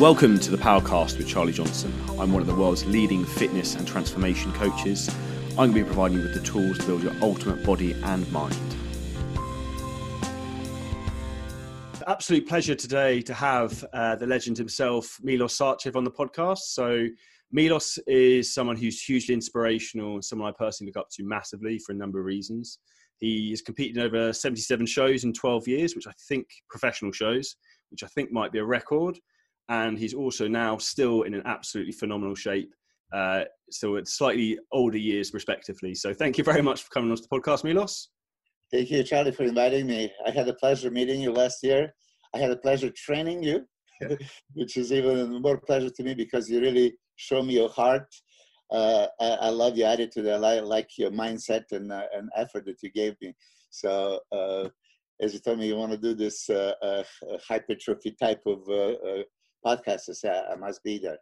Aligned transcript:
Welcome 0.00 0.38
to 0.38 0.50
the 0.50 0.56
Powercast 0.56 1.18
with 1.18 1.28
Charlie 1.28 1.52
Johnson. 1.52 1.92
I'm 2.18 2.32
one 2.32 2.40
of 2.40 2.46
the 2.46 2.54
world's 2.54 2.86
leading 2.86 3.22
fitness 3.22 3.74
and 3.74 3.86
transformation 3.86 4.50
coaches. 4.54 5.14
I'm 5.50 5.56
going 5.56 5.74
to 5.74 5.80
be 5.80 5.84
providing 5.84 6.16
you 6.16 6.22
with 6.22 6.32
the 6.32 6.40
tools 6.40 6.78
to 6.78 6.86
build 6.86 7.02
your 7.02 7.12
ultimate 7.20 7.62
body 7.66 7.92
and 7.92 8.32
mind. 8.32 8.56
Absolute 12.06 12.48
pleasure 12.48 12.74
today 12.74 13.20
to 13.20 13.34
have 13.34 13.84
uh, 13.92 14.16
the 14.16 14.26
legend 14.26 14.56
himself, 14.56 15.18
Milos 15.22 15.58
Sarcev, 15.58 15.94
on 15.94 16.04
the 16.04 16.10
podcast. 16.10 16.60
So, 16.60 17.06
Milos 17.52 17.98
is 18.06 18.54
someone 18.54 18.76
who's 18.76 19.02
hugely 19.02 19.34
inspirational 19.34 20.14
and 20.14 20.24
someone 20.24 20.48
I 20.48 20.54
personally 20.56 20.92
look 20.96 21.02
up 21.02 21.10
to 21.10 21.24
massively 21.24 21.78
for 21.78 21.92
a 21.92 21.96
number 21.96 22.18
of 22.18 22.24
reasons. 22.24 22.78
He 23.18 23.50
has 23.50 23.60
competed 23.60 23.98
in 23.98 24.04
over 24.04 24.32
77 24.32 24.86
shows 24.86 25.24
in 25.24 25.34
12 25.34 25.68
years, 25.68 25.94
which 25.94 26.06
I 26.06 26.12
think 26.26 26.46
professional 26.70 27.12
shows, 27.12 27.56
which 27.90 28.02
I 28.02 28.06
think 28.06 28.32
might 28.32 28.50
be 28.50 28.60
a 28.60 28.64
record 28.64 29.18
and 29.70 29.96
he's 29.96 30.14
also 30.14 30.48
now 30.48 30.76
still 30.76 31.22
in 31.22 31.32
an 31.32 31.42
absolutely 31.46 31.92
phenomenal 31.92 32.34
shape. 32.34 32.74
Uh, 33.12 33.44
so 33.70 33.94
it's 33.96 34.12
slightly 34.18 34.58
older 34.72 34.98
years, 34.98 35.32
respectively. 35.32 35.94
So 35.94 36.12
thank 36.12 36.36
you 36.36 36.44
very 36.44 36.60
much 36.60 36.82
for 36.82 36.90
coming 36.90 37.10
on 37.10 37.16
to 37.16 37.22
the 37.22 37.28
podcast, 37.28 37.64
Milos. 37.64 38.10
Thank 38.72 38.90
you, 38.90 39.02
Charlie, 39.04 39.32
for 39.32 39.44
inviting 39.44 39.86
me. 39.86 40.12
I 40.26 40.30
had 40.30 40.46
the 40.46 40.54
pleasure 40.54 40.90
meeting 40.90 41.20
you 41.20 41.32
last 41.32 41.62
year. 41.62 41.94
I 42.34 42.38
had 42.38 42.50
the 42.50 42.56
pleasure 42.56 42.90
training 42.90 43.42
you, 43.44 43.64
which 44.54 44.76
is 44.76 44.92
even 44.92 45.40
more 45.40 45.58
pleasure 45.58 45.90
to 45.90 46.02
me 46.02 46.14
because 46.14 46.50
you 46.50 46.60
really 46.60 46.94
show 47.16 47.42
me 47.42 47.54
your 47.54 47.70
heart. 47.70 48.06
Uh, 48.72 49.06
I, 49.20 49.26
I, 49.26 49.48
love 49.48 49.76
your 49.76 49.88
attitude. 49.88 50.28
I 50.28 50.36
like, 50.36 50.62
like 50.62 50.90
your 50.96 51.10
mindset 51.10 51.64
and, 51.72 51.90
uh, 51.90 52.04
and 52.14 52.28
effort 52.36 52.66
that 52.66 52.80
you 52.84 52.92
gave 52.92 53.16
me. 53.20 53.34
So, 53.70 54.20
uh, 54.30 54.68
as 55.20 55.34
you 55.34 55.40
told 55.40 55.58
me, 55.58 55.66
you 55.66 55.74
want 55.74 55.90
to 55.90 55.98
do 55.98 56.14
this 56.14 56.48
uh, 56.48 56.74
uh, 56.80 57.02
hypertrophy 57.48 58.14
type 58.20 58.42
of 58.46 58.60
uh, 59.64 59.76
podcasters 59.76 60.24
I 60.24 60.56
must 60.56 60.82
be 60.82 60.98
there. 60.98 61.18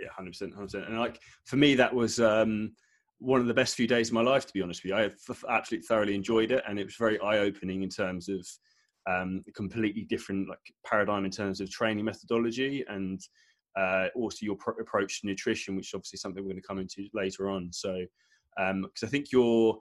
Yeah, 0.00 0.08
hundred 0.14 0.30
percent, 0.30 0.54
hundred 0.54 0.66
percent. 0.66 0.88
And 0.88 0.98
like 0.98 1.20
for 1.44 1.56
me, 1.56 1.74
that 1.74 1.94
was 1.94 2.20
um, 2.20 2.72
one 3.18 3.40
of 3.40 3.46
the 3.46 3.54
best 3.54 3.76
few 3.76 3.86
days 3.86 4.08
of 4.08 4.14
my 4.14 4.22
life. 4.22 4.46
To 4.46 4.52
be 4.52 4.62
honest 4.62 4.82
with 4.84 4.90
you, 4.90 4.96
I 4.96 5.10
absolutely 5.56 5.86
thoroughly 5.86 6.14
enjoyed 6.14 6.50
it, 6.50 6.62
and 6.68 6.78
it 6.78 6.84
was 6.84 6.96
very 6.96 7.20
eye 7.20 7.38
opening 7.38 7.82
in 7.82 7.88
terms 7.88 8.28
of 8.28 8.46
um, 9.08 9.42
a 9.48 9.52
completely 9.52 10.02
different 10.02 10.48
like 10.48 10.58
paradigm 10.86 11.24
in 11.24 11.30
terms 11.30 11.60
of 11.60 11.70
training 11.70 12.04
methodology 12.04 12.84
and 12.88 13.20
uh, 13.78 14.06
also 14.14 14.38
your 14.42 14.56
pro- 14.56 14.74
approach 14.74 15.20
to 15.20 15.26
nutrition, 15.26 15.76
which 15.76 15.88
is 15.88 15.94
obviously 15.94 16.18
something 16.18 16.42
we're 16.42 16.50
going 16.50 16.60
to 16.60 16.66
come 16.66 16.78
into 16.78 17.08
later 17.14 17.48
on. 17.48 17.70
So, 17.72 18.04
because 18.56 18.70
um, 18.70 18.90
I 19.02 19.06
think 19.06 19.32
your 19.32 19.78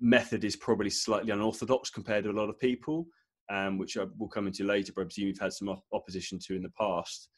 method 0.00 0.44
is 0.44 0.56
probably 0.56 0.90
slightly 0.90 1.30
unorthodox 1.30 1.90
compared 1.90 2.24
to 2.24 2.30
a 2.30 2.32
lot 2.32 2.48
of 2.48 2.58
people, 2.58 3.06
um, 3.50 3.78
which 3.78 3.96
I 3.96 4.04
will 4.18 4.28
come 4.28 4.46
into 4.46 4.64
later, 4.64 4.92
but 4.94 5.02
I 5.02 5.04
presume 5.04 5.28
you've 5.28 5.38
had 5.38 5.52
some 5.52 5.74
opposition 5.92 6.38
to 6.46 6.56
in 6.56 6.62
the 6.62 6.70
past. 6.70 7.28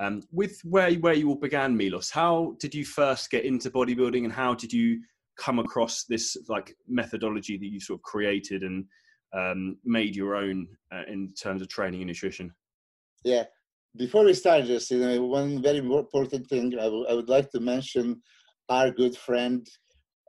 Um, 0.00 0.22
with 0.30 0.60
where 0.62 0.92
where 0.94 1.14
you 1.14 1.28
all 1.28 1.34
began, 1.34 1.76
Milos, 1.76 2.10
how 2.10 2.54
did 2.60 2.74
you 2.74 2.84
first 2.84 3.30
get 3.30 3.44
into 3.44 3.70
bodybuilding, 3.70 4.24
and 4.24 4.32
how 4.32 4.54
did 4.54 4.72
you 4.72 5.00
come 5.38 5.58
across 5.58 6.04
this 6.04 6.36
like 6.48 6.74
methodology 6.86 7.56
that 7.56 7.66
you 7.66 7.80
sort 7.80 7.98
of 7.98 8.02
created 8.02 8.62
and 8.62 8.84
um, 9.36 9.76
made 9.84 10.14
your 10.14 10.36
own 10.36 10.66
uh, 10.92 11.02
in 11.08 11.32
terms 11.34 11.62
of 11.62 11.68
training 11.68 12.00
and 12.00 12.08
nutrition? 12.08 12.52
Yeah, 13.24 13.44
before 13.96 14.24
we 14.24 14.34
start, 14.34 14.66
just 14.66 14.90
you 14.90 14.98
know, 14.98 15.24
one 15.24 15.62
very 15.62 15.78
important 15.78 16.46
thing 16.46 16.74
I, 16.78 16.84
w- 16.84 17.06
I 17.08 17.14
would 17.14 17.28
like 17.28 17.50
to 17.50 17.60
mention 17.60 18.22
our 18.68 18.90
good 18.90 19.16
friend 19.16 19.66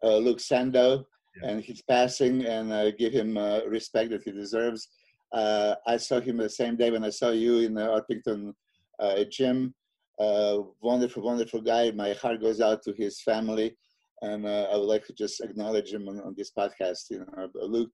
uh, 0.03 0.17
Luke 0.17 0.39
Sandoe 0.39 1.03
yeah. 1.41 1.49
and 1.49 1.63
his 1.63 1.81
passing, 1.83 2.45
and 2.45 2.71
uh, 2.71 2.91
give 2.91 3.13
him 3.13 3.37
uh, 3.37 3.59
respect 3.67 4.11
that 4.11 4.23
he 4.23 4.31
deserves. 4.31 4.87
Uh, 5.31 5.75
I 5.85 5.97
saw 5.97 6.19
him 6.19 6.37
the 6.37 6.49
same 6.49 6.75
day 6.75 6.91
when 6.91 7.03
I 7.03 7.09
saw 7.09 7.29
you 7.29 7.59
in 7.59 7.73
the 7.75 7.87
Orpington 7.87 8.53
uh, 8.99 9.23
gym. 9.29 9.73
Uh, 10.19 10.59
wonderful, 10.81 11.23
wonderful 11.23 11.61
guy. 11.61 11.91
My 11.91 12.13
heart 12.13 12.41
goes 12.41 12.59
out 12.59 12.83
to 12.83 12.93
his 12.93 13.21
family, 13.21 13.77
and 14.21 14.45
uh, 14.45 14.67
I 14.71 14.75
would 14.75 14.87
like 14.87 15.05
to 15.05 15.13
just 15.13 15.39
acknowledge 15.41 15.93
him 15.93 16.09
on, 16.09 16.19
on, 16.19 16.35
this 16.37 16.51
podcast. 16.57 17.09
You 17.09 17.19
know, 17.19 17.49
Luke, 17.55 17.91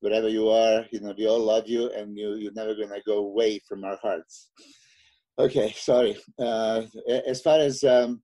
wherever 0.00 0.28
you 0.28 0.48
are, 0.48 0.84
you 0.92 1.00
know, 1.00 1.14
we 1.16 1.26
all 1.26 1.40
love 1.40 1.64
you, 1.66 1.90
and 1.90 2.16
you 2.16 2.34
you're 2.36 2.52
never 2.52 2.74
gonna 2.74 3.00
go 3.04 3.18
away 3.18 3.60
from 3.68 3.84
our 3.84 3.98
hearts. 4.00 4.50
Okay, 5.38 5.72
sorry. 5.76 6.16
Uh, 6.38 6.82
as 7.26 7.42
far 7.42 7.58
as 7.58 7.82
um, 7.82 8.22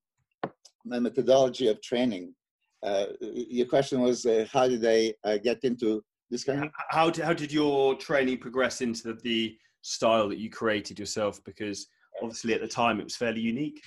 my 0.85 0.99
methodology 1.01 1.67
of 1.69 1.83
training, 1.83 2.35
uh, 2.83 3.07
your 3.21 3.67
question 3.67 4.01
was 4.01 4.25
uh, 4.25 4.47
how 4.53 4.69
did 4.69 4.85
I 4.87 5.12
uh, 5.29 5.39
get 5.39 5.59
into 5.62 6.03
this 6.32 6.48
how 6.88 7.10
did, 7.10 7.25
how 7.25 7.34
did 7.34 7.53
your 7.53 7.94
training 7.94 8.38
progress 8.38 8.81
into 8.81 9.03
the, 9.09 9.19
the 9.22 9.59
style 9.82 10.31
that 10.31 10.38
you 10.38 10.48
created 10.48 10.98
yourself? 10.98 11.44
Because 11.44 11.88
obviously 12.22 12.54
at 12.54 12.62
the 12.62 12.66
time 12.66 12.98
it 12.98 13.04
was 13.04 13.16
fairly 13.16 13.41
unique. 13.41 13.84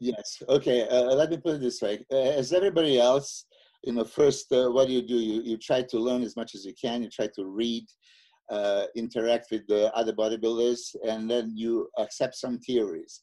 Yes 0.00 0.42
okay 0.48 0.88
uh, 0.88 1.14
let 1.14 1.30
me 1.30 1.36
put 1.36 1.54
it 1.54 1.60
this 1.60 1.80
way. 1.80 2.04
Uh, 2.12 2.16
as 2.16 2.52
everybody 2.52 2.98
else 2.98 3.46
you 3.84 3.92
know 3.92 4.04
first 4.04 4.50
uh, 4.52 4.68
what 4.68 4.88
do 4.88 4.92
you 4.92 5.02
do? 5.02 5.14
You, 5.14 5.42
you 5.42 5.56
try 5.56 5.82
to 5.82 5.98
learn 5.98 6.22
as 6.22 6.34
much 6.36 6.56
as 6.56 6.64
you 6.64 6.74
can. 6.74 7.04
You 7.04 7.08
try 7.08 7.28
to 7.36 7.44
read 7.46 7.84
uh, 8.50 8.86
interact 8.96 9.46
with 9.52 9.64
the 9.68 9.94
other 9.94 10.12
bodybuilders 10.12 10.96
and 11.06 11.30
then 11.30 11.52
you 11.54 11.88
accept 11.98 12.34
some 12.34 12.58
theories. 12.58 13.20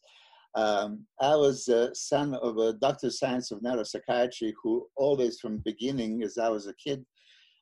Um, 0.56 1.06
I 1.20 1.36
was 1.36 1.68
a 1.68 1.94
son 1.94 2.34
of 2.36 2.58
a 2.60 2.74
doctor 2.74 3.08
of 3.08 3.14
science 3.14 3.52
of 3.52 3.60
neuropsychiatry 3.60 4.54
who 4.64 4.88
always 4.96 5.38
from 5.42 5.58
beginning 5.58 6.24
as 6.24 6.38
I 6.38 6.48
was 6.48 6.68
a 6.68 6.74
kid 6.76 7.06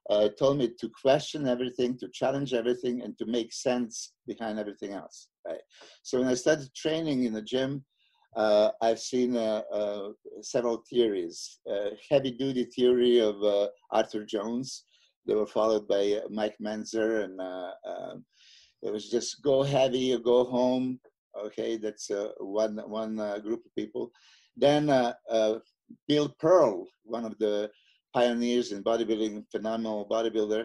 uh, 0.10 0.30
told 0.38 0.58
me 0.58 0.70
to 0.80 0.90
question 1.02 1.48
everything, 1.48 1.98
to 1.98 2.08
challenge 2.10 2.54
everything, 2.54 3.02
and 3.02 3.18
to 3.18 3.26
make 3.26 3.52
sense 3.52 4.14
behind 4.28 4.60
everything 4.60 4.94
else. 4.94 5.30
Right. 5.48 5.62
So 6.04 6.20
when 6.20 6.28
I 6.28 6.36
started 6.36 6.74
training 6.76 7.24
in 7.24 7.34
the 7.34 7.42
gym, 7.42 7.84
uh, 8.36 8.72
I've 8.82 9.00
seen 9.00 9.38
uh, 9.38 9.62
uh 9.72 10.10
several 10.42 10.84
theories. 10.90 11.60
Uh, 11.70 11.92
heavy-duty 12.10 12.66
theory 12.66 13.20
of 13.20 13.42
uh, 13.42 13.68
Arthur 13.92 14.26
Jones. 14.26 14.86
They 15.26 15.36
were 15.36 15.48
followed 15.48 15.88
by 15.88 16.20
Mike 16.30 16.58
Mentzer, 16.62 17.24
and 17.24 17.42
um, 17.42 18.26
it 18.84 18.92
was 18.92 19.10
just 19.10 19.42
go 19.42 19.64
heavy 19.64 20.14
or 20.14 20.20
go 20.20 20.44
home. 20.44 21.00
Okay, 21.46 21.78
that's 21.78 22.12
one 22.40 22.78
one 22.88 23.16
group 23.42 23.66
of 23.66 23.76
people. 23.76 24.12
Then 24.56 24.86
Bill 26.08 26.30
Pearl, 26.40 26.86
one 27.04 27.26
of 27.26 27.38
the 27.40 27.72
pioneers 28.16 28.72
in 28.72 28.82
bodybuilding, 28.82 29.44
phenomenal 29.52 30.08
bodybuilder, 30.10 30.64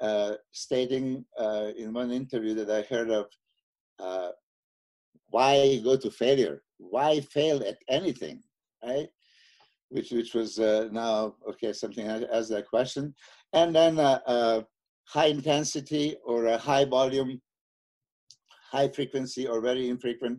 uh, 0.00 0.32
stating 0.52 1.24
uh, 1.38 1.68
in 1.76 1.92
one 1.92 2.12
interview 2.12 2.54
that 2.54 2.70
I 2.70 2.82
heard 2.92 3.10
of, 3.10 3.26
uh, 3.98 4.30
why 5.30 5.80
go 5.82 5.96
to 5.96 6.10
failure? 6.10 6.62
Why 6.78 7.20
fail 7.20 7.58
at 7.70 7.78
anything, 7.88 8.42
right? 8.84 9.08
Which 9.88 10.10
which 10.12 10.32
was 10.34 10.58
uh, 10.58 10.88
now 10.92 11.34
okay 11.50 11.72
something 11.72 12.06
as 12.06 12.48
that 12.50 12.68
question, 12.68 13.14
and 13.52 13.74
then 13.74 13.98
uh, 13.98 14.20
uh, 14.26 14.62
high 15.16 15.30
intensity 15.38 16.16
or 16.24 16.46
a 16.46 16.58
high 16.58 16.84
volume, 16.84 17.40
high 18.70 18.88
frequency 18.88 19.46
or 19.48 19.60
very 19.60 19.88
infrequent. 19.88 20.38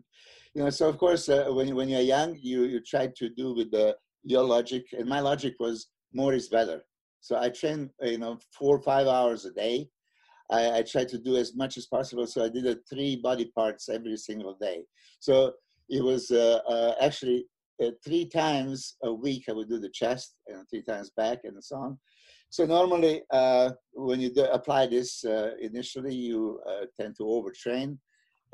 You 0.53 0.63
know, 0.63 0.69
so 0.69 0.87
of 0.87 0.97
course, 0.97 1.27
when 1.27 1.75
when 1.75 1.89
you're 1.89 2.11
young, 2.15 2.37
you 2.39 2.59
you 2.63 2.79
try 2.93 3.05
to 3.19 3.29
do 3.41 3.53
with 3.57 3.69
the 3.71 3.95
your 4.23 4.43
logic, 4.43 4.83
and 4.97 5.07
my 5.15 5.21
logic 5.31 5.55
was 5.59 5.87
more 6.13 6.33
is 6.33 6.49
better. 6.49 6.83
So 7.21 7.37
I 7.37 7.49
train, 7.49 7.89
you 8.01 8.17
know, 8.17 8.39
four 8.51 8.77
or 8.77 8.81
five 8.81 9.07
hours 9.07 9.45
a 9.45 9.51
day. 9.51 9.89
I, 10.49 10.77
I 10.77 10.81
try 10.83 11.03
to 11.03 11.17
do 11.17 11.35
as 11.35 11.55
much 11.55 11.77
as 11.77 11.87
possible. 11.87 12.25
So 12.25 12.45
I 12.45 12.49
did 12.49 12.65
a 12.65 12.77
three 12.89 13.17
body 13.17 13.51
parts 13.55 13.89
every 13.89 14.15
single 14.17 14.55
day. 14.59 14.83
So 15.19 15.53
it 15.89 16.03
was 16.03 16.31
uh, 16.31 16.59
uh, 16.67 16.95
actually 17.01 17.47
uh, 17.83 17.91
three 18.03 18.27
times 18.27 18.95
a 19.03 19.13
week 19.13 19.45
I 19.49 19.53
would 19.53 19.69
do 19.69 19.79
the 19.79 19.89
chest 19.89 20.35
and 20.47 20.67
three 20.69 20.83
times 20.83 21.11
back 21.15 21.39
and 21.43 21.61
so 21.63 21.75
on. 21.77 21.99
So 22.49 22.65
normally 22.65 23.23
uh, 23.31 23.71
when 23.93 24.21
you 24.21 24.33
do 24.33 24.45
apply 24.45 24.87
this 24.87 25.25
uh, 25.25 25.51
initially, 25.61 26.15
you 26.15 26.61
uh, 26.67 26.85
tend 26.99 27.15
to 27.17 27.23
overtrain 27.23 27.97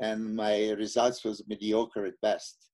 and 0.00 0.34
my 0.34 0.70
results 0.70 1.24
was 1.24 1.44
mediocre 1.46 2.06
at 2.06 2.20
best 2.20 2.70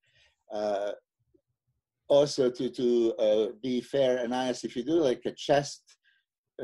also 2.11 2.51
to 2.51 2.69
to 2.69 3.15
uh, 3.19 3.47
be 3.63 3.81
fair 3.81 4.19
and 4.19 4.35
honest, 4.35 4.65
if 4.65 4.77
you 4.77 4.85
do 4.85 5.01
like 5.01 5.23
a 5.25 5.33
chest, 5.33 5.83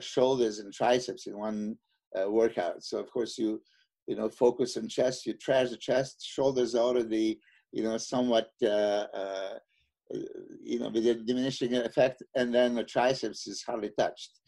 shoulders, 0.00 0.58
and 0.58 0.72
triceps 0.74 1.26
in 1.26 1.38
one 1.38 1.76
uh, 2.18 2.30
workout, 2.30 2.82
so 2.82 2.98
of 2.98 3.10
course 3.10 3.38
you 3.38 3.62
you 4.06 4.16
know 4.16 4.28
focus 4.28 4.76
on 4.76 4.88
chest, 4.88 5.24
you 5.24 5.34
trash 5.34 5.70
the 5.70 5.76
chest, 5.76 6.26
shoulders 6.26 6.74
already 6.74 7.40
you 7.72 7.82
know 7.82 7.96
somewhat 7.96 8.50
uh, 8.62 9.06
uh 9.22 9.54
you 10.62 10.78
know 10.80 10.90
with 10.90 11.06
a 11.06 11.14
diminishing 11.14 11.74
effect, 11.74 12.22
and 12.34 12.52
then 12.52 12.74
the 12.74 12.84
triceps 12.84 13.46
is 13.46 13.62
hardly 13.62 13.92
touched. 13.96 14.40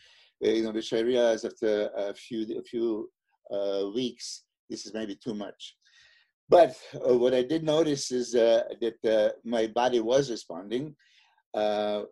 Uh, 0.44 0.50
you 0.50 0.62
know, 0.62 0.70
which 0.70 0.92
I 0.92 1.00
realized 1.00 1.44
after 1.44 1.90
a 1.96 2.14
few 2.14 2.58
a 2.58 2.62
few 2.62 3.08
uh, 3.52 3.90
weeks, 3.94 4.44
this 4.68 4.84
is 4.84 4.94
maybe 4.94 5.16
too 5.16 5.34
much. 5.34 5.77
But 6.48 6.76
uh, 6.94 7.16
what 7.18 7.34
I 7.34 7.42
did 7.42 7.62
notice 7.62 8.10
is 8.10 8.34
uh, 8.34 8.64
that 8.80 9.04
uh, 9.04 9.32
my 9.44 9.66
body 9.66 10.00
was 10.00 10.30
responding. 10.30 10.94
Uh, 11.52 12.02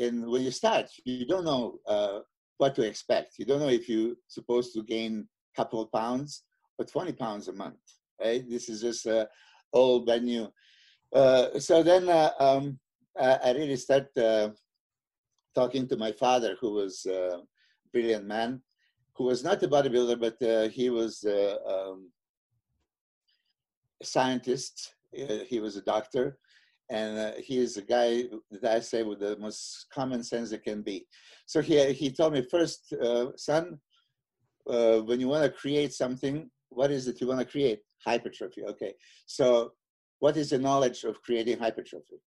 and 0.00 0.26
when 0.26 0.42
you 0.42 0.50
start, 0.50 0.86
you 1.04 1.26
don't 1.26 1.44
know 1.44 1.78
uh, 1.86 2.20
what 2.58 2.74
to 2.74 2.82
expect. 2.82 3.38
You 3.38 3.44
don't 3.44 3.60
know 3.60 3.68
if 3.68 3.88
you're 3.88 4.14
supposed 4.26 4.74
to 4.74 4.82
gain 4.82 5.28
a 5.54 5.56
couple 5.56 5.80
of 5.80 5.92
pounds 5.92 6.42
or 6.78 6.84
20 6.84 7.12
pounds 7.12 7.48
a 7.48 7.52
month. 7.52 7.78
Right? 8.20 8.48
This 8.48 8.68
is 8.68 8.82
just 8.82 9.06
uh, 9.06 9.26
old 9.72 10.06
but 10.06 10.22
new. 10.22 10.48
Uh, 11.14 11.58
so 11.58 11.82
then 11.82 12.08
uh, 12.08 12.30
um, 12.40 12.78
I, 13.20 13.52
really 13.52 13.76
start 13.76 14.06
uh, 14.16 14.50
talking 15.54 15.86
to 15.88 15.96
my 15.96 16.12
father, 16.12 16.56
who 16.60 16.72
was 16.72 17.06
a 17.06 17.40
brilliant 17.92 18.26
man, 18.26 18.62
who 19.14 19.24
was 19.24 19.44
not 19.44 19.62
a 19.62 19.68
bodybuilder, 19.68 20.18
but 20.18 20.42
uh, 20.42 20.68
he 20.68 20.88
was 20.88 21.24
uh, 21.24 21.56
um, 21.66 22.10
scientist. 24.02 24.94
Uh, 25.18 25.44
he 25.48 25.60
was 25.60 25.76
a 25.76 25.82
doctor, 25.82 26.38
and 26.90 27.34
he 27.38 27.58
is 27.58 27.76
a 27.76 27.82
guy 27.82 28.24
that 28.50 28.76
I 28.76 28.80
say 28.80 29.02
with 29.02 29.20
the 29.20 29.36
most 29.38 29.86
common 29.92 30.22
sense 30.22 30.50
that 30.50 30.64
can 30.64 30.82
be. 30.82 31.06
So 31.46 31.60
he 31.60 31.92
he 31.92 32.10
told 32.10 32.32
me 32.32 32.42
first, 32.50 32.92
son, 33.36 33.78
when 34.64 35.20
you 35.20 35.28
want 35.28 35.44
to 35.44 35.50
create 35.50 35.92
something, 35.92 36.50
what 36.70 36.90
is 36.90 37.08
it 37.08 37.20
you 37.20 37.26
want 37.26 37.40
to 37.40 37.46
create? 37.46 37.80
Hypertrophy. 38.04 38.64
Okay. 38.64 38.94
So 39.26 39.72
what 40.20 40.36
is 40.36 40.50
the 40.50 40.58
knowledge 40.58 41.04
of 41.04 41.20
creating 41.22 41.58
hypertrophy? 41.58 42.20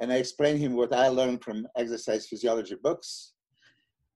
And 0.00 0.12
I 0.12 0.16
explained 0.16 0.58
him 0.58 0.74
what 0.74 0.92
I 0.92 1.08
learned 1.08 1.42
from 1.42 1.66
exercise 1.76 2.26
physiology 2.26 2.76
books. 2.82 3.32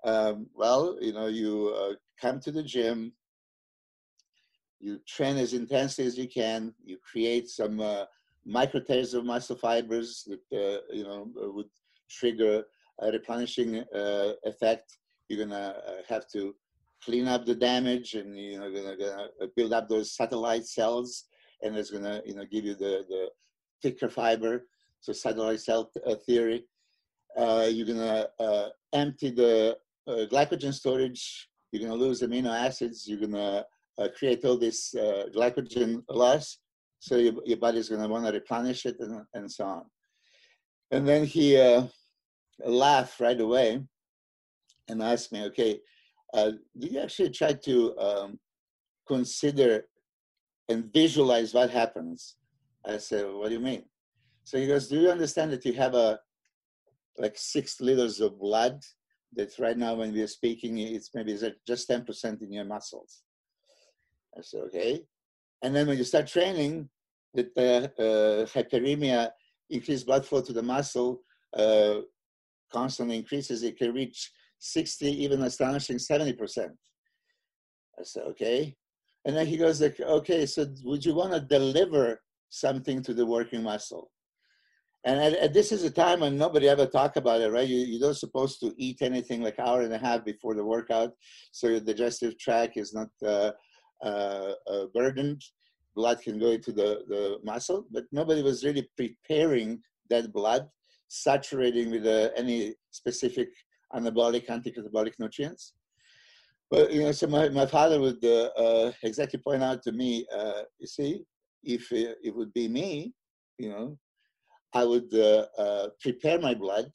Um, 0.04 0.46
well, 0.54 0.96
you 1.00 1.12
know, 1.12 1.26
you 1.26 1.74
uh, 1.76 1.94
come 2.20 2.40
to 2.40 2.52
the 2.52 2.62
gym, 2.62 3.12
you 4.80 4.98
train 5.06 5.36
as 5.36 5.52
intensely 5.52 6.06
as 6.06 6.16
you 6.16 6.28
can, 6.28 6.74
you 6.84 6.96
create 6.98 7.48
some 7.48 7.80
uh, 7.80 8.04
micro 8.44 8.80
tears 8.80 9.14
of 9.14 9.24
muscle 9.24 9.56
fibers 9.56 10.26
that, 10.26 10.56
uh, 10.56 10.80
you 10.92 11.04
know, 11.04 11.28
would 11.34 11.68
trigger 12.08 12.64
a 13.00 13.12
replenishing 13.12 13.78
uh, 13.94 14.32
effect. 14.44 14.98
You're 15.28 15.46
gonna 15.46 15.76
uh, 15.86 15.92
have 16.08 16.28
to 16.32 16.54
clean 17.04 17.28
up 17.28 17.46
the 17.46 17.54
damage 17.54 18.14
and 18.14 18.36
you 18.36 18.58
know 18.58 18.70
gonna, 18.70 18.96
gonna 18.96 19.28
build 19.56 19.72
up 19.72 19.88
those 19.88 20.12
satellite 20.12 20.66
cells 20.66 21.24
and 21.62 21.76
it's 21.76 21.90
gonna 21.90 22.20
you 22.26 22.34
know 22.34 22.44
give 22.44 22.64
you 22.64 22.74
the 22.74 23.04
the 23.08 23.28
thicker 23.82 24.08
fiber. 24.08 24.66
So 25.00 25.12
satellite 25.12 25.60
cell 25.60 25.90
uh, 26.06 26.14
theory. 26.26 26.64
Uh, 27.36 27.68
you're 27.70 27.86
gonna 27.86 28.26
uh, 28.38 28.68
empty 28.92 29.30
the 29.30 29.78
uh, 30.06 30.26
glycogen 30.30 30.74
storage. 30.74 31.48
You're 31.70 31.82
gonna 31.82 31.94
lose 31.94 32.22
amino 32.22 32.50
acids. 32.50 33.06
You're 33.08 33.20
gonna 33.20 33.64
uh, 34.00 34.08
create 34.18 34.44
all 34.44 34.56
this 34.56 34.94
uh, 34.94 35.26
glycogen 35.34 36.02
loss 36.08 36.58
so 36.98 37.16
your, 37.16 37.34
your 37.44 37.58
body's 37.58 37.88
gonna 37.88 38.08
want 38.08 38.26
to 38.26 38.32
replenish 38.32 38.86
it 38.86 38.96
and, 39.00 39.22
and 39.34 39.50
so 39.50 39.64
on 39.64 39.82
and 40.90 41.06
then 41.06 41.24
he 41.24 41.56
laughed 42.64 43.20
right 43.20 43.40
away 43.40 43.80
and 44.88 45.02
asked 45.02 45.32
me 45.32 45.44
okay 45.44 45.80
uh, 46.34 46.52
do 46.78 46.86
you 46.86 47.00
actually 47.00 47.30
try 47.30 47.52
to 47.52 47.98
um, 47.98 48.38
consider 49.06 49.84
and 50.68 50.92
visualize 50.92 51.52
what 51.52 51.70
happens? 51.70 52.36
I 52.86 52.98
said, 52.98 53.26
what 53.26 53.48
do 53.48 53.54
you 53.54 53.60
mean? 53.60 53.84
So 54.44 54.58
he 54.58 54.66
goes, 54.66 54.88
do 54.88 55.00
you 55.00 55.10
understand 55.10 55.52
that 55.52 55.64
you 55.64 55.72
have 55.74 55.94
a 55.94 56.20
like 57.18 57.36
six 57.36 57.80
liters 57.80 58.20
of 58.20 58.38
blood 58.38 58.80
that 59.34 59.58
right 59.58 59.76
now 59.76 59.94
when 59.94 60.12
we 60.12 60.22
are 60.22 60.26
speaking, 60.26 60.78
it's 60.78 61.10
maybe 61.14 61.36
just 61.66 61.88
10% 61.88 62.42
in 62.42 62.52
your 62.52 62.64
muscles. 62.64 63.22
I 64.36 64.42
said, 64.42 64.62
okay. 64.66 65.02
And 65.62 65.74
then 65.74 65.86
when 65.86 65.98
you 65.98 66.04
start 66.04 66.26
training, 66.26 66.88
that 67.34 67.50
uh, 67.56 68.02
uh, 68.02 68.46
hyperemia, 68.46 69.30
increased 69.68 70.06
blood 70.06 70.26
flow 70.26 70.40
to 70.42 70.52
the 70.52 70.62
muscle, 70.62 71.20
uh, 71.56 71.96
constantly 72.72 73.16
increases, 73.16 73.62
it 73.62 73.78
can 73.78 73.92
reach 73.92 74.30
60, 74.58 75.06
even 75.22 75.42
astonishing 75.42 75.96
70%. 75.96 76.68
I 77.98 78.02
said, 78.02 78.22
okay. 78.28 78.76
And 79.24 79.36
then 79.36 79.46
he 79.46 79.56
goes 79.56 79.80
like, 79.80 80.00
okay, 80.00 80.46
so 80.46 80.66
would 80.84 81.04
you 81.04 81.14
want 81.14 81.32
to 81.32 81.40
deliver 81.40 82.20
something 82.48 83.02
to 83.02 83.14
the 83.14 83.26
working 83.26 83.62
muscle? 83.62 84.10
And, 85.04 85.34
and 85.34 85.54
this 85.54 85.72
is 85.72 85.82
a 85.84 85.90
time 85.90 86.20
when 86.20 86.36
nobody 86.36 86.68
ever 86.68 86.84
talk 86.84 87.16
about 87.16 87.40
it, 87.40 87.50
right? 87.50 87.66
You, 87.66 87.78
you're 87.78 88.06
not 88.06 88.16
supposed 88.16 88.60
to 88.60 88.74
eat 88.76 89.00
anything 89.00 89.42
like 89.42 89.58
hour 89.58 89.80
and 89.82 89.92
a 89.94 89.98
half 89.98 90.24
before 90.24 90.54
the 90.54 90.64
workout, 90.64 91.12
so 91.52 91.68
your 91.68 91.80
digestive 91.80 92.38
tract 92.38 92.76
is 92.76 92.92
not 92.92 93.08
uh, 93.26 93.52
uh, 94.02 94.52
uh, 94.70 94.86
burdened. 94.94 95.42
Blood 95.94 96.22
can 96.22 96.38
go 96.38 96.50
into 96.50 96.72
the, 96.72 97.04
the 97.08 97.38
muscle, 97.42 97.86
but 97.90 98.04
nobody 98.12 98.42
was 98.42 98.64
really 98.64 98.88
preparing 98.96 99.80
that 100.08 100.32
blood, 100.32 100.68
saturating 101.08 101.90
with 101.90 102.06
uh, 102.06 102.30
any 102.36 102.74
specific 102.90 103.48
anabolic, 103.94 104.48
anti-catabolic 104.48 105.14
nutrients. 105.18 105.74
But 106.70 106.92
you 106.92 107.02
know, 107.02 107.12
so 107.12 107.26
my, 107.26 107.48
my 107.48 107.66
father 107.66 108.00
would 108.00 108.24
uh, 108.24 108.50
uh, 108.56 108.92
exactly 109.02 109.40
point 109.40 109.62
out 109.62 109.82
to 109.82 109.92
me, 109.92 110.26
uh, 110.34 110.62
you 110.78 110.86
see, 110.86 111.24
if 111.64 111.90
it, 111.90 112.34
would 112.34 112.52
be 112.54 112.68
me, 112.68 113.12
you 113.58 113.70
know, 113.70 113.98
I 114.72 114.84
would 114.84 115.10
prepare 116.00 116.38
my 116.38 116.54
blood 116.54 116.86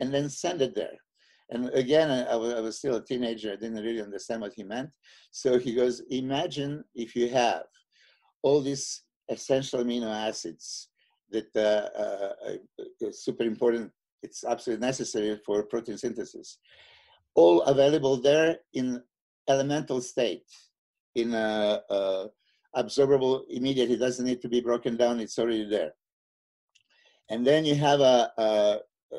and 0.00 0.12
then 0.12 0.28
send 0.28 0.60
it 0.60 0.74
there. 0.74 0.98
And 1.50 1.70
again, 1.70 2.10
I, 2.10 2.32
I, 2.32 2.36
was, 2.36 2.78
still 2.78 2.96
a 2.96 3.04
teenager. 3.04 3.52
I 3.52 3.56
didn't 3.56 3.82
really 3.82 4.02
understand 4.02 4.42
what 4.42 4.52
he 4.54 4.64
meant. 4.64 4.90
So 5.30 5.58
he 5.58 5.74
goes, 5.74 6.02
imagine 6.10 6.84
if 6.94 7.16
you 7.16 7.30
have 7.30 7.62
all 8.42 8.60
these 8.60 9.02
essential 9.30 9.82
amino 9.82 10.14
acids 10.14 10.88
that 11.30 11.48
uh, 11.56 13.06
are 13.06 13.12
super 13.12 13.44
important 13.44 13.90
it's 14.22 14.44
absolutely 14.44 14.84
necessary 14.86 15.38
for 15.44 15.62
protein 15.64 15.98
synthesis. 15.98 16.58
All 17.34 17.62
available 17.62 18.16
there 18.16 18.58
in 18.74 19.02
elemental 19.48 20.00
state, 20.00 20.46
in 21.14 21.34
a, 21.34 21.80
a 21.88 22.26
absorbable 22.76 23.42
immediately. 23.48 23.94
It 23.94 24.00
doesn't 24.00 24.24
need 24.24 24.42
to 24.42 24.48
be 24.48 24.60
broken 24.60 24.96
down. 24.96 25.20
It's 25.20 25.38
already 25.38 25.68
there. 25.68 25.92
And 27.30 27.46
then 27.46 27.64
you 27.64 27.74
have 27.74 28.00
a, 28.00 28.32
a, 28.38 28.78
a 29.12 29.18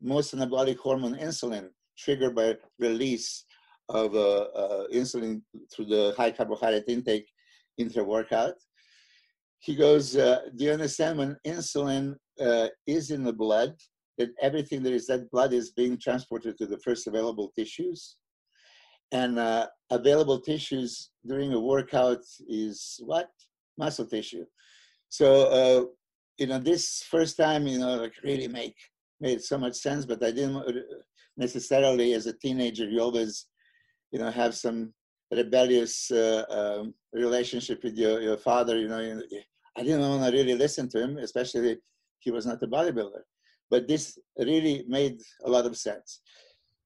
most 0.00 0.34
anabolic 0.34 0.78
hormone 0.78 1.16
insulin 1.16 1.68
triggered 1.98 2.34
by 2.34 2.56
release 2.78 3.44
of 3.88 4.14
uh, 4.14 4.42
uh, 4.62 4.84
insulin 4.92 5.42
through 5.72 5.86
the 5.86 6.14
high 6.16 6.30
carbohydrate 6.30 6.84
intake 6.88 7.26
intra 7.78 8.04
workout. 8.04 8.54
He 9.60 9.74
goes, 9.74 10.16
uh, 10.16 10.40
Do 10.54 10.64
you 10.64 10.72
understand 10.72 11.18
when 11.18 11.36
insulin 11.46 12.14
uh, 12.40 12.68
is 12.86 13.10
in 13.10 13.24
the 13.24 13.32
blood, 13.32 13.74
that 14.18 14.30
everything 14.42 14.82
that 14.82 14.92
is 14.92 15.06
that 15.06 15.30
blood 15.30 15.52
is 15.52 15.70
being 15.70 15.96
transported 15.96 16.58
to 16.58 16.66
the 16.66 16.78
first 16.78 17.06
available 17.06 17.52
tissues. 17.56 18.16
And 19.12 19.38
uh, 19.38 19.68
available 19.90 20.40
tissues 20.40 21.10
during 21.26 21.54
a 21.54 21.60
workout 21.60 22.24
is 22.48 23.00
what? 23.04 23.30
Muscle 23.78 24.06
tissue. 24.06 24.44
So, 25.08 25.26
uh, 25.46 25.84
you 26.36 26.48
know, 26.48 26.58
this 26.58 27.04
first 27.08 27.36
time, 27.36 27.66
you 27.66 27.78
know, 27.78 27.96
like 27.96 28.12
really 28.22 28.48
make 28.48 28.76
made 29.20 29.42
so 29.42 29.58
much 29.58 29.76
sense, 29.76 30.04
but 30.04 30.22
I 30.22 30.30
didn't 30.30 30.56
uh, 30.56 30.72
necessarily 31.36 32.12
as 32.14 32.26
a 32.26 32.32
teenager, 32.32 32.88
you 32.88 33.00
always, 33.00 33.46
you 34.12 34.18
know, 34.18 34.30
have 34.30 34.54
some 34.54 34.92
rebellious 35.30 36.10
uh, 36.10 36.44
um, 36.48 36.94
relationship 37.12 37.82
with 37.84 37.96
your, 37.96 38.20
your 38.20 38.36
father, 38.36 38.78
you 38.78 38.88
know, 38.88 39.20
I 39.76 39.82
didn't 39.82 40.00
want 40.00 40.24
to 40.24 40.36
really 40.36 40.54
listen 40.54 40.88
to 40.90 41.02
him, 41.02 41.18
especially 41.18 41.78
he 42.20 42.30
was 42.30 42.46
not 42.46 42.62
a 42.62 42.66
bodybuilder 42.66 43.22
but 43.70 43.86
this 43.86 44.18
really 44.38 44.84
made 44.88 45.20
a 45.44 45.50
lot 45.50 45.66
of 45.66 45.76
sense. 45.76 46.20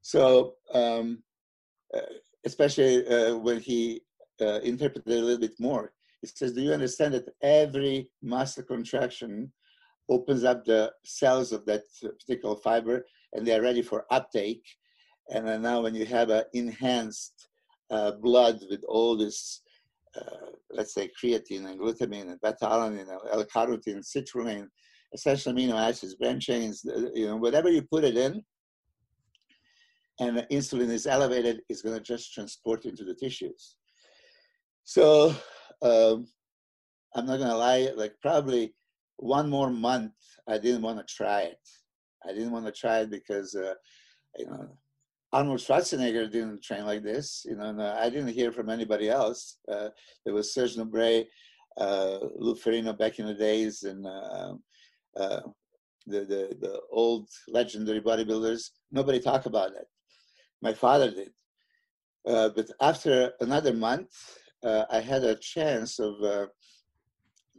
So, 0.01 0.55
um, 0.75 1.23
uh, 1.95 2.01
especially 2.45 3.07
uh, 3.07 3.37
when 3.37 3.61
he 3.61 4.03
uh, 4.41 4.61
interpreted 4.61 5.12
a 5.12 5.23
little 5.23 5.39
bit 5.39 5.59
more, 5.61 5.93
he 6.21 6.27
says, 6.27 6.53
Do 6.53 6.62
you 6.62 6.73
understand 6.73 7.15
that 7.15 7.29
every 7.43 8.11
muscle 8.23 8.65
contraction 8.65 9.53
opens 10.16 10.42
up 10.45 10.64
the 10.64 10.83
cells 11.04 11.52
of 11.52 11.64
that 11.66 11.85
particular 12.21 12.57
fiber 12.57 12.97
and 13.33 13.47
they're 13.47 13.62
ready 13.62 13.83
for 13.83 14.04
uptake? 14.11 14.64
And 15.33 15.47
then 15.47 15.62
now, 15.62 15.83
when 15.83 15.95
you 15.95 16.07
have 16.07 16.31
an 16.31 16.45
enhanced 16.52 17.37
uh, 17.90 18.12
blood 18.26 18.57
with 18.71 18.83
all 18.88 19.16
this 19.16 19.62
uh, 20.21 20.50
let's 20.71 20.95
say 20.95 21.11
creatine 21.23 21.66
and 21.66 21.81
glutamine 21.81 22.31
and 22.31 22.40
beta-alanine 22.42 23.00
and 23.00 23.11
L-carnitine, 23.33 24.04
citrulline, 24.04 24.66
essential 25.14 25.52
amino 25.52 25.75
acids, 25.75 26.14
branch 26.16 26.47
chains, 26.47 26.85
uh, 26.87 27.11
you 27.14 27.26
know, 27.26 27.37
whatever 27.37 27.71
you 27.71 27.83
put 27.83 28.04
it 28.04 28.16
in, 28.16 28.42
and 30.21 30.37
the 30.37 30.47
insulin 30.52 30.90
is 30.90 31.07
elevated, 31.07 31.62
it's 31.69 31.83
going 31.83 31.97
to 31.97 32.02
just 32.02 32.33
transport 32.33 32.85
into 32.85 33.04
the 33.04 33.14
tissues. 33.14 33.76
So 34.85 35.35
um, 35.83 36.26
I'm 37.14 37.26
not 37.26 37.38
going 37.38 37.50
to 37.50 37.57
lie, 37.57 37.90
like 37.97 38.14
probably 38.21 38.75
one 39.16 39.49
more 39.49 39.71
month, 39.71 40.12
I 40.49 40.59
didn't 40.59 40.83
want 40.83 40.99
to 40.99 41.14
try 41.14 41.42
it. 41.42 41.61
I 42.26 42.33
didn't 42.33 42.52
want 42.52 42.66
to 42.66 42.73
try 42.73 43.00
it 43.00 43.11
because, 43.11 43.54
uh, 43.54 43.75
you 44.38 44.47
know, 44.47 44.76
Arnold 45.33 45.61
Schwarzenegger 45.61 46.31
didn't 46.31 46.62
train 46.62 46.85
like 46.85 47.02
this. 47.02 47.47
You 47.49 47.57
know, 47.57 47.97
I 47.99 48.11
didn't 48.11 48.35
hear 48.35 48.52
from 48.52 48.69
anybody 48.69 49.09
else. 49.09 49.59
Uh, 49.71 49.88
there 50.25 50.35
was 50.35 50.52
Serge 50.52 50.76
Nubret, 50.76 51.26
uh, 51.78 52.19
Lou 52.37 52.54
Ferrigno 52.54 52.97
back 52.97 53.19
in 53.19 53.26
the 53.26 53.35
days, 53.35 53.83
and 53.83 54.07
uh, 54.07 54.54
uh, 55.16 55.40
the, 56.07 56.21
the, 56.21 56.57
the 56.61 56.81
old 56.90 57.28
legendary 57.49 58.00
bodybuilders, 58.00 58.71
nobody 58.90 59.21
talked 59.21 59.47
about 59.47 59.71
it. 59.71 59.87
My 60.61 60.75
father 60.75 61.11
did. 61.11 61.31
Uh, 62.26 62.50
but 62.50 62.66
after 62.81 63.33
another 63.40 63.73
month, 63.73 64.11
uh, 64.62 64.85
I 64.90 65.00
had 65.00 65.25
a 65.25 65.37
chance 65.37 65.99
of 65.99 66.23
uh, 66.23 66.47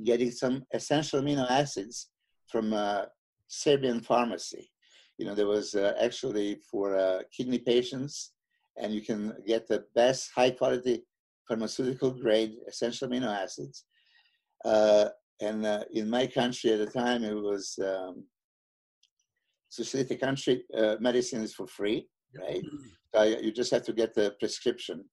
getting 0.03 0.31
some 0.31 0.63
essential 0.73 1.21
amino 1.21 1.49
acids 1.49 2.09
from 2.47 2.73
a 2.73 3.07
Serbian 3.47 4.01
pharmacy. 4.01 4.71
You 5.17 5.25
know, 5.25 5.35
there 5.35 5.47
was 5.47 5.75
uh, 5.75 5.93
actually 6.01 6.59
for 6.69 6.97
uh, 6.97 7.21
kidney 7.35 7.59
patients, 7.59 8.33
and 8.77 8.93
you 8.93 9.01
can 9.01 9.33
get 9.45 9.67
the 9.67 9.85
best 9.95 10.31
high 10.35 10.51
quality 10.51 11.03
pharmaceutical 11.47 12.11
grade 12.11 12.53
essential 12.67 13.07
amino 13.07 13.27
acids. 13.27 13.85
Uh, 14.65 15.09
and 15.41 15.65
uh, 15.65 15.83
in 15.91 16.09
my 16.09 16.25
country 16.25 16.71
at 16.71 16.79
the 16.79 16.85
time, 16.85 17.23
it 17.23 17.35
was 17.35 17.77
um, 17.83 18.23
society 19.69 20.15
country, 20.15 20.63
uh, 20.77 20.95
medicine 20.99 21.41
is 21.41 21.53
for 21.53 21.67
free, 21.67 22.07
right? 22.39 22.63
So 23.13 23.23
you 23.23 23.51
just 23.51 23.71
have 23.71 23.83
to 23.83 23.93
get 23.93 24.13
the 24.13 24.35
prescription. 24.39 25.05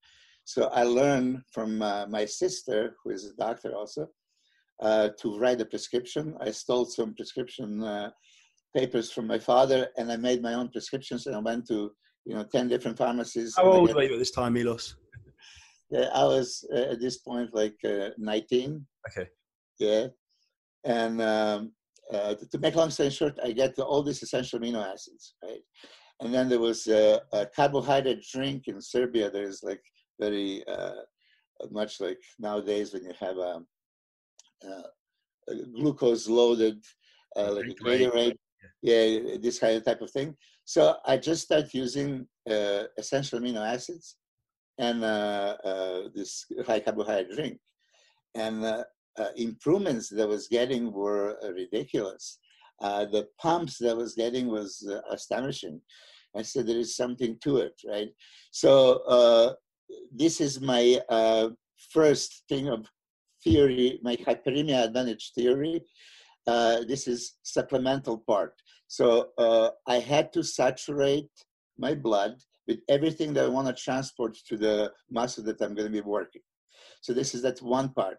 So 0.45 0.69
I 0.69 0.85
learned 0.85 1.43
from 1.53 1.83
uh, 1.83 2.07
my 2.07 2.25
sister, 2.25 2.97
who 3.03 3.11
is 3.11 3.25
a 3.25 3.35
doctor 3.35 3.75
also, 3.75 4.09
uh, 4.81 5.11
to 5.21 5.39
write 5.39 5.61
a 5.61 5.65
prescription. 5.65 6.35
I 6.41 6.51
stole 6.51 6.85
some 6.85 7.15
prescription 7.15 7.83
uh, 7.83 8.11
papers 8.77 9.11
from 9.11 9.27
my 9.27 9.39
father, 9.39 9.89
and 9.97 10.11
I 10.11 10.17
made 10.17 10.43
my 10.43 10.55
own 10.55 10.69
prescriptions. 10.71 11.27
And 11.27 11.37
I 11.37 11.41
went 11.41 11.67
to 11.69 11.91
you 12.25 12.35
know 12.35 12.45
ten 12.45 12.69
different 12.69 12.99
pharmacies. 12.99 13.55
How 13.57 13.65
old 13.65 13.95
were 13.95 14.03
you 14.03 14.15
at 14.15 14.19
this 14.19 14.31
time, 14.31 14.55
Milos? 14.55 14.97
Yeah, 15.93 16.09
I 16.15 16.23
was 16.23 16.65
uh, 16.73 16.93
at 16.93 17.01
this 17.01 17.19
point 17.19 17.53
like 17.53 17.75
uh, 17.85 18.11
19. 18.17 18.87
Okay. 19.09 19.29
Yeah, 19.81 20.07
and 20.85 21.21
um, 21.21 21.73
uh, 22.13 22.35
to 22.35 22.59
make 22.59 22.77
long 22.77 22.91
story 22.91 23.11
short, 23.11 23.39
I 23.43 23.51
get 23.51 23.77
all 23.79 24.05
these 24.05 24.23
essential 24.23 24.61
amino 24.61 24.85
acids, 24.85 25.35
right? 25.43 25.61
And 26.21 26.33
then 26.33 26.49
there 26.49 26.61
was 26.61 26.87
a, 26.87 27.21
a 27.33 27.47
carbohydrate 27.47 28.23
drink 28.33 28.65
in 28.69 28.81
Serbia. 28.81 29.31
There's 29.31 29.63
like 29.63 29.83
very 30.21 30.63
uh, 30.69 31.03
much 31.71 32.01
like 32.01 32.21
nowadays 32.39 32.93
when 32.93 33.05
you 33.05 33.13
have 33.19 33.37
a, 33.39 33.41
a 33.51 33.63
glucose 35.75 36.29
loaded 36.29 36.83
uh, 37.37 37.53
like 37.53 37.67
a 37.67 37.75
Gatorade, 37.75 38.37
yeah, 38.83 39.37
this 39.41 39.59
kind 39.59 39.77
of 39.77 39.85
type 39.85 40.01
of 40.01 40.11
thing. 40.11 40.37
So 40.65 40.97
I 41.07 41.17
just 41.17 41.43
started 41.43 41.73
using 41.73 42.27
uh, 42.49 42.85
essential 42.99 43.41
amino 43.41 43.67
acids 43.67 44.17
and 44.79 45.05
uh, 45.05 45.57
uh, 45.65 46.01
this 46.15 46.47
high 46.67 46.81
carbohydrate 46.81 47.35
drink, 47.35 47.59
and 48.35 48.65
uh, 48.65 48.85
improvements 49.37 50.09
that 50.09 50.23
I 50.23 50.27
was 50.27 50.49
getting 50.49 50.93
were 50.93 51.37
ridiculous. 51.55 52.39
the 52.81 53.27
pumps 53.39 53.79
that 53.79 53.91
I 53.91 53.95
was 53.95 54.15
getting 54.15 54.49
was 54.49 54.89
astonishing. 55.11 55.81
I 56.37 56.43
said 56.43 56.67
there 56.67 56.79
is 56.79 56.97
something 56.97 57.37
to 57.43 57.59
it, 57.59 57.75
right? 57.87 58.09
So 58.53 59.57
this 60.13 60.41
is 60.41 60.61
my 60.61 61.01
uh, 61.09 61.49
first 61.93 62.45
thing 62.49 62.69
of 62.69 62.87
theory, 63.43 63.99
my 64.03 64.17
hyperemia 64.17 64.85
advantage 64.85 65.33
theory. 65.35 65.83
Uh, 66.47 66.81
this 66.89 67.07
is 67.07 67.39
supplemental 67.43 68.19
part. 68.19 68.55
So 68.89 69.29
uh, 69.39 69.71
I 69.87 69.97
had 69.97 70.33
to 70.33 70.43
saturate 70.43 71.31
my 71.79 71.95
blood 71.95 72.35
with 72.67 72.79
everything 72.89 73.33
that 73.35 73.45
I 73.45 73.49
want 73.49 73.69
to 73.69 73.83
transport 73.83 74.37
to 74.49 74.57
the 74.57 74.93
muscle 75.11 75.45
that 75.45 75.61
I'm 75.61 75.75
going 75.75 75.87
to 75.87 75.93
be 75.93 76.01
working. 76.01 76.43
So 77.03 77.13
this 77.13 77.35
is 77.35 77.43
that 77.43 77.61
one 77.61 77.91
part, 77.91 78.19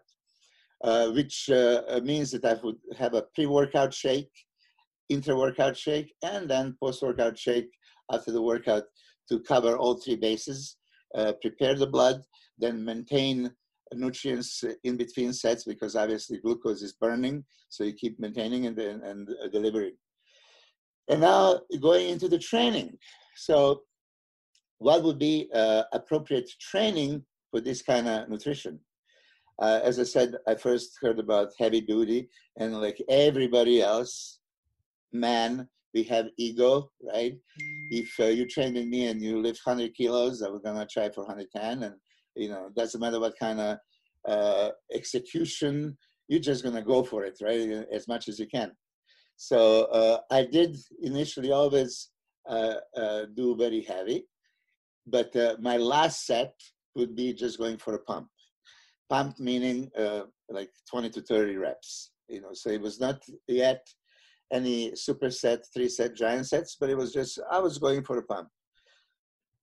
uh, 0.82 1.10
which 1.10 1.50
uh, 1.50 2.00
means 2.02 2.30
that 2.32 2.44
I 2.44 2.54
would 2.62 2.76
have 2.96 3.14
a 3.14 3.22
pre-workout 3.34 3.92
shake, 3.94 4.30
intra-workout 5.08 5.76
shake, 5.76 6.14
and 6.22 6.48
then 6.48 6.76
post-workout 6.82 7.38
shake 7.38 7.70
after 8.12 8.32
the 8.32 8.42
workout 8.42 8.84
to 9.28 9.40
cover 9.40 9.76
all 9.76 9.94
three 9.94 10.16
bases 10.16 10.76
uh, 11.14 11.32
prepare 11.40 11.74
the 11.74 11.86
blood, 11.86 12.22
then 12.58 12.84
maintain 12.84 13.50
nutrients 13.94 14.64
in 14.84 14.96
between 14.96 15.32
sets 15.32 15.64
because 15.64 15.96
obviously 15.96 16.38
glucose 16.38 16.82
is 16.82 16.92
burning, 16.92 17.44
so 17.68 17.84
you 17.84 17.92
keep 17.92 18.18
maintaining 18.18 18.66
and, 18.66 18.78
and, 18.78 19.02
and 19.02 19.28
uh, 19.42 19.48
delivering. 19.48 19.94
And 21.08 21.20
now 21.20 21.60
going 21.80 22.08
into 22.08 22.28
the 22.28 22.38
training. 22.38 22.96
So, 23.36 23.82
what 24.78 25.02
would 25.04 25.18
be 25.18 25.48
uh, 25.54 25.84
appropriate 25.92 26.50
training 26.60 27.24
for 27.50 27.60
this 27.60 27.82
kind 27.82 28.08
of 28.08 28.28
nutrition? 28.28 28.80
Uh, 29.60 29.80
as 29.82 29.98
I 30.00 30.04
said, 30.04 30.34
I 30.48 30.54
first 30.54 30.98
heard 31.00 31.18
about 31.18 31.52
heavy 31.58 31.80
duty, 31.80 32.28
and 32.58 32.80
like 32.80 33.00
everybody 33.08 33.80
else, 33.80 34.40
man 35.12 35.68
we 35.94 36.02
have 36.04 36.28
ego, 36.38 36.90
right? 37.02 37.36
If 37.90 38.14
uh, 38.18 38.26
you 38.26 38.46
train 38.46 38.74
with 38.74 38.86
me 38.86 39.06
and 39.08 39.20
you 39.20 39.40
lift 39.40 39.60
100 39.64 39.94
kilos, 39.94 40.40
I'm 40.40 40.60
gonna 40.62 40.86
try 40.86 41.10
for 41.10 41.24
110, 41.24 41.82
and 41.82 41.94
you 42.34 42.48
know 42.48 42.70
doesn't 42.76 43.00
matter 43.00 43.20
what 43.20 43.38
kind 43.38 43.60
of 43.60 43.78
uh, 44.28 44.70
execution, 44.92 45.96
you're 46.28 46.40
just 46.40 46.64
gonna 46.64 46.82
go 46.82 47.02
for 47.02 47.24
it, 47.24 47.38
right? 47.42 47.86
As 47.92 48.08
much 48.08 48.28
as 48.28 48.38
you 48.38 48.46
can. 48.46 48.72
So 49.36 49.84
uh, 49.86 50.18
I 50.30 50.44
did 50.44 50.76
initially 51.00 51.50
always 51.50 52.10
uh, 52.48 52.76
uh, 52.96 53.22
do 53.34 53.56
very 53.56 53.82
heavy, 53.82 54.24
but 55.06 55.34
uh, 55.36 55.56
my 55.60 55.76
last 55.76 56.26
set 56.26 56.54
would 56.94 57.16
be 57.16 57.32
just 57.32 57.58
going 57.58 57.78
for 57.78 57.94
a 57.94 57.98
pump. 58.00 58.28
Pump 59.10 59.38
meaning 59.38 59.90
like 60.48 60.70
20 60.90 61.10
to 61.10 61.22
30 61.22 61.56
reps. 61.56 62.12
You 62.28 62.40
know, 62.40 62.50
so 62.52 62.70
it 62.70 62.80
was 62.80 63.00
not 63.00 63.20
yet 63.48 63.86
any 64.52 64.92
superset, 64.92 65.60
three 65.74 65.88
set, 65.88 66.14
giant 66.14 66.46
sets, 66.46 66.76
but 66.78 66.90
it 66.90 66.96
was 66.96 67.12
just, 67.12 67.40
I 67.50 67.58
was 67.58 67.78
going 67.78 68.04
for 68.04 68.18
a 68.18 68.22
pump. 68.22 68.48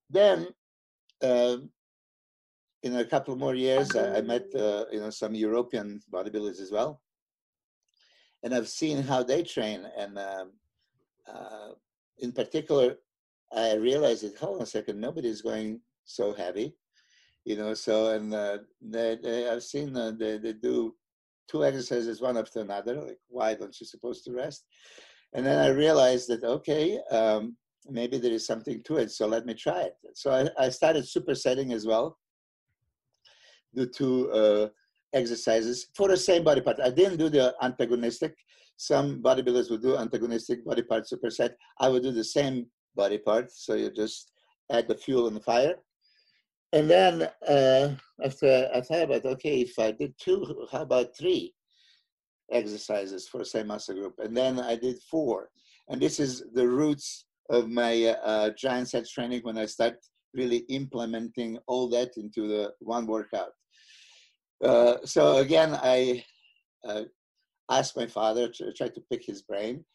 Then, 0.10 0.48
uh, 1.24 1.58
in 2.84 2.96
a 2.96 3.06
couple 3.06 3.36
more 3.36 3.56
years, 3.56 3.96
I, 3.96 4.18
I 4.18 4.22
met, 4.22 4.46
uh, 4.56 4.86
you 4.92 5.00
know, 5.00 5.10
some 5.10 5.36
European 5.36 6.02
bodybuilders 6.12 6.62
as 6.62 6.72
well. 6.72 7.02
And 8.44 8.54
I've 8.54 8.70
seen 8.70 9.04
how 9.04 9.24
they 9.24 9.44
train. 9.44 9.86
And 9.98 10.18
um, 10.18 10.52
uh, 11.28 11.70
in 12.20 12.32
particular, 12.32 12.96
I 13.52 13.74
realized 13.76 14.24
that, 14.24 14.38
hold 14.38 14.58
on 14.58 14.64
a 14.64 14.66
second, 14.66 15.00
nobody's 15.00 15.42
going 15.42 15.82
so 16.06 16.34
heavy, 16.34 16.76
you 17.46 17.58
know, 17.58 17.74
so, 17.74 18.14
and 18.14 18.34
uh, 18.34 18.60
they, 18.82 19.18
they, 19.22 19.50
I've 19.50 19.64
seen 19.64 19.96
uh, 19.96 20.12
they, 20.18 20.38
they 20.38 20.54
do 20.54 20.96
two 21.50 21.66
exercises 21.66 22.22
one 22.22 22.38
after 22.38 22.62
another. 22.62 22.96
Like, 22.96 23.20
why 23.28 23.56
don't 23.56 23.78
you 23.80 23.86
supposed 23.86 24.24
to 24.26 24.34
rest? 24.34 24.66
And 25.34 25.46
then 25.46 25.60
I 25.60 25.70
realized 25.70 26.28
that 26.30 26.44
okay, 26.44 27.00
um, 27.12 27.56
maybe 27.88 28.18
there 28.18 28.32
is 28.32 28.46
something 28.46 28.82
to 28.84 28.98
it. 28.98 29.12
So 29.12 29.28
let 29.28 29.46
me 29.46 29.54
try 29.54 29.82
it. 29.82 29.94
So 30.14 30.32
I, 30.32 30.66
I 30.66 30.70
started 30.70 31.04
supersetting 31.04 31.74
as 31.74 31.86
well. 31.86 32.18
Do 33.76 33.86
two 33.86 34.32
uh, 34.32 34.68
exercises 35.14 35.88
for 35.96 36.08
the 36.08 36.18
same 36.18 36.44
body 36.44 36.62
part. 36.62 36.80
I 36.80 36.90
didn't 36.90 37.18
do 37.18 37.30
the 37.30 37.56
antagonistic. 37.62 38.36
Some 38.78 39.22
bodybuilders 39.22 39.70
would 39.70 39.82
do 39.82 39.98
antagonistic 39.98 40.64
body 40.66 40.84
part 40.84 41.06
superset. 41.06 41.54
I 41.80 41.90
would 41.90 42.04
do 42.04 42.12
the 42.12 42.24
same 42.24 42.68
body 42.96 43.18
part. 43.18 43.52
So 43.52 43.74
you 43.74 43.92
just 43.92 44.32
add 44.72 44.88
the 44.88 44.96
fuel 44.96 45.28
and 45.28 45.36
the 45.36 45.42
fire. 45.42 45.76
And 46.72 46.90
then 46.90 47.24
uh, 47.48 47.96
after 48.24 48.70
I 48.74 48.82
thought 48.82 49.04
about, 49.04 49.26
okay, 49.26 49.62
if 49.62 49.78
I 49.80 49.92
did 49.92 50.14
two, 50.20 50.68
how 50.72 50.84
about 50.84 51.18
three 51.18 51.54
exercises 52.52 53.28
for 53.28 53.40
the 53.40 53.46
same 53.46 53.68
muscle 53.68 53.96
group? 53.96 54.16
And 54.20 54.36
then 54.38 54.60
I 54.60 54.76
did 54.76 55.00
four. 55.10 55.50
And 55.90 56.00
this 56.00 56.20
is 56.20 56.44
the 56.54 56.68
roots 56.68 57.26
of 57.50 57.68
my 57.70 58.16
uh, 58.24 58.52
giant 58.52 58.90
set 58.90 59.08
training 59.08 59.42
when 59.42 59.58
I 59.58 59.66
start 59.66 59.96
really 60.34 60.60
implementing 60.70 61.58
all 61.68 61.90
that 61.90 62.18
into 62.18 62.48
the 62.48 62.74
one 62.80 63.06
workout. 63.08 63.52
Uh, 64.64 64.98
so 65.06 65.38
again, 65.38 65.78
I 65.82 66.24
uh, 66.88 67.04
asked 67.72 67.96
my 67.98 68.08
father 68.08 68.50
to 68.50 68.74
try 68.74 68.90
to 68.90 69.02
pick 69.12 69.24
his 69.26 69.42
brain. 69.42 69.86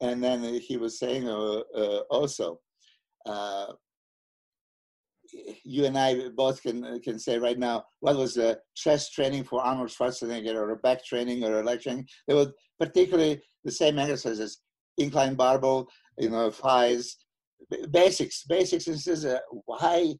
And 0.00 0.22
then 0.22 0.42
he 0.60 0.76
was 0.76 0.98
saying 0.98 1.28
uh, 1.28 1.62
uh, 1.74 2.02
also, 2.10 2.60
you 5.64 5.84
and 5.84 5.98
I 5.98 6.28
both 6.28 6.62
can 6.62 7.00
can 7.00 7.18
say 7.18 7.38
right 7.38 7.58
now 7.58 7.84
what 8.00 8.16
was 8.16 8.34
the 8.34 8.58
chest 8.74 9.12
training 9.12 9.44
for 9.44 9.60
Arnold 9.60 9.90
Schwarzenegger 9.90 10.54
or 10.54 10.70
a 10.70 10.76
back 10.76 11.04
training 11.04 11.44
or 11.44 11.60
a 11.60 11.64
leg 11.64 11.80
training. 11.80 12.06
They 12.26 12.34
were 12.34 12.52
particularly 12.78 13.42
the 13.64 13.72
same 13.72 13.98
exercises: 13.98 14.60
incline 14.96 15.34
barbell, 15.34 15.88
you 16.18 16.30
know, 16.30 16.50
thighs, 16.50 17.16
basics, 17.90 18.44
basics. 18.44 18.86
And 18.86 19.00
says, 19.00 19.24
uh, 19.24 19.40
why 19.66 20.14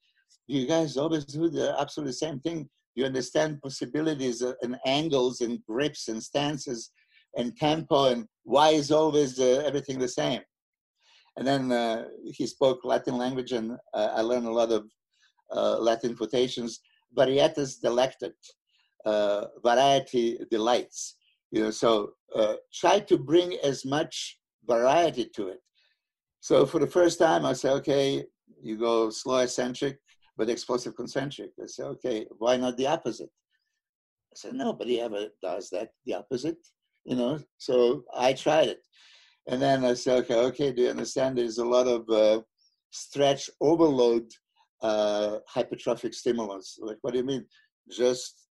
you 0.47 0.67
guys 0.67 0.97
always 0.97 1.25
do 1.25 1.49
the 1.49 1.75
absolutely 1.79 2.15
same 2.15 2.41
thing? 2.41 2.69
You 2.95 3.05
understand 3.05 3.63
possibilities 3.63 4.43
and 4.43 4.77
angles 4.87 5.41
and 5.41 5.65
grips 5.67 6.09
and 6.09 6.23
stances 6.23 6.91
and 7.37 7.57
tempo 7.57 8.07
and 8.07 8.27
why 8.45 8.71
is 8.71 8.91
always 8.91 9.39
uh, 9.39 9.63
everything 9.67 9.99
the 9.99 10.09
same? 10.09 10.41
And 11.37 11.47
then 11.47 11.71
uh, 11.71 12.07
he 12.25 12.47
spoke 12.47 12.81
Latin 12.85 13.17
language, 13.17 13.53
and 13.53 13.73
uh, 13.95 14.09
I 14.13 14.23
learned 14.23 14.47
a 14.47 14.53
lot 14.53 14.73
of 14.73 14.91
uh, 15.55 15.79
Latin 15.79 16.17
quotations, 16.17 16.81
varietas 17.17 17.77
delectat, 17.81 18.33
uh, 19.07 19.45
variety 19.63 20.41
delights. 20.51 21.15
You 21.53 21.63
know, 21.63 21.71
so 21.71 22.11
uh, 22.35 22.55
try 22.75 22.99
to 23.01 23.17
bring 23.17 23.57
as 23.63 23.85
much 23.85 24.41
variety 24.67 25.27
to 25.37 25.49
it. 25.49 25.61
So 26.41 26.67
for 26.67 26.79
the 26.79 26.87
first 26.87 27.19
time, 27.19 27.45
I 27.45 27.53
say, 27.53 27.71
okay, 27.71 28.25
you 28.63 28.79
go 28.79 29.11
slow 29.11 29.39
eccentric, 29.39 29.99
but 30.37 30.49
explosive 30.49 30.95
concentric. 30.97 31.51
I 31.63 31.67
say, 31.67 31.83
okay, 31.85 32.27
why 32.39 32.57
not 32.57 32.77
the 32.77 32.87
opposite? 32.87 33.31
I 34.33 34.35
said, 34.35 34.55
nobody 34.55 35.01
ever 35.01 35.27
does 35.43 35.71
that, 35.71 35.91
the 36.07 36.15
opposite, 36.15 36.59
you 37.05 37.17
know. 37.17 37.41
So 37.57 38.05
I 38.17 38.33
tried 38.33 38.69
it. 38.69 38.81
And 39.49 39.61
then 39.61 39.85
I 39.85 39.95
said, 39.95 40.25
okay, 40.25 40.37
okay, 40.37 40.73
do 40.73 40.83
you 40.83 40.91
understand 40.91 41.39
there's 41.39 41.59
a 41.59 41.65
lot 41.65 41.87
of 41.87 42.09
uh, 42.11 42.43
stretch 42.91 43.51
overload 43.61 44.31
uh, 44.83 45.39
hypertrophic 45.53 46.15
stimulants? 46.15 46.79
Like, 46.81 46.99
what 47.01 47.13
do 47.13 47.19
you 47.19 47.25
mean? 47.25 47.47
Just, 47.91 48.47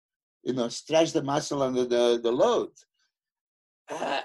you 0.44 0.52
know, 0.52 0.68
stretch 0.68 1.12
the 1.12 1.22
muscle 1.22 1.62
under 1.62 1.84
the, 1.84 2.20
the 2.22 2.32
load. 2.32 2.70
Uh, 3.90 4.20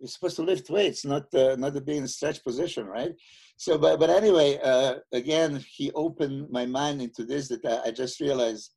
you're 0.00 0.08
supposed 0.08 0.36
to 0.36 0.42
lift 0.42 0.70
weights, 0.70 1.04
not 1.04 1.32
uh, 1.34 1.56
not 1.56 1.74
to 1.74 1.80
be 1.80 1.96
in 1.96 2.04
a 2.04 2.08
stretch 2.08 2.42
position, 2.44 2.86
right? 2.86 3.12
So, 3.56 3.78
but 3.78 3.98
but 3.98 4.10
anyway, 4.10 4.58
uh, 4.62 4.96
again, 5.12 5.64
he 5.68 5.90
opened 5.92 6.50
my 6.50 6.66
mind 6.66 7.02
into 7.02 7.24
this 7.24 7.48
that 7.48 7.64
I, 7.64 7.88
I 7.88 7.90
just 7.90 8.20
realized 8.20 8.74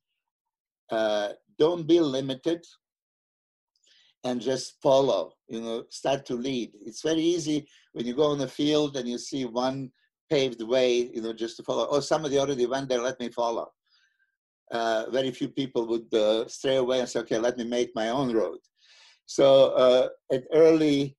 uh, 0.90 1.30
don't 1.58 1.86
be 1.86 2.00
limited 2.00 2.64
and 4.24 4.40
just 4.40 4.80
follow 4.82 5.32
you 5.48 5.60
know 5.60 5.84
start 5.90 6.26
to 6.26 6.34
lead. 6.34 6.72
It's 6.84 7.02
very 7.02 7.22
easy 7.22 7.66
when 7.92 8.06
you 8.06 8.14
go 8.14 8.30
on 8.30 8.38
the 8.38 8.48
field 8.48 8.96
and 8.96 9.08
you 9.08 9.18
see 9.18 9.44
one 9.44 9.90
paved 10.30 10.62
way 10.62 11.10
you 11.14 11.22
know 11.22 11.32
just 11.32 11.56
to 11.58 11.62
follow. 11.62 11.86
Oh 11.90 12.00
somebody 12.00 12.38
already 12.38 12.66
went 12.66 12.88
there 12.88 13.00
let 13.02 13.20
me 13.20 13.28
follow. 13.28 13.68
Uh, 14.70 15.04
very 15.10 15.30
few 15.30 15.48
people 15.48 15.86
would 15.86 16.12
uh, 16.14 16.48
stray 16.48 16.76
away 16.76 17.00
and 17.00 17.08
say 17.08 17.20
okay 17.20 17.38
let 17.38 17.56
me 17.58 17.64
make 17.64 17.90
my 17.94 18.08
own 18.08 18.32
road 18.32 18.58
so 19.26 19.72
uh, 19.72 20.08
at 20.32 20.44
early 20.52 21.16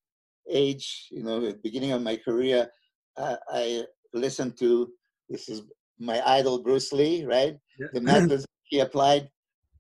age 0.50 1.07
you 1.12 1.24
know 1.24 1.45
at 1.45 1.63
beginning 1.63 1.91
of 1.91 2.01
my 2.01 2.17
career 2.17 2.69
i 3.17 3.83
listened 4.13 4.57
to 4.57 4.89
this 5.29 5.48
is 5.50 5.62
my 6.00 6.22
idol 6.29 6.62
bruce 6.62 6.91
lee 6.91 7.25
right 7.25 7.55
yeah. 7.79 7.88
the 7.93 8.01
methods 8.12 8.45
he 8.65 8.79
applied 8.79 9.29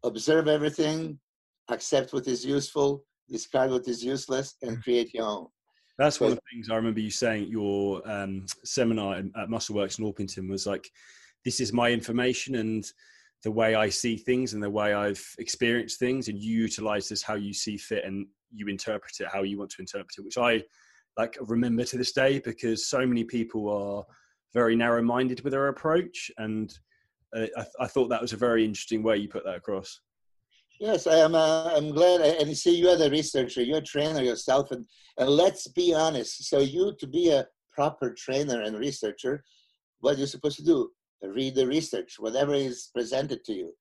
observe 0.03 0.47
everything 0.47 1.19
accept 1.69 2.13
what 2.13 2.27
is 2.27 2.45
useful 2.45 3.03
discard 3.29 3.71
what 3.71 3.87
is 3.87 4.03
useless 4.03 4.55
and 4.61 4.81
create 4.83 5.13
your 5.13 5.25
own. 5.25 5.47
That's 5.97 6.19
one 6.19 6.31
of 6.31 6.37
the 6.37 6.41
things 6.51 6.69
I 6.69 6.75
remember 6.75 6.99
you 6.99 7.11
saying 7.11 7.43
at 7.43 7.49
your 7.49 8.01
um, 8.09 8.45
seminar 8.63 9.15
at 9.15 9.49
MuscleWorks 9.49 9.99
in 9.99 10.05
Orpington 10.05 10.49
was 10.49 10.65
like, 10.65 10.89
this 11.45 11.59
is 11.59 11.71
my 11.71 11.91
information 11.91 12.55
and 12.55 12.83
the 13.43 13.51
way 13.51 13.75
I 13.75 13.89
see 13.89 14.15
things 14.15 14.53
and 14.53 14.63
the 14.63 14.69
way 14.69 14.93
I've 14.93 15.23
experienced 15.37 15.99
things, 15.99 16.27
and 16.27 16.39
you 16.39 16.61
utilize 16.61 17.09
this 17.09 17.21
how 17.21 17.35
you 17.35 17.53
see 17.53 17.77
fit 17.77 18.05
and 18.05 18.25
you 18.51 18.67
interpret 18.67 19.19
it 19.19 19.27
how 19.31 19.43
you 19.43 19.57
want 19.57 19.71
to 19.71 19.81
interpret 19.81 20.15
it, 20.17 20.23
which 20.23 20.37
I 20.37 20.63
like 21.17 21.37
remember 21.41 21.83
to 21.83 21.97
this 21.97 22.11
day 22.11 22.39
because 22.39 22.87
so 22.87 23.05
many 23.05 23.23
people 23.23 23.69
are 23.69 24.03
very 24.53 24.75
narrow-minded 24.75 25.41
with 25.41 25.51
their 25.51 25.67
approach, 25.67 26.31
and 26.37 26.77
uh, 27.35 27.47
I, 27.57 27.65
I 27.81 27.87
thought 27.87 28.09
that 28.09 28.21
was 28.21 28.33
a 28.33 28.37
very 28.37 28.63
interesting 28.63 29.03
way 29.03 29.17
you 29.17 29.27
put 29.27 29.43
that 29.45 29.55
across. 29.55 29.99
Yes, 30.79 31.07
I 31.07 31.17
am. 31.17 31.35
Uh, 31.35 31.71
I'm 31.75 31.91
glad. 31.91 32.21
And 32.21 32.49
you 32.49 32.55
see, 32.55 32.75
you 32.75 32.89
are 32.89 32.97
the 32.97 33.09
researcher. 33.09 33.61
You're 33.61 33.77
a 33.77 33.81
trainer 33.81 34.21
yourself, 34.21 34.71
and 34.71 34.85
and 35.17 35.29
let's 35.29 35.67
be 35.67 35.93
honest. 35.93 36.49
So 36.49 36.59
you 36.59 36.95
to 36.99 37.07
be 37.07 37.29
a 37.31 37.47
proper 37.71 38.13
trainer 38.13 38.61
and 38.61 38.77
researcher, 38.77 39.43
what 39.99 40.15
are 40.15 40.17
you're 40.19 40.27
supposed 40.27 40.57
to 40.57 40.65
do? 40.65 40.89
Read 41.23 41.55
the 41.55 41.67
research, 41.67 42.15
whatever 42.19 42.53
is 42.53 42.89
presented 42.93 43.43
to 43.45 43.53
you. 43.53 43.73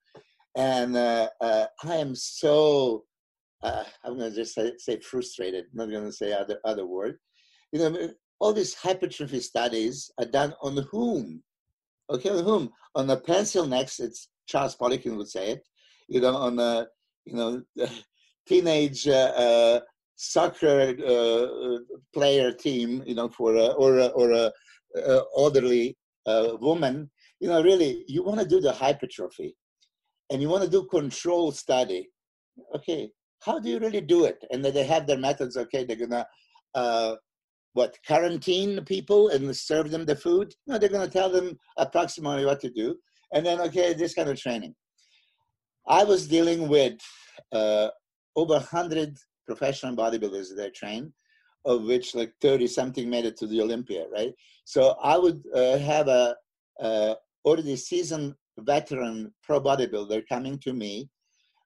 And 0.57 0.97
uh, 0.97 1.29
uh, 1.41 1.67
I 1.85 1.97
am 1.97 2.15
so. 2.15 3.05
Uh, 3.63 3.85
I'm 4.05 4.19
going 4.19 4.31
to 4.31 4.37
just 4.37 4.55
say, 4.55 4.73
say 4.79 5.01
frustrated. 5.01 5.67
Not 5.73 5.91
going 5.91 6.05
to 6.05 6.13
say 6.13 6.33
other 6.33 6.59
other 6.65 6.87
word. 6.87 7.19
You 7.73 7.79
know, 7.79 8.11
all 8.39 8.53
these 8.53 8.75
hypertrophy 8.75 9.41
studies 9.41 10.11
are 10.19 10.27
done 10.27 10.55
on 10.63 10.77
whom? 10.91 11.43
Okay, 12.11 12.31
on 12.31 12.45
whom? 12.45 12.71
On 12.95 13.07
the 13.07 13.17
pencil 13.17 13.67
next. 13.67 14.01
It's 14.01 14.29
Charles 14.47 14.77
Poliquin 14.77 15.17
would 15.17 15.29
say 15.29 15.53
it 15.53 15.67
you 16.13 16.21
know, 16.21 16.37
on 16.37 16.59
a, 16.59 16.87
you 17.25 17.35
know, 17.35 17.63
teenage 18.47 19.09
uh, 19.09 19.33
uh, 19.47 19.81
soccer 20.17 20.95
uh, 21.07 21.79
player 22.13 22.53
team, 22.53 23.03
you 23.07 23.15
know, 23.15 23.29
for 23.29 23.55
or 23.55 24.01
or 24.11 24.33
a, 24.33 24.53
elderly 25.37 25.97
woman, 26.27 27.11
you 27.43 27.49
know, 27.49 27.61
really, 27.61 28.05
you 28.07 28.23
want 28.23 28.39
to 28.39 28.47
do 28.47 28.61
the 28.61 28.71
hypertrophy, 28.71 29.57
and 30.31 30.41
you 30.41 30.49
want 30.49 30.63
to 30.63 30.71
do 30.71 30.85
control 30.85 31.51
study. 31.51 32.09
Okay, 32.77 33.11
how 33.41 33.59
do 33.59 33.69
you 33.69 33.81
really 33.81 34.01
do 34.01 34.27
it? 34.27 34.39
And 34.53 34.65
they 34.65 34.85
have 34.85 35.09
their 35.09 35.19
methods. 35.19 35.57
Okay, 35.57 35.83
they're 35.85 35.97
gonna 35.97 36.25
uh, 36.77 37.17
what 37.73 37.99
quarantine 38.07 38.85
people 38.85 39.31
and 39.31 39.57
serve 39.57 39.91
them 39.91 40.05
the 40.07 40.15
food. 40.15 40.55
No, 40.69 40.79
they're 40.79 40.89
gonna 40.89 41.09
tell 41.09 41.31
them 41.31 41.59
approximately 41.77 42.45
what 42.45 42.61
to 42.61 42.71
do, 42.71 42.95
and 43.35 43.45
then 43.45 43.61
okay, 43.63 43.93
this 43.93 44.15
kind 44.15 44.29
of 44.29 44.41
training. 44.41 44.77
I 45.89 46.05
was 46.05 46.29
dealing 46.29 46.69
with 46.69 47.01
uh, 47.51 47.89
over 48.37 48.55
100 48.55 49.19
professional 49.49 49.97
bodybuilders 49.97 50.55
that 50.55 50.65
I 50.65 50.71
trained, 50.77 51.13
of 51.65 51.83
which 51.83 52.15
like 52.15 52.35
30 52.41 52.69
something 52.69 53.11
made 53.11 53.25
it 53.25 53.37
to 53.39 53.49
the 53.49 53.61
Olympia, 53.61 54.05
right? 54.15 54.33
So 54.65 54.95
I 55.03 55.19
would 55.19 55.43
uh, 55.53 55.79
have 55.79 56.07
a 56.07 56.37
uh, 57.45 57.49
already 57.49 57.77
seasoned 57.77 58.35
veteran 58.59 59.33
pro 59.43 59.61
bodybuilder 59.61 60.23
coming 60.29 60.59
to 60.59 60.73
me 60.73 61.09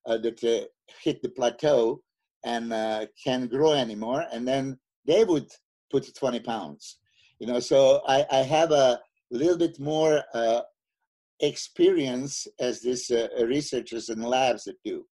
uh, 0.07 0.19
that 0.19 0.43
uh, 0.45 0.67
hit 1.03 1.21
the 1.23 1.29
plateau 1.31 2.01
and 2.45 2.73
uh, 2.73 3.07
can't 3.23 3.51
grow 3.51 3.73
anymore, 3.73 4.25
and 4.33 4.47
then 4.47 4.79
they 5.07 5.25
would 5.25 5.49
put 5.91 6.15
20 6.15 6.41
pounds. 6.41 6.99
You 7.39 7.47
know, 7.47 7.61
so 7.61 8.03
I, 8.07 8.25
I 8.31 8.39
have 8.39 8.71
a 8.71 9.01
little 9.31 9.59
bit 9.59 9.79
more 9.81 10.23
experience 11.41 12.47
as 12.61 12.81
these 12.81 13.11
uh, 13.11 13.29
researchers 13.45 14.09
and 14.09 14.25
labs 14.25 14.65
that 14.65 14.77
do. 14.85 15.05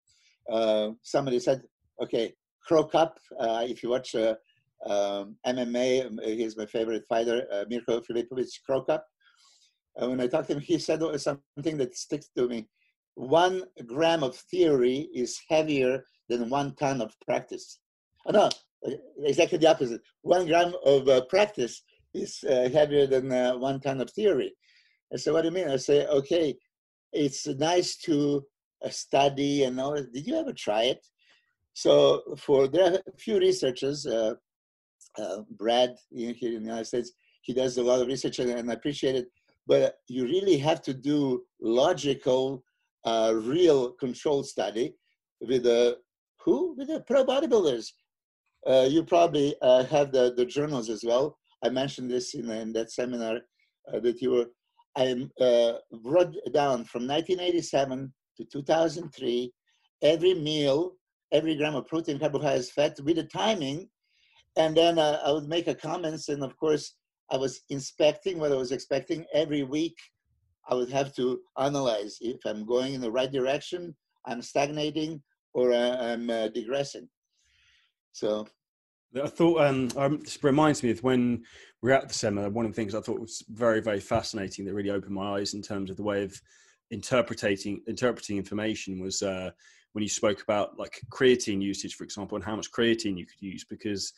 Uh, 0.50 0.90
somebody 1.02 1.38
said, 1.38 1.62
okay, 2.02 2.32
Cro 2.66 2.84
Cop, 2.84 3.18
uh, 3.38 3.64
if 3.68 3.82
you 3.82 3.90
watch 3.90 4.14
uh, 4.14 4.34
um, 4.86 5.36
MMA, 5.46 6.18
he's 6.24 6.56
my 6.56 6.66
favorite 6.66 7.04
fighter, 7.08 7.46
uh, 7.52 7.64
Mirko 7.68 8.00
Filipovic 8.00 8.48
Cro 8.66 8.84
Cop. 9.98 10.08
when 10.08 10.20
I 10.20 10.26
talked 10.26 10.48
to 10.48 10.54
him, 10.54 10.60
he 10.60 10.78
said 10.78 11.00
something 11.20 11.76
that 11.78 11.96
sticks 11.96 12.28
to 12.36 12.48
me. 12.48 12.68
One 13.14 13.64
gram 13.86 14.22
of 14.22 14.36
theory 14.36 15.08
is 15.14 15.40
heavier 15.48 16.04
than 16.28 16.50
one 16.50 16.74
ton 16.76 17.00
of 17.00 17.14
practice. 17.24 17.78
Oh, 18.26 18.32
no, 18.32 18.50
exactly 19.22 19.58
the 19.58 19.70
opposite. 19.70 20.00
One 20.22 20.46
gram 20.46 20.74
of 20.84 21.08
uh, 21.08 21.24
practice 21.26 21.82
is 22.12 22.40
heavier 22.48 23.06
than 23.06 23.28
one 23.60 23.80
ton 23.80 24.00
of 24.00 24.10
theory. 24.10 24.54
I 25.12 25.16
said, 25.16 25.32
what 25.32 25.42
do 25.42 25.48
you 25.48 25.54
mean? 25.54 25.68
I 25.68 25.76
say, 25.76 26.06
okay, 26.06 26.56
it's 27.12 27.46
nice 27.46 27.96
to 27.98 28.44
uh, 28.84 28.88
study 28.88 29.64
and 29.64 29.78
all. 29.80 29.94
Did 29.94 30.26
you 30.26 30.36
ever 30.36 30.52
try 30.52 30.84
it? 30.84 31.06
So 31.74 32.22
for 32.36 32.68
there 32.68 32.92
are 32.92 32.94
a 32.94 33.18
few 33.18 33.38
researchers, 33.38 34.06
uh, 34.06 34.34
uh, 35.18 35.42
Brad 35.50 35.94
here 36.10 36.30
in 36.30 36.64
the 36.64 36.70
United 36.70 36.86
States, 36.86 37.12
he 37.42 37.52
does 37.52 37.78
a 37.78 37.82
lot 37.82 38.00
of 38.00 38.08
research 38.08 38.38
and 38.40 38.70
I 38.70 38.74
appreciate 38.74 39.14
it. 39.14 39.26
But 39.66 39.96
you 40.08 40.24
really 40.24 40.58
have 40.58 40.82
to 40.82 40.94
do 40.94 41.42
logical, 41.60 42.62
uh, 43.04 43.32
real 43.34 43.92
control 43.92 44.42
study 44.42 44.94
with 45.40 45.64
the 45.64 45.98
who? 46.40 46.74
With 46.76 46.88
the 46.88 47.00
pro 47.00 47.24
bodybuilders. 47.24 47.86
Uh, 48.66 48.86
you 48.88 49.02
probably 49.02 49.54
uh, 49.62 49.84
have 49.84 50.12
the, 50.12 50.34
the 50.36 50.44
journals 50.44 50.88
as 50.88 51.04
well. 51.04 51.38
I 51.62 51.68
mentioned 51.68 52.10
this 52.10 52.34
in, 52.34 52.50
in 52.50 52.72
that 52.74 52.90
seminar 52.92 53.40
that 53.92 54.20
you 54.20 54.30
were 54.30 54.46
I 54.96 55.28
uh, 55.40 55.72
wrote 56.04 56.34
down 56.52 56.84
from 56.84 57.06
1987 57.08 58.12
to 58.36 58.44
2003 58.44 59.52
every 60.02 60.34
meal, 60.34 60.92
every 61.32 61.56
gram 61.56 61.74
of 61.74 61.86
protein, 61.86 62.18
carbohydrates, 62.18 62.70
fat 62.70 62.96
with 63.02 63.16
the 63.16 63.24
timing. 63.24 63.88
And 64.56 64.76
then 64.76 64.98
uh, 64.98 65.20
I 65.24 65.32
would 65.32 65.48
make 65.48 65.66
a 65.66 65.74
comments. 65.74 66.28
And 66.28 66.44
of 66.44 66.56
course, 66.56 66.94
I 67.34 67.36
was 67.36 67.62
inspecting 67.68 68.38
what 68.38 68.52
I 68.52 68.54
was 68.54 68.70
expecting 68.70 69.24
every 69.34 69.64
week. 69.64 69.98
I 70.70 70.74
would 70.76 70.92
have 70.92 71.12
to 71.16 71.40
analyze 71.58 72.18
if 72.20 72.38
I'm 72.46 72.64
going 72.64 72.94
in 72.94 73.00
the 73.00 73.10
right 73.10 73.30
direction, 73.30 73.96
I'm 74.24 74.40
stagnating, 74.40 75.20
or 75.52 75.72
uh, 75.72 75.96
I'm 76.00 76.30
uh, 76.30 76.48
digressing. 76.48 77.08
So 78.12 78.46
I 79.20 79.26
thought 79.26 79.60
um, 79.62 79.90
um, 79.96 80.20
this 80.20 80.42
reminds 80.44 80.84
me 80.84 80.92
of 80.92 81.02
when 81.02 81.42
we 81.82 81.90
were 81.90 81.96
at 81.96 82.06
the 82.06 82.14
seminar. 82.14 82.50
One 82.50 82.66
of 82.66 82.70
the 82.70 82.76
things 82.76 82.94
I 82.94 83.00
thought 83.00 83.20
was 83.20 83.44
very, 83.48 83.80
very 83.82 84.00
fascinating 84.00 84.64
that 84.64 84.74
really 84.74 84.90
opened 84.90 85.14
my 85.14 85.38
eyes 85.38 85.54
in 85.54 85.62
terms 85.62 85.90
of 85.90 85.96
the 85.96 86.04
way 86.04 86.22
of 86.22 86.40
interpreting 86.92 87.80
interpreting 87.88 88.36
information 88.36 89.00
was 89.00 89.22
uh, 89.22 89.50
when 89.92 90.02
you 90.02 90.08
spoke 90.08 90.40
about 90.40 90.78
like 90.78 91.00
creatine 91.10 91.60
usage, 91.60 91.96
for 91.96 92.04
example, 92.04 92.36
and 92.36 92.44
how 92.44 92.54
much 92.54 92.70
creatine 92.70 93.18
you 93.18 93.26
could 93.26 93.42
use. 93.42 93.64
Because 93.64 94.12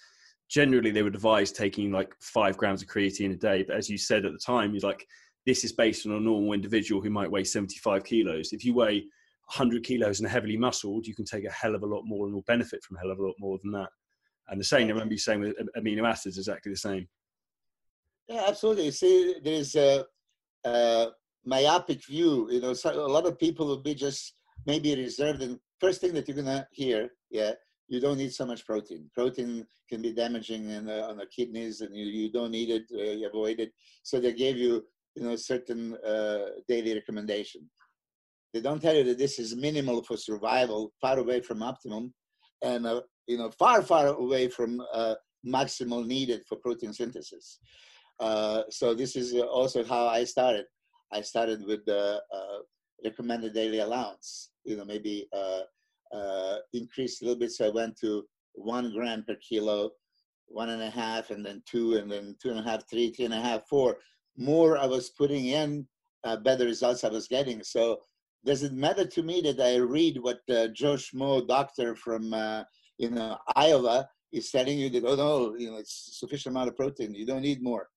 generally 0.48 0.90
they 0.90 1.02
would 1.02 1.14
advise 1.14 1.52
taking 1.52 1.90
like 1.90 2.14
five 2.20 2.56
grams 2.56 2.82
of 2.82 2.88
creatine 2.88 3.32
a 3.32 3.36
day, 3.36 3.64
but 3.66 3.76
as 3.76 3.90
you 3.90 3.98
said 3.98 4.24
at 4.24 4.32
the 4.32 4.38
time, 4.38 4.72
you're 4.72 4.88
like, 4.88 5.06
this 5.44 5.64
is 5.64 5.72
based 5.72 6.06
on 6.06 6.12
a 6.12 6.20
normal 6.20 6.52
individual 6.52 7.00
who 7.00 7.10
might 7.10 7.30
weigh 7.30 7.44
75 7.44 8.04
kilos. 8.04 8.52
If 8.52 8.64
you 8.64 8.74
weigh 8.74 9.06
100 9.46 9.84
kilos 9.84 10.18
and 10.18 10.26
are 10.26 10.30
heavily 10.30 10.56
muscled, 10.56 11.06
you 11.06 11.14
can 11.14 11.24
take 11.24 11.44
a 11.44 11.50
hell 11.50 11.74
of 11.74 11.82
a 11.82 11.86
lot 11.86 12.02
more 12.04 12.26
and 12.26 12.34
will 12.34 12.42
benefit 12.42 12.82
from 12.82 12.96
a 12.96 13.00
hell 13.00 13.10
of 13.10 13.18
a 13.18 13.26
lot 13.26 13.34
more 13.38 13.58
than 13.62 13.72
that. 13.72 13.88
And 14.48 14.60
the 14.60 14.64
same, 14.64 14.88
I 14.88 14.90
remember 14.90 15.14
you 15.14 15.18
saying 15.18 15.40
with 15.40 15.56
amino 15.76 16.08
acids, 16.08 16.38
exactly 16.38 16.72
the 16.72 16.78
same. 16.78 17.08
Yeah, 18.28 18.44
absolutely. 18.48 18.90
See, 18.90 19.36
there's 19.42 19.74
a, 19.76 20.04
a 20.64 21.08
myopic 21.44 22.04
view. 22.04 22.48
You 22.50 22.60
know, 22.60 22.74
so 22.74 22.90
a 22.92 23.06
lot 23.06 23.26
of 23.26 23.38
people 23.38 23.66
will 23.66 23.82
be 23.82 23.94
just 23.94 24.34
maybe 24.66 24.94
reserved 24.94 25.42
and 25.42 25.58
first 25.80 26.00
thing 26.00 26.12
that 26.14 26.26
you're 26.26 26.36
gonna 26.36 26.66
hear, 26.72 27.10
yeah, 27.30 27.52
you 27.88 28.00
don't 28.00 28.18
need 28.18 28.32
so 28.32 28.46
much 28.46 28.66
protein. 28.66 29.08
Protein 29.14 29.66
can 29.88 30.02
be 30.02 30.12
damaging 30.12 30.70
in, 30.70 30.88
uh, 30.88 31.06
on 31.08 31.18
the 31.18 31.26
kidneys, 31.26 31.80
and 31.80 31.94
you, 31.96 32.06
you 32.06 32.32
don't 32.32 32.50
need 32.50 32.70
it. 32.70 32.84
Uh, 32.92 33.12
you 33.12 33.28
avoid 33.28 33.60
it. 33.60 33.72
So 34.02 34.18
they 34.18 34.32
gave 34.32 34.56
you, 34.56 34.84
you 35.14 35.22
know, 35.22 35.36
certain 35.36 35.96
uh, 36.04 36.46
daily 36.68 36.94
recommendation. 36.94 37.68
They 38.52 38.60
don't 38.60 38.80
tell 38.80 38.94
you 38.94 39.04
that 39.04 39.18
this 39.18 39.38
is 39.38 39.54
minimal 39.54 40.02
for 40.02 40.16
survival, 40.16 40.92
far 41.00 41.18
away 41.18 41.40
from 41.40 41.62
optimum, 41.62 42.12
and 42.62 42.86
uh, 42.86 43.02
you 43.26 43.38
know, 43.38 43.50
far, 43.50 43.82
far 43.82 44.08
away 44.08 44.48
from 44.48 44.82
uh, 44.92 45.14
maximal 45.46 46.06
needed 46.06 46.42
for 46.48 46.56
protein 46.56 46.92
synthesis. 46.92 47.58
Uh, 48.18 48.62
so 48.70 48.94
this 48.94 49.14
is 49.14 49.34
also 49.40 49.84
how 49.84 50.06
I 50.06 50.24
started. 50.24 50.64
I 51.12 51.20
started 51.20 51.64
with 51.66 51.84
the 51.84 52.20
recommended 53.04 53.54
daily 53.54 53.78
allowance. 53.78 54.50
You 54.64 54.76
know, 54.76 54.84
maybe 54.84 55.28
uh, 56.12 56.56
increased 56.72 57.22
a 57.22 57.24
little 57.24 57.38
bit. 57.38 57.52
So 57.52 57.66
I 57.66 57.70
went 57.70 57.96
to 58.00 58.24
one 58.52 58.92
gram 58.92 59.24
per 59.26 59.36
kilo, 59.36 59.90
one 60.46 60.70
and 60.70 60.82
a 60.82 60.90
half, 60.90 61.30
and 61.30 61.44
then 61.44 61.62
two, 61.66 61.96
and 61.96 62.10
then 62.10 62.36
two 62.42 62.50
and 62.50 62.58
a 62.58 62.62
half, 62.62 62.88
three, 62.88 63.10
three 63.10 63.24
and 63.24 63.34
a 63.34 63.40
half, 63.40 63.66
four. 63.68 63.98
More 64.36 64.78
I 64.78 64.86
was 64.86 65.10
putting 65.10 65.46
in, 65.46 65.86
uh, 66.24 66.36
better 66.36 66.64
results 66.64 67.04
I 67.04 67.08
was 67.08 67.28
getting. 67.28 67.62
So 67.62 68.00
does 68.44 68.62
it 68.62 68.72
matter 68.72 69.06
to 69.06 69.22
me 69.22 69.40
that 69.42 69.60
I 69.60 69.76
read 69.76 70.18
what 70.20 70.40
uh, 70.48 70.68
Joe 70.68 70.94
Schmo, 70.94 71.46
doctor 71.46 71.96
from 71.96 72.32
uh, 72.32 72.64
you 72.98 73.10
know 73.10 73.38
Iowa, 73.54 74.08
is 74.32 74.50
telling 74.50 74.78
you 74.78 74.90
that 74.90 75.04
oh 75.04 75.16
no, 75.16 75.56
you 75.56 75.70
know 75.70 75.78
it's 75.78 76.18
sufficient 76.18 76.54
amount 76.54 76.68
of 76.68 76.76
protein, 76.76 77.14
you 77.14 77.26
don't 77.26 77.42
need 77.42 77.62
more. 77.62 77.88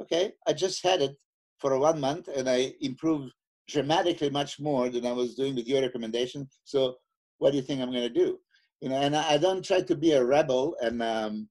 Okay, 0.00 0.32
I 0.46 0.52
just 0.52 0.82
had 0.82 1.02
it 1.02 1.16
for 1.58 1.76
one 1.78 2.00
month 2.00 2.28
and 2.28 2.48
I 2.48 2.72
improved 2.80 3.32
dramatically 3.68 4.30
much 4.30 4.58
more 4.60 4.88
than 4.88 5.04
I 5.04 5.12
was 5.12 5.34
doing 5.34 5.54
with 5.54 5.66
your 5.66 5.82
recommendation. 5.82 6.48
So 6.64 6.96
what 7.38 7.50
do 7.50 7.56
you 7.56 7.62
think 7.62 7.80
I'm 7.80 7.90
going 7.90 8.02
to 8.02 8.08
do? 8.08 8.38
You 8.80 8.90
know, 8.90 8.96
and 8.96 9.16
I, 9.16 9.32
I, 9.32 9.38
don't 9.38 9.64
try 9.64 9.80
to 9.80 9.96
be 9.96 10.12
a 10.12 10.24
rebel 10.24 10.76
and, 10.80 11.02
um, 11.02 11.48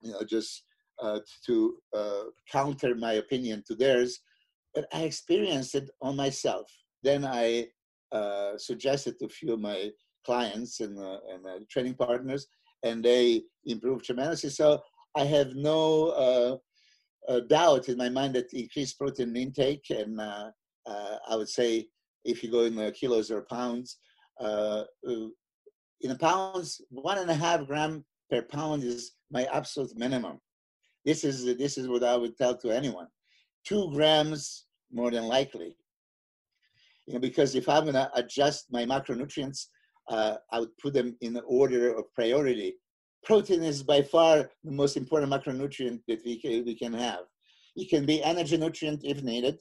you 0.00 0.12
know, 0.12 0.22
just 0.22 0.62
uh, 1.02 1.18
to 1.46 1.76
uh, 1.96 2.22
counter 2.50 2.94
my 2.94 3.14
opinion 3.14 3.64
to 3.66 3.74
theirs, 3.74 4.20
but 4.74 4.86
I 4.92 5.02
experienced 5.02 5.74
it 5.74 5.90
on 6.00 6.14
myself. 6.14 6.70
Then 7.02 7.24
I 7.24 7.68
uh, 8.12 8.56
suggested 8.56 9.18
to 9.18 9.26
a 9.26 9.28
few 9.28 9.54
of 9.54 9.60
my 9.60 9.90
clients 10.24 10.80
and, 10.80 10.98
uh, 10.98 11.18
and 11.32 11.46
uh, 11.46 11.58
training 11.70 11.94
partners, 11.94 12.46
and 12.84 13.04
they 13.04 13.42
improved 13.66 14.04
tremendously. 14.04 14.50
So 14.50 14.80
I 15.16 15.24
have 15.24 15.54
no 15.54 16.60
uh, 17.28 17.40
doubt 17.48 17.88
in 17.88 17.96
my 17.96 18.08
mind 18.08 18.34
that 18.34 18.52
increased 18.52 18.98
protein 18.98 19.34
intake, 19.36 19.86
and 19.90 20.20
I 20.20 21.36
would 21.36 21.48
say 21.48 21.88
if 22.24 22.42
you 22.42 22.50
go 22.50 22.60
in 22.60 22.92
kilos 22.92 23.30
or 23.30 23.42
pounds, 23.42 23.98
uh, 23.98 23.98
uh, 23.98 24.13
in 24.40 26.10
a 26.10 26.18
pounds, 26.18 26.80
one 26.90 27.18
and 27.18 27.30
a 27.30 27.34
half 27.34 27.66
gram 27.66 28.04
per 28.30 28.42
pound 28.42 28.84
is 28.84 29.12
my 29.30 29.44
absolute 29.52 29.96
minimum. 29.96 30.38
This 31.04 31.24
is 31.24 31.44
this 31.56 31.76
is 31.76 31.88
what 31.88 32.04
I 32.04 32.16
would 32.16 32.36
tell 32.36 32.56
to 32.58 32.70
anyone. 32.70 33.08
Two 33.66 33.90
grams 33.92 34.66
more 34.92 35.10
than 35.10 35.24
likely. 35.24 35.76
You 37.06 37.14
know, 37.14 37.20
because 37.20 37.54
if 37.54 37.68
I'm 37.68 37.84
gonna 37.84 38.10
adjust 38.14 38.66
my 38.70 38.84
macronutrients, 38.84 39.66
uh, 40.08 40.36
I 40.50 40.60
would 40.60 40.76
put 40.78 40.94
them 40.94 41.16
in 41.20 41.34
the 41.34 41.42
order 41.42 41.94
of 41.94 42.12
priority. 42.14 42.74
Protein 43.24 43.62
is 43.62 43.82
by 43.82 44.02
far 44.02 44.50
the 44.64 44.72
most 44.72 44.96
important 44.96 45.32
macronutrient 45.32 46.00
that 46.08 46.22
we 46.24 46.40
can, 46.40 46.64
we 46.64 46.74
can 46.74 46.92
have. 46.92 47.20
It 47.76 47.88
can 47.88 48.04
be 48.06 48.22
energy 48.22 48.56
nutrient 48.56 49.02
if 49.04 49.22
needed, 49.22 49.58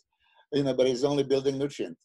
you 0.52 0.64
know, 0.64 0.74
but 0.74 0.88
it's 0.88 1.04
only 1.04 1.24
building 1.24 1.58
nutrient 1.58 1.98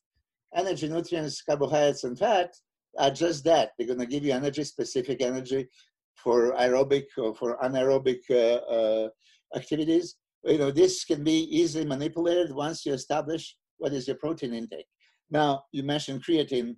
energy 0.54 0.88
nutrients, 0.88 1.42
carbohydrates, 1.42 2.04
and 2.04 2.18
fat 2.18 2.50
are 2.98 3.10
just 3.10 3.44
that. 3.44 3.70
They're 3.78 3.86
going 3.86 3.98
to 3.98 4.06
give 4.06 4.24
you 4.24 4.32
energy, 4.32 4.64
specific 4.64 5.20
energy 5.20 5.68
for 6.16 6.52
aerobic 6.52 7.04
or 7.16 7.34
for 7.34 7.58
anaerobic 7.58 8.20
uh, 8.30 8.60
uh, 8.64 9.08
activities. 9.54 10.16
You 10.44 10.58
know, 10.58 10.70
this 10.70 11.04
can 11.04 11.22
be 11.24 11.44
easily 11.44 11.84
manipulated 11.84 12.52
once 12.52 12.86
you 12.86 12.92
establish 12.92 13.56
what 13.78 13.92
is 13.92 14.06
your 14.06 14.16
protein 14.16 14.54
intake. 14.54 14.86
Now, 15.30 15.64
you 15.72 15.82
mentioned 15.82 16.24
creatine, 16.24 16.76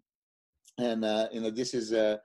and 0.78 1.04
uh, 1.04 1.28
you 1.32 1.40
know 1.40 1.50
this 1.50 1.74
is 1.74 1.92
a, 1.92 2.20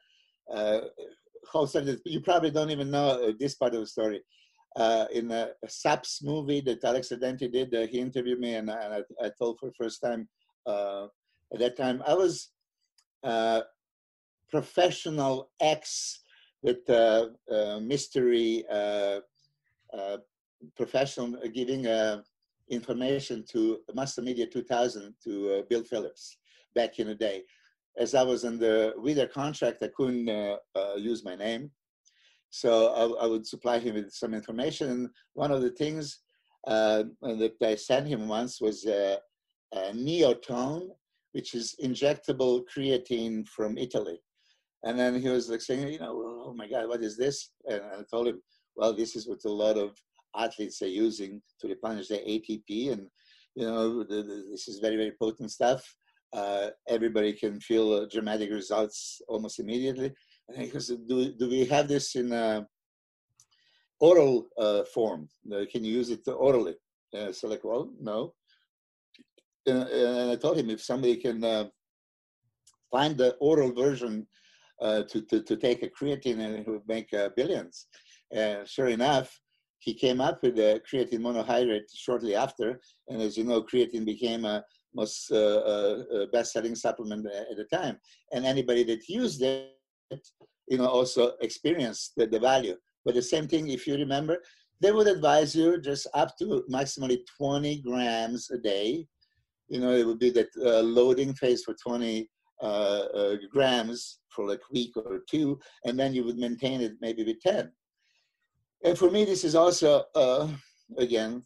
whole 1.47 1.67
study. 1.67 1.97
You 2.05 2.21
probably 2.21 2.51
don't 2.51 2.71
even 2.71 2.89
know 2.89 3.09
uh, 3.09 3.31
this 3.39 3.55
part 3.55 3.75
of 3.75 3.81
the 3.81 3.87
story. 3.87 4.21
Uh, 4.75 5.05
in 5.13 5.31
a, 5.31 5.49
SAPS 5.67 6.21
movie 6.23 6.59
that 6.61 6.83
Alex 6.83 7.09
Ardenti 7.09 7.51
did, 7.51 7.73
uh, 7.73 7.87
he 7.87 7.99
interviewed 7.99 8.39
me, 8.39 8.55
and, 8.55 8.69
and 8.69 8.93
I, 8.93 9.01
I, 9.23 9.31
told 9.37 9.57
for 9.59 9.67
the 9.67 9.75
first 9.77 10.01
time 10.01 10.27
at 11.53 11.59
that 11.59 11.77
time. 11.77 12.01
I 12.05 12.13
was 12.13 12.49
uh, 13.23 13.61
Professor 14.49 15.41
X 15.59 16.19
with 16.61 16.89
uh, 16.89 17.27
uh, 17.51 17.79
mystery 17.79 18.63
uh, 18.71 19.19
uh, 19.93 20.17
professional 20.75 21.37
giving 21.53 21.85
information 22.69 23.45
to 23.51 23.79
Muscle 23.93 24.23
Media 24.23 24.47
2000 24.47 25.13
to 25.23 25.63
Bill 25.69 25.83
Phillips 25.83 26.37
back 26.73 26.97
in 26.99 27.07
the 27.07 27.15
day. 27.15 27.43
As 27.97 28.15
I 28.15 28.23
was 28.23 28.43
under 28.43 28.93
with 28.97 29.19
contract, 29.31 29.83
I 29.83 29.89
couldn't 29.95 30.27
use 30.97 31.23
my 31.23 31.35
name. 31.35 31.71
So 32.49 32.87
I, 32.93 33.25
I, 33.25 33.27
would 33.27 33.45
supply 33.45 33.79
him 33.79 33.95
with 33.95 34.11
some 34.11 34.33
information. 34.33 34.89
And 34.89 35.09
one 35.33 35.51
of 35.51 35.61
the 35.61 35.71
things 35.71 36.19
that 36.65 37.55
I 37.61 37.75
sent 37.75 38.07
him 38.07 38.27
once 38.27 38.61
was 38.61 38.85
a 38.85 39.19
Neoton 39.73 40.89
which 41.35 41.53
is 41.53 41.75
injectable 41.83 42.63
creatine 42.73 43.45
from 43.45 43.77
Italy. 43.77 44.17
And 44.83 44.97
then 44.97 45.19
he 45.19 45.27
was 45.27 45.49
like 45.49 45.59
saying, 45.59 45.85
you 45.89 45.99
know, 45.99 46.13
oh 46.45 46.53
my 46.55 46.65
God, 46.65 46.87
what 46.87 47.03
is 47.03 47.17
this? 47.17 47.51
And 47.69 47.81
I 47.83 48.03
told 48.09 48.29
him, 48.29 48.41
well, 48.77 48.93
this 48.95 49.17
is 49.17 49.27
what 49.27 49.43
a 49.43 49.51
lot 49.51 49.77
of 49.77 49.97
athletes 50.33 50.81
are 50.81 50.97
using 51.05 51.41
to 51.59 51.67
replenish 51.67 52.07
their 52.07 52.19
ATP. 52.19 52.93
And, 52.93 53.07
you 53.53 53.65
know, 53.65 54.03
the, 54.05 54.23
the, 54.23 54.47
this 54.49 54.69
is 54.69 54.79
very, 54.79 54.95
very 54.95 55.11
potent 55.21 55.51
stuff. 55.51 55.83
Uh, 56.31 56.69
everybody 56.87 57.33
can 57.33 57.59
feel 57.59 57.91
uh, 57.91 58.05
dramatic 58.09 58.49
results 58.49 59.21
almost 59.27 59.59
immediately. 59.59 60.13
And 60.47 60.57
he 60.57 60.67
goes, 60.67 60.87
do, 60.87 61.33
do 61.33 61.49
we 61.49 61.65
have 61.65 61.89
this 61.89 62.15
in 62.15 62.31
uh, 62.31 62.63
oral 63.99 64.47
uh, 64.57 64.83
form? 64.85 65.27
Uh, 65.51 65.65
can 65.69 65.83
you 65.83 65.95
use 65.95 66.11
it 66.11 66.21
orally? 66.27 66.75
Uh, 67.13 67.33
so 67.33 67.49
like, 67.49 67.65
well, 67.65 67.91
no 67.99 68.33
and 69.65 70.31
I 70.31 70.35
told 70.35 70.57
him 70.57 70.69
if 70.69 70.81
somebody 70.81 71.15
can 71.17 71.43
uh, 71.43 71.65
find 72.91 73.17
the 73.17 73.35
oral 73.39 73.73
version 73.73 74.27
uh, 74.81 75.03
to, 75.03 75.21
to, 75.21 75.41
to 75.41 75.55
take 75.55 75.83
a 75.83 75.89
creatine 75.89 76.39
and 76.39 76.55
it 76.55 76.67
would 76.67 76.87
make 76.87 77.13
uh, 77.13 77.29
billions. 77.35 77.87
And 78.31 78.67
sure 78.67 78.87
enough, 78.87 79.39
he 79.79 79.93
came 79.93 80.19
up 80.19 80.41
with 80.41 80.55
the 80.55 80.81
creatine 80.89 81.19
monohydrate 81.19 81.89
shortly 81.93 82.35
after. 82.35 82.79
And 83.07 83.21
as 83.21 83.37
you 83.37 83.43
know, 83.43 83.63
creatine 83.63 84.05
became 84.05 84.45
a 84.45 84.63
most 84.93 85.31
uh, 85.31 85.35
uh, 85.35 86.25
best-selling 86.31 86.75
supplement 86.75 87.27
at 87.27 87.57
the 87.57 87.65
time. 87.65 87.97
And 88.31 88.45
anybody 88.45 88.83
that 88.85 89.07
used 89.07 89.41
it, 89.41 89.71
you 90.67 90.77
know, 90.77 90.87
also 90.87 91.33
experienced 91.41 92.13
the, 92.17 92.27
the 92.27 92.39
value. 92.39 92.75
But 93.03 93.15
the 93.15 93.21
same 93.21 93.47
thing, 93.47 93.69
if 93.69 93.85
you 93.85 93.95
remember, 93.95 94.41
they 94.81 94.91
would 94.91 95.07
advise 95.07 95.55
you 95.55 95.79
just 95.79 96.07
up 96.13 96.35
to 96.39 96.63
maximally 96.71 97.19
20 97.37 97.81
grams 97.81 98.49
a 98.51 98.57
day 98.57 99.07
you 99.67 99.79
know, 99.79 99.91
it 99.91 100.05
would 100.05 100.19
be 100.19 100.29
that 100.31 100.49
uh, 100.57 100.81
loading 100.81 101.33
phase 101.33 101.63
for 101.63 101.73
20 101.73 102.29
uh, 102.61 102.65
uh, 102.65 103.35
grams 103.51 104.19
for 104.29 104.47
like 104.47 104.59
a 104.59 104.73
week 104.73 104.91
or 104.95 105.19
two, 105.29 105.59
and 105.85 105.99
then 105.99 106.13
you 106.13 106.23
would 106.23 106.37
maintain 106.37 106.81
it 106.81 106.93
maybe 107.01 107.23
with 107.23 107.41
10. 107.41 107.71
And 108.83 108.97
for 108.97 109.09
me, 109.09 109.25
this 109.25 109.43
is 109.43 109.55
also, 109.55 110.03
uh, 110.15 110.47
again, 110.97 111.43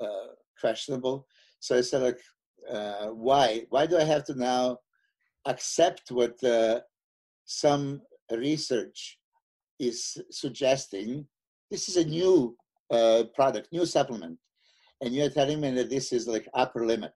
uh, 0.00 0.28
questionable. 0.60 1.26
So 1.60 1.76
I 1.76 1.80
said, 1.80 2.02
like, 2.02 2.20
why? 3.12 3.64
Why 3.70 3.86
do 3.86 3.98
I 3.98 4.04
have 4.04 4.24
to 4.24 4.34
now 4.34 4.78
accept 5.46 6.10
what 6.10 6.38
some 7.46 8.02
research 8.30 9.18
is 9.78 10.16
suggesting? 10.30 11.26
This 11.70 11.88
is 11.88 11.96
a 11.96 12.04
new 12.04 12.56
product, 13.34 13.68
new 13.72 13.86
supplement. 13.86 14.38
And 15.00 15.14
you're 15.14 15.30
telling 15.30 15.60
me 15.60 15.70
that 15.72 15.90
this 15.90 16.12
is 16.12 16.28
like 16.28 16.48
upper 16.54 16.86
limit. 16.86 17.12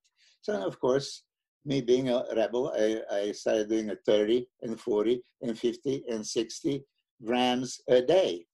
So 0.49 0.55
of 0.67 0.81
course, 0.81 1.25
me 1.67 1.83
being 1.83 2.09
a 2.09 2.25
rebel, 2.35 2.73
I, 2.75 3.03
I 3.15 3.33
started 3.33 3.69
doing 3.69 3.91
a 3.91 3.97
30 3.97 4.47
and 4.63 4.81
40 4.81 5.21
and 5.43 5.59
50 5.59 6.05
and 6.09 6.27
60 6.27 6.83
grams 7.23 7.83
a 7.87 8.01
day. 8.01 8.47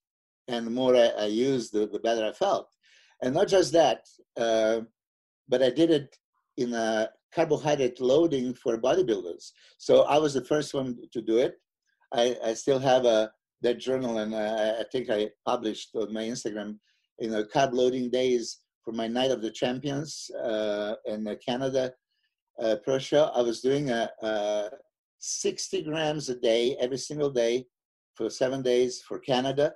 And 0.48 0.66
the 0.66 0.72
more 0.72 0.96
I, 0.96 1.12
I 1.16 1.26
used, 1.26 1.72
the, 1.72 1.86
the 1.86 2.00
better 2.00 2.26
I 2.26 2.32
felt. 2.32 2.68
And 3.22 3.32
not 3.32 3.46
just 3.46 3.72
that, 3.74 4.00
uh, 4.36 4.80
but 5.48 5.62
I 5.62 5.70
did 5.70 5.92
it 5.92 6.16
in 6.56 6.74
a 6.74 7.10
carbohydrate 7.32 8.00
loading 8.00 8.54
for 8.54 8.76
bodybuilders. 8.76 9.52
So 9.78 10.02
I 10.02 10.18
was 10.18 10.34
the 10.34 10.44
first 10.44 10.74
one 10.74 10.98
to 11.12 11.22
do 11.22 11.38
it. 11.38 11.54
I, 12.12 12.36
I 12.44 12.54
still 12.54 12.80
have 12.80 13.04
a 13.04 13.30
that 13.62 13.78
journal, 13.78 14.18
and 14.18 14.34
I, 14.34 14.80
I 14.80 14.84
think 14.90 15.10
I 15.10 15.30
published 15.46 15.90
on 15.94 16.12
my 16.12 16.24
Instagram, 16.24 16.76
you 17.20 17.30
know, 17.30 17.44
carb 17.44 17.72
loading 17.72 18.10
days 18.10 18.58
for 18.84 18.92
my 18.92 19.08
Night 19.08 19.30
of 19.30 19.40
the 19.40 19.50
Champions 19.50 20.30
uh, 20.42 20.94
in 21.06 21.36
Canada 21.46 21.92
uh, 22.62 22.76
Pro 22.84 22.98
Show. 22.98 23.30
I 23.34 23.40
was 23.40 23.60
doing 23.60 23.90
a, 23.90 24.10
a 24.22 24.70
60 25.18 25.82
grams 25.82 26.28
a 26.28 26.36
day, 26.36 26.76
every 26.78 26.98
single 26.98 27.30
day, 27.30 27.66
for 28.14 28.28
seven 28.30 28.62
days 28.62 29.02
for 29.06 29.18
Canada. 29.18 29.72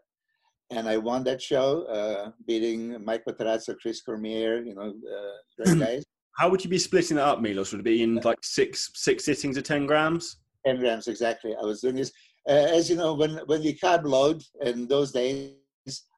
And 0.70 0.86
I 0.86 0.98
won 0.98 1.24
that 1.24 1.40
show, 1.40 1.84
uh, 1.84 2.30
beating 2.46 3.02
Mike 3.02 3.24
Matarazzo, 3.26 3.74
Chris 3.80 4.02
Cormier, 4.02 4.62
you 4.62 4.74
know, 4.74 4.90
uh, 4.90 5.64
great 5.64 5.80
guys. 5.80 6.04
How 6.36 6.50
would 6.50 6.62
you 6.62 6.70
be 6.70 6.78
splitting 6.78 7.16
that 7.16 7.26
up, 7.26 7.40
Milos? 7.40 7.72
Would 7.72 7.80
it 7.80 7.84
be 7.84 8.02
in 8.02 8.16
like 8.16 8.38
six 8.42 8.90
six 8.94 9.24
sittings 9.24 9.56
of 9.56 9.64
10 9.64 9.86
grams? 9.86 10.36
10 10.66 10.76
grams, 10.76 11.08
exactly. 11.08 11.54
I 11.60 11.64
was 11.64 11.80
doing 11.80 11.96
this. 11.96 12.12
Uh, 12.48 12.52
as 12.52 12.88
you 12.88 12.96
know, 12.96 13.14
when, 13.14 13.38
when 13.46 13.62
you 13.62 13.74
carb 13.76 14.04
load 14.04 14.42
in 14.62 14.86
those 14.86 15.10
days, 15.10 15.54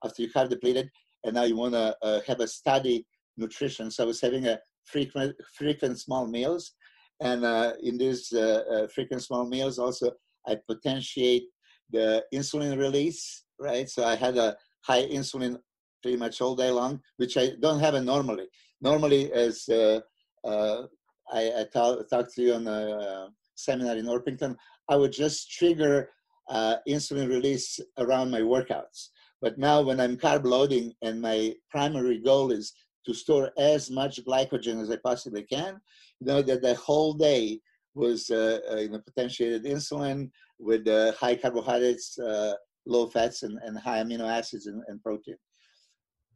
after 0.04 0.22
you 0.22 0.30
carb 0.30 0.50
depleted, 0.50 0.90
and 1.24 1.34
now 1.34 1.44
you 1.44 1.56
want 1.56 1.74
to 1.74 1.96
uh, 2.02 2.20
have 2.26 2.40
a 2.40 2.48
steady 2.48 3.06
nutrition. 3.36 3.90
So 3.90 4.04
I 4.04 4.06
was 4.06 4.20
having 4.20 4.46
a 4.46 4.58
frequent, 4.84 5.34
frequent 5.54 5.98
small 5.98 6.26
meals. 6.26 6.72
And 7.20 7.44
uh, 7.44 7.74
in 7.82 7.98
these 7.98 8.32
uh, 8.32 8.62
uh, 8.72 8.86
frequent 8.88 9.22
small 9.22 9.46
meals, 9.46 9.78
also, 9.78 10.12
I 10.46 10.56
potentiate 10.66 11.44
the 11.90 12.24
insulin 12.32 12.78
release, 12.78 13.44
right? 13.58 13.88
So 13.88 14.04
I 14.04 14.14
had 14.16 14.36
a 14.38 14.56
high 14.82 15.06
insulin 15.06 15.58
pretty 16.02 16.16
much 16.16 16.40
all 16.40 16.56
day 16.56 16.70
long, 16.70 17.00
which 17.18 17.36
I 17.36 17.50
don't 17.60 17.80
have 17.80 18.02
normally. 18.02 18.46
Normally, 18.80 19.30
as 19.32 19.68
uh, 19.68 20.00
uh, 20.44 20.84
I, 21.30 21.60
I 21.60 21.64
talk, 21.72 22.08
talked 22.08 22.34
to 22.34 22.42
you 22.42 22.54
on 22.54 22.66
a 22.66 22.90
uh, 22.90 23.28
seminar 23.54 23.96
in 23.96 24.06
Orpington, 24.06 24.56
I 24.88 24.96
would 24.96 25.12
just 25.12 25.52
trigger 25.52 26.08
uh, 26.48 26.76
insulin 26.88 27.28
release 27.28 27.78
around 27.98 28.30
my 28.30 28.40
workouts. 28.40 29.08
But 29.40 29.58
now, 29.58 29.80
when 29.80 30.00
I'm 30.00 30.16
carb 30.16 30.44
loading 30.44 30.92
and 31.02 31.20
my 31.20 31.54
primary 31.70 32.18
goal 32.18 32.52
is 32.52 32.72
to 33.06 33.14
store 33.14 33.50
as 33.56 33.90
much 33.90 34.22
glycogen 34.24 34.82
as 34.82 34.90
I 34.90 34.96
possibly 34.96 35.42
can, 35.42 35.80
you 36.20 36.26
know 36.26 36.42
that 36.42 36.62
the 36.62 36.74
whole 36.74 37.14
day 37.14 37.60
was 37.94 38.30
uh, 38.30 38.60
uh, 38.70 38.98
potentiated 38.98 39.64
insulin 39.64 40.30
with 40.58 40.86
uh, 40.86 41.12
high 41.12 41.34
carbohydrates, 41.34 42.18
uh, 42.18 42.54
low 42.86 43.06
fats, 43.06 43.42
and, 43.42 43.58
and 43.64 43.78
high 43.78 44.02
amino 44.02 44.30
acids 44.30 44.66
and, 44.66 44.82
and 44.88 45.02
protein. 45.02 45.36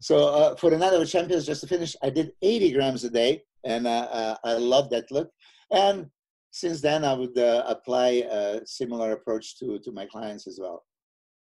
So 0.00 0.28
uh, 0.28 0.56
for 0.56 0.72
of 0.72 0.80
the 0.80 1.06
Champions, 1.06 1.46
just 1.46 1.60
to 1.60 1.66
finish, 1.66 1.94
I 2.02 2.10
did 2.10 2.32
80 2.42 2.72
grams 2.72 3.04
a 3.04 3.10
day, 3.10 3.42
and 3.64 3.86
uh, 3.86 4.36
I 4.44 4.54
love 4.54 4.90
that 4.90 5.10
look. 5.10 5.30
And 5.70 6.06
since 6.50 6.80
then, 6.80 7.04
I 7.04 7.14
would 7.14 7.36
apply 7.36 8.24
a 8.30 8.60
similar 8.66 9.12
approach 9.12 9.58
to, 9.58 9.78
to 9.78 9.92
my 9.92 10.06
clients 10.06 10.46
as 10.46 10.58
well. 10.60 10.84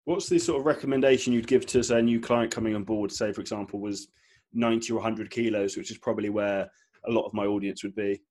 What's 0.07 0.29
the 0.29 0.39
sort 0.39 0.61
of 0.61 0.67
recommendation 0.67 1.33
you'd 1.33 1.49
give 1.49 1.67
to 1.67 1.83
say, 1.83 1.99
a 1.99 2.03
new 2.03 2.21
client 2.21 2.53
coming 2.53 2.77
on 2.77 2.85
board? 2.85 3.11
Say, 3.11 3.33
for 3.33 3.41
example, 3.41 3.81
was 3.81 4.07
90 4.55 4.93
or 4.93 4.97
100 4.97 5.31
kilos, 5.31 5.77
which 5.77 5.91
is 5.91 5.99
probably 5.99 6.29
where 6.31 6.71
a 7.09 7.11
lot 7.11 7.27
of 7.27 7.35
my 7.35 7.45
audience 7.45 7.83
would 7.83 7.97
be. 7.97 8.23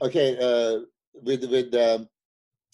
Okay, 0.00 0.38
uh, 0.38 0.80
with 1.12 1.44
with 1.44 1.74
um, 1.74 2.08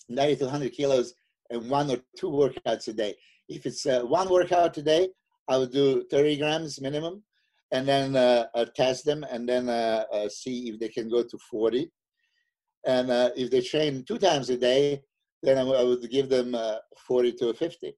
90 0.08 0.36
to 0.36 0.44
100 0.44 0.72
kilos 0.72 1.14
and 1.50 1.68
one 1.68 1.90
or 1.90 1.98
two 2.16 2.30
workouts 2.30 2.86
a 2.86 2.92
day. 2.92 3.16
If 3.48 3.66
it's 3.66 3.84
uh, 3.84 4.02
one 4.02 4.30
workout 4.30 4.76
a 4.76 4.82
day, 4.82 5.08
I 5.48 5.58
would 5.58 5.72
do 5.72 6.04
30 6.08 6.36
grams 6.36 6.80
minimum, 6.80 7.24
and 7.72 7.86
then 7.86 8.14
uh, 8.14 8.46
uh 8.54 8.66
test 8.76 9.04
them, 9.04 9.24
and 9.28 9.48
then 9.48 9.68
uh, 9.68 10.04
uh, 10.12 10.28
see 10.28 10.68
if 10.68 10.78
they 10.78 10.88
can 10.88 11.08
go 11.08 11.24
to 11.24 11.38
40. 11.50 11.90
And 12.86 13.10
if 13.36 13.50
they 13.50 13.60
train 13.60 14.04
two 14.04 14.18
times 14.18 14.50
a 14.50 14.56
day, 14.56 15.02
then 15.46 15.58
I 15.58 15.62
would 15.62 16.10
give 16.10 16.28
them 16.28 16.56
40 17.06 17.32
to 17.34 17.54
50. 17.54 17.94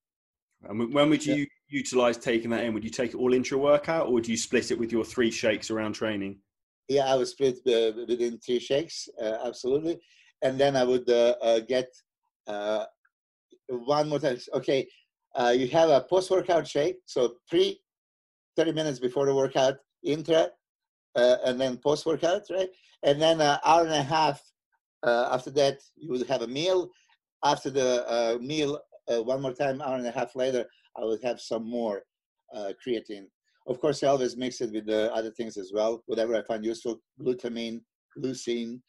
And 0.64 0.92
when 0.92 1.08
would 1.10 1.24
you 1.24 1.34
yeah. 1.34 1.44
utilize 1.68 2.16
taking 2.18 2.50
that 2.50 2.64
in? 2.64 2.74
Would 2.74 2.84
you 2.84 2.90
take 2.90 3.14
it 3.14 3.16
all 3.16 3.32
into 3.32 3.58
workout, 3.58 4.08
or 4.08 4.20
do 4.20 4.30
you 4.30 4.36
split 4.36 4.70
it 4.70 4.78
with 4.78 4.92
your 4.92 5.04
three 5.04 5.30
shakes 5.30 5.70
around 5.70 5.92
training? 5.92 6.40
Yeah, 6.88 7.12
I 7.12 7.16
would 7.16 7.28
split 7.28 7.58
uh, 7.66 7.92
within 8.08 8.38
three 8.38 8.58
shakes, 8.58 9.08
uh, 9.22 9.38
absolutely, 9.44 10.00
and 10.42 10.58
then 10.58 10.74
I 10.74 10.84
would 10.84 11.08
uh, 11.08 11.34
uh 11.42 11.60
get 11.60 11.88
uh, 12.46 12.86
one 13.68 14.08
more 14.08 14.18
time. 14.18 14.38
Okay, 14.54 14.88
uh, 15.36 15.54
you 15.56 15.68
have 15.68 15.90
a 15.90 16.00
post-workout 16.00 16.66
shake, 16.66 16.96
so 17.04 17.34
pre 17.48 17.80
30 18.56 18.72
minutes 18.72 18.98
before 18.98 19.26
the 19.26 19.34
workout, 19.34 19.76
intra, 20.02 20.48
and 21.14 21.60
then 21.60 21.76
post-workout, 21.76 22.42
right? 22.50 22.70
And 23.04 23.20
then 23.22 23.40
an 23.40 23.58
hour 23.64 23.82
and 23.82 23.94
a 23.94 24.02
half 24.02 24.42
after 25.04 25.50
that, 25.52 25.78
you 25.96 26.10
would 26.10 26.26
have 26.26 26.42
a 26.42 26.48
meal. 26.48 26.90
After 27.44 27.70
the 27.70 28.38
meal, 28.40 28.80
uh, 29.08 29.22
one 29.22 29.40
more 29.40 29.52
time, 29.52 29.80
hour 29.80 29.96
and 29.96 30.06
a 30.06 30.10
half 30.10 30.34
later, 30.36 30.64
I 30.96 31.04
would 31.04 31.22
have 31.22 31.40
some 31.40 31.68
more 31.68 32.02
uh, 32.54 32.72
creatine. 32.84 33.26
Of 33.66 33.80
course, 33.80 34.02
I 34.02 34.08
always 34.08 34.36
mix 34.36 34.60
it 34.60 34.72
with 34.72 34.86
the 34.86 35.12
other 35.14 35.30
things 35.30 35.56
as 35.56 35.72
well, 35.74 36.02
whatever 36.06 36.34
I 36.34 36.42
find 36.42 36.64
useful, 36.64 37.00
glutamine, 37.20 37.80
leucine. 38.18 38.80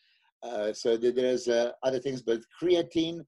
Uh, 0.41 0.71
so 0.71 0.95
there's 0.95 1.47
uh, 1.47 1.71
other 1.83 1.99
things, 1.99 2.21
but 2.21 2.39
creatine, 2.61 3.25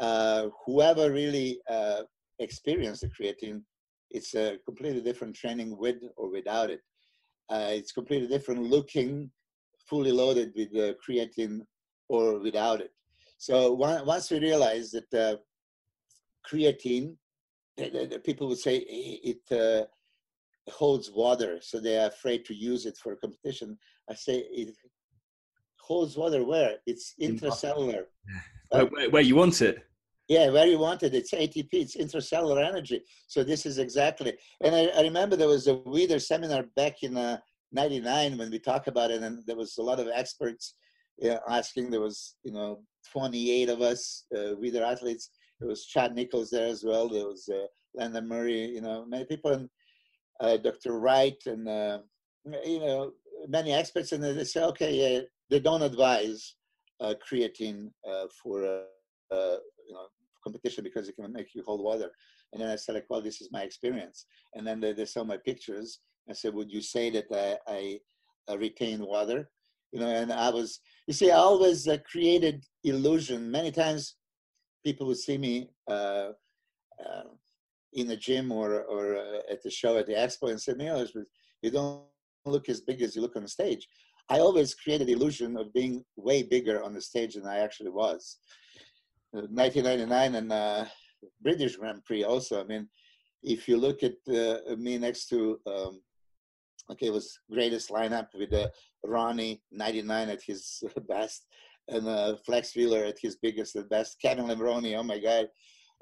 uh, 0.00 0.48
whoever 0.66 1.12
really 1.12 1.60
uh, 1.70 2.02
experienced 2.40 3.02
the 3.02 3.08
creatine, 3.08 3.62
it's 4.10 4.34
a 4.34 4.58
completely 4.64 5.00
different 5.00 5.36
training 5.36 5.76
with 5.78 5.96
or 6.16 6.30
without 6.30 6.70
it. 6.70 6.80
it's 7.50 7.92
completely 7.92 8.28
different 8.28 8.62
looking, 8.62 9.30
fully 9.88 10.12
loaded 10.12 10.52
with 10.56 10.72
the 10.72 10.96
creatine 11.06 11.60
or 12.08 12.40
without 12.40 12.80
it. 12.80 12.90
So 13.42 13.72
once 13.72 14.30
we 14.30 14.38
realize 14.38 14.92
that 14.92 15.40
creatine, 16.48 17.16
people 18.22 18.46
would 18.46 18.58
say 18.58 18.76
it 18.76 19.42
uh, 19.50 19.86
holds 20.70 21.10
water, 21.10 21.58
so 21.60 21.80
they 21.80 21.98
are 21.98 22.06
afraid 22.06 22.44
to 22.44 22.54
use 22.54 22.86
it 22.86 22.96
for 23.02 23.16
competition. 23.16 23.76
I 24.08 24.14
say 24.14 24.44
it 24.48 24.76
holds 25.80 26.16
water 26.16 26.44
where? 26.44 26.76
It's 26.86 27.14
intracellular. 27.20 28.04
Where, 28.70 28.86
where, 28.86 29.10
where 29.10 29.22
you 29.22 29.34
want 29.34 29.60
it. 29.60 29.84
Yeah, 30.28 30.48
where 30.48 30.66
you 30.66 30.78
want 30.78 31.02
it. 31.02 31.12
It's 31.12 31.32
ATP, 31.32 31.68
it's 31.72 31.96
intracellular 31.96 32.64
energy. 32.64 33.02
So 33.26 33.42
this 33.42 33.66
is 33.66 33.78
exactly. 33.78 34.34
And 34.62 34.74
I, 34.74 34.86
I 34.96 35.02
remember 35.02 35.34
there 35.34 35.48
was 35.48 35.66
a 35.66 35.74
Weider 35.74 36.22
seminar 36.22 36.62
back 36.76 37.02
in 37.02 37.16
uh, 37.16 37.38
99 37.72 38.38
when 38.38 38.50
we 38.52 38.60
talked 38.60 38.86
about 38.86 39.10
it, 39.10 39.20
and 39.20 39.44
there 39.46 39.56
was 39.56 39.76
a 39.78 39.82
lot 39.82 39.98
of 39.98 40.08
experts 40.14 40.74
uh, 41.24 41.38
asking. 41.48 41.90
There 41.90 42.00
was, 42.00 42.36
you 42.44 42.52
know, 42.52 42.82
28 43.12 43.68
of 43.68 43.80
us, 43.80 44.24
uh, 44.34 44.54
Weider 44.60 44.82
athletes, 44.82 45.30
there 45.62 45.68
was 45.68 45.86
Chad 45.86 46.14
Nicholls 46.14 46.50
there 46.50 46.66
as 46.66 46.82
well. 46.84 47.08
There 47.08 47.26
was 47.26 47.48
uh, 47.48 48.20
Murray, 48.20 48.66
you 48.66 48.80
know, 48.80 49.06
many 49.06 49.24
people, 49.24 49.52
and 49.52 49.68
uh, 50.40 50.56
Dr. 50.56 50.98
Wright, 50.98 51.40
and 51.46 51.68
uh, 51.68 51.98
you 52.64 52.80
know, 52.80 53.12
many 53.48 53.72
experts. 53.72 54.10
And 54.10 54.24
they 54.24 54.42
say, 54.42 54.64
okay, 54.64 54.92
yeah, 54.92 55.20
they 55.50 55.60
don't 55.60 55.82
advise 55.82 56.56
uh, 57.00 57.14
creatine 57.24 57.90
uh, 58.08 58.26
for 58.42 58.64
uh, 58.64 59.56
you 59.86 59.94
know 59.94 60.06
competition 60.42 60.82
because 60.82 61.08
it 61.08 61.14
can 61.14 61.32
make 61.32 61.54
you 61.54 61.62
hold 61.64 61.82
water. 61.82 62.10
And 62.52 62.60
then 62.60 62.68
I 62.68 62.76
said, 62.76 62.96
like, 62.96 63.06
well, 63.08 63.22
this 63.22 63.40
is 63.40 63.48
my 63.52 63.62
experience. 63.62 64.26
And 64.54 64.66
then 64.66 64.80
they, 64.80 64.92
they 64.92 65.06
saw 65.06 65.22
my 65.22 65.36
pictures. 65.36 66.00
I 66.28 66.32
said, 66.32 66.54
would 66.54 66.70
you 66.70 66.82
say 66.82 67.08
that 67.10 67.26
I, 67.66 67.98
I 68.48 68.54
retain 68.54 69.00
water? 69.06 69.48
You 69.92 70.00
know, 70.00 70.08
and 70.08 70.32
I 70.32 70.50
was, 70.50 70.80
you 71.06 71.14
see, 71.14 71.30
I 71.30 71.36
always 71.36 71.86
created 72.10 72.64
illusion 72.82 73.50
many 73.50 73.70
times 73.70 74.16
people 74.84 75.06
would 75.06 75.18
see 75.18 75.38
me 75.38 75.70
uh, 75.88 76.30
uh, 77.04 77.28
in 77.92 78.06
the 78.06 78.16
gym 78.16 78.50
or 78.50 78.82
or 78.82 79.16
uh, 79.16 79.40
at 79.50 79.62
the 79.62 79.70
show 79.70 79.98
at 79.98 80.06
the 80.06 80.14
expo 80.14 80.50
and 80.50 80.60
say, 80.60 80.74
"You 80.78 81.26
you 81.62 81.70
don't 81.70 82.02
look 82.44 82.68
as 82.68 82.80
big 82.80 83.02
as 83.02 83.14
you 83.14 83.22
look 83.22 83.36
on 83.36 83.42
the 83.42 83.48
stage." 83.48 83.86
I 84.28 84.38
always 84.38 84.74
created 84.74 85.08
illusion 85.08 85.56
of 85.56 85.72
being 85.72 86.04
way 86.16 86.42
bigger 86.42 86.82
on 86.82 86.94
the 86.94 87.00
stage 87.00 87.34
than 87.34 87.46
I 87.46 87.58
actually 87.58 87.90
was. 87.90 88.38
1999 89.32 90.34
uh, 90.34 90.38
and 90.38 90.52
uh, 90.52 90.84
British 91.40 91.76
Grand 91.76 92.04
Prix 92.04 92.24
also. 92.24 92.60
I 92.60 92.64
mean, 92.64 92.88
if 93.42 93.68
you 93.68 93.76
look 93.76 94.02
at 94.02 94.14
uh, 94.28 94.76
me 94.76 94.98
next 94.98 95.26
to, 95.28 95.58
um, 95.66 96.00
okay, 96.90 97.06
it 97.06 97.12
was 97.12 97.38
greatest 97.50 97.90
lineup 97.90 98.28
with 98.34 98.52
uh, 98.52 98.68
Ronnie 99.04 99.62
99 99.70 100.28
at 100.28 100.42
his 100.42 100.82
best, 101.08 101.46
and 101.88 102.06
uh, 102.06 102.36
Flex 102.44 102.74
Wheeler 102.76 103.04
at 103.04 103.18
his 103.20 103.36
biggest 103.36 103.76
and 103.76 103.88
best, 103.88 104.18
Kevin 104.20 104.46
Levrone, 104.46 104.96
oh 104.96 105.02
my 105.02 105.18
God. 105.18 105.46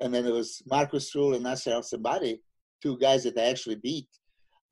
And 0.01 0.15
then 0.15 0.27
it 0.27 0.33
was 0.33 0.63
Markus 0.67 1.15
Rühl 1.15 1.35
and 1.35 1.45
Nasser 1.45 1.73
El 1.73 1.83
Sonbaty, 1.83 2.39
two 2.83 2.97
guys 2.99 3.25
that 3.25 3.39
I 3.39 3.45
actually 3.45 3.77
beat 3.77 4.09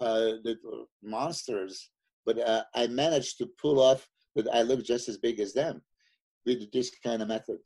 uh, 0.00 0.40
that 0.44 0.56
were 0.64 0.84
monsters. 1.02 1.90
But 2.24 2.38
uh, 2.38 2.64
I 2.74 2.86
managed 2.86 3.38
to 3.38 3.48
pull 3.60 3.80
off 3.80 4.08
that 4.36 4.48
I 4.52 4.62
look 4.62 4.84
just 4.84 5.08
as 5.08 5.18
big 5.18 5.40
as 5.40 5.52
them 5.52 5.82
with 6.46 6.70
this 6.72 6.90
kind 7.04 7.22
of 7.22 7.28
method. 7.28 7.58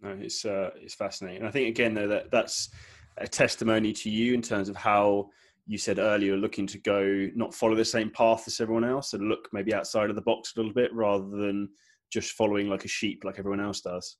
No, 0.00 0.16
it's 0.20 0.44
uh, 0.44 0.70
it's 0.76 0.94
fascinating. 0.94 1.46
I 1.46 1.50
think 1.50 1.68
again 1.68 1.94
though 1.94 2.08
that 2.08 2.30
that's 2.30 2.70
a 3.18 3.28
testimony 3.28 3.92
to 3.92 4.10
you 4.10 4.34
in 4.34 4.42
terms 4.42 4.68
of 4.68 4.76
how 4.76 5.28
you 5.66 5.78
said 5.78 5.98
earlier 5.98 6.36
looking 6.36 6.66
to 6.66 6.78
go 6.78 7.28
not 7.34 7.54
follow 7.54 7.74
the 7.74 7.84
same 7.84 8.10
path 8.10 8.44
as 8.46 8.60
everyone 8.60 8.84
else 8.84 9.12
and 9.12 9.28
look 9.28 9.48
maybe 9.52 9.72
outside 9.72 10.10
of 10.10 10.16
the 10.16 10.22
box 10.22 10.52
a 10.54 10.58
little 10.58 10.72
bit 10.72 10.92
rather 10.92 11.28
than 11.28 11.68
just 12.12 12.32
following 12.32 12.68
like 12.68 12.84
a 12.84 12.88
sheep 12.88 13.22
like 13.24 13.38
everyone 13.38 13.60
else 13.60 13.80
does. 13.80 14.16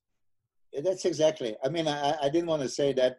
That's 0.82 1.04
exactly. 1.04 1.56
I 1.64 1.68
mean, 1.68 1.86
I, 1.86 2.16
I 2.22 2.28
didn't 2.30 2.46
want 2.46 2.62
to 2.62 2.68
say 2.68 2.92
that 2.94 3.18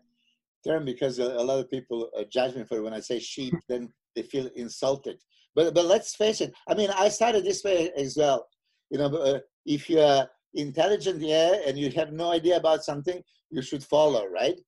term 0.65 0.86
because 0.86 1.19
a, 1.19 1.25
a 1.25 1.43
lot 1.43 1.59
of 1.59 1.69
people 1.69 2.09
uh, 2.17 2.23
judge 2.31 2.55
me 2.55 2.63
for 2.63 2.77
it. 2.77 2.83
when 2.83 2.93
I 2.93 2.99
say 2.99 3.19
sheep, 3.19 3.53
then 3.69 3.89
they 4.15 4.23
feel 4.23 4.49
insulted. 4.55 5.21
But 5.55 5.73
but 5.75 5.86
let's 5.86 6.15
face 6.15 6.41
it. 6.41 6.53
I 6.67 6.73
mean, 6.73 6.89
I 6.89 7.09
started 7.09 7.43
this 7.43 7.63
way 7.63 7.91
as 7.95 8.17
well. 8.17 8.47
You 8.89 8.97
know, 8.97 9.05
uh, 9.05 9.39
if 9.65 9.89
you 9.89 9.99
are 9.99 10.27
intelligent, 10.55 11.21
yeah, 11.21 11.55
and 11.67 11.77
you 11.77 11.91
have 11.91 12.12
no 12.12 12.31
idea 12.31 12.57
about 12.57 12.83
something, 12.83 13.21
you 13.51 13.62
should 13.62 13.83
follow, 13.83 14.25
right? 14.25 14.59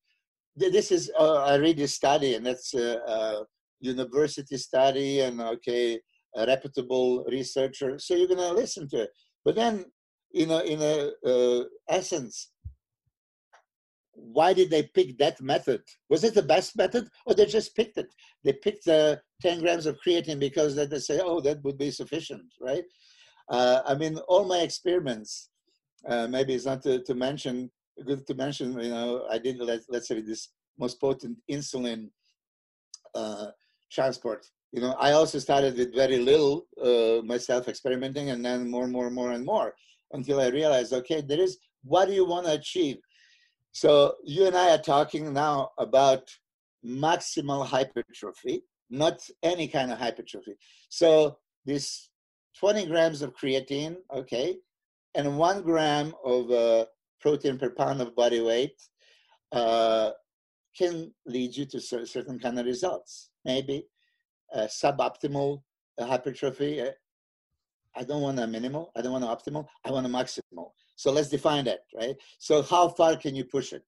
This 0.55 0.91
is, 0.91 1.11
uh, 1.19 1.43
I 1.43 1.55
read 1.55 1.77
this 1.77 1.93
study, 1.93 2.35
and 2.35 2.45
that's 2.45 2.73
a, 2.73 2.97
a 2.99 3.45
university 3.79 4.57
study, 4.57 5.19
and 5.21 5.41
okay, 5.41 5.99
a 6.35 6.45
reputable 6.45 7.25
researcher. 7.25 7.99
So 7.99 8.15
you're 8.15 8.27
gonna 8.27 8.53
listen 8.53 8.87
to 8.89 9.03
it. 9.03 9.09
But 9.43 9.55
then, 9.55 9.85
you 10.31 10.47
know, 10.47 10.59
in 10.59 10.81
a 10.81 11.11
uh, 11.29 11.63
essence, 11.89 12.51
why 14.15 14.53
did 14.53 14.69
they 14.69 14.83
pick 14.83 15.17
that 15.17 15.41
method? 15.41 15.81
Was 16.09 16.23
it 16.23 16.33
the 16.33 16.41
best 16.41 16.77
method, 16.77 17.07
or 17.25 17.33
they 17.33 17.45
just 17.45 17.75
picked 17.75 17.97
it? 17.97 18.13
They 18.43 18.53
picked 18.53 18.85
the 18.85 19.21
10 19.41 19.59
grams 19.59 19.85
of 19.85 19.97
creatine 20.05 20.39
because 20.39 20.75
that 20.75 20.89
they 20.89 20.99
say, 20.99 21.19
oh, 21.23 21.41
that 21.41 21.63
would 21.63 21.77
be 21.77 21.91
sufficient, 21.91 22.45
right? 22.61 22.83
Uh, 23.49 23.81
I 23.85 23.95
mean, 23.95 24.17
all 24.27 24.45
my 24.45 24.59
experiments, 24.59 25.49
uh, 26.07 26.27
maybe 26.27 26.53
it's 26.53 26.65
not 26.65 26.81
to, 26.83 27.03
to, 27.03 27.13
mention, 27.13 27.69
good 28.03 28.25
to 28.27 28.34
mention, 28.34 28.73
you 28.79 28.89
know, 28.89 29.27
I 29.29 29.38
did, 29.38 29.60
let, 29.60 29.81
let's 29.89 30.08
say, 30.08 30.21
this 30.21 30.49
most 30.77 30.99
potent 30.99 31.38
insulin 31.49 32.10
uh, 33.13 33.47
transport. 33.91 34.45
You 34.71 34.81
know, 34.81 34.95
I 34.99 35.13
also 35.13 35.39
started 35.39 35.77
with 35.77 35.95
very 35.95 36.17
little 36.17 36.67
uh, 36.84 37.23
myself 37.25 37.67
experimenting 37.67 38.29
and 38.29 38.43
then 38.43 38.69
more, 38.69 38.88
more, 38.88 39.10
more, 39.10 39.31
and 39.31 39.45
more 39.45 39.73
until 40.12 40.41
I 40.41 40.47
realized, 40.47 40.91
okay, 40.93 41.21
there 41.21 41.39
is, 41.39 41.58
what 41.84 42.08
do 42.08 42.13
you 42.13 42.25
want 42.25 42.45
to 42.47 42.53
achieve? 42.53 42.97
So 43.71 44.15
you 44.23 44.47
and 44.47 44.55
I 44.55 44.71
are 44.71 44.81
talking 44.81 45.34
now 45.34 45.69
about 45.77 46.23
maximal 46.86 47.65
hypertrophy, 47.65 48.63
not 48.89 49.19
any 49.43 49.67
kind 49.67 49.91
of 49.91 49.97
hypertrophy. 49.97 50.55
So 50.89 51.38
this 51.65 52.10
20 52.60 52.86
grams 52.88 53.21
of 53.21 53.36
creatine, 53.36 53.97
okay, 54.13 54.58
and 55.13 55.38
one 55.38 55.62
gram 55.62 56.13
of 56.23 56.51
uh, 56.51 56.86
protein 57.25 57.57
per 57.57 57.71
pound 57.71 58.01
of 58.01 58.15
body 58.15 58.39
weight 58.39 58.77
uh, 59.51 60.11
can 60.77 61.11
lead 61.25 61.51
you 61.57 61.65
to 61.65 61.79
certain 61.81 62.38
kind 62.38 62.59
of 62.59 62.65
results. 62.67 63.31
Maybe 63.43 63.88
suboptimal 64.83 65.61
hypertrophy. 65.99 66.81
Uh, 66.81 66.91
I 67.95 68.03
don't 68.03 68.21
want 68.21 68.39
a 68.39 68.45
minimal. 68.45 68.91
I 68.95 69.01
don't 69.01 69.13
want 69.13 69.23
an 69.23 69.33
optimal. 69.35 69.65
I 69.85 69.91
want 69.91 70.05
a 70.05 70.09
maximal. 70.09 70.67
So 70.95 71.11
let's 71.11 71.29
define 71.29 71.65
that, 71.65 71.79
right? 71.99 72.15
So 72.38 72.61
how 72.61 72.89
far 72.89 73.15
can 73.15 73.33
you 73.35 73.45
push 73.45 73.73
it? 73.73 73.83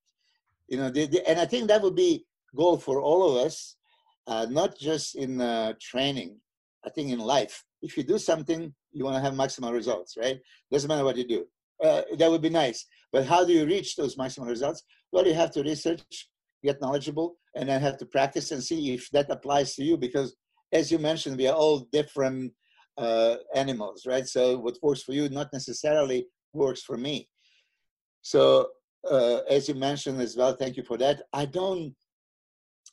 You 0.68 0.78
know, 0.78 0.90
the, 0.90 1.06
the, 1.06 1.30
and 1.30 1.40
I 1.40 1.46
think 1.46 1.68
that 1.68 1.82
would 1.82 1.96
be 1.96 2.26
goal 2.56 2.78
for 2.78 3.02
all 3.02 3.30
of 3.30 3.46
us, 3.46 3.76
uh, 4.26 4.48
not 4.50 4.80
just 4.80 5.16
in 5.16 5.42
uh, 5.42 5.74
training. 5.80 6.40
I 6.86 6.90
think 6.90 7.12
in 7.12 7.20
life, 7.20 7.64
if 7.82 7.98
you 7.98 8.04
do 8.04 8.18
something, 8.18 8.74
you 8.94 9.04
want 9.04 9.16
to 9.16 9.22
have 9.22 9.34
maximal 9.34 9.74
results, 9.74 10.18
right? 10.18 10.40
Doesn't 10.72 10.88
matter 10.88 11.04
what 11.04 11.18
you 11.18 11.28
do. 11.28 11.46
Uh, 11.84 12.02
that 12.18 12.30
would 12.30 12.42
be 12.42 12.50
nice. 12.50 12.86
But 13.12 13.26
how 13.26 13.46
do 13.46 13.54
you 13.54 13.66
reach 13.66 13.96
those 13.96 14.16
maximal 14.16 14.48
results? 14.48 14.84
Well, 15.12 15.28
you 15.28 15.34
have 15.34 15.52
to 15.52 15.64
research, 15.64 16.30
get 16.64 16.82
knowledgeable, 16.82 17.38
and 17.56 17.70
then 17.70 17.82
have 17.82 17.98
to 17.98 18.06
practice 18.06 18.52
and 18.52 18.64
see 18.64 18.94
if 18.94 19.10
that 19.12 19.30
applies 19.30 19.76
to 19.76 19.84
you. 19.84 19.98
Because, 19.98 20.36
as 20.72 20.92
you 20.92 21.00
mentioned, 21.00 21.38
we 21.38 21.48
are 21.48 21.56
all 21.56 21.88
different 21.92 22.52
uh, 22.98 23.36
animals, 23.56 24.06
right? 24.06 24.28
So 24.28 24.58
what 24.58 24.78
works 24.82 25.04
for 25.04 25.14
you 25.14 25.30
not 25.30 25.54
necessarily 25.54 26.28
works 26.54 26.82
for 26.82 26.98
me. 26.98 27.30
So 28.22 28.70
uh, 29.10 29.40
as 29.50 29.68
you 29.70 29.76
mentioned 29.76 30.22
as 30.22 30.36
well, 30.36 30.56
thank 30.56 30.78
you 30.78 30.84
for 30.84 30.98
that. 30.98 31.22
I 31.34 31.46
don't 31.46 31.94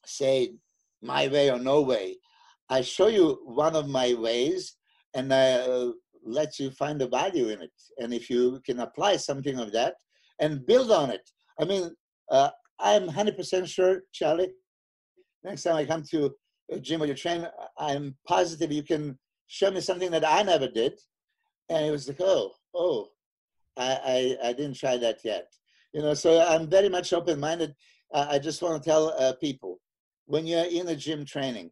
say 0.06 0.54
my 1.02 1.28
way 1.28 1.50
or 1.50 1.58
no 1.58 1.82
way. 1.82 2.18
I 2.68 2.82
show 2.82 3.08
you 3.08 3.40
one 3.44 3.76
of 3.76 3.88
my 3.88 4.14
ways 4.14 4.76
and 5.14 5.32
I 5.32 5.90
uh, 6.24 6.30
let 6.30 6.58
you 6.58 6.70
find 6.70 7.00
the 7.00 7.08
value 7.08 7.48
in 7.48 7.62
it. 7.62 7.72
And 7.98 8.12
if 8.12 8.30
you 8.30 8.60
can 8.64 8.80
apply 8.80 9.16
something 9.16 9.58
of 9.58 9.72
that 9.72 9.94
and 10.40 10.66
build 10.66 10.90
on 10.90 11.10
it. 11.10 11.28
I 11.60 11.64
mean, 11.64 11.90
uh, 12.30 12.50
I'm 12.78 13.08
100% 13.08 13.66
sure, 13.66 14.02
Charlie, 14.12 14.52
next 15.44 15.62
time 15.62 15.76
I 15.76 15.84
come 15.84 16.02
to 16.10 16.34
a 16.70 16.80
gym 16.80 17.02
or 17.02 17.06
you 17.06 17.14
train, 17.14 17.46
I'm 17.78 18.16
positive 18.26 18.72
you 18.72 18.82
can 18.82 19.18
show 19.46 19.70
me 19.70 19.80
something 19.80 20.10
that 20.10 20.26
I 20.26 20.42
never 20.42 20.68
did. 20.68 20.98
And 21.68 21.86
it 21.86 21.90
was 21.90 22.08
like, 22.08 22.20
oh, 22.20 22.52
oh, 22.74 23.08
I, 23.76 24.36
I, 24.42 24.48
I 24.48 24.52
didn't 24.52 24.76
try 24.76 24.96
that 24.96 25.18
yet. 25.24 25.52
You 25.92 26.02
know, 26.02 26.14
so 26.14 26.40
I'm 26.40 26.68
very 26.68 26.88
much 26.88 27.12
open-minded. 27.12 27.74
Uh, 28.12 28.26
I 28.30 28.38
just 28.38 28.62
want 28.62 28.82
to 28.82 28.88
tell 28.88 29.14
uh, 29.18 29.34
people, 29.40 29.80
when 30.26 30.46
you're 30.46 30.64
in 30.64 30.88
a 30.88 30.96
gym 30.96 31.24
training, 31.24 31.70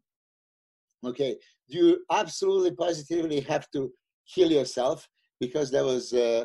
okay, 1.04 1.36
you 1.66 2.04
absolutely 2.10 2.72
positively 2.72 3.40
have 3.40 3.70
to 3.72 3.92
kill 4.32 4.50
yourself 4.50 5.08
because 5.40 5.70
that 5.70 5.84
was 5.84 6.12
uh, 6.12 6.44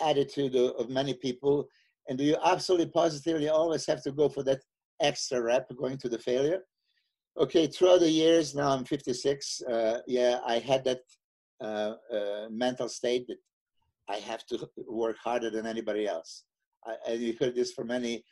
attitude 0.00 0.54
of, 0.54 0.72
of 0.76 0.88
many 0.88 1.14
people. 1.14 1.68
And 2.08 2.18
do 2.18 2.24
you 2.24 2.36
absolutely 2.44 2.86
positively 2.86 3.48
always 3.48 3.86
have 3.86 4.02
to 4.04 4.12
go 4.12 4.28
for 4.28 4.42
that 4.44 4.60
extra 5.00 5.42
rep 5.42 5.68
going 5.76 5.98
to 5.98 6.08
the 6.08 6.18
failure? 6.18 6.60
Okay, 7.38 7.66
throughout 7.66 8.00
the 8.00 8.10
years, 8.10 8.54
now 8.54 8.70
I'm 8.70 8.84
56, 8.84 9.62
uh, 9.62 9.98
yeah, 10.06 10.40
I 10.46 10.58
had 10.58 10.84
that 10.84 11.00
uh, 11.60 11.94
uh, 12.12 12.46
mental 12.50 12.88
state 12.88 13.26
that 13.28 13.38
I 14.08 14.16
have 14.16 14.46
to 14.46 14.68
work 14.88 15.16
harder 15.22 15.50
than 15.50 15.66
anybody 15.66 16.06
else. 16.06 16.44
I, 16.86 16.94
and 17.08 17.20
you 17.20 17.34
heard 17.38 17.54
this 17.54 17.72
from 17.72 17.88
many 17.88 18.24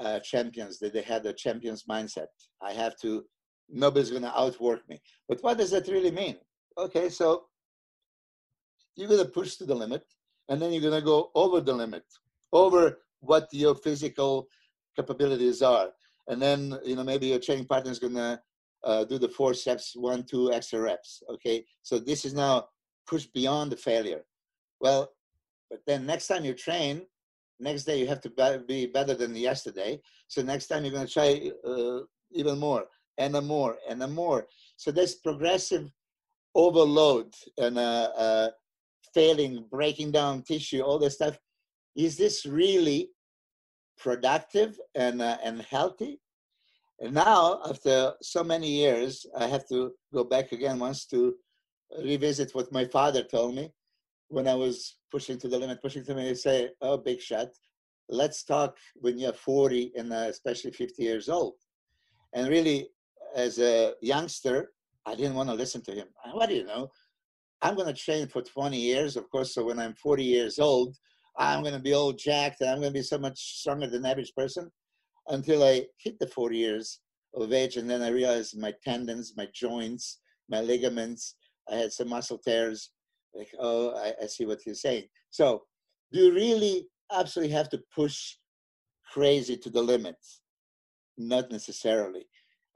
uh, 0.00 0.18
champions 0.20 0.78
that 0.80 0.92
they 0.92 1.02
had 1.02 1.24
a 1.24 1.32
champion's 1.32 1.84
mindset. 1.84 2.26
I 2.60 2.72
have 2.72 2.98
to, 3.00 3.24
nobody's 3.70 4.10
going 4.10 4.22
to 4.22 4.38
outwork 4.38 4.86
me. 4.88 5.00
But 5.28 5.42
what 5.42 5.56
does 5.58 5.70
that 5.70 5.88
really 5.88 6.10
mean? 6.10 6.36
Okay, 6.76 7.08
so 7.08 7.44
you're 8.96 9.08
going 9.08 9.24
to 9.24 9.30
push 9.30 9.56
to 9.56 9.64
the 9.64 9.74
limit, 9.74 10.04
and 10.48 10.60
then 10.60 10.72
you're 10.72 10.82
going 10.82 11.00
to 11.00 11.04
go 11.04 11.30
over 11.34 11.60
the 11.60 11.72
limit, 11.72 12.04
over 12.52 12.98
what 13.20 13.48
your 13.52 13.74
physical 13.74 14.48
capabilities 14.96 15.62
are. 15.62 15.88
And 16.28 16.40
then, 16.40 16.78
you 16.84 16.96
know, 16.96 17.04
maybe 17.04 17.26
your 17.26 17.38
training 17.38 17.66
partner 17.66 17.90
is 17.90 17.98
going 17.98 18.14
to 18.14 18.40
uh, 18.84 19.04
do 19.04 19.18
the 19.18 19.28
four 19.28 19.54
steps, 19.54 19.94
one, 19.96 20.24
two 20.24 20.52
extra 20.52 20.80
reps. 20.80 21.22
Okay, 21.30 21.64
so 21.82 21.98
this 21.98 22.24
is 22.24 22.34
now 22.34 22.68
push 23.06 23.26
beyond 23.26 23.72
the 23.72 23.76
failure. 23.76 24.22
Well, 24.80 25.10
but 25.70 25.80
then 25.86 26.06
next 26.06 26.28
time 26.28 26.44
you 26.44 26.54
train, 26.54 27.02
next 27.60 27.84
day 27.84 27.98
you 27.98 28.06
have 28.06 28.20
to 28.22 28.62
be 28.66 28.86
better 28.86 29.14
than 29.14 29.34
yesterday. 29.34 30.00
So 30.28 30.42
next 30.42 30.66
time 30.66 30.84
you're 30.84 30.92
going 30.92 31.06
to 31.06 31.12
try 31.12 31.50
uh, 31.66 32.00
even 32.32 32.58
more 32.58 32.84
and 33.18 33.36
a 33.36 33.40
more 33.40 33.76
and 33.88 34.02
a 34.02 34.08
more. 34.08 34.46
So 34.76 34.90
this 34.90 35.14
progressive 35.16 35.90
overload 36.54 37.34
and 37.58 37.78
uh, 37.78 38.10
uh, 38.16 38.50
failing, 39.14 39.64
breaking 39.70 40.10
down 40.10 40.42
tissue, 40.42 40.80
all 40.80 40.98
this 40.98 41.14
stuff. 41.14 41.38
Is 41.96 42.16
this 42.16 42.44
really 42.44 43.10
productive 43.96 44.78
and 44.94 45.22
uh, 45.22 45.38
and 45.44 45.62
healthy? 45.62 46.20
And 47.00 47.14
now, 47.14 47.60
after 47.68 48.12
so 48.22 48.44
many 48.44 48.68
years, 48.68 49.26
I 49.36 49.46
have 49.46 49.66
to 49.68 49.92
go 50.12 50.24
back 50.24 50.52
again 50.52 50.78
once 50.78 51.06
to 51.06 51.34
revisit 52.02 52.54
what 52.54 52.72
my 52.72 52.84
father 52.84 53.22
told 53.22 53.54
me 53.54 53.70
when 54.28 54.48
I 54.48 54.54
was 54.54 54.96
pushing 55.10 55.38
to 55.38 55.48
the 55.48 55.58
limit, 55.58 55.82
pushing 55.82 56.04
to 56.04 56.14
me, 56.14 56.24
they 56.24 56.34
say, 56.34 56.70
"Oh, 56.80 56.96
big 56.96 57.20
shot, 57.20 57.48
let's 58.08 58.44
talk 58.44 58.76
when 58.96 59.18
you're 59.18 59.32
40 59.32 59.92
and 59.96 60.12
uh, 60.12 60.26
especially 60.28 60.72
50 60.72 61.02
years 61.02 61.28
old." 61.28 61.54
And 62.34 62.48
really, 62.48 62.88
as 63.34 63.58
a 63.58 63.94
youngster, 64.00 64.72
I 65.06 65.14
didn't 65.14 65.34
want 65.34 65.48
to 65.50 65.54
listen 65.54 65.82
to 65.82 65.92
him. 65.92 66.08
What 66.32 66.48
do 66.48 66.54
you 66.54 66.64
know? 66.64 66.90
I'm 67.62 67.74
going 67.74 67.92
to 67.92 68.00
train 68.00 68.28
for 68.28 68.42
20 68.42 68.76
years, 68.76 69.16
of 69.16 69.30
course. 69.30 69.54
So 69.54 69.64
when 69.64 69.78
I'm 69.78 69.94
40 69.94 70.22
years 70.22 70.58
old, 70.58 70.96
I'm 71.36 71.62
going 71.62 71.74
to 71.74 71.80
be 71.80 71.94
all 71.94 72.12
jacked 72.12 72.60
and 72.60 72.70
I'm 72.70 72.80
going 72.80 72.92
to 72.92 72.98
be 72.98 73.02
so 73.02 73.18
much 73.18 73.38
stronger 73.58 73.86
than 73.86 74.04
average 74.04 74.32
person 74.36 74.70
until 75.28 75.64
I 75.64 75.86
hit 75.98 76.18
the 76.18 76.26
40 76.26 76.56
years 76.56 77.00
of 77.34 77.52
age. 77.52 77.76
And 77.76 77.88
then 77.88 78.02
I 78.02 78.08
realized 78.08 78.58
my 78.58 78.72
tendons, 78.84 79.34
my 79.36 79.48
joints, 79.54 80.20
my 80.48 80.60
ligaments, 80.60 81.36
I 81.70 81.76
had 81.76 81.92
some 81.92 82.08
muscle 82.08 82.38
tears 82.38 82.90
like, 83.34 83.48
oh, 83.58 83.94
I, 83.96 84.12
I 84.22 84.26
see 84.26 84.46
what 84.46 84.64
you're 84.64 84.74
saying. 84.74 85.04
So, 85.30 85.62
do 86.12 86.20
you 86.20 86.32
really 86.32 86.86
absolutely 87.12 87.52
have 87.54 87.68
to 87.70 87.82
push 87.94 88.36
crazy 89.12 89.56
to 89.56 89.70
the 89.70 89.82
limits? 89.82 90.42
Not 91.16 91.50
necessarily. 91.50 92.26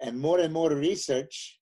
And 0.01 0.19
more 0.19 0.41
and 0.41 0.53
more 0.53 0.71
research 0.71 1.61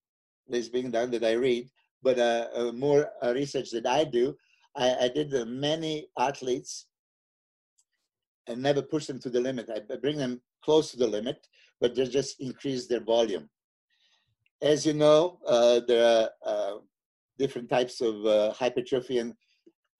is 0.48 0.68
being 0.68 0.90
done 0.90 1.10
that 1.10 1.24
I 1.24 1.32
read, 1.32 1.68
but 2.06 2.20
uh, 2.20 2.46
uh, 2.54 2.70
more 2.70 3.10
uh, 3.20 3.32
research 3.34 3.72
that 3.72 3.84
I 3.84 4.04
do. 4.04 4.36
I, 4.76 5.06
I 5.06 5.08
did 5.08 5.32
many 5.48 6.06
athletes 6.16 6.86
and 8.46 8.62
never 8.62 8.80
push 8.80 9.06
them 9.06 9.18
to 9.22 9.28
the 9.28 9.40
limit. 9.40 9.68
I 9.68 9.96
bring 9.96 10.16
them 10.16 10.40
close 10.64 10.92
to 10.92 10.96
the 10.96 11.08
limit, 11.08 11.44
but 11.80 11.96
they 11.96 12.06
just 12.06 12.40
increase 12.40 12.86
their 12.86 13.00
volume. 13.00 13.50
As 14.62 14.86
you 14.86 14.92
know, 14.92 15.40
uh, 15.48 15.80
there 15.88 16.06
are 16.06 16.30
uh, 16.46 16.74
different 17.40 17.68
types 17.68 18.00
of 18.00 18.24
uh, 18.24 18.52
hypertrophy. 18.52 19.18
And 19.18 19.34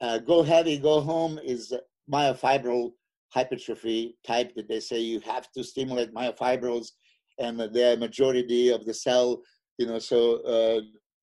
uh, 0.00 0.18
go 0.18 0.44
heavy, 0.44 0.78
go 0.78 1.00
home 1.00 1.40
is 1.42 1.74
myofibril 2.09 2.92
hypertrophy 3.30 4.16
type 4.24 4.54
that 4.54 4.68
they 4.68 4.78
say 4.78 5.00
you 5.00 5.18
have 5.20 5.50
to 5.57 5.64
stimulate 5.64 6.14
myofibrils 6.14 6.92
and 7.40 7.59
the 7.59 7.96
majority 7.98 8.68
of 8.68 8.86
the 8.86 8.94
cell, 8.94 9.42
you 9.76 9.86
know, 9.88 9.98
so 9.98 10.20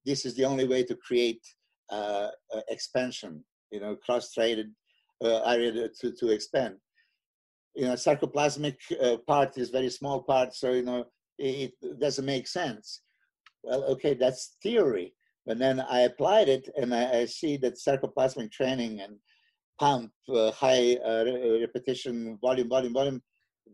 this 0.05 0.25
is 0.25 0.35
the 0.35 0.45
only 0.45 0.67
way 0.67 0.83
to 0.83 0.95
create 0.95 1.41
uh, 1.89 2.29
expansion, 2.69 3.43
you 3.71 3.79
know, 3.79 3.95
cross-threaded 3.95 4.69
uh, 5.23 5.41
area 5.43 5.89
to, 5.99 6.11
to 6.11 6.29
expand. 6.29 6.75
You 7.75 7.85
know, 7.85 7.93
sarcoplasmic 7.93 8.77
uh, 9.01 9.17
part 9.25 9.57
is 9.57 9.69
very 9.69 9.89
small 9.89 10.21
part, 10.21 10.53
so 10.53 10.71
you 10.71 10.83
know 10.83 11.05
it, 11.39 11.73
it 11.81 11.99
doesn't 11.99 12.25
make 12.25 12.47
sense. 12.47 13.01
Well, 13.63 13.83
okay, 13.85 14.13
that's 14.13 14.57
theory. 14.61 15.13
But 15.45 15.59
then 15.59 15.81
I 15.81 16.01
applied 16.01 16.49
it, 16.49 16.69
and 16.77 16.93
I, 16.93 17.21
I 17.21 17.25
see 17.25 17.57
that 17.57 17.75
sarcoplasmic 17.75 18.51
training 18.51 19.01
and 19.01 19.17
pump, 19.79 20.11
uh, 20.29 20.51
high 20.51 20.97
uh, 21.05 21.25
repetition, 21.59 22.37
volume, 22.41 22.69
volume, 22.69 22.93
volume, 22.93 23.21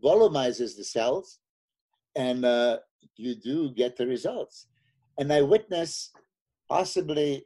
volumizes 0.02 0.76
the 0.76 0.84
cells, 0.84 1.38
and 2.16 2.44
uh, 2.44 2.78
you 3.16 3.34
do 3.34 3.70
get 3.70 3.96
the 3.96 4.06
results. 4.06 4.66
And 5.18 5.32
I 5.32 5.42
witness 5.42 6.10
possibly 6.70 7.44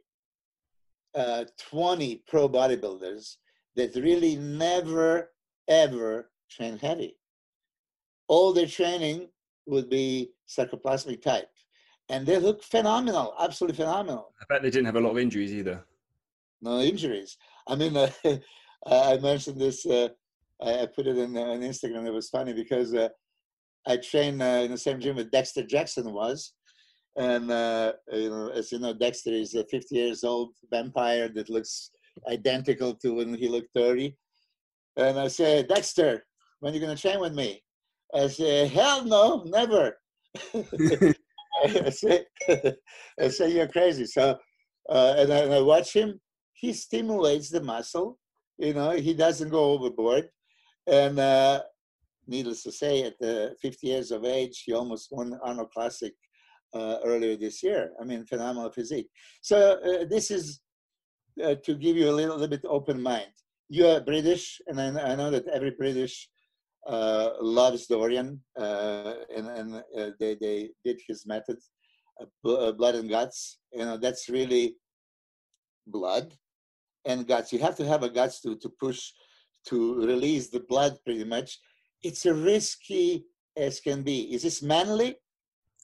uh, 1.15 1.45
20 1.69 2.23
pro 2.27 2.47
bodybuilders 2.47 3.37
that 3.75 3.95
really 3.95 4.35
never, 4.37 5.31
ever 5.67 6.29
train 6.49 6.77
heavy. 6.77 7.17
All 8.27 8.53
their 8.53 8.67
training 8.67 9.27
would 9.65 9.89
be 9.89 10.31
sarcoplasmic 10.47 11.21
type. 11.21 11.49
And 12.09 12.25
they 12.25 12.37
look 12.37 12.61
phenomenal, 12.61 13.33
absolutely 13.39 13.77
phenomenal. 13.77 14.33
I 14.39 14.45
bet 14.47 14.61
they 14.61 14.69
didn't 14.69 14.85
have 14.85 14.95
a 14.95 14.99
lot 14.99 15.11
of 15.11 15.17
injuries 15.17 15.51
either. 15.51 15.83
No 16.61 16.79
injuries. 16.79 17.37
I 17.67 17.75
mean, 17.75 17.97
uh, 17.97 18.07
I 18.91 19.17
mentioned 19.17 19.59
this, 19.59 19.85
uh, 19.87 20.09
I 20.61 20.87
put 20.95 21.07
it 21.07 21.17
in, 21.17 21.35
uh, 21.35 21.41
on 21.41 21.61
Instagram. 21.61 22.05
It 22.05 22.11
was 22.13 22.29
funny 22.29 22.53
because 22.53 22.93
uh, 22.93 23.09
I 23.87 23.97
trained 23.97 24.41
uh, 24.41 24.61
in 24.65 24.71
the 24.71 24.77
same 24.77 24.99
gym 24.99 25.15
with 25.15 25.31
Dexter 25.31 25.63
Jackson 25.63 26.13
was. 26.13 26.53
And, 27.17 27.49
uh, 27.49 27.93
you 28.11 28.29
know, 28.29 28.49
as 28.49 28.71
you 28.71 28.79
know, 28.79 28.93
Dexter 28.93 29.31
is 29.31 29.55
a 29.55 29.65
50 29.65 29.95
years 29.95 30.23
old 30.23 30.51
vampire 30.69 31.29
that 31.29 31.49
looks 31.49 31.91
identical 32.29 32.93
to 32.95 33.15
when 33.15 33.33
he 33.33 33.47
looked 33.47 33.69
30. 33.73 34.15
And 34.97 35.19
I 35.19 35.27
say, 35.27 35.63
Dexter, 35.63 36.25
when 36.59 36.73
are 36.73 36.77
you 36.77 36.85
to 36.85 36.95
train 36.95 37.19
with 37.19 37.33
me? 37.33 37.61
I 38.13 38.27
say, 38.27 38.67
hell 38.67 39.05
no, 39.05 39.43
never. 39.45 39.97
I 40.53 41.89
say, 41.89 42.25
I 43.19 43.27
say 43.29 43.51
you're 43.53 43.67
crazy. 43.67 44.05
So, 44.05 44.37
uh, 44.89 45.15
and, 45.17 45.31
I, 45.31 45.37
and 45.37 45.53
I 45.53 45.61
watch 45.61 45.93
him. 45.93 46.19
He 46.53 46.73
stimulates 46.73 47.49
the 47.49 47.61
muscle. 47.61 48.19
You 48.57 48.73
know, 48.73 48.91
he 48.91 49.13
doesn't 49.13 49.49
go 49.49 49.71
overboard. 49.71 50.29
And 50.87 51.19
uh, 51.19 51.63
needless 52.27 52.63
to 52.63 52.71
say, 52.71 53.03
at 53.03 53.17
the 53.19 53.55
50 53.61 53.87
years 53.87 54.11
of 54.11 54.25
age, 54.25 54.63
he 54.65 54.73
almost 54.73 55.09
won 55.11 55.39
Arnold 55.43 55.71
Classic 55.71 56.13
uh, 56.75 56.97
earlier 57.05 57.35
this 57.35 57.63
year. 57.63 57.91
I 57.99 58.03
mean, 58.03 58.25
phenomenal 58.25 58.71
physique. 58.71 59.09
So 59.41 59.79
uh, 59.79 60.05
this 60.09 60.29
is 60.29 60.59
uh, 61.43 61.55
to 61.63 61.75
give 61.75 61.97
you 61.97 62.09
a 62.09 62.15
little, 62.19 62.35
little, 62.35 62.47
bit 62.47 62.65
open 62.67 63.01
mind. 63.01 63.31
You 63.69 63.87
are 63.87 63.99
British, 63.99 64.61
and 64.67 64.79
I, 64.79 64.87
I 65.11 65.15
know 65.15 65.31
that 65.31 65.47
every 65.47 65.71
British 65.71 66.29
uh, 66.87 67.31
loves 67.41 67.87
Dorian, 67.87 68.41
uh, 68.59 69.15
and, 69.35 69.47
and 69.47 69.75
uh, 69.75 70.09
they, 70.19 70.35
they 70.39 70.69
did 70.83 70.99
his 71.07 71.25
method, 71.25 71.57
blood 72.43 72.95
and 72.95 73.09
guts. 73.09 73.59
You 73.73 73.85
know, 73.85 73.97
that's 73.97 74.29
really 74.29 74.75
blood 75.87 76.33
and 77.05 77.27
guts. 77.27 77.51
You 77.51 77.59
have 77.59 77.75
to 77.77 77.85
have 77.87 78.03
a 78.03 78.09
guts 78.09 78.41
to, 78.41 78.55
to 78.57 78.69
push, 78.79 79.11
to 79.67 80.05
release 80.05 80.49
the 80.49 80.59
blood 80.59 80.97
pretty 81.03 81.23
much. 81.23 81.59
It's 82.03 82.25
a 82.25 82.33
risky 82.33 83.25
as 83.57 83.79
can 83.79 84.03
be. 84.03 84.33
Is 84.33 84.43
this 84.43 84.61
manly? 84.61 85.15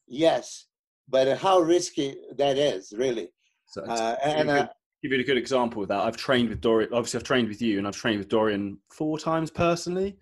Yes. 0.07 0.67
But 1.07 1.37
how 1.37 1.59
risky 1.59 2.15
that 2.37 2.57
is, 2.57 2.93
really. 2.95 3.29
So 3.67 3.83
uh, 3.83 4.15
and 4.23 4.49
uh, 4.49 4.67
give 5.01 5.11
you 5.11 5.19
a 5.19 5.23
good 5.23 5.37
example 5.37 5.81
of 5.81 5.89
that. 5.89 6.01
I've 6.01 6.17
trained 6.17 6.49
with 6.49 6.61
Dorian. 6.61 6.93
Obviously, 6.93 7.19
I've 7.19 7.25
trained 7.25 7.47
with 7.47 7.61
you, 7.61 7.77
and 7.77 7.87
I've 7.87 7.95
trained 7.95 8.19
with 8.19 8.29
Dorian 8.29 8.77
four 8.91 9.17
times 9.19 9.51
personally. 9.51 10.17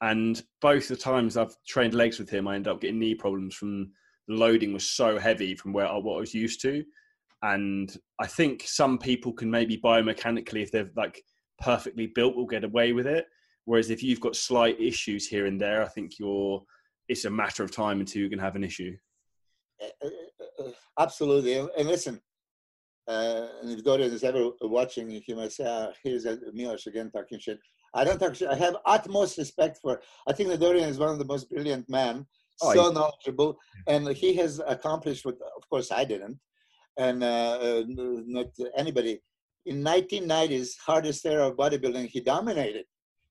And 0.00 0.42
both 0.60 0.88
the 0.88 0.96
times 0.96 1.36
I've 1.36 1.54
trained 1.66 1.94
legs 1.94 2.18
with 2.18 2.28
him, 2.28 2.48
I 2.48 2.56
end 2.56 2.66
up 2.66 2.80
getting 2.80 2.98
knee 2.98 3.14
problems 3.14 3.54
from 3.54 3.92
the 4.28 4.34
loading 4.34 4.72
was 4.72 4.88
so 4.88 5.18
heavy 5.18 5.54
from 5.54 5.72
where 5.72 5.86
what 5.86 6.16
I 6.16 6.20
was 6.20 6.34
used 6.34 6.60
to. 6.62 6.84
And 7.42 7.94
I 8.20 8.26
think 8.26 8.64
some 8.66 8.98
people 8.98 9.32
can 9.32 9.50
maybe 9.50 9.78
biomechanically, 9.78 10.62
if 10.62 10.72
they're 10.72 10.90
like 10.96 11.22
perfectly 11.60 12.08
built, 12.08 12.36
will 12.36 12.46
get 12.46 12.64
away 12.64 12.92
with 12.92 13.06
it. 13.06 13.26
Whereas 13.64 13.90
if 13.90 14.02
you've 14.02 14.20
got 14.20 14.36
slight 14.36 14.80
issues 14.80 15.26
here 15.26 15.46
and 15.46 15.60
there, 15.60 15.82
I 15.82 15.88
think 15.88 16.18
you're 16.18 16.62
it's 17.08 17.24
a 17.24 17.30
matter 17.30 17.62
of 17.62 17.70
time 17.70 18.00
until 18.00 18.22
you 18.22 18.30
can 18.30 18.38
have 18.38 18.56
an 18.56 18.64
issue. 18.64 18.96
Uh, 19.82 20.06
uh, 20.06 20.64
uh, 20.64 20.70
absolutely. 20.98 21.58
And 21.58 21.88
listen, 21.88 22.20
uh, 23.08 23.46
and 23.60 23.70
if 23.70 23.84
Dorian 23.84 24.12
is 24.12 24.24
ever 24.24 24.50
watching, 24.60 25.10
he 25.10 25.34
might 25.34 25.52
say, 25.52 25.64
ah, 25.66 25.92
here's 26.02 26.26
Milos 26.52 26.86
again 26.86 27.10
talking 27.10 27.38
shit. 27.38 27.58
I 27.94 28.04
don't 28.04 28.22
actually. 28.22 28.48
I 28.48 28.56
have 28.56 28.76
utmost 28.86 29.38
respect 29.38 29.78
for. 29.82 30.00
I 30.26 30.32
think 30.32 30.48
that 30.48 30.60
Dorian 30.60 30.88
is 30.88 30.98
one 30.98 31.10
of 31.10 31.18
the 31.18 31.24
most 31.24 31.50
brilliant 31.50 31.88
men, 31.90 32.26
oh, 32.62 32.74
so 32.74 32.90
knowledgeable, 32.90 33.58
and 33.86 34.08
he 34.08 34.34
has 34.34 34.60
accomplished 34.66 35.24
what, 35.24 35.36
of 35.56 35.68
course, 35.68 35.90
I 35.92 36.04
didn't, 36.04 36.38
and 36.96 37.22
uh, 37.22 37.58
uh 37.60 37.82
not 37.86 38.46
anybody. 38.76 39.20
In 39.66 39.84
1990s, 39.84 40.70
hardest 40.84 41.24
era 41.24 41.48
of 41.48 41.56
bodybuilding, 41.56 42.08
he 42.08 42.20
dominated. 42.20 42.84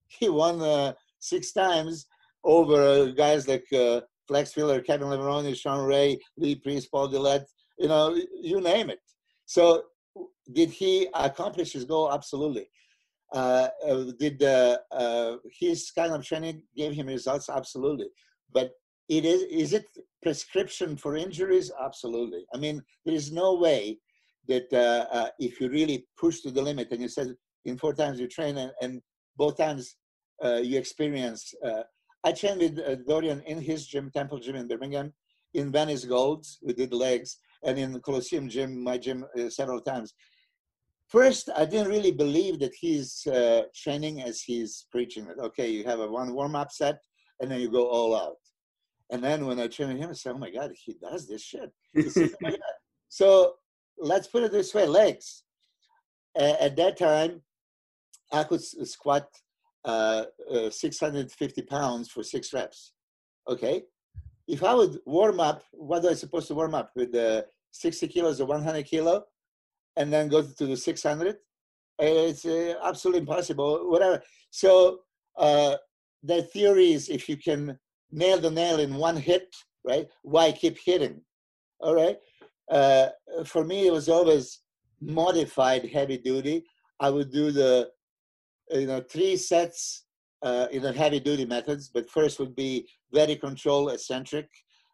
He 0.07 0.29
won 0.29 0.61
uh, 0.61 0.93
six 1.19 1.51
times 1.51 2.05
over 2.43 2.81
uh, 2.81 3.05
guys 3.07 3.47
like 3.47 3.67
uh, 4.31 4.37
Flex 4.37 4.55
Wheeler, 4.55 4.81
Kevin 4.81 5.07
Levrone, 5.07 5.55
Shawn 5.55 5.85
Ray, 5.85 6.19
Lee 6.37 6.55
Priest, 6.55 6.91
Paul 6.91 7.09
Dillett, 7.09 7.45
you 7.77 7.87
know, 7.87 8.17
you 8.41 8.61
name 8.61 8.89
it. 8.89 8.99
So, 9.45 9.83
did 10.51 10.69
he 10.69 11.07
accomplish 11.13 11.73
his 11.73 11.85
goal? 11.85 12.11
Absolutely. 12.11 12.67
Uh, 13.33 13.69
uh, 13.87 14.03
did 14.19 14.43
uh, 14.43 15.37
his 15.59 15.91
kind 15.91 16.13
of 16.13 16.25
training 16.25 16.63
gave 16.75 16.93
him 16.93 17.07
results? 17.07 17.49
Absolutely. 17.49 18.07
But 18.51 18.71
it 19.09 19.25
is 19.25 19.41
is 19.43 19.73
it 19.73 19.85
prescription 20.21 20.97
for 20.97 21.15
injuries? 21.15 21.71
Absolutely. 21.81 22.45
I 22.53 22.57
mean, 22.57 22.83
there 23.05 23.15
is 23.15 23.31
no 23.31 23.55
way 23.55 23.99
that 24.47 24.71
uh, 24.73 25.29
if 25.39 25.61
you 25.61 25.69
really 25.69 26.07
push 26.19 26.41
to 26.41 26.51
the 26.51 26.61
limit 26.61 26.91
and 26.91 27.01
you 27.01 27.07
said 27.07 27.35
in 27.65 27.77
four 27.77 27.93
times 27.93 28.19
you 28.19 28.27
train 28.27 28.57
and, 28.57 28.71
and 28.81 29.01
both 29.37 29.57
times 29.57 29.95
uh, 30.43 30.55
you 30.55 30.77
experience. 30.77 31.53
Uh, 32.23 32.29
I 32.29 32.31
trained 32.31 32.59
with 32.59 33.07
Dorian 33.07 33.41
in 33.45 33.61
his 33.61 33.87
gym, 33.87 34.11
Temple 34.11 34.39
Gym 34.39 34.55
in 34.55 34.67
Birmingham, 34.67 35.13
in 35.53 35.71
Venice 35.71 36.05
Golds. 36.05 36.59
We 36.61 36.73
did 36.73 36.93
legs, 36.93 37.37
and 37.63 37.77
in 37.77 37.91
the 37.91 37.99
Colosseum 37.99 38.49
Gym, 38.49 38.83
my 38.83 38.97
gym, 38.97 39.25
several 39.49 39.81
times. 39.81 40.13
First 41.11 41.49
i 41.57 41.65
didn't 41.65 41.89
really 41.89 42.13
believe 42.13 42.59
that 42.59 42.73
he's 42.73 43.27
uh, 43.27 43.63
training 43.75 44.21
as 44.21 44.41
he's 44.41 44.87
preaching 44.91 45.27
it. 45.27 45.37
Okay 45.47 45.69
you 45.69 45.83
have 45.83 45.99
a 45.99 46.07
one 46.07 46.33
warm-up 46.33 46.71
set 46.71 46.99
and 47.41 47.51
then 47.51 47.59
you 47.59 47.69
go 47.69 47.85
all 47.85 48.15
out. 48.15 48.37
And 49.11 49.21
then 49.21 49.45
when 49.45 49.59
i 49.59 49.67
train 49.67 49.97
him 49.97 50.09
i 50.09 50.13
say 50.13 50.29
oh 50.29 50.37
my 50.37 50.49
god 50.49 50.71
he 50.73 50.93
does 50.93 51.27
this 51.27 51.43
shit. 51.43 51.69
Says, 52.07 52.33
oh 52.45 52.51
so 53.09 53.55
let's 53.97 54.27
put 54.27 54.43
it 54.43 54.53
this 54.53 54.73
way 54.73 54.87
legs. 54.87 55.43
At 56.37 56.77
that 56.77 56.95
time 56.97 57.41
i 58.31 58.45
could 58.45 58.63
squat 58.63 59.27
uh, 59.85 60.25
uh, 60.53 60.69
650 60.69 61.61
pounds 61.63 62.09
for 62.09 62.23
six 62.23 62.53
reps. 62.53 62.93
Okay? 63.47 63.83
If 64.47 64.63
i 64.63 64.73
would 64.73 64.99
warm 65.05 65.39
up 65.39 65.63
what 65.71 66.03
am 66.03 66.11
i 66.11 66.13
supposed 66.13 66.47
to 66.47 66.55
warm 66.55 66.75
up? 66.75 66.91
With 66.95 67.11
the 67.11 67.45
60 67.71 68.07
kilos 68.07 68.41
or 68.41 68.45
100 68.45 68.85
kilo? 68.85 69.23
And 69.97 70.11
then 70.11 70.29
go 70.29 70.41
to 70.41 70.65
the 70.65 70.77
600 70.77 71.37
it's 72.03 72.45
uh, 72.45 72.73
absolutely 72.83 73.19
impossible 73.19 73.89
whatever. 73.89 74.23
So 74.49 74.99
uh, 75.37 75.75
the 76.23 76.43
theory 76.43 76.93
is 76.93 77.09
if 77.09 77.29
you 77.29 77.37
can 77.37 77.77
nail 78.11 78.39
the 78.39 78.49
nail 78.49 78.79
in 78.79 78.95
one 78.95 79.17
hit 79.17 79.53
right? 79.83 80.07
Why 80.23 80.51
keep 80.51 80.77
hitting? 80.77 81.21
All 81.79 81.95
right? 81.95 82.17
Uh, 82.69 83.09
for 83.45 83.63
me 83.63 83.87
it 83.87 83.91
was 83.91 84.09
always 84.09 84.59
modified 85.01 85.89
heavy 85.89 86.17
duty. 86.17 86.65
I 86.99 87.09
would 87.09 87.31
do 87.31 87.51
the 87.51 87.89
you 88.73 88.87
know 88.87 89.01
three 89.01 89.35
sets 89.35 90.05
uh, 90.43 90.67
in 90.71 90.81
the 90.81 90.91
heavy 90.91 91.19
duty 91.19 91.45
methods 91.45 91.89
but 91.93 92.09
first 92.09 92.39
would 92.39 92.55
be 92.55 92.87
very 93.13 93.35
control 93.35 93.89
eccentric 93.89 94.47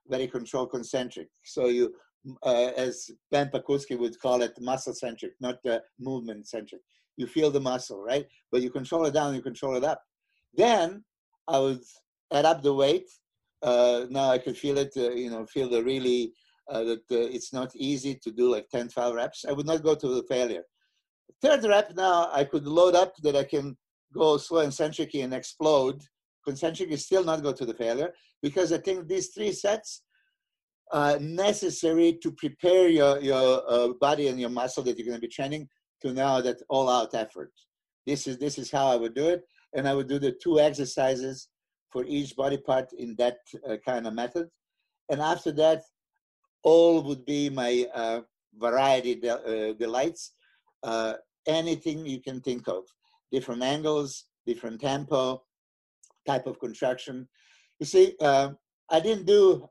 very 0.09 0.27
control 0.27 0.65
concentric 0.65 1.29
so 1.43 1.67
you 1.67 1.93
uh, 2.43 2.71
as 2.77 3.11
Ben 3.31 3.49
Pakulski 3.49 3.97
would 3.97 4.19
call 4.19 4.41
it, 4.41 4.53
muscle 4.59 4.93
centric, 4.93 5.33
not 5.39 5.57
uh, 5.65 5.79
movement 5.99 6.47
centric. 6.47 6.81
You 7.15 7.27
feel 7.27 7.51
the 7.51 7.59
muscle, 7.59 8.01
right? 8.01 8.25
But 8.51 8.61
you 8.61 8.69
control 8.69 9.05
it 9.05 9.13
down, 9.13 9.35
you 9.35 9.41
control 9.41 9.75
it 9.75 9.83
up. 9.83 10.01
Then 10.53 11.03
I 11.47 11.59
would 11.59 11.83
add 12.31 12.45
up 12.45 12.61
the 12.61 12.73
weight. 12.73 13.09
Uh, 13.61 14.05
now 14.09 14.29
I 14.29 14.37
could 14.37 14.57
feel 14.57 14.77
it, 14.77 14.93
uh, 14.97 15.11
you 15.11 15.31
know, 15.31 15.45
feel 15.45 15.69
the 15.69 15.83
really, 15.83 16.33
uh, 16.69 16.83
that 16.83 16.99
uh, 17.11 17.33
it's 17.35 17.53
not 17.53 17.75
easy 17.75 18.15
to 18.23 18.31
do 18.31 18.51
like 18.51 18.69
10, 18.69 18.89
12 18.89 19.15
reps. 19.15 19.45
I 19.47 19.53
would 19.53 19.65
not 19.65 19.83
go 19.83 19.95
to 19.95 20.07
the 20.07 20.23
failure. 20.23 20.63
Third 21.41 21.63
rep 21.65 21.95
now, 21.95 22.29
I 22.31 22.43
could 22.43 22.65
load 22.65 22.95
up 22.95 23.15
that 23.17 23.35
I 23.35 23.43
can 23.43 23.77
go 24.13 24.37
slow 24.37 24.59
eccentric 24.59 25.13
and 25.15 25.33
explode. 25.33 26.01
Concentric 26.45 26.89
is 26.89 27.05
still 27.05 27.23
not 27.23 27.43
go 27.43 27.51
to 27.51 27.65
the 27.65 27.73
failure 27.73 28.13
because 28.41 28.71
I 28.71 28.77
think 28.77 29.07
these 29.07 29.29
three 29.29 29.51
sets 29.51 30.03
uh, 30.91 31.17
necessary 31.19 32.17
to 32.23 32.31
prepare 32.31 32.87
your, 32.87 33.19
your 33.19 33.61
uh, 33.67 33.89
body 33.99 34.27
and 34.27 34.39
your 34.39 34.49
muscle 34.49 34.83
that 34.83 34.97
you're 34.97 35.05
going 35.05 35.19
to 35.19 35.27
be 35.27 35.33
training 35.33 35.67
to 36.01 36.13
now 36.13 36.41
that 36.41 36.61
all 36.69 36.89
out 36.89 37.13
effort. 37.13 37.51
this 38.05 38.27
is 38.27 38.37
this 38.37 38.57
is 38.57 38.71
how 38.71 38.87
I 38.87 38.95
would 38.95 39.15
do 39.15 39.27
it, 39.27 39.41
and 39.75 39.87
I 39.87 39.93
would 39.93 40.07
do 40.07 40.19
the 40.19 40.31
two 40.31 40.59
exercises 40.59 41.49
for 41.91 42.05
each 42.05 42.35
body 42.35 42.57
part 42.57 42.93
in 42.93 43.15
that 43.17 43.39
uh, 43.67 43.77
kind 43.85 44.07
of 44.07 44.13
method, 44.13 44.47
and 45.09 45.19
after 45.21 45.51
that, 45.53 45.81
all 46.63 47.01
would 47.03 47.25
be 47.25 47.49
my 47.49 47.85
uh, 47.93 48.21
variety 48.55 49.15
de- 49.15 49.43
uh, 49.51 49.73
delights, 49.73 50.33
uh, 50.83 51.13
anything 51.47 52.05
you 52.05 52.21
can 52.21 52.41
think 52.41 52.67
of, 52.67 52.83
different 53.31 53.63
angles, 53.63 54.25
different 54.45 54.79
tempo, 54.81 55.41
type 56.25 56.47
of 56.47 56.59
contraction. 56.59 57.27
You 57.79 57.85
see, 57.85 58.15
uh, 58.21 58.49
I 58.89 58.99
didn't 58.99 59.25
do 59.25 59.69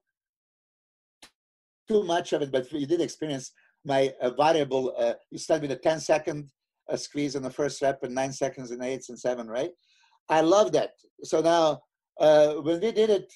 too 1.88 2.02
much 2.02 2.32
of 2.32 2.42
it, 2.42 2.50
but 2.50 2.70
you 2.72 2.86
did 2.86 3.00
experience 3.00 3.52
my 3.84 4.12
uh, 4.20 4.30
variable. 4.30 4.94
Uh, 4.98 5.14
you 5.30 5.38
start 5.38 5.62
with 5.62 5.70
a 5.72 5.76
10 5.76 6.00
second 6.00 6.50
uh, 6.90 6.96
squeeze 6.96 7.36
on 7.36 7.42
the 7.42 7.50
first 7.50 7.80
rep 7.82 8.02
and 8.02 8.14
nine 8.14 8.32
seconds 8.32 8.70
in 8.70 8.82
eights 8.82 9.08
and 9.08 9.18
seven, 9.18 9.46
right? 9.48 9.70
I 10.28 10.40
love 10.40 10.72
that. 10.72 10.90
So 11.22 11.40
now, 11.40 11.80
uh, 12.20 12.54
when 12.54 12.80
we 12.80 12.92
did 12.92 13.10
it, 13.10 13.32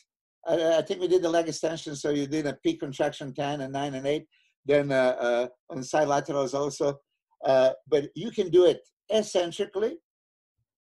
I, 0.46 0.78
I, 0.78 0.82
think 0.82 1.00
we 1.00 1.08
did 1.08 1.22
the 1.22 1.28
leg 1.28 1.48
extension. 1.48 1.94
So 1.94 2.10
you 2.10 2.26
did 2.26 2.46
a 2.46 2.54
peak 2.64 2.80
contraction 2.80 3.32
10 3.34 3.60
and 3.60 3.72
nine 3.72 3.94
and 3.94 4.06
eight. 4.06 4.26
Then 4.66 4.90
uh, 4.90 5.48
on 5.68 5.82
side 5.82 6.08
laterals 6.08 6.54
also. 6.54 6.98
But 7.44 8.08
you 8.14 8.30
can 8.30 8.50
do 8.50 8.66
it 8.66 8.80
eccentrically, 9.10 9.98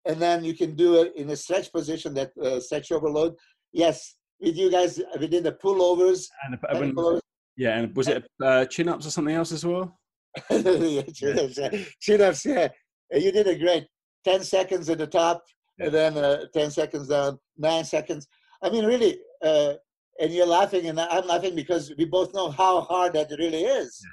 and 0.05 0.20
then 0.20 0.43
you 0.43 0.55
can 0.55 0.76
do 0.76 1.01
it 1.01 1.16
in 1.16 1.30
a 1.30 1.36
stretch 1.36 1.72
position 1.72 2.14
that 2.16 2.32
stretch 2.62 2.91
overload. 2.91 3.36
Yes, 3.74 4.16
with 4.39 4.55
you 4.55 4.72
guys, 4.72 5.01
we 5.20 5.28
did 5.28 5.43
the 5.43 5.53
pullovers. 5.53 6.28
And, 6.43 6.58
and 6.70 6.95
pullovers. 6.95 7.20
Yeah, 7.55 7.78
and 7.80 7.95
was 7.95 8.08
it 8.08 8.26
uh, 8.43 8.66
chin 8.66 8.88
ups 8.88 9.08
or 9.08 9.10
something 9.10 9.34
else 9.34 9.51
as 9.51 9.66
well? 9.66 9.99
yeah, 10.51 11.01
chin 11.14 11.39
ups. 11.39 11.58
Yeah. 11.58 11.70
Chin 11.99 12.22
ups. 12.22 12.45
Yeah, 12.45 12.68
you 13.12 13.32
did 13.32 13.47
a 13.47 13.58
great. 13.58 13.88
Ten 14.24 14.43
seconds 14.43 14.89
at 14.89 14.99
the 14.99 15.08
top, 15.08 15.43
yeah. 15.80 15.86
and 15.86 15.95
then 15.95 16.18
uh, 16.18 16.45
ten 16.53 16.70
seconds 16.70 17.08
down. 17.08 17.39
Nine 17.58 17.84
seconds. 17.84 18.28
I 18.62 18.70
mean, 18.70 18.86
really. 18.86 19.20
Uh, 19.43 19.74
and 20.20 20.34
you're 20.34 20.47
laughing, 20.47 20.88
and 20.88 20.99
I'm 20.99 21.28
laughing 21.28 21.55
because 21.55 21.93
we 21.97 22.05
both 22.05 22.34
know 22.34 22.49
how 22.49 22.82
hard 22.82 23.14
that 23.14 23.30
really 23.38 23.64
is. 23.64 23.99
Yeah. 24.03 24.12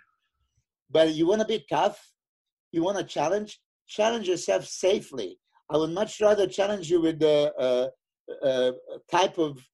But 0.90 1.14
you 1.14 1.26
want 1.26 1.40
to 1.40 1.46
be 1.46 1.64
tough. 1.70 1.98
You 2.74 2.82
want 2.82 2.98
to 2.98 3.04
challenge. 3.04 3.60
Challenge 3.86 4.26
yourself 4.26 4.66
safely. 4.66 5.38
I 5.70 5.76
would 5.76 5.90
much 5.90 6.20
rather 6.20 6.48
challenge 6.48 6.90
you 6.90 7.00
with 7.00 7.20
the 7.20 7.52
uh, 7.66 7.86
uh, 8.44 8.72
type 9.08 9.38
of 9.38 9.64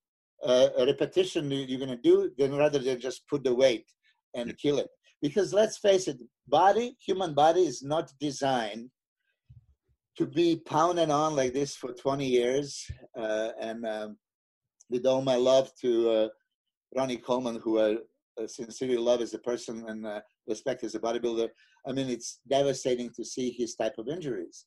uh, 0.44 0.68
repetition 0.80 1.50
you're 1.50 1.78
going 1.78 1.96
to 1.96 2.08
do 2.10 2.30
than 2.36 2.54
rather 2.54 2.78
than 2.78 3.00
just 3.00 3.26
put 3.26 3.42
the 3.42 3.54
weight 3.54 3.86
and 4.34 4.56
kill 4.58 4.78
it 4.78 4.88
because 5.22 5.52
let's 5.52 5.78
face 5.78 6.08
it 6.08 6.18
body 6.48 6.96
human 7.06 7.34
body 7.34 7.60
is 7.60 7.82
not 7.82 8.10
designed 8.18 8.88
to 10.16 10.24
be 10.26 10.56
pounded 10.64 11.10
on 11.10 11.36
like 11.36 11.52
this 11.52 11.76
for 11.76 11.92
20 11.92 12.24
years 12.24 12.90
uh, 13.18 13.50
and 13.60 13.84
um, 13.84 14.16
with 14.88 15.04
all 15.04 15.20
my 15.20 15.36
love 15.36 15.70
to 15.82 16.10
uh, 16.10 16.28
ronnie 16.96 17.18
coleman 17.18 17.60
who 17.62 17.80
i 17.80 17.96
sincerely 18.46 18.96
love 18.96 19.20
as 19.20 19.34
a 19.34 19.38
person 19.38 19.84
and 19.88 20.06
uh, 20.06 20.20
respect 20.46 20.82
as 20.84 20.94
a 20.94 21.00
bodybuilder 21.00 21.48
i 21.86 21.92
mean 21.92 22.08
it's 22.08 22.40
devastating 22.48 23.10
to 23.10 23.24
see 23.24 23.50
his 23.50 23.74
type 23.74 23.96
of 23.98 24.08
injuries. 24.08 24.66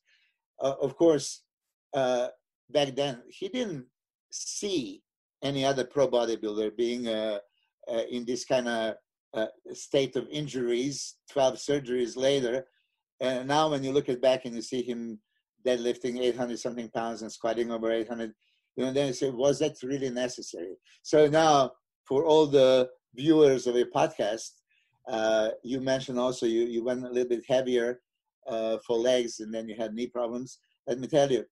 Uh, 0.62 0.74
of 0.80 0.96
course 0.96 1.42
uh, 1.94 2.28
back 2.70 2.94
then 2.94 3.22
he 3.28 3.48
didn't 3.48 3.86
see 4.30 5.02
any 5.42 5.64
other 5.64 5.84
pro 5.84 6.08
bodybuilder 6.08 6.76
being 6.76 7.06
uh, 7.06 7.38
uh, 7.92 8.02
in 8.10 8.24
this 8.24 8.44
kind 8.44 8.68
of 8.68 8.94
uh, 9.34 9.46
state 9.72 10.16
of 10.16 10.28
injuries 10.30 11.16
12 11.30 11.56
surgeries 11.56 12.16
later. 12.16 12.66
And 13.20 13.46
now 13.48 13.68
when 13.68 13.84
you 13.84 13.92
look 13.92 14.08
at 14.08 14.22
back 14.22 14.44
and 14.44 14.54
you 14.54 14.62
see 14.62 14.82
him 14.82 15.18
deadlifting 15.66 16.20
800 16.20 16.58
something 16.58 16.88
pounds 16.90 17.22
and 17.22 17.32
squatting 17.32 17.70
over 17.70 17.90
800 17.90 18.32
you 18.76 18.84
know 18.84 18.92
then 18.92 19.08
you 19.08 19.12
say 19.12 19.30
was 19.30 19.58
that 19.60 19.76
really 19.82 20.10
necessary? 20.10 20.76
So 21.02 21.28
now 21.28 21.72
for 22.04 22.24
all 22.24 22.46
the 22.46 22.90
viewers 23.14 23.66
of 23.66 23.76
your 23.76 23.86
podcast 23.86 24.50
uh, 25.08 25.50
you 25.62 25.80
mentioned 25.80 26.18
also 26.18 26.46
you, 26.46 26.62
you 26.62 26.82
went 26.84 27.04
a 27.04 27.08
little 27.08 27.28
bit 27.28 27.44
heavier 27.48 28.00
uh, 28.48 28.78
for 28.86 28.96
legs 28.96 29.40
and 29.40 29.52
then 29.52 29.68
you 29.68 29.74
had 29.76 29.94
knee 29.94 30.06
problems 30.06 30.58
let 30.86 30.98
me 30.98 31.06
tell 31.06 31.30
you 31.30 31.44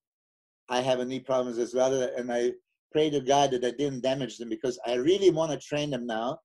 i 0.68 0.80
have 0.80 1.00
a 1.00 1.04
knee 1.04 1.20
problems 1.20 1.58
as 1.58 1.74
well 1.74 1.92
and 2.16 2.32
i 2.32 2.50
pray 2.92 3.10
to 3.10 3.20
God 3.20 3.50
that 3.50 3.64
I 3.64 3.70
didn't 3.70 4.02
damage 4.02 4.36
them 4.36 4.50
because 4.50 4.78
I 4.86 4.94
really 4.94 5.30
want 5.30 5.50
to 5.50 5.58
train 5.58 5.90
them 5.90 6.06
now. 6.06 6.38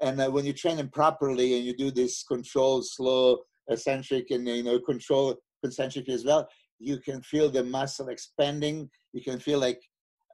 And 0.00 0.20
uh, 0.20 0.30
when 0.30 0.44
you 0.44 0.52
train 0.52 0.78
them 0.78 0.88
properly 0.88 1.56
and 1.56 1.64
you 1.64 1.76
do 1.76 1.90
this 1.90 2.24
controlled, 2.24 2.86
slow, 2.86 3.38
eccentric, 3.68 4.30
and 4.30 4.48
you 4.48 4.62
know 4.62 4.80
control 4.80 5.36
concentric 5.62 6.08
as 6.08 6.24
well, 6.24 6.48
you 6.78 6.98
can 6.98 7.20
feel 7.22 7.50
the 7.50 7.64
muscle 7.64 8.08
expanding. 8.08 8.88
You 9.12 9.22
can 9.22 9.38
feel 9.38 9.58
like 9.58 9.80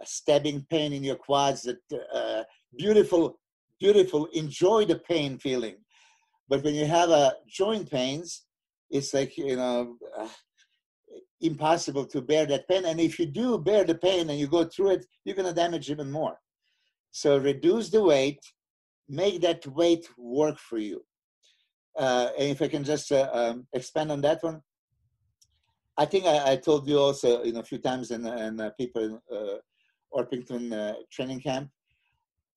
a 0.01 0.07
stabbing 0.07 0.67
pain 0.71 0.93
in 0.93 1.03
your 1.03 1.17
quads. 1.17 1.63
That 1.63 1.79
uh, 2.15 2.45
beautiful, 2.77 3.39
beautiful. 3.81 4.27
Enjoy 4.33 4.85
the 4.85 4.99
pain 4.99 5.39
feeling. 5.39 5.77
But 6.49 6.63
when 6.63 6.75
you 6.75 6.87
have 6.87 7.11
a 7.11 7.35
joint 7.49 7.91
pains, 7.91 8.45
it's 8.91 9.15
like 9.15 9.37
you 9.37 9.57
know. 9.57 9.97
Uh, 10.19 10.29
impossible 11.41 12.07
to 12.07 12.23
bear 12.23 12.47
that 12.47 12.67
pain. 12.69 12.85
And 12.85 13.01
if 13.01 13.19
you 13.19 13.27
do 13.27 13.59
bear 13.59 13.85
the 13.85 13.95
pain 13.95 14.31
and 14.31 14.39
you 14.39 14.47
go 14.47 14.65
through 14.65 14.91
it, 14.91 15.07
you're 15.25 15.37
going 15.37 15.49
to 15.49 15.55
damage 15.55 15.91
even 15.91 16.11
more. 16.11 16.39
So 17.11 17.37
reduce 17.39 17.91
the 17.91 18.03
weight, 18.03 18.41
make 19.09 19.41
that 19.43 19.67
weight 19.67 20.09
work 20.17 20.59
for 20.59 20.79
you. 20.79 21.05
Uh, 21.97 22.31
and 22.39 22.51
if 22.51 22.61
I 22.61 22.69
can 22.69 22.83
just 22.83 23.13
uh, 23.13 23.31
um, 23.33 23.67
expand 23.73 24.11
on 24.11 24.21
that 24.23 24.43
one, 24.43 24.61
I 25.97 26.07
think 26.07 26.27
I, 26.27 26.53
I, 26.53 26.57
told 26.57 26.89
you 26.89 26.99
also 26.99 27.45
you 27.45 27.53
know, 27.53 27.61
a 27.61 27.65
few 27.65 27.79
times 27.79 28.11
in, 28.11 28.27
in 28.27 28.61
uh, 28.61 28.71
people 28.71 29.23
uh, 29.33 29.59
Orpington 30.13 30.73
uh, 30.73 30.95
training 31.13 31.41
camp. 31.41 31.71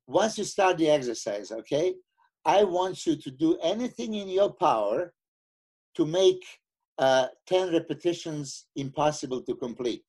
Once 0.07 0.37
you 0.37 0.43
start 0.43 0.77
the 0.77 0.89
exercise, 0.89 1.51
okay, 1.51 1.93
I 2.45 2.63
want 2.63 3.05
you 3.05 3.17
to 3.17 3.29
do 3.29 3.57
anything 3.61 4.13
in 4.13 4.29
your 4.29 4.53
power 4.53 5.13
to 5.95 6.05
make 6.05 6.43
uh, 6.97 7.27
10 7.47 7.73
repetitions 7.73 8.67
impossible 8.75 9.41
to 9.41 9.55
complete. 9.55 10.05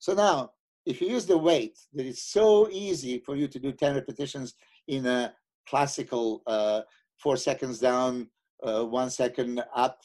So 0.00 0.14
now, 0.14 0.50
if 0.84 1.00
you 1.00 1.08
use 1.08 1.26
the 1.26 1.38
weight, 1.38 1.78
that 1.94 2.06
is 2.06 2.22
so 2.22 2.68
easy 2.70 3.18
for 3.18 3.36
you 3.36 3.46
to 3.48 3.58
do 3.58 3.72
10 3.72 3.94
repetitions 3.94 4.54
in 4.88 5.06
a 5.06 5.32
classical 5.68 6.42
uh, 6.46 6.80
four 7.18 7.36
seconds 7.36 7.78
down, 7.78 8.28
uh, 8.62 8.84
one 8.84 9.10
second 9.10 9.62
up, 9.74 10.00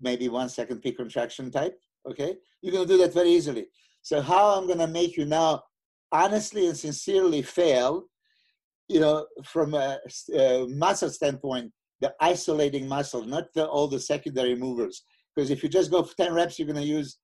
maybe 0.00 0.28
one 0.28 0.48
second 0.48 0.80
peak 0.80 0.96
contraction 0.96 1.50
type, 1.50 1.78
okay? 2.08 2.36
You're 2.62 2.72
gonna 2.72 2.86
do 2.86 2.98
that 2.98 3.12
very 3.12 3.30
easily. 3.30 3.66
So 4.02 4.22
how 4.22 4.54
I'm 4.56 4.66
gonna 4.66 4.86
make 4.86 5.16
you 5.16 5.26
now 5.26 5.64
honestly 6.12 6.66
and 6.66 6.76
sincerely 6.76 7.42
fail, 7.42 8.06
you 8.90 8.98
know, 8.98 9.24
from 9.44 9.74
a, 9.74 9.98
a 10.36 10.66
muscle 10.68 11.10
standpoint, 11.10 11.70
the 12.00 12.12
isolating 12.20 12.88
muscle, 12.88 13.24
not 13.24 13.44
the, 13.54 13.64
all 13.64 13.86
the 13.86 14.00
secondary 14.00 14.56
movers 14.56 15.04
because 15.34 15.50
if 15.50 15.62
you 15.62 15.68
just 15.68 15.92
go 15.92 16.02
for 16.02 16.16
10 16.16 16.34
reps, 16.34 16.58
you're 16.58 16.66
going 16.66 16.82
to 16.82 16.94
use 16.98 17.18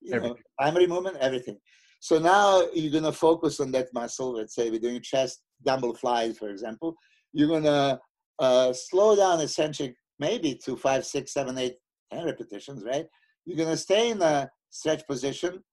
you 0.00 0.18
know, 0.20 0.36
primary 0.56 0.86
movement, 0.86 1.16
everything. 1.20 1.58
So 1.98 2.20
now 2.20 2.62
you're 2.72 2.92
going 2.92 3.10
to 3.12 3.12
focus 3.12 3.58
on 3.58 3.72
that 3.72 3.88
muscle. 3.92 4.34
Let's 4.34 4.54
say 4.54 4.70
we're 4.70 4.78
doing 4.78 5.02
chest 5.02 5.42
dumbbell 5.64 5.94
flies, 5.94 6.38
for 6.38 6.50
example. 6.50 6.94
You're 7.32 7.48
going 7.48 7.64
to 7.64 7.98
uh, 8.38 8.72
slow 8.72 9.16
down 9.16 9.40
eccentric 9.40 9.96
maybe 10.20 10.54
to 10.64 10.76
five, 10.76 11.04
six, 11.04 11.32
seven, 11.32 11.58
eight, 11.58 11.74
ten 12.12 12.24
repetitions, 12.24 12.84
right? 12.84 13.06
You're 13.44 13.56
going 13.56 13.70
to 13.70 13.76
stay 13.76 14.10
in 14.10 14.22
a 14.22 14.48
stretch 14.70 15.04
position. 15.08 15.64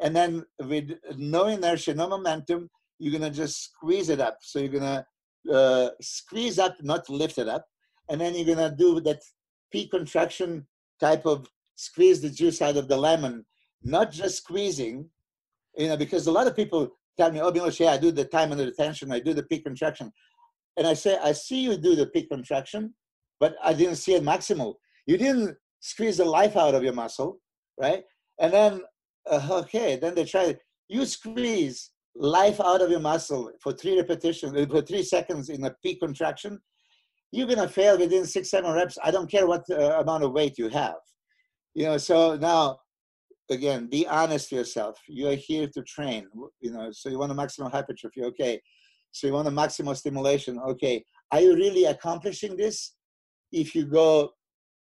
And 0.00 0.16
then 0.16 0.44
with 0.60 0.92
no 1.18 1.46
inertia, 1.46 1.94
no 1.94 2.08
momentum, 2.08 2.70
you're 3.04 3.20
to 3.20 3.30
just 3.30 3.62
squeeze 3.64 4.08
it 4.08 4.20
up. 4.20 4.38
So 4.40 4.60
you're 4.60 4.80
to 4.80 5.06
uh, 5.52 5.90
squeeze 6.00 6.58
up, 6.58 6.76
not 6.82 7.08
lift 7.10 7.36
it 7.36 7.48
up. 7.48 7.66
And 8.08 8.18
then 8.20 8.34
you're 8.34 8.56
to 8.56 8.74
do 8.76 8.98
that 9.00 9.20
peak 9.70 9.90
contraction 9.90 10.66
type 11.00 11.26
of 11.26 11.46
squeeze 11.74 12.22
the 12.22 12.30
juice 12.30 12.62
out 12.62 12.76
of 12.78 12.88
the 12.88 12.96
lemon, 12.96 13.44
not 13.82 14.10
just 14.10 14.38
squeezing, 14.38 15.10
you 15.76 15.88
know, 15.88 15.96
because 15.98 16.26
a 16.26 16.32
lot 16.32 16.46
of 16.46 16.56
people 16.56 16.88
tell 17.18 17.30
me, 17.30 17.40
oh, 17.40 17.50
Milos, 17.50 17.78
I 17.80 17.98
do 17.98 18.10
the 18.10 18.24
time 18.24 18.52
under 18.52 18.70
tension, 18.70 19.12
I 19.12 19.20
do 19.20 19.34
the 19.34 19.42
peak 19.42 19.64
contraction. 19.64 20.10
And 20.78 20.86
I 20.86 20.94
say, 20.94 21.18
I 21.22 21.32
see 21.32 21.60
you 21.60 21.76
do 21.76 21.94
the 21.94 22.06
peak 22.06 22.30
contraction, 22.30 22.94
but 23.38 23.56
I 23.62 23.74
didn't 23.74 23.96
see 23.96 24.14
it 24.14 24.22
maximal. 24.22 24.74
You 25.06 25.18
didn't 25.18 25.56
squeeze 25.80 26.16
the 26.16 26.24
life 26.24 26.56
out 26.56 26.74
of 26.74 26.82
your 26.82 26.94
muscle, 26.94 27.38
right? 27.78 28.02
And 28.40 28.52
then, 28.52 28.82
uh, 29.30 29.46
okay, 29.62 29.96
then 29.96 30.14
they 30.14 30.24
try, 30.24 30.56
you 30.88 31.04
squeeze 31.04 31.90
life 32.16 32.60
out 32.60 32.80
of 32.80 32.90
your 32.90 33.00
muscle 33.00 33.50
for 33.60 33.72
three 33.72 33.98
repetitions, 33.98 34.56
uh, 34.56 34.66
for 34.70 34.82
three 34.82 35.02
seconds 35.02 35.48
in 35.48 35.64
a 35.64 35.74
peak 35.82 36.00
contraction, 36.00 36.60
you're 37.32 37.46
going 37.46 37.58
to 37.58 37.68
fail 37.68 37.98
within 37.98 38.24
six, 38.24 38.50
seven 38.50 38.72
reps. 38.72 38.96
I 39.02 39.10
don't 39.10 39.30
care 39.30 39.46
what 39.46 39.64
uh, 39.70 40.00
amount 40.00 40.22
of 40.22 40.32
weight 40.32 40.56
you 40.56 40.68
have. 40.68 40.94
You 41.74 41.86
know, 41.86 41.98
so 41.98 42.36
now, 42.36 42.78
again, 43.50 43.88
be 43.90 44.06
honest 44.06 44.50
to 44.50 44.56
yourself. 44.56 44.98
You're 45.08 45.34
here 45.34 45.66
to 45.74 45.82
train, 45.82 46.28
you 46.60 46.72
know, 46.72 46.92
so 46.92 47.08
you 47.08 47.18
want 47.18 47.32
a 47.32 47.34
maximum 47.34 47.72
hypertrophy, 47.72 48.22
okay. 48.24 48.60
So 49.10 49.26
you 49.26 49.32
want 49.32 49.48
a 49.48 49.50
maximum 49.50 49.94
stimulation, 49.96 50.60
okay. 50.68 51.04
Are 51.32 51.40
you 51.40 51.54
really 51.54 51.86
accomplishing 51.86 52.56
this? 52.56 52.94
If 53.50 53.74
you 53.74 53.86
go 53.86 54.30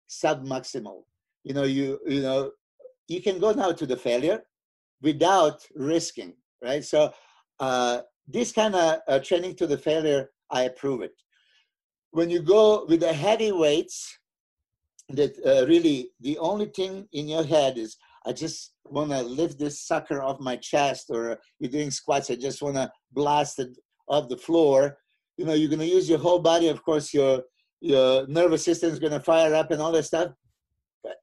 sub-maximal, 0.07 1.01
you 1.43 1.53
know, 1.53 1.63
you, 1.63 1.99
you 2.05 2.21
know, 2.21 2.51
you 3.07 3.21
can 3.21 3.39
go 3.39 3.51
now 3.53 3.71
to 3.71 3.85
the 3.87 3.97
failure 3.97 4.43
without 5.01 5.65
risking, 5.75 6.33
right? 6.61 6.83
So 6.83 7.11
uh, 7.59 8.01
this 8.27 8.51
kind 8.51 8.75
of 8.75 8.99
uh, 9.07 9.19
training 9.19 9.55
to 9.55 9.67
the 9.67 9.77
failure, 9.77 10.29
I 10.51 10.63
approve 10.63 11.01
it. 11.01 11.13
When 12.11 12.29
you 12.29 12.41
go 12.41 12.85
with 12.85 13.01
the 13.01 13.13
heavy 13.13 13.51
weights, 13.51 14.17
that 15.09 15.37
uh, 15.45 15.65
really 15.67 16.09
the 16.19 16.37
only 16.37 16.65
thing 16.65 17.07
in 17.13 17.27
your 17.27 17.43
head 17.43 17.77
is, 17.77 17.97
I 18.25 18.33
just 18.33 18.73
want 18.83 19.11
to 19.11 19.21
lift 19.21 19.57
this 19.57 19.81
sucker 19.81 20.21
off 20.21 20.39
my 20.39 20.57
chest, 20.57 21.05
or 21.09 21.37
you're 21.59 21.71
doing 21.71 21.91
squats, 21.91 22.29
I 22.29 22.35
just 22.35 22.61
want 22.61 22.75
to 22.75 22.91
blast 23.13 23.59
it 23.59 23.77
off 24.09 24.27
the 24.27 24.37
floor. 24.37 24.97
You 25.37 25.45
know, 25.45 25.53
you're 25.53 25.69
going 25.69 25.79
to 25.79 25.85
use 25.85 26.09
your 26.09 26.19
whole 26.19 26.39
body. 26.39 26.67
Of 26.67 26.83
course, 26.83 27.13
your 27.13 27.43
your 27.79 28.25
nervous 28.27 28.65
system 28.65 28.91
is 28.91 28.99
going 28.99 29.13
to 29.13 29.19
fire 29.19 29.53
up 29.53 29.71
and 29.71 29.81
all 29.81 29.91
that 29.91 30.03
stuff, 30.03 30.31
but 31.03 31.17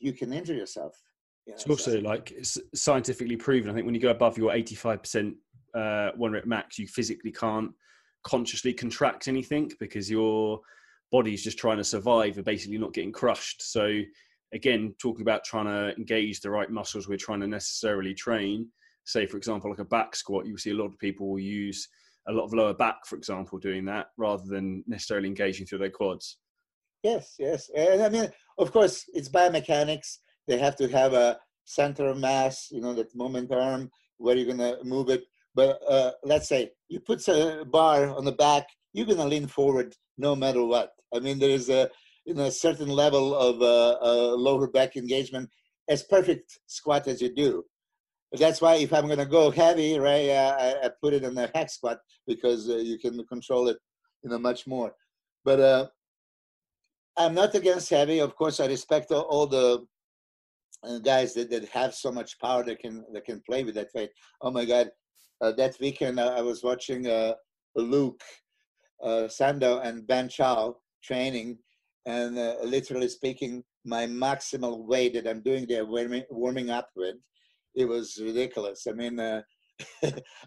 you 0.00 0.12
can 0.12 0.32
injure 0.32 0.54
yourself. 0.54 1.00
You 1.46 1.52
know, 1.52 1.54
it's 1.56 1.66
also 1.66 1.92
so. 1.92 1.98
like 1.98 2.30
it's 2.30 2.58
scientifically 2.74 3.36
proven. 3.36 3.70
I 3.70 3.74
think 3.74 3.86
when 3.86 3.94
you 3.94 4.00
go 4.00 4.10
above 4.10 4.38
your 4.38 4.52
85% 4.52 5.34
uh, 5.74 6.10
one 6.16 6.32
rep 6.32 6.46
max, 6.46 6.78
you 6.78 6.86
physically 6.86 7.32
can't 7.32 7.72
consciously 8.24 8.72
contract 8.72 9.28
anything 9.28 9.70
because 9.80 10.10
your 10.10 10.60
body's 11.10 11.42
just 11.42 11.58
trying 11.58 11.78
to 11.78 11.84
survive 11.84 12.36
and 12.36 12.44
basically 12.44 12.78
not 12.78 12.94
getting 12.94 13.12
crushed. 13.12 13.62
So 13.62 14.00
again, 14.52 14.94
talking 15.00 15.22
about 15.22 15.44
trying 15.44 15.66
to 15.66 15.96
engage 15.96 16.40
the 16.40 16.50
right 16.50 16.70
muscles 16.70 17.08
we're 17.08 17.16
trying 17.16 17.40
to 17.40 17.46
necessarily 17.46 18.14
train. 18.14 18.68
Say, 19.04 19.26
for 19.26 19.36
example, 19.36 19.70
like 19.70 19.80
a 19.80 19.84
back 19.84 20.14
squat, 20.14 20.46
you 20.46 20.56
see 20.56 20.70
a 20.70 20.74
lot 20.74 20.86
of 20.86 20.98
people 20.98 21.28
will 21.28 21.40
use 21.40 21.88
a 22.28 22.32
lot 22.32 22.44
of 22.44 22.54
lower 22.54 22.74
back, 22.74 23.04
for 23.06 23.16
example, 23.16 23.58
doing 23.58 23.84
that 23.86 24.06
rather 24.16 24.44
than 24.46 24.84
necessarily 24.86 25.26
engaging 25.26 25.66
through 25.66 25.78
their 25.78 25.90
quads. 25.90 26.38
Yes, 27.02 27.34
yes. 27.38 27.68
And 27.76 28.02
I 28.02 28.08
mean, 28.08 28.30
of 28.58 28.72
course, 28.72 29.04
it's 29.12 29.28
biomechanics. 29.28 30.18
They 30.48 30.58
have 30.58 30.76
to 30.76 30.88
have 30.88 31.12
a 31.12 31.38
center 31.64 32.06
of 32.06 32.18
mass, 32.18 32.68
you 32.70 32.80
know, 32.80 32.94
that 32.94 33.14
moment 33.14 33.52
arm, 33.52 33.90
where 34.18 34.36
you're 34.36 34.54
going 34.54 34.58
to 34.58 34.82
move 34.84 35.08
it. 35.08 35.24
But 35.54 35.80
uh, 35.88 36.12
let's 36.24 36.48
say 36.48 36.70
you 36.88 37.00
put 37.00 37.26
a 37.28 37.64
bar 37.64 38.08
on 38.08 38.24
the 38.24 38.32
back, 38.32 38.66
you're 38.92 39.06
going 39.06 39.18
to 39.18 39.24
lean 39.24 39.46
forward 39.46 39.94
no 40.18 40.34
matter 40.34 40.64
what. 40.64 40.92
I 41.14 41.18
mean, 41.20 41.38
there 41.38 41.50
is 41.50 41.68
a, 41.68 41.90
you 42.24 42.34
know, 42.34 42.44
a 42.44 42.50
certain 42.50 42.88
level 42.88 43.34
of 43.34 43.60
uh, 43.60 43.98
uh, 44.02 44.36
lower 44.36 44.66
back 44.66 44.96
engagement 44.96 45.50
as 45.88 46.02
perfect 46.02 46.58
squat 46.66 47.06
as 47.08 47.20
you 47.20 47.34
do. 47.34 47.64
That's 48.32 48.62
why 48.62 48.76
if 48.76 48.92
I'm 48.94 49.06
going 49.06 49.18
to 49.18 49.26
go 49.26 49.50
heavy, 49.50 49.98
right, 49.98 50.30
uh, 50.30 50.56
I, 50.58 50.86
I, 50.86 50.90
put 51.02 51.12
it 51.12 51.22
in 51.22 51.34
the 51.34 51.50
hack 51.54 51.68
squat 51.68 51.98
because 52.26 52.68
uh, 52.70 52.76
you 52.76 52.98
can 52.98 53.22
control 53.26 53.68
it, 53.68 53.76
you 54.22 54.30
know, 54.30 54.38
much 54.38 54.66
more. 54.66 54.94
But 55.44 55.60
uh, 55.60 55.88
I'm 57.18 57.34
not 57.34 57.54
against 57.54 57.90
heavy. 57.90 58.20
Of 58.20 58.34
course, 58.34 58.58
I 58.58 58.66
respect 58.66 59.10
all, 59.10 59.46
the 59.46 59.74
uh, 59.74 59.78
guys 61.02 61.34
that, 61.34 61.50
that 61.50 61.68
have 61.68 61.94
so 61.94 62.10
much 62.10 62.38
power 62.40 62.64
that 62.64 62.80
can 62.80 63.04
that 63.12 63.24
can 63.24 63.40
play 63.48 63.64
with 63.64 63.74
that 63.74 63.90
weight. 63.94 64.10
Oh 64.40 64.50
my 64.50 64.64
God, 64.64 64.90
uh, 65.40 65.52
that 65.52 65.76
weekend 65.80 66.18
uh, 66.18 66.34
I 66.36 66.40
was 66.40 66.62
watching 66.62 67.06
uh, 67.06 67.34
Luke 67.76 68.22
uh, 69.02 69.28
Sandoe 69.28 69.84
and 69.84 70.06
Ben 70.06 70.28
Chow 70.28 70.76
training, 71.02 71.58
and 72.06 72.38
uh, 72.38 72.56
literally 72.62 73.08
speaking, 73.08 73.64
my 73.84 74.06
maximal 74.06 74.86
weight 74.86 75.14
that 75.14 75.26
I'm 75.28 75.42
doing 75.42 75.66
there 75.66 75.84
warming, 75.84 76.24
warming 76.30 76.70
up 76.70 76.88
with, 76.96 77.16
it 77.74 77.86
was 77.86 78.18
ridiculous. 78.22 78.86
I 78.88 78.92
mean, 78.92 79.18
uh, 79.18 79.42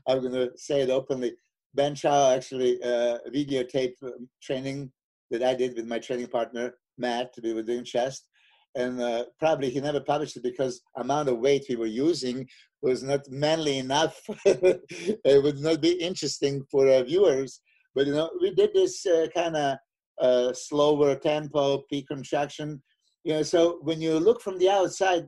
I'm 0.07 0.21
going 0.21 0.33
to 0.33 0.51
say 0.55 0.81
it 0.81 0.89
openly. 0.89 1.33
Ben 1.73 1.93
Chow 1.93 2.31
actually 2.31 2.81
uh, 2.81 3.17
videotaped 3.33 4.01
um, 4.03 4.29
training 4.41 4.91
that 5.31 5.43
I 5.43 5.53
did 5.53 5.75
with 5.75 5.85
my 5.85 5.99
training 5.99 6.27
partner 6.27 6.75
Matt. 6.97 7.33
We 7.43 7.53
were 7.53 7.63
doing 7.63 7.83
chest, 7.83 8.29
and 8.75 9.01
uh, 9.01 9.25
probably 9.39 9.69
he 9.69 9.79
never 9.79 10.01
published 10.01 10.35
it 10.35 10.43
because 10.43 10.81
amount 10.97 11.29
of 11.29 11.39
weight 11.39 11.65
we 11.69 11.75
were 11.75 11.85
using 11.85 12.47
was 12.81 13.03
not 13.03 13.21
manly 13.29 13.77
enough. 13.79 14.21
it 14.45 15.43
would 15.43 15.59
not 15.59 15.81
be 15.81 15.93
interesting 15.93 16.63
for 16.69 16.89
our 16.89 17.03
viewers. 17.03 17.61
But 17.95 18.07
you 18.07 18.13
know, 18.13 18.29
we 18.41 18.53
did 18.53 18.71
this 18.73 19.05
uh, 19.05 19.27
kind 19.33 19.55
of 19.55 19.77
uh, 20.21 20.53
slower 20.53 21.15
tempo, 21.15 21.83
peak 21.89 22.07
contraction. 22.07 22.81
You 23.23 23.35
know, 23.35 23.43
so 23.43 23.79
when 23.81 24.01
you 24.01 24.19
look 24.19 24.41
from 24.41 24.59
the 24.59 24.69
outside, 24.69 25.25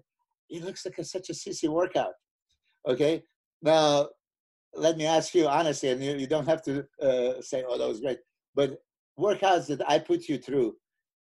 it 0.50 0.64
looks 0.64 0.86
like 0.86 0.98
a, 0.98 1.04
such 1.04 1.30
a 1.30 1.34
sissy 1.34 1.70
workout. 1.70 2.14
Okay, 2.88 3.24
now 3.62 4.10
let 4.74 4.98
me 4.98 5.06
ask 5.06 5.34
you 5.34 5.48
honestly, 5.48 5.90
and 5.90 6.04
you, 6.04 6.16
you 6.16 6.28
don't 6.28 6.48
have 6.48 6.62
to 6.64 6.86
uh, 7.02 7.42
say, 7.42 7.64
"Oh, 7.68 7.78
that 7.78 7.88
was 7.88 8.02
great," 8.02 8.20
but 8.56 8.78
workouts 9.20 9.68
that 9.68 9.90
I 9.90 10.00
put 10.00 10.28
you 10.28 10.38
through 10.38 10.76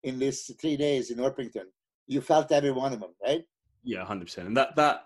in 0.04 0.20
these 0.20 0.52
three 0.60 0.78
days 0.78 1.10
in 1.10 1.18
Orpington, 1.20 1.66
you 2.08 2.22
felt 2.22 2.52
every 2.52 2.72
one 2.72 2.94
of 2.94 3.00
them, 3.00 3.12
right? 3.24 3.44
Yeah, 3.84 4.04
hundred 4.06 4.26
percent. 4.26 4.48
And 4.48 4.58
that 4.58 4.76
that 4.76 5.06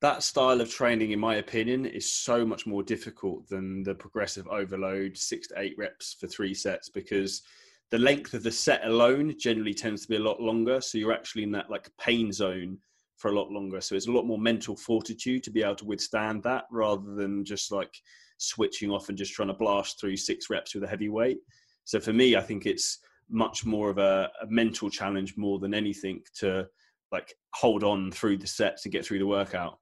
that 0.00 0.22
style 0.22 0.60
of 0.60 0.68
training, 0.68 1.12
in 1.12 1.20
my 1.20 1.36
opinion, 1.36 1.86
is 1.86 2.10
so 2.10 2.44
much 2.44 2.66
more 2.66 2.82
difficult 2.82 3.48
than 3.48 3.84
the 3.84 3.94
progressive 3.94 4.48
overload, 4.48 5.16
six 5.16 5.48
to 5.48 5.60
eight 5.60 5.74
reps 5.78 6.16
for 6.18 6.26
three 6.26 6.54
sets, 6.54 6.88
because 6.88 7.42
the 7.90 7.98
length 7.98 8.34
of 8.34 8.42
the 8.42 8.50
set 8.50 8.84
alone 8.84 9.34
generally 9.38 9.74
tends 9.74 10.02
to 10.02 10.08
be 10.08 10.16
a 10.16 10.20
lot 10.20 10.40
longer. 10.40 10.80
So 10.80 10.98
you're 10.98 11.12
actually 11.12 11.44
in 11.44 11.52
that 11.52 11.70
like 11.70 11.90
pain 12.00 12.32
zone 12.32 12.78
for 13.16 13.30
a 13.30 13.34
lot 13.34 13.50
longer. 13.52 13.80
So 13.80 13.94
it's 13.94 14.08
a 14.08 14.12
lot 14.12 14.26
more 14.26 14.38
mental 14.38 14.76
fortitude 14.76 15.44
to 15.44 15.50
be 15.50 15.62
able 15.62 15.76
to 15.76 15.84
withstand 15.84 16.42
that 16.42 16.64
rather 16.72 17.14
than 17.14 17.44
just 17.44 17.70
like 17.70 17.94
switching 18.38 18.90
off 18.90 19.08
and 19.08 19.16
just 19.16 19.34
trying 19.34 19.48
to 19.48 19.54
blast 19.54 20.00
through 20.00 20.16
six 20.16 20.50
reps 20.50 20.74
with 20.74 20.82
a 20.82 20.88
heavy 20.88 21.08
weight. 21.08 21.38
So 21.84 22.00
for 22.00 22.12
me, 22.12 22.34
I 22.34 22.40
think 22.40 22.66
it's 22.66 22.98
much 23.28 23.64
more 23.64 23.90
of 23.90 23.98
a, 23.98 24.30
a 24.42 24.46
mental 24.46 24.90
challenge 24.90 25.36
more 25.36 25.58
than 25.58 25.74
anything 25.74 26.22
to 26.36 26.66
like 27.10 27.34
hold 27.54 27.84
on 27.84 28.10
through 28.10 28.38
the 28.38 28.46
sets 28.46 28.84
and 28.84 28.92
get 28.92 29.04
through 29.04 29.18
the 29.18 29.26
workout. 29.26 29.78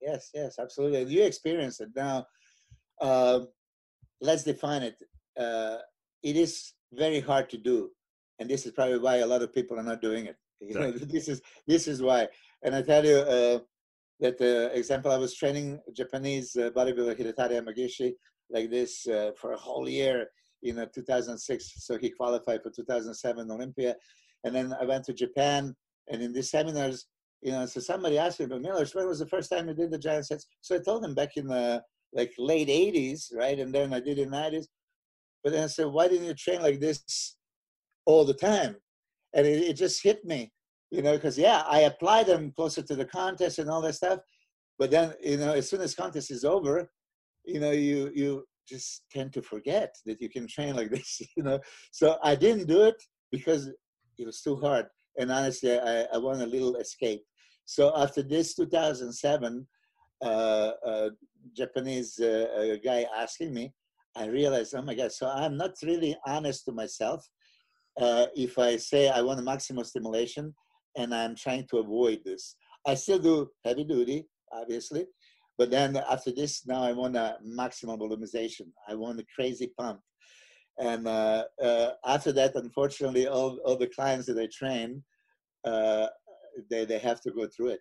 Yes, 0.00 0.30
yes, 0.34 0.58
absolutely. 0.58 1.04
You 1.12 1.24
experience 1.24 1.80
it 1.80 1.90
now. 1.94 2.26
Uh, 3.00 3.40
let's 4.20 4.44
define 4.44 4.82
it. 4.82 4.96
Uh, 5.38 5.78
it 6.22 6.36
is 6.36 6.72
very 6.92 7.20
hard 7.20 7.48
to 7.50 7.58
do, 7.58 7.90
and 8.38 8.48
this 8.48 8.66
is 8.66 8.72
probably 8.72 8.98
why 8.98 9.16
a 9.16 9.26
lot 9.26 9.42
of 9.42 9.54
people 9.54 9.78
are 9.78 9.84
not 9.84 10.02
doing 10.02 10.26
it. 10.26 10.36
You 10.60 10.74
know, 10.74 10.90
this 10.90 11.28
is 11.28 11.40
this 11.68 11.86
is 11.86 12.02
why. 12.02 12.26
And 12.64 12.74
I 12.74 12.82
tell 12.82 13.04
you 13.04 13.18
uh, 13.18 13.58
that 14.18 14.38
the 14.38 14.76
example 14.76 15.12
I 15.12 15.16
was 15.16 15.36
training 15.36 15.80
Japanese 15.96 16.56
uh, 16.56 16.70
bodybuilder 16.70 17.16
Hidetada 17.16 17.52
Yamagishi 17.52 18.14
like 18.50 18.68
this 18.68 19.06
uh, 19.06 19.30
for 19.36 19.52
a 19.52 19.56
whole 19.56 19.88
year 19.88 20.26
in 20.62 20.76
2006. 20.94 21.72
So 21.76 21.98
he 21.98 22.10
qualified 22.10 22.62
for 22.62 22.70
2007 22.70 23.50
Olympia, 23.50 23.94
and 24.44 24.54
then 24.54 24.74
I 24.80 24.84
went 24.84 25.04
to 25.04 25.12
Japan. 25.12 25.74
And 26.10 26.22
in 26.22 26.32
these 26.32 26.50
seminars, 26.50 27.06
you 27.42 27.52
know, 27.52 27.66
so 27.66 27.80
somebody 27.80 28.18
asked 28.18 28.40
me, 28.40 28.46
but 28.46 28.62
Milos, 28.62 28.94
when 28.94 29.06
was 29.06 29.18
the 29.18 29.26
first 29.26 29.50
time 29.50 29.68
you 29.68 29.74
did 29.74 29.90
the 29.90 29.98
giant 29.98 30.26
sets? 30.26 30.46
So 30.60 30.74
I 30.74 30.78
told 30.78 31.04
him 31.04 31.14
back 31.14 31.36
in 31.36 31.46
the 31.46 31.82
like 32.12 32.32
late 32.38 32.68
80s, 32.68 33.34
right? 33.34 33.58
And 33.58 33.74
then 33.74 33.92
I 33.92 34.00
did 34.00 34.18
in 34.18 34.30
90s. 34.30 34.66
But 35.44 35.52
then 35.52 35.64
I 35.64 35.66
said, 35.66 35.86
why 35.86 36.08
didn't 36.08 36.26
you 36.26 36.34
train 36.34 36.62
like 36.62 36.80
this 36.80 37.36
all 38.06 38.24
the 38.24 38.34
time? 38.34 38.76
And 39.34 39.46
it, 39.46 39.62
it 39.62 39.74
just 39.74 40.02
hit 40.02 40.24
me, 40.24 40.50
you 40.90 41.02
know, 41.02 41.12
because 41.12 41.38
yeah, 41.38 41.62
I 41.66 41.80
apply 41.80 42.24
them 42.24 42.52
closer 42.56 42.82
to 42.82 42.96
the 42.96 43.04
contest 43.04 43.58
and 43.58 43.70
all 43.70 43.82
that 43.82 43.94
stuff. 43.94 44.20
But 44.78 44.90
then, 44.90 45.12
you 45.22 45.36
know, 45.36 45.52
as 45.52 45.68
soon 45.68 45.80
as 45.80 45.94
contest 45.94 46.30
is 46.30 46.44
over, 46.44 46.90
you 47.44 47.60
know, 47.60 47.70
you 47.70 48.10
you 48.14 48.44
just 48.68 49.04
tend 49.10 49.32
to 49.32 49.42
forget 49.42 49.94
that 50.06 50.20
you 50.20 50.28
can 50.28 50.46
train 50.46 50.76
like 50.76 50.90
this, 50.96 51.20
you 51.36 51.42
know. 51.42 51.58
So 51.92 52.18
I 52.22 52.34
didn't 52.34 52.66
do 52.66 52.82
it 52.82 53.02
because 53.30 53.68
it 54.18 54.26
was 54.26 54.40
too 54.42 54.56
hard 54.56 54.86
and 55.18 55.32
honestly, 55.32 55.78
I, 55.78 56.04
I 56.14 56.18
want 56.18 56.40
a 56.40 56.46
little 56.46 56.76
escape. 56.76 57.22
So 57.64 57.92
after 57.96 58.22
this 58.22 58.54
2007, 58.54 59.66
uh, 60.22 60.24
uh, 60.24 61.10
Japanese 61.54 62.18
uh, 62.20 62.76
guy 62.82 63.04
asking 63.16 63.52
me, 63.52 63.72
I 64.16 64.26
realized, 64.26 64.74
oh 64.74 64.82
my 64.82 64.94
God, 64.94 65.12
so 65.12 65.28
I'm 65.28 65.56
not 65.56 65.72
really 65.82 66.16
honest 66.26 66.64
to 66.64 66.72
myself 66.72 67.28
uh, 68.00 68.26
if 68.34 68.58
I 68.58 68.76
say 68.76 69.08
I 69.08 69.20
want 69.22 69.40
a 69.40 69.42
maximum 69.42 69.84
stimulation 69.84 70.54
and 70.96 71.14
I'm 71.14 71.34
trying 71.34 71.66
to 71.70 71.78
avoid 71.78 72.20
this. 72.24 72.56
I 72.86 72.94
still 72.94 73.18
do 73.18 73.50
heavy 73.64 73.84
duty, 73.84 74.26
obviously, 74.52 75.06
but 75.58 75.70
then 75.70 75.96
after 75.96 76.30
this, 76.30 76.64
now 76.66 76.82
I 76.82 76.92
want 76.92 77.16
a 77.16 77.36
maximum 77.42 77.98
volumization. 77.98 78.68
I 78.88 78.94
want 78.94 79.18
a 79.18 79.26
crazy 79.34 79.72
pump. 79.76 80.00
And 80.78 81.08
uh, 81.08 81.44
uh, 81.60 81.90
after 82.06 82.30
that, 82.32 82.54
unfortunately, 82.54 83.26
all, 83.26 83.58
all 83.64 83.76
the 83.76 83.88
clients 83.88 84.26
that 84.26 84.38
I 84.38 84.46
train, 84.52 85.02
uh, 85.64 86.06
they, 86.70 86.84
they 86.84 86.98
have 86.98 87.20
to 87.22 87.32
go 87.32 87.48
through 87.48 87.76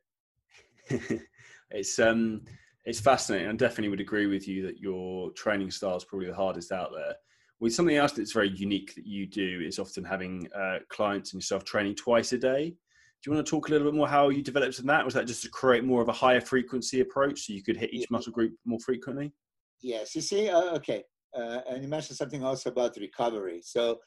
it. 0.90 1.22
it's 1.72 2.00
um, 2.00 2.42
it's 2.86 3.00
fascinating. 3.00 3.50
I 3.50 3.54
definitely 3.54 3.90
would 3.90 4.00
agree 4.00 4.26
with 4.28 4.48
you 4.48 4.66
that 4.66 4.80
your 4.80 5.32
training 5.32 5.70
style 5.70 5.98
is 5.98 6.06
probably 6.06 6.28
the 6.28 6.36
hardest 6.36 6.72
out 6.72 6.92
there. 6.96 7.14
With 7.60 7.76
something 7.76 7.98
else 7.98 8.14
that's 8.14 8.32
very 8.32 8.50
unique 8.50 8.96
that 8.96 9.06
you 9.06 9.28
do 9.28 9.62
is 9.66 9.78
often 9.78 10.04
having 10.04 10.48
uh, 10.58 10.80
clients 10.90 11.34
and 11.34 11.42
yourself 11.42 11.66
training 11.66 11.96
twice 11.96 12.32
a 12.32 12.38
day. 12.38 12.76
Do 13.24 13.32
you 13.32 13.36
want 13.36 13.46
to 13.46 13.50
talk 13.50 13.68
a 13.68 13.72
little 13.72 13.88
bit 13.88 13.98
more 13.98 14.08
how 14.08 14.30
you 14.30 14.44
developed 14.44 14.80
in 14.80 14.86
that? 14.88 15.04
Was 15.04 15.16
that 15.16 15.26
just 15.26 15.42
to 15.44 15.50
create 15.50 15.84
more 15.84 16.02
of 16.02 16.08
a 16.08 16.14
higher 16.14 16.40
frequency 16.40 17.02
approach 17.02 17.42
so 17.42 17.54
you 17.54 17.64
could 17.64 17.78
hit 17.78 17.94
each 17.94 18.10
muscle 18.12 18.32
group 18.32 18.54
more 18.66 18.80
frequently? 18.80 19.34
Yes, 19.82 20.16
you 20.16 20.22
see, 20.22 20.50
uh, 20.50 20.76
okay, 20.76 21.04
uh, 21.36 21.62
and 21.70 21.84
you 21.84 21.90
mentioned 21.90 22.18
something 22.18 22.44
also 22.44 22.70
about 22.70 22.96
recovery. 22.98 23.62
So 23.64 23.98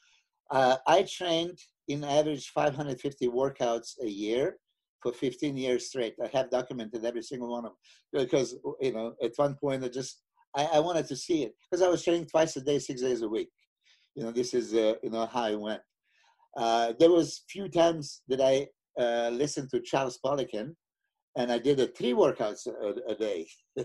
uh, 0.50 0.76
I 0.86 1.02
trained 1.02 1.58
in 1.88 2.04
average 2.04 2.50
550 2.50 3.28
workouts 3.28 3.94
a 4.02 4.08
year 4.08 4.58
for 5.02 5.12
15 5.12 5.56
years 5.56 5.88
straight. 5.88 6.14
I 6.22 6.28
have 6.36 6.50
documented 6.50 7.04
every 7.04 7.22
single 7.22 7.50
one 7.50 7.64
of 7.64 7.72
them 7.72 8.26
because, 8.26 8.56
you 8.80 8.92
know, 8.92 9.14
at 9.22 9.32
one 9.36 9.56
point 9.60 9.84
I 9.84 9.88
just, 9.88 10.22
I, 10.56 10.64
I 10.74 10.78
wanted 10.80 11.06
to 11.08 11.16
see 11.16 11.44
it 11.44 11.54
because 11.70 11.82
I 11.82 11.88
was 11.88 12.04
training 12.04 12.26
twice 12.26 12.56
a 12.56 12.60
day, 12.60 12.78
six 12.78 13.00
days 13.00 13.22
a 13.22 13.28
week. 13.28 13.50
You 14.14 14.24
know, 14.24 14.32
this 14.32 14.54
is, 14.54 14.74
uh, 14.74 14.94
you 15.02 15.10
know, 15.10 15.26
how 15.26 15.44
I 15.44 15.54
went. 15.54 15.82
Uh, 16.56 16.92
there 16.98 17.10
was 17.10 17.44
few 17.48 17.68
times 17.68 18.22
that 18.28 18.40
I 18.40 18.66
uh, 19.00 19.30
listened 19.30 19.70
to 19.70 19.80
Charles 19.80 20.18
Poliquin 20.24 20.74
and 21.36 21.52
I 21.52 21.58
did 21.58 21.80
a 21.80 21.86
three 21.86 22.12
workouts 22.12 22.66
a, 22.66 23.12
a 23.12 23.14
day. 23.14 23.46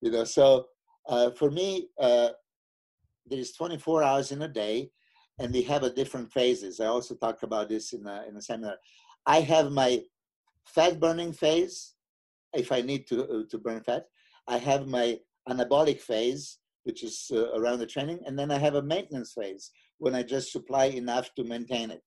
you 0.00 0.10
know, 0.10 0.24
so 0.24 0.66
uh, 1.08 1.30
for 1.30 1.50
me, 1.50 1.88
uh, 2.00 2.30
there 3.26 3.38
is 3.38 3.52
24 3.52 4.02
hours 4.02 4.32
in 4.32 4.42
a 4.42 4.48
day, 4.48 4.90
and 5.38 5.52
we 5.52 5.62
have 5.62 5.82
a 5.82 5.92
different 5.92 6.32
phases. 6.32 6.80
I 6.80 6.86
also 6.86 7.14
talk 7.14 7.42
about 7.42 7.68
this 7.68 7.92
in 7.92 8.06
a, 8.06 8.24
in 8.28 8.36
a 8.36 8.42
seminar. 8.42 8.76
I 9.26 9.40
have 9.40 9.70
my 9.70 10.02
fat 10.66 10.98
burning 10.98 11.32
phase, 11.32 11.94
if 12.54 12.72
I 12.72 12.80
need 12.80 13.06
to 13.08 13.24
uh, 13.24 13.42
to 13.50 13.58
burn 13.58 13.82
fat. 13.82 14.06
I 14.46 14.56
have 14.56 14.86
my 14.86 15.18
anabolic 15.48 16.00
phase, 16.00 16.58
which 16.84 17.04
is 17.04 17.30
uh, 17.32 17.52
around 17.52 17.80
the 17.80 17.86
training, 17.86 18.20
and 18.26 18.38
then 18.38 18.50
I 18.50 18.58
have 18.58 18.74
a 18.74 18.82
maintenance 18.82 19.34
phase 19.34 19.70
when 19.98 20.14
I 20.14 20.22
just 20.22 20.52
supply 20.52 20.86
enough 20.86 21.34
to 21.36 21.44
maintain 21.44 21.90
it. 21.90 22.02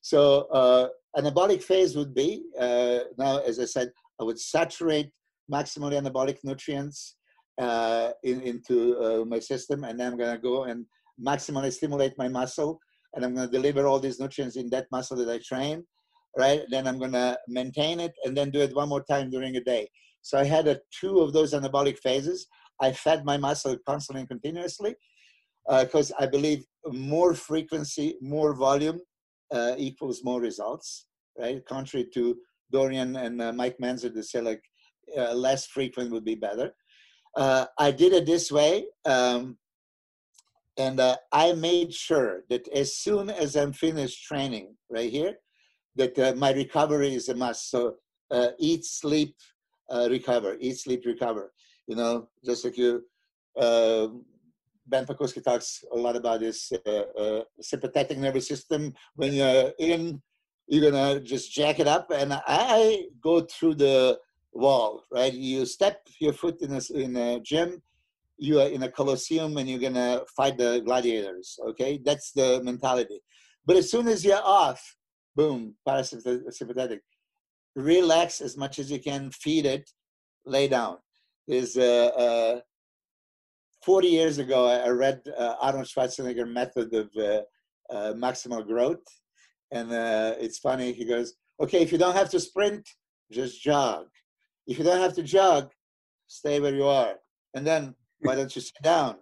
So 0.00 0.46
uh, 0.52 0.88
anabolic 1.16 1.62
phase 1.62 1.96
would 1.96 2.14
be 2.14 2.44
uh, 2.58 3.00
now, 3.18 3.38
as 3.38 3.58
I 3.58 3.64
said, 3.64 3.90
I 4.20 4.24
would 4.24 4.38
saturate 4.38 5.10
maximally 5.52 6.00
anabolic 6.00 6.38
nutrients 6.44 7.16
uh, 7.60 8.10
in, 8.22 8.40
into 8.42 8.98
uh, 8.98 9.24
my 9.24 9.38
system, 9.38 9.84
and 9.84 9.98
then 9.98 10.12
I'm 10.12 10.18
to 10.18 10.38
go 10.38 10.64
and 10.64 10.86
maximally 11.24 11.72
stimulate 11.72 12.14
my 12.18 12.28
muscle, 12.28 12.78
and 13.14 13.24
I'm 13.24 13.34
to 13.36 13.48
deliver 13.48 13.86
all 13.86 13.98
these 13.98 14.20
nutrients 14.20 14.56
in 14.56 14.70
that 14.70 14.86
muscle 14.92 15.16
that 15.16 15.28
I 15.28 15.40
train, 15.44 15.84
right? 16.36 16.62
Then 16.70 16.86
I'm 16.86 17.00
to 17.00 17.38
maintain 17.48 17.98
it, 18.00 18.12
and 18.24 18.36
then 18.36 18.50
do 18.50 18.60
it 18.60 18.74
one 18.74 18.88
more 18.88 19.02
time 19.02 19.30
during 19.30 19.56
a 19.56 19.60
day. 19.60 19.88
So 20.22 20.38
I 20.38 20.44
had 20.44 20.68
a, 20.68 20.78
two 21.00 21.20
of 21.20 21.32
those 21.32 21.54
anabolic 21.54 21.98
phases. 21.98 22.46
I 22.80 22.92
fed 22.92 23.24
my 23.24 23.36
muscle 23.36 23.76
constantly 23.86 24.20
and 24.20 24.28
continuously 24.28 24.94
because 25.68 26.10
uh, 26.12 26.16
I 26.20 26.26
believe 26.26 26.64
more 26.90 27.34
frequency, 27.34 28.16
more 28.20 28.54
volume 28.54 29.00
uh, 29.52 29.74
equals 29.76 30.24
more 30.24 30.40
results, 30.40 31.06
right? 31.38 31.64
Contrary 31.66 32.06
to 32.14 32.36
Dorian 32.72 33.16
and 33.16 33.40
uh, 33.40 33.52
Mike 33.52 33.76
Mentzer, 33.82 34.12
they 34.12 34.22
say 34.22 34.40
like 34.40 34.62
less 35.34 35.66
frequent 35.66 36.10
would 36.10 36.24
be 36.24 36.34
better. 36.34 36.74
I 37.36 37.90
did 37.96 38.12
it 38.12 38.26
this 38.26 38.50
way, 38.50 38.86
um, 39.04 39.58
and 40.76 41.00
uh, 41.00 41.16
I 41.32 41.52
made 41.52 41.92
sure 41.92 42.42
that 42.50 42.68
as 42.68 42.96
soon 42.96 43.30
as 43.30 43.56
I'm 43.56 43.72
finished 43.72 44.24
training 44.24 44.76
right 44.90 45.10
here, 45.10 45.34
that 45.96 46.18
uh, 46.18 46.34
my 46.36 46.52
recovery 46.52 47.14
is 47.14 47.28
a 47.28 47.34
must. 47.34 47.70
So 47.70 47.96
uh, 48.30 48.48
eat, 48.58 48.84
sleep, 48.84 49.34
recover. 49.90 50.56
Eat, 50.60 50.78
sleep, 50.78 51.04
recover. 51.04 51.52
You 51.86 51.96
know, 51.96 52.28
just 52.44 52.64
like 52.64 52.78
you. 52.78 53.04
Ben 54.88 55.06
Pakulski 55.06 55.42
talks 55.42 55.84
a 55.92 55.96
lot 55.96 56.16
about 56.16 56.40
this 56.40 56.72
sympathetic 57.60 58.18
nervous 58.18 58.48
system. 58.48 58.94
When 59.14 59.32
you're 59.32 59.72
in 59.78 60.22
you're 60.70 60.90
gonna 60.90 61.20
just 61.20 61.50
jack 61.52 61.80
it 61.80 61.88
up. 61.88 62.10
And 62.10 62.32
i 62.46 63.04
go 63.22 63.40
through 63.40 63.76
the 63.76 64.18
wall 64.52 65.04
right? 65.10 65.32
You 65.32 65.64
step 65.66 66.00
your 66.20 66.32
foot 66.32 66.60
in 66.62 66.72
a, 66.72 66.80
in 66.94 67.16
a 67.16 67.40
gym 67.40 67.82
you 68.40 68.60
are 68.60 68.68
in 68.68 68.84
a 68.84 68.90
coliseum 68.90 69.56
and 69.56 69.68
you're 69.68 69.80
gonna 69.80 70.20
fight 70.36 70.58
the 70.58 70.80
gladiators 70.84 71.58
okay? 71.68 72.00
That's 72.04 72.32
the 72.32 72.60
mentality. 72.62 73.20
But 73.66 73.76
as 73.76 73.90
soon 73.90 74.08
as 74.08 74.24
you're 74.24 74.42
off 74.42 74.96
boom 75.38 75.74
parasympathetic. 75.86 77.00
Relax 77.76 78.40
as 78.40 78.56
much 78.56 78.80
as 78.80 78.90
you 78.90 78.98
can 78.98 79.30
feed 79.30 79.64
it 79.64 79.88
lay 80.44 80.66
down. 80.66 80.96
There's 81.46 81.76
uh, 81.76 82.10
uh 82.24 82.60
40 83.88 84.08
years 84.08 84.38
ago 84.38 84.60
i 84.66 84.90
read 85.04 85.20
uh, 85.42 85.54
arnold 85.60 85.86
schwarzenegger 85.86 86.48
method 86.60 86.88
of 86.94 87.08
uh, 87.16 87.40
uh, 87.94 88.12
maximal 88.24 88.62
growth 88.72 89.06
and 89.70 89.92
uh, 89.92 90.34
it's 90.38 90.58
funny. 90.58 90.92
He 90.92 91.04
goes, 91.04 91.34
okay, 91.60 91.82
if 91.82 91.92
you 91.92 91.98
don't 91.98 92.16
have 92.16 92.30
to 92.30 92.40
sprint, 92.40 92.88
just 93.30 93.62
jog. 93.62 94.06
If 94.66 94.78
you 94.78 94.84
don't 94.84 95.00
have 95.00 95.14
to 95.14 95.22
jog, 95.22 95.70
stay 96.26 96.60
where 96.60 96.74
you 96.74 96.84
are. 96.84 97.14
And 97.54 97.66
then 97.66 97.94
why 98.20 98.34
don't 98.34 98.54
you 98.54 98.62
sit 98.62 98.82
down? 98.82 99.16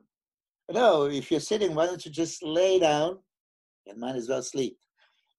No, 0.71 1.05
if 1.05 1.31
you're 1.31 1.41
sitting, 1.41 1.75
why 1.75 1.87
don't 1.87 2.05
you 2.05 2.11
just 2.11 2.43
lay 2.43 2.79
down 2.79 3.19
and 3.87 3.99
might 3.99 4.17
as 4.17 4.29
well 4.29 4.43
sleep? 4.43 4.77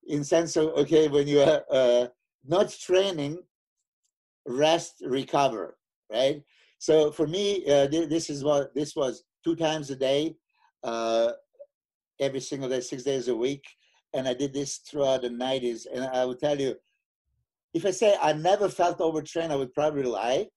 In 0.07 0.23
sense 0.23 0.55
of, 0.55 0.67
okay, 0.69 1.07
when 1.09 1.27
you 1.27 1.41
are 1.41 1.63
uh, 1.71 2.07
not 2.45 2.69
training, 2.69 3.39
rest, 4.45 5.03
recover, 5.05 5.77
right? 6.11 6.41
So 6.79 7.11
for 7.11 7.27
me, 7.27 7.65
uh, 7.65 7.87
this 7.87 8.29
is 8.29 8.43
what 8.43 8.73
this 8.75 8.95
was 8.95 9.23
two 9.43 9.55
times 9.55 9.89
a 9.89 9.95
day, 9.95 10.35
uh, 10.83 11.31
every 12.19 12.39
single 12.39 12.69
day, 12.69 12.81
six 12.81 13.03
days 13.03 13.27
a 13.27 13.35
week 13.35 13.63
and 14.13 14.27
I 14.27 14.33
did 14.33 14.53
this 14.53 14.77
throughout 14.77 15.21
the 15.21 15.29
90s. 15.29 15.85
And 15.93 16.05
I 16.05 16.25
will 16.25 16.35
tell 16.35 16.59
you, 16.59 16.75
if 17.73 17.85
I 17.85 17.91
say 17.91 18.15
I 18.21 18.33
never 18.33 18.69
felt 18.69 19.01
overtrained, 19.01 19.51
I 19.51 19.55
would 19.55 19.73
probably 19.73 20.03
lie. 20.03 20.47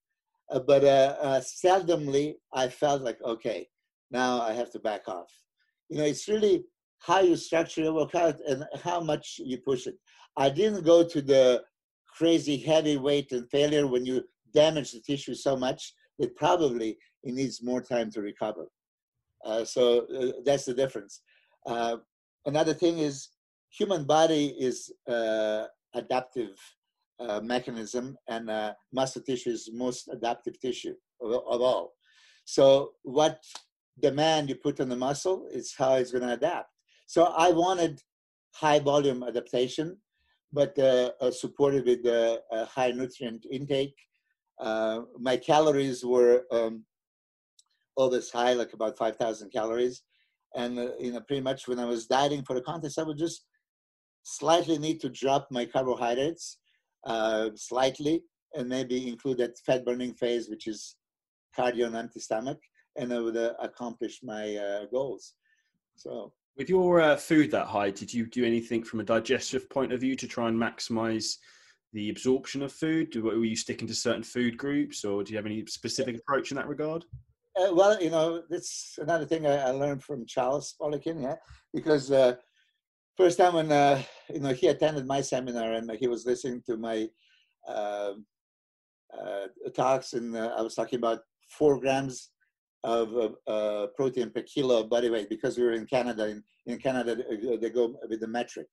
Uh, 0.51 0.61
but 0.61 0.85
uh, 0.85 1.17
uh, 1.21 1.41
seldomly, 1.41 2.35
I 2.53 2.69
felt 2.69 3.03
like, 3.03 3.19
okay, 3.23 3.69
now 4.11 4.41
I 4.41 4.53
have 4.53 4.71
to 4.73 4.81
back 4.81 5.09
off. 5.09 5.31
You 5.89 5.99
know, 5.99 6.05
it's 6.05 6.29
really 6.29 6.65
how 6.99 7.21
you 7.21 7.37
structure 7.37 7.83
your 7.83 7.95
workout 7.95 8.37
and 8.49 8.65
how 8.83 9.01
much 9.01 9.41
you 9.43 9.59
push 9.59 9.87
it. 9.87 9.95
I 10.37 10.51
didn't 10.51 10.85
go 10.85 11.05
to 11.07 11.23
the 11.23 11.63
crazy 12.07 12.57
heavy 12.57 12.97
weight 12.97 13.33
and 13.33 13.49
failure 13.51 13.87
when 13.87 14.05
you 14.05 14.25
damage 14.53 14.93
the 14.93 15.01
tissue 15.01 15.35
so 15.35 15.57
much 15.57 15.93
that 16.21 16.37
probably 16.37 16.99
it 17.25 17.35
needs 17.35 17.63
more 17.63 17.81
time 17.81 18.11
to 18.13 18.21
recover. 18.21 18.67
Uh, 19.45 19.65
so 19.65 20.07
uh, 20.07 20.33
that's 20.45 20.67
the 20.67 20.75
difference. 20.75 21.23
Uh, 21.67 21.97
another 22.47 22.75
thing 22.75 22.99
is 22.99 23.31
human 23.71 24.05
body 24.05 24.55
is 24.59 24.93
uh, 25.09 25.65
adaptive 25.95 26.57
uh, 27.19 27.41
mechanism 27.41 28.17
and 28.29 28.51
uh, 28.51 28.73
muscle 28.93 29.23
tissue 29.23 29.51
is 29.51 29.71
most 29.73 30.09
adaptive 30.09 30.59
tissue 30.61 30.95
of, 31.21 31.33
of, 31.33 31.61
all. 31.61 31.95
So 32.45 32.93
what 33.03 33.43
demand 34.01 34.49
you 34.49 34.55
put 34.57 34.81
on 34.81 34.89
the 34.89 34.97
muscle 34.97 35.47
is 35.51 35.75
how 35.77 35.95
it's 35.95 36.13
going 36.13 36.27
to 36.27 36.35
adapt. 36.35 36.71
So 37.07 37.25
I 37.25 37.51
wanted 37.51 38.01
high 38.55 38.79
volume 38.79 39.23
adaptation, 39.23 39.99
but 40.53 40.75
supported 41.35 41.85
with 41.85 42.05
high 42.69 42.93
nutrient 42.93 43.47
intake. 43.51 43.97
My 45.19 45.37
calories 45.37 46.05
were 46.05 46.45
um, 46.51 46.85
always 47.97 48.31
high, 48.31 48.53
like 48.55 48.73
about 48.73 48.97
5,000 48.97 49.51
calories. 49.51 50.03
And 50.55 50.77
you 50.99 51.13
know, 51.13 51.21
pretty 51.21 51.43
much 51.43 51.69
when 51.69 51.79
I 51.79 51.85
was 51.85 52.07
dieting 52.07 52.45
for 52.45 52.55
the 52.55 52.63
contest, 52.63 52.99
I 52.99 53.05
would 53.05 53.19
just 53.19 53.45
slightly 54.23 54.79
need 54.79 55.01
to 55.01 55.09
drop 55.09 55.49
my 55.51 55.65
carbohydrates 55.65 56.59
uh, 57.07 57.51
slightly 57.55 58.23
and 58.55 58.69
maybe 58.69 59.09
include 59.09 59.39
that 59.39 59.59
fat 59.65 59.85
burning 59.85 60.15
phase, 60.15 60.49
which 60.49 60.67
is 60.67 60.97
cardio 61.57 61.87
and 61.87 61.97
empty 61.97 62.21
stomach, 62.21 62.59
and 62.97 63.13
I 63.13 63.21
would 63.21 63.37
uh, 63.37 63.55
accomplish 63.61 64.21
my 64.23 64.57
uh, 64.57 64.87
goals. 64.87 65.35
So, 65.97 66.33
with 66.57 66.69
your 66.69 67.01
uh, 67.01 67.17
food 67.17 67.51
that 67.53 67.67
high, 67.67 67.91
did 67.91 68.13
you 68.13 68.27
do 68.27 68.45
anything 68.45 68.83
from 68.83 69.01
a 69.01 69.05
digestive 69.05 69.71
point 69.71 69.93
of 69.93 70.01
view 70.01 70.17
to 70.17 70.27
try 70.27 70.49
and 70.49 70.59
maximize 70.59 71.37
the 71.93 72.11
absorption 72.11 72.63
of 72.63 72.73
food? 72.73 73.15
Were 73.17 73.45
you 73.45 73.57
sticking 73.57 73.89
to 73.89 73.95
certain 73.95 74.23
food 74.23 74.57
groups, 74.57 75.05
or 75.05 75.23
do 75.23 75.33
you 75.33 75.37
have 75.37 75.47
any 75.47 75.65
specific 75.67 76.17
approach 76.17 76.51
in 76.51 76.57
that 76.57 76.69
regard? 76.69 77.05
Uh, 77.57 77.75
well, 77.75 78.01
you 78.01 78.11
know, 78.11 78.43
that's 78.49 78.99
another 78.99 79.27
thing 79.27 79.47
I, 79.47 79.57
I 79.57 79.71
learned 79.71 80.03
from 80.03 80.27
Charles 80.27 80.75
Poliquin, 80.81 81.23
yeah, 81.23 81.35
because 81.75 82.13
uh, 82.13 82.37
first 83.17 83.39
time 83.39 83.55
when 83.55 83.73
uh, 83.73 84.01
you 84.33 84.41
know 84.41 84.53
he 84.53 84.69
attended 84.69 85.07
my 85.07 85.21
seminar 85.21 85.73
and 85.73 85.91
he 85.99 86.07
was 86.07 86.27
listening 86.27 86.63
to 86.67 86.77
my 86.77 87.09
uh, 87.69 88.13
uh, 89.13 89.47
talks, 89.75 90.13
and 90.13 90.37
uh, 90.37 90.55
I 90.57 90.63
was 90.63 90.75
talking 90.75 90.99
about 90.99 91.21
four 91.49 91.81
grams 91.81 92.31
of 92.85 93.35
uh, 93.47 93.87
protein 93.97 94.31
per 94.31 94.43
kilo 94.43 94.81
of 94.81 94.89
body 94.89 95.11
weight 95.11 95.29
because 95.29 95.59
we 95.59 95.65
were 95.65 95.73
in 95.73 95.87
Canada. 95.87 96.29
In, 96.29 96.43
in 96.67 96.79
Canada, 96.79 97.17
they 97.61 97.71
go 97.71 97.95
with 98.09 98.21
the 98.21 98.29
metric. 98.29 98.69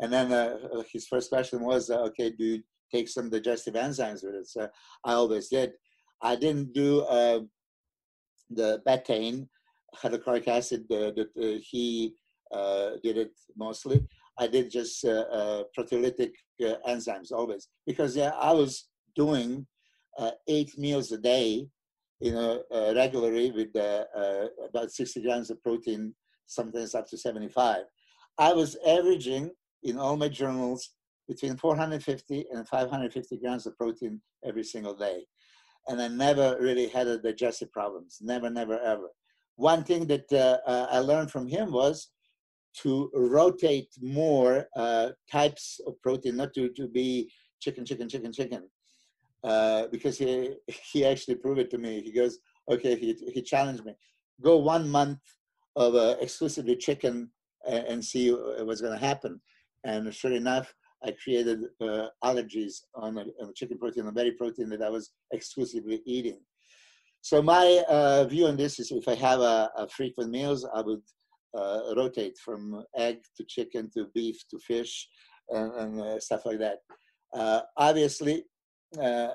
And 0.00 0.12
then 0.12 0.32
uh, 0.32 0.58
uh, 0.74 0.82
his 0.92 1.06
first 1.06 1.30
question 1.30 1.60
was, 1.64 1.90
uh, 1.90 2.00
"Okay, 2.08 2.30
do 2.30 2.44
you 2.44 2.62
take 2.92 3.08
some 3.08 3.30
digestive 3.30 3.74
enzymes 3.74 4.24
with 4.24 4.34
it?" 4.34 4.48
So 4.48 4.68
I 5.04 5.12
always 5.12 5.48
did. 5.48 5.72
I 6.22 6.36
didn't 6.36 6.72
do 6.72 7.06
um, 7.06 7.50
the 8.50 8.82
betaine 8.86 9.48
hydrochloric 9.94 10.48
acid 10.48 10.84
uh, 10.90 11.10
that 11.16 11.60
he 11.70 12.14
uh, 12.52 12.90
did 13.02 13.18
it 13.18 13.32
mostly. 13.56 14.06
I 14.38 14.46
did 14.46 14.70
just 14.70 15.04
uh, 15.04 15.24
uh, 15.32 15.62
proteolytic 15.76 16.32
enzymes 16.60 17.32
always 17.32 17.68
because 17.86 18.16
yeah, 18.16 18.32
I 18.40 18.52
was 18.52 18.88
doing 19.16 19.66
eight 20.48 20.76
meals 20.78 21.12
a 21.12 21.18
day, 21.18 21.68
you 22.20 22.32
know, 22.32 22.62
regularly 22.94 23.50
with 23.50 23.74
about 24.68 24.90
60 24.90 25.22
grams 25.22 25.50
of 25.50 25.62
protein, 25.62 26.14
sometimes 26.46 26.94
up 26.94 27.08
to 27.08 27.18
75. 27.18 27.84
I 28.38 28.52
was 28.52 28.76
averaging 28.86 29.50
in 29.82 29.98
all 29.98 30.16
my 30.16 30.28
journals 30.28 30.90
between 31.28 31.56
450 31.56 32.46
and 32.52 32.66
550 32.66 33.36
grams 33.38 33.66
of 33.66 33.76
protein 33.76 34.20
every 34.44 34.64
single 34.64 34.94
day. 34.94 35.24
And 35.86 36.00
I 36.00 36.08
never 36.08 36.56
really 36.60 36.88
had 36.88 37.06
a 37.06 37.18
digestive 37.18 37.70
problems. 37.70 38.18
Never, 38.20 38.50
never, 38.50 38.78
ever. 38.80 39.08
One 39.56 39.84
thing 39.84 40.06
that 40.06 40.32
uh, 40.32 40.58
uh, 40.68 40.86
I 40.90 40.98
learned 41.00 41.30
from 41.30 41.46
him 41.46 41.72
was 41.72 42.10
to 42.82 43.10
rotate 43.14 43.88
more 44.00 44.66
uh, 44.76 45.10
types 45.30 45.80
of 45.86 46.00
protein, 46.02 46.36
not 46.36 46.54
to, 46.54 46.68
to 46.70 46.88
be 46.88 47.30
chicken, 47.60 47.84
chicken, 47.84 48.08
chicken, 48.08 48.32
chicken. 48.32 48.68
Uh, 49.44 49.86
because 49.92 50.18
he 50.18 50.54
he 50.92 51.04
actually 51.04 51.36
proved 51.36 51.60
it 51.60 51.70
to 51.70 51.78
me. 51.78 52.00
He 52.00 52.12
goes, 52.12 52.38
okay, 52.70 52.96
he, 52.96 53.14
he 53.32 53.42
challenged 53.42 53.84
me. 53.84 53.94
Go 54.42 54.56
one 54.56 54.88
month 54.88 55.20
of 55.76 55.94
uh, 55.94 56.16
exclusively 56.20 56.76
chicken 56.76 57.30
and, 57.66 57.84
and 57.86 58.04
see 58.04 58.30
what's 58.30 58.80
going 58.80 58.98
to 58.98 59.04
happen. 59.04 59.40
And 59.84 60.12
sure 60.12 60.32
enough, 60.32 60.72
I 61.04 61.12
created 61.22 61.60
uh, 61.80 62.08
allergies 62.24 62.80
on, 62.94 63.18
a, 63.18 63.24
on 63.40 63.52
chicken 63.54 63.78
protein 63.78 64.06
and 64.06 64.14
berry 64.14 64.32
protein 64.32 64.68
that 64.70 64.82
I 64.82 64.88
was 64.88 65.12
exclusively 65.32 66.02
eating. 66.04 66.40
So 67.20 67.42
my 67.42 67.84
uh, 67.88 68.24
view 68.24 68.46
on 68.46 68.56
this 68.56 68.78
is 68.78 68.90
if 68.90 69.06
I 69.08 69.14
have 69.14 69.40
a, 69.40 69.70
a 69.76 69.88
frequent 69.88 70.30
meals, 70.30 70.66
I 70.74 70.80
would 70.80 71.02
uh, 71.56 71.94
rotate 71.96 72.36
from 72.38 72.84
egg 72.96 73.18
to 73.36 73.44
chicken 73.44 73.90
to 73.96 74.06
beef 74.14 74.36
to 74.50 74.58
fish 74.58 75.08
and, 75.50 75.72
and 75.74 76.00
uh, 76.00 76.20
stuff 76.20 76.44
like 76.44 76.58
that. 76.58 76.78
Uh, 77.34 77.60
obviously, 77.76 78.44
uh, 79.00 79.28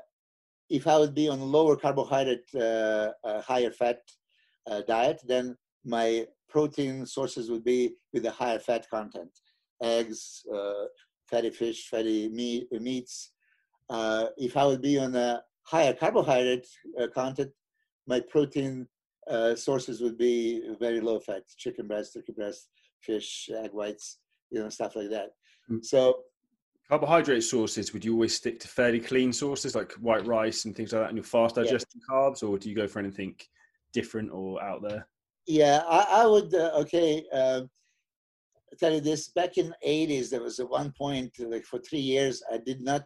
if 0.69 0.87
I 0.87 0.97
would 0.97 1.13
be 1.13 1.29
on 1.29 1.39
a 1.39 1.45
lower 1.45 1.75
carbohydrate, 1.75 2.49
higher 3.25 3.71
fat 3.71 3.99
diet, 4.87 5.21
then 5.27 5.55
my 5.85 6.25
protein 6.49 7.05
sources 7.05 7.51
would 7.51 7.63
be 7.63 7.95
with 8.13 8.25
a 8.25 8.31
higher 8.31 8.59
fat 8.59 8.87
content 8.89 9.31
eggs, 9.84 10.43
uh, 10.53 10.86
fatty 11.29 11.49
fish, 11.49 11.88
fatty 11.89 12.29
meat, 12.29 12.67
meats. 12.71 13.31
Uh, 13.89 14.27
if 14.38 14.57
I 14.57 14.65
would 14.65 14.81
be 14.81 14.97
on 14.97 15.15
a 15.15 15.41
higher 15.63 15.93
carbohydrate 15.93 16.67
uh, 16.99 17.07
content, 17.07 17.51
my 18.07 18.19
protein 18.19 18.88
uh, 19.29 19.55
sources 19.55 20.01
would 20.01 20.17
be 20.17 20.61
very 20.79 21.01
low 21.01 21.19
fat, 21.19 21.43
chicken 21.57 21.88
breast, 21.88 22.13
turkey 22.13 22.34
breast, 22.34 22.69
fish, 23.01 23.49
egg 23.55 23.71
whites, 23.73 24.19
you 24.49 24.59
know, 24.59 24.69
stuff 24.69 24.95
like 24.95 25.09
that. 25.09 25.29
Mm. 25.69 25.84
So 25.84 26.23
carbohydrate 26.89 27.43
sources, 27.43 27.93
would 27.93 28.03
you 28.03 28.13
always 28.13 28.36
stick 28.36 28.59
to 28.59 28.67
fairly 28.67 28.99
clean 28.99 29.31
sources 29.31 29.75
like 29.75 29.91
white 29.93 30.25
rice 30.25 30.65
and 30.65 30.75
things 30.75 30.93
like 30.93 31.03
that 31.03 31.09
and 31.09 31.17
your 31.17 31.23
fast 31.23 31.55
digesting 31.55 32.01
yeah. 32.09 32.15
carbs, 32.15 32.43
or 32.43 32.57
do 32.57 32.69
you 32.69 32.75
go 32.75 32.88
for 32.88 32.99
anything 32.99 33.36
different 33.93 34.31
or 34.31 34.61
out 34.61 34.81
there? 34.81 35.07
Yeah, 35.45 35.84
I, 35.88 36.23
I 36.23 36.25
would, 36.25 36.53
uh, 36.53 36.71
okay, 36.81 37.25
uh, 37.34 37.61
tell 38.80 38.93
you 38.93 39.01
this, 39.01 39.30
back 39.30 39.57
in 39.57 39.74
80s, 39.86 40.30
there 40.30 40.41
was 40.41 40.59
at 40.59 40.69
one 40.69 40.93
point, 40.97 41.32
like 41.39 41.65
for 41.65 41.80
three 41.80 41.99
years, 41.99 42.43
I 42.51 42.57
did 42.57 42.82
not, 42.82 43.05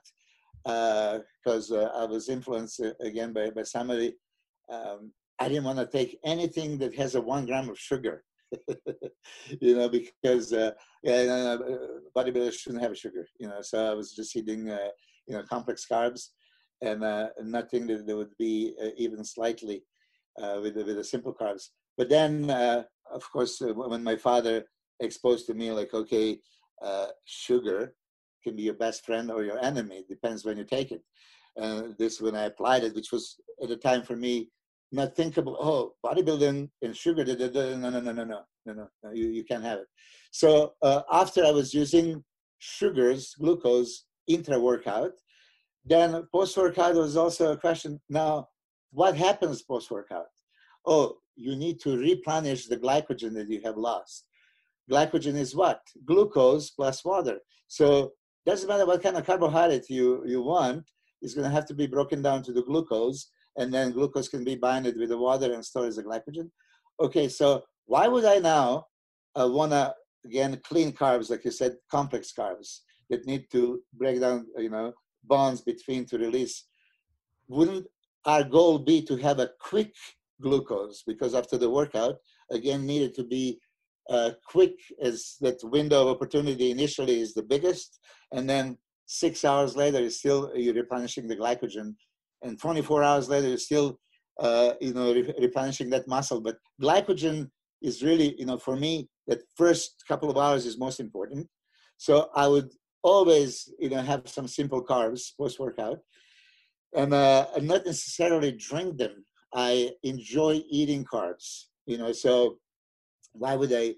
because 0.63 1.71
uh, 1.71 1.89
uh, 1.93 2.03
I 2.03 2.05
was 2.05 2.29
influenced 2.29 2.81
uh, 2.81 2.91
again 3.01 3.33
by, 3.33 3.49
by 3.49 3.63
somebody, 3.63 4.15
um, 4.71 5.11
I 5.39 5.47
didn't 5.47 5.63
want 5.63 5.79
to 5.79 5.85
take 5.85 6.19
anything 6.25 6.77
that 6.79 6.95
has 6.95 7.15
a 7.15 7.21
one 7.21 7.45
gram 7.45 7.69
of 7.69 7.79
sugar. 7.79 8.23
you 9.61 9.75
know, 9.75 9.89
because 9.89 10.53
uh, 10.53 10.71
yeah, 11.03 11.13
uh, 11.13 11.57
bodybuilders 12.15 12.53
shouldn't 12.53 12.83
have 12.83 12.97
sugar. 12.97 13.27
You 13.39 13.47
know, 13.47 13.61
so 13.61 13.91
I 13.91 13.93
was 13.93 14.13
just 14.13 14.35
eating, 14.35 14.69
uh, 14.69 14.89
you 15.27 15.35
know, 15.35 15.43
complex 15.43 15.85
carbs, 15.89 16.29
and 16.81 17.03
uh, 17.03 17.27
nothing 17.43 17.87
that, 17.87 18.07
that 18.07 18.15
would 18.15 18.35
be 18.37 18.73
even 18.97 19.23
slightly 19.23 19.83
with 20.37 20.75
the, 20.75 20.85
with 20.85 20.95
the 20.95 21.03
simple 21.03 21.33
carbs. 21.33 21.69
But 21.97 22.09
then, 22.09 22.49
of 22.49 23.31
course, 23.31 23.61
when 23.61 24.03
my 24.03 24.15
father 24.15 24.63
exposed 24.99 25.45
to 25.47 25.53
me 25.53 25.71
like, 25.71 25.93
okay, 25.93 26.39
uh, 26.81 27.07
sugar 27.25 27.93
can 28.43 28.55
be 28.55 28.63
your 28.63 28.73
best 28.73 29.05
friend 29.05 29.31
or 29.31 29.43
your 29.43 29.59
enemy. 29.59 29.97
It 29.97 30.09
depends 30.09 30.45
when 30.45 30.57
you 30.57 30.63
take 30.63 30.91
it. 30.91 31.01
And 31.55 31.95
this 31.97 32.21
when 32.21 32.35
I 32.35 32.43
applied 32.43 32.83
it, 32.83 32.95
which 32.95 33.11
was 33.11 33.35
at 33.61 33.69
the 33.69 33.77
time 33.77 34.03
for 34.03 34.15
me 34.15 34.49
not 34.91 35.15
thinkable. 35.15 35.57
Oh, 35.59 35.93
bodybuilding 36.05 36.69
and 36.81 36.95
sugar. 36.95 37.23
Da, 37.23 37.35
da, 37.35 37.47
da, 37.49 37.75
no, 37.75 37.89
no, 37.89 37.99
no, 37.99 38.11
no, 38.11 38.23
no, 38.23 38.41
no, 38.65 38.73
no, 38.73 38.87
no. 39.03 39.11
You 39.11 39.27
you 39.29 39.43
can't 39.43 39.63
have 39.63 39.79
it. 39.79 39.87
So 40.31 40.73
uh, 40.81 41.01
after 41.11 41.43
I 41.43 41.51
was 41.51 41.73
using 41.73 42.23
sugars, 42.59 43.35
glucose 43.39 44.05
intra 44.27 44.59
workout, 44.59 45.13
then 45.83 46.23
post 46.31 46.55
workout 46.55 46.95
was 46.95 47.17
also 47.17 47.51
a 47.51 47.57
question. 47.57 47.99
Now, 48.09 48.49
what 48.91 49.15
happens 49.15 49.61
post 49.61 49.89
workout? 49.89 50.27
Oh, 50.85 51.17
you 51.35 51.55
need 51.55 51.79
to 51.81 51.97
replenish 51.97 52.67
the 52.67 52.77
glycogen 52.77 53.33
that 53.33 53.49
you 53.49 53.61
have 53.63 53.77
lost 53.77 54.26
glycogen 54.89 55.35
is 55.35 55.55
what? 55.55 55.81
Glucose 56.05 56.69
plus 56.71 57.03
water. 57.03 57.39
So 57.67 58.13
doesn't 58.45 58.69
matter 58.69 58.85
what 58.85 59.03
kind 59.03 59.17
of 59.17 59.25
carbohydrate 59.25 59.89
you, 59.89 60.23
you 60.25 60.41
want, 60.41 60.89
it's 61.21 61.33
going 61.33 61.47
to 61.47 61.53
have 61.53 61.65
to 61.65 61.73
be 61.73 61.87
broken 61.87 62.21
down 62.21 62.43
to 62.43 62.53
the 62.53 62.63
glucose, 62.63 63.31
and 63.57 63.73
then 63.73 63.91
glucose 63.91 64.29
can 64.29 64.43
be 64.43 64.55
binded 64.55 64.97
with 64.97 65.09
the 65.09 65.17
water 65.17 65.53
and 65.53 65.65
stored 65.65 65.89
as 65.89 65.97
glycogen. 65.97 66.49
Okay, 67.01 67.27
so 67.27 67.63
why 67.85 68.07
would 68.07 68.25
I 68.25 68.37
now 68.37 68.85
uh, 69.39 69.47
want 69.47 69.71
to, 69.71 69.93
again, 70.25 70.59
clean 70.63 70.91
carbs, 70.93 71.29
like 71.29 71.43
you 71.43 71.51
said, 71.51 71.75
complex 71.91 72.31
carbs 72.37 72.79
that 73.09 73.25
need 73.25 73.45
to 73.51 73.81
break 73.93 74.21
down, 74.21 74.47
you 74.57 74.69
know, 74.69 74.93
bonds 75.23 75.61
between 75.61 76.05
to 76.05 76.17
release? 76.17 76.65
Wouldn't 77.49 77.87
our 78.25 78.43
goal 78.43 78.79
be 78.79 79.01
to 79.03 79.17
have 79.17 79.39
a 79.39 79.51
quick 79.59 79.93
glucose? 80.41 81.03
Because 81.05 81.33
after 81.33 81.57
the 81.57 81.69
workout, 81.69 82.15
again, 82.51 82.85
needed 82.85 83.13
to 83.15 83.23
be 83.23 83.59
uh, 84.09 84.31
quick 84.45 84.73
as 85.01 85.35
that 85.41 85.57
window 85.63 86.03
of 86.03 86.15
opportunity 86.15 86.71
initially 86.71 87.19
is 87.19 87.33
the 87.33 87.43
biggest, 87.43 87.99
and 88.31 88.49
then 88.49 88.77
six 89.05 89.43
hours 89.45 89.75
later 89.75 89.99
is 89.99 90.19
still 90.19 90.51
you're 90.55 90.73
replenishing 90.73 91.27
the 91.27 91.35
glycogen, 91.35 91.95
and 92.41 92.59
24 92.59 93.03
hours 93.03 93.29
later 93.29 93.47
you're 93.49 93.57
still 93.57 93.99
uh, 94.39 94.73
you 94.79 94.93
know 94.93 95.13
re- 95.13 95.33
replenishing 95.39 95.89
that 95.89 96.07
muscle. 96.07 96.41
But 96.41 96.57
glycogen 96.81 97.49
is 97.81 98.03
really 98.03 98.35
you 98.39 98.45
know 98.45 98.57
for 98.57 98.75
me 98.75 99.09
that 99.27 99.39
first 99.55 100.03
couple 100.07 100.29
of 100.29 100.37
hours 100.37 100.65
is 100.65 100.77
most 100.77 100.99
important. 100.99 101.47
So 101.97 102.29
I 102.35 102.47
would 102.47 102.69
always 103.03 103.71
you 103.79 103.89
know 103.89 104.01
have 104.01 104.27
some 104.27 104.47
simple 104.47 104.83
carbs 104.83 105.31
post 105.37 105.59
workout, 105.59 105.99
and 106.95 107.13
uh, 107.13 107.47
not 107.61 107.85
necessarily 107.85 108.51
drink 108.51 108.97
them. 108.97 109.25
I 109.53 109.91
enjoy 110.03 110.61
eating 110.69 111.05
carbs. 111.05 111.65
You 111.85 111.97
know, 111.97 112.11
so 112.11 112.57
why 113.37 113.55
would 113.55 113.73
I, 113.73 113.95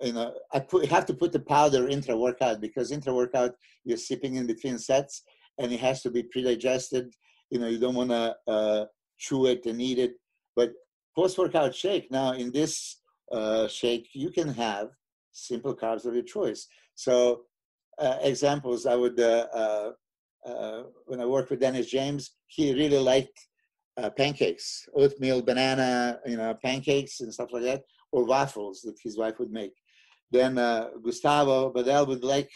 you 0.00 0.12
know, 0.12 0.34
I 0.52 0.60
put, 0.60 0.86
have 0.86 1.06
to 1.06 1.14
put 1.14 1.32
the 1.32 1.40
powder 1.40 1.88
intra 1.88 2.16
workout 2.16 2.60
because 2.60 2.92
intra 2.92 3.12
workout 3.12 3.52
you're 3.84 3.96
sipping 3.96 4.36
in 4.36 4.46
between 4.46 4.78
sets 4.78 5.22
and 5.58 5.72
it 5.72 5.80
has 5.80 6.02
to 6.02 6.10
be 6.10 6.22
pre-digested. 6.22 7.12
You 7.50 7.58
know, 7.58 7.68
you 7.68 7.78
don't 7.78 7.94
want 7.94 8.10
to 8.10 8.36
uh, 8.46 8.84
chew 9.18 9.46
it 9.46 9.66
and 9.66 9.80
eat 9.82 9.98
it. 9.98 10.12
But 10.54 10.72
post-workout 11.16 11.74
shake, 11.74 12.10
now 12.10 12.32
in 12.32 12.52
this 12.52 13.00
uh, 13.32 13.66
shake, 13.68 14.08
you 14.12 14.30
can 14.30 14.48
have 14.48 14.88
simple 15.32 15.74
carbs 15.74 16.04
of 16.04 16.14
your 16.14 16.24
choice. 16.24 16.66
So 16.94 17.42
uh, 17.98 18.18
examples, 18.22 18.86
I 18.86 18.94
would, 18.94 19.18
uh, 19.18 19.46
uh, 19.52 19.90
uh, 20.46 20.82
when 21.06 21.20
I 21.20 21.26
worked 21.26 21.50
with 21.50 21.60
Dennis 21.60 21.86
James, 21.86 22.32
he 22.46 22.72
really 22.72 22.98
liked 22.98 23.38
pancakes, 24.16 24.88
oatmeal, 24.94 25.42
banana, 25.42 26.20
you 26.24 26.36
know, 26.36 26.54
pancakes 26.62 27.18
and 27.18 27.34
stuff 27.34 27.52
like 27.52 27.64
that 27.64 27.82
or 28.12 28.24
waffles 28.24 28.80
that 28.82 28.98
his 29.02 29.18
wife 29.18 29.38
would 29.38 29.50
make. 29.50 29.72
Then 30.30 30.58
uh, 30.58 30.88
Gustavo 31.02 31.72
Badel 31.72 32.06
would 32.06 32.24
like 32.24 32.50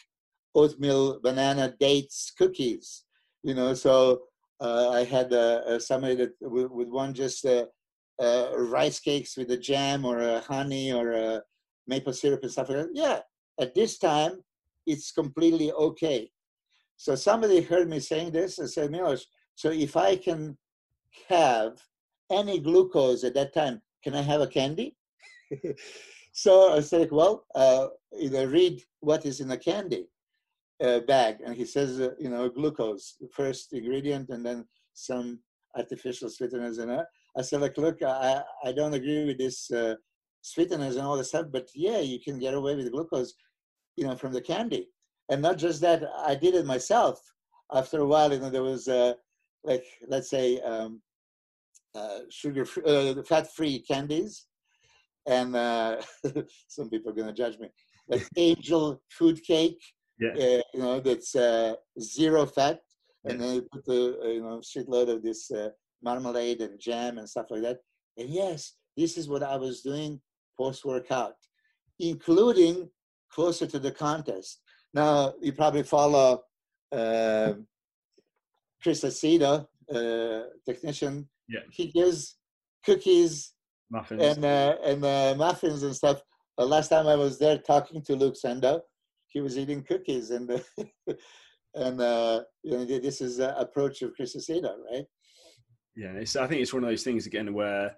oatmeal, 0.55 1.21
banana, 1.21 1.75
dates, 1.79 2.33
cookies. 2.37 3.05
You 3.43 3.55
know, 3.55 3.75
so 3.75 4.23
uh, 4.61 4.91
I 4.91 5.05
had 5.05 5.33
uh, 5.33 5.79
somebody 5.79 6.15
that 6.17 6.33
would, 6.41 6.71
would 6.71 6.91
want 6.91 7.17
just 7.17 7.45
uh, 7.45 7.67
uh, 8.21 8.51
rice 8.57 9.01
cakes 9.01 9.37
with 9.37 9.51
a 9.51 9.57
jam 9.57 10.05
or 10.05 10.21
a 10.21 10.41
honey 10.41 10.93
or 10.93 11.13
a 11.13 11.43
maple 11.87 12.13
syrup 12.13 12.43
and 12.43 12.53
stuff 12.53 12.69
like 12.69 12.79
that. 12.79 12.91
Yeah, 12.93 13.21
at 13.61 13.75
this 13.75 13.99
time, 13.99 14.41
it's 14.87 15.13
completely 15.13 15.73
okay. 15.73 16.31
So 16.97 17.15
somebody 17.15 17.61
heard 17.63 17.89
me 17.89 17.99
saying 17.99 18.33
this 18.33 18.59
and 18.59 18.71
said, 18.71 18.91
Milos, 18.91 19.27
so 19.55 19.71
if 19.71 19.97
I 19.97 20.17
can 20.17 20.57
have 21.29 21.73
any 22.31 22.61
glucose 22.61 23.25
at 23.25 23.35
that 23.35 23.53
time, 23.53 23.83
can 24.05 24.15
I 24.15 24.23
have 24.23 24.41
a 24.41 24.47
candy? 24.47 24.97
so 26.33 26.73
I 26.73 26.81
said, 26.81 27.11
well, 27.11 27.45
uh, 27.55 27.89
you 28.19 28.31
know, 28.31 28.45
read 28.45 28.83
what 29.01 29.27
is 29.27 29.41
in 29.41 29.51
a 29.51 29.57
candy 29.57 30.07
uh, 30.83 31.01
bag. 31.01 31.37
And 31.45 31.55
he 31.55 31.65
says, 31.65 32.01
uh, 32.01 32.11
you 32.19 32.31
know, 32.31 32.49
glucose, 32.49 33.17
first 33.33 33.73
ingredient, 33.73 34.31
and 34.31 34.45
then 34.45 34.67
some 34.95 35.41
artificial 35.77 36.29
sweeteners 36.29 36.79
in 36.79 36.91
it. 36.91 37.05
I 37.37 37.43
said, 37.43 37.61
like, 37.61 37.79
look, 37.79 38.03
I, 38.03 38.43
I 38.65 38.73
don't 38.73 38.95
agree 38.95 39.25
with 39.25 39.39
this 39.39 39.71
uh, 39.71 39.95
sweeteners 40.43 40.97
and 40.97 41.07
all 41.07 41.17
this 41.17 41.29
stuff, 41.29 41.47
but 41.51 41.69
yeah, 41.75 42.01
you 42.01 42.21
can 42.21 42.39
get 42.39 42.55
away 42.55 42.77
with 42.77 42.93
glucose, 42.93 43.33
you 43.97 44.07
know, 44.07 44.17
from 44.17 44.33
the 44.33 44.41
candy. 44.41 44.89
And 45.31 45.41
not 45.41 45.57
just 45.57 45.81
that, 45.81 46.03
I 46.19 46.35
did 46.35 46.55
it 46.55 46.67
myself. 46.67 47.21
After 47.73 48.01
a 48.01 48.07
while, 48.07 48.33
you 48.33 48.41
know, 48.41 48.51
there 48.51 48.63
was 48.63 48.87
uh, 48.87 49.15
like, 49.65 49.85
let's 50.09 50.29
say, 50.29 50.61
um, 50.61 51.01
uh, 51.95 52.21
sugar, 52.31 52.65
fat-free 52.65 53.81
candies 53.81 54.47
and 55.27 55.55
uh, 55.57 56.01
some 56.69 56.91
people 56.91 57.11
are 57.11 57.15
going 57.15 57.29
to 57.29 57.33
judge 57.33 57.59
me, 57.59 57.69
like 58.09 58.27
angel 58.37 59.01
food 59.11 59.43
cake 59.43 59.81
yeah. 60.23 60.31
uh, 60.31 60.63
you 60.75 60.81
know, 60.81 61.01
that's 61.01 61.35
uh, 61.35 61.75
zero 62.01 62.47
fat, 62.47 62.81
and 63.25 63.41
then 63.41 63.55
you 63.55 63.69
put 63.73 63.85
the 63.85 64.19
uh, 64.23 64.29
you 64.29 64.43
know 64.43 64.61
shitload 64.61 65.09
of 65.09 65.23
this 65.23 65.51
uh, 65.51 65.71
marmalade 66.03 66.61
and 66.61 66.81
jam 66.81 67.19
and 67.19 67.29
stuff 67.29 67.47
like 67.51 67.63
that. 67.63 67.79
And 68.17 68.29
yes, 68.29 68.75
this 68.97 69.17
is 69.17 69.29
what 69.29 69.43
I 69.43 69.57
was 69.57 69.83
doing 69.83 70.21
post 70.59 70.85
workout, 70.85 71.35
including 71.99 72.89
closer 73.31 73.67
to 73.67 73.79
the 73.79 73.91
contest. 73.91 74.61
Now 74.95 75.35
you 75.41 75.53
probably 75.53 75.83
follow 75.83 76.43
uh, 76.93 77.55
Chris 78.83 79.03
Aceto, 79.05 79.67
uh, 79.93 80.43
technician. 80.67 81.29
Yeah. 81.49 81.61
He 81.71 81.87
gives 81.87 82.37
cookies 82.85 83.53
Muffins. 83.93 84.23
and 84.23 84.45
uh, 84.45 84.77
and 84.85 85.05
uh, 85.05 85.35
muffins 85.37 85.83
and 85.83 85.95
stuff. 85.95 86.23
Uh, 86.59 86.65
last 86.65 86.89
time 86.89 87.07
I 87.07 87.15
was 87.15 87.39
there 87.39 87.59
talking 87.59 88.03
to 88.03 88.17
Luke 88.17 88.37
Sandoe, 88.43 88.81
he 89.29 89.41
was 89.41 89.59
eating 89.59 89.83
cookies 89.83 90.31
and 90.31 90.51
uh, 90.51 90.59
and 91.75 92.01
uh, 92.01 92.43
you 92.63 92.73
know 92.73 92.85
this 92.87 93.21
is 93.21 93.39
uh, 93.39 93.55
approach 93.59 94.01
of 94.01 94.15
Chris 94.15 94.35
Aceto, 94.35 94.73
right? 94.91 95.05
Yeah, 95.95 96.13
it's, 96.13 96.37
I 96.37 96.47
think 96.47 96.63
it's 96.63 96.73
one 96.73 96.83
of 96.83 96.89
those 96.89 97.05
things 97.05 97.27
again 97.27 97.53
where 97.53 97.95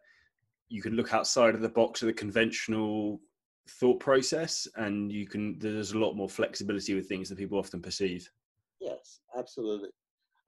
you 0.68 0.82
can 0.82 0.94
look 0.94 1.14
outside 1.14 1.54
of 1.54 1.60
the 1.60 1.68
box 1.68 2.02
of 2.02 2.06
the 2.06 2.12
conventional 2.12 3.20
thought 3.68 4.00
process, 4.00 4.66
and 4.74 5.12
you 5.12 5.28
can. 5.28 5.58
There's 5.60 5.92
a 5.92 5.98
lot 5.98 6.14
more 6.14 6.28
flexibility 6.28 6.94
with 6.94 7.08
things 7.08 7.28
that 7.28 7.38
people 7.38 7.58
often 7.58 7.80
perceive. 7.80 8.28
Yes, 8.80 9.20
absolutely, 9.38 9.90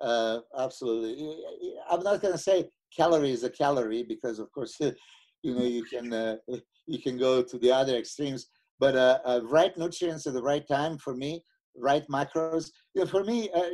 uh, 0.01 0.41
absolutely. 0.59 1.37
I'm 1.89 2.03
not 2.03 2.21
going 2.21 2.35
to 2.35 2.39
say 2.39 2.69
calorie 2.97 3.31
is 3.31 3.45
a 3.45 3.51
calorie 3.51 4.03
because, 4.03 4.41
of 4.41 4.51
course, 4.51 4.77
you 5.47 5.55
know 5.55 5.63
you 5.63 5.85
can 5.85 6.13
uh, 6.23 6.37
you 6.87 6.99
can 7.01 7.17
go 7.17 7.43
to 7.43 7.59
the 7.59 7.73
other 7.73 7.97
extremes. 7.97 8.47
But 8.79 8.95
uh, 8.95 9.19
uh, 9.25 9.41
right 9.45 9.77
nutrients 9.79 10.27
at 10.27 10.35
the 10.35 10.43
right 10.43 10.67
time 10.69 10.99
for 10.99 11.15
me, 11.15 11.43
right 11.77 12.05
macros. 12.09 12.71
You 12.95 13.03
know, 13.03 13.07
for 13.07 13.25
me, 13.25 13.49
uh, 13.55 13.71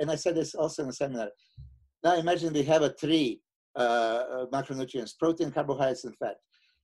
and 0.00 0.10
I 0.10 0.16
said 0.16 0.34
this 0.34 0.54
also 0.54 0.82
in 0.82 0.88
the 0.88 0.94
seminar. 0.94 1.28
Now 2.04 2.16
imagine 2.16 2.52
we 2.52 2.64
have 2.64 2.82
a 2.82 2.90
three 2.90 3.40
uh, 3.76 4.46
macronutrients: 4.52 5.18
protein, 5.18 5.50
carbohydrates, 5.50 6.04
and 6.04 6.16
fat. 6.18 6.36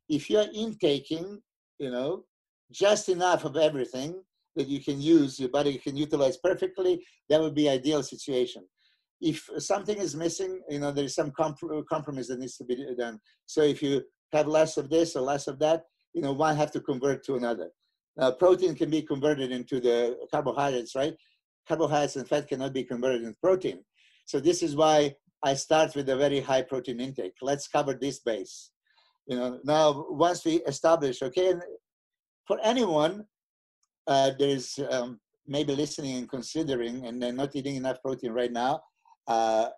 If 0.08 0.30
you 0.30 0.38
are 0.38 0.48
intaking, 0.54 1.40
you 1.78 1.90
know, 1.90 2.24
just 2.70 3.08
enough 3.08 3.44
of 3.44 3.56
everything 3.56 4.22
that 4.56 4.68
you 4.68 4.82
can 4.82 5.00
use, 5.00 5.40
your 5.40 5.48
body 5.48 5.78
can 5.78 5.96
utilize 5.96 6.36
perfectly, 6.36 7.04
that 7.28 7.40
would 7.40 7.54
be 7.54 7.68
ideal 7.68 8.02
situation. 8.02 8.62
If 9.22 9.48
something 9.58 9.96
is 9.96 10.16
missing, 10.16 10.60
you 10.68 10.80
know, 10.80 10.92
there 10.92 11.04
is 11.04 11.14
some 11.14 11.30
comp- 11.30 11.88
compromise 11.88 12.28
that 12.28 12.40
needs 12.40 12.56
to 12.56 12.64
be 12.64 12.76
done. 12.98 13.20
So 13.46 13.62
if 13.62 13.82
you 13.82 14.02
have 14.32 14.48
less 14.48 14.76
of 14.76 14.90
this 14.90 15.14
or 15.16 15.22
less 15.22 15.46
of 15.46 15.58
that, 15.60 15.84
you 16.12 16.22
know, 16.22 16.32
one 16.32 16.56
have 16.56 16.72
to 16.72 16.80
convert 16.80 17.24
to 17.26 17.36
another. 17.36 17.70
Now, 18.16 18.32
protein 18.32 18.74
can 18.74 18.90
be 18.90 19.02
converted 19.02 19.52
into 19.52 19.80
the 19.80 20.18
carbohydrates, 20.30 20.94
right? 20.94 21.14
Carbohydrates 21.68 22.16
and 22.16 22.28
fat 22.28 22.48
cannot 22.48 22.74
be 22.74 22.84
converted 22.84 23.22
into 23.22 23.38
protein. 23.40 23.84
So 24.26 24.40
this 24.40 24.62
is 24.62 24.76
why 24.76 25.14
I 25.42 25.54
start 25.54 25.94
with 25.94 26.08
a 26.08 26.16
very 26.16 26.40
high 26.40 26.62
protein 26.62 27.00
intake. 27.00 27.34
Let's 27.40 27.68
cover 27.68 27.94
this 27.94 28.18
base. 28.20 28.70
You 29.26 29.36
know, 29.36 29.60
now 29.64 30.06
once 30.10 30.44
we 30.44 30.56
establish, 30.62 31.22
okay, 31.22 31.54
for 32.46 32.58
anyone 32.62 33.24
uh, 34.06 34.32
there's 34.38 34.78
um, 34.90 35.20
maybe 35.46 35.74
listening 35.74 36.16
and 36.16 36.28
considering 36.28 37.06
and 37.06 37.18
not 37.36 37.54
eating 37.54 37.76
enough 37.76 38.02
protein 38.02 38.32
right 38.32 38.52
now, 38.52 38.80
uh, 39.26 39.68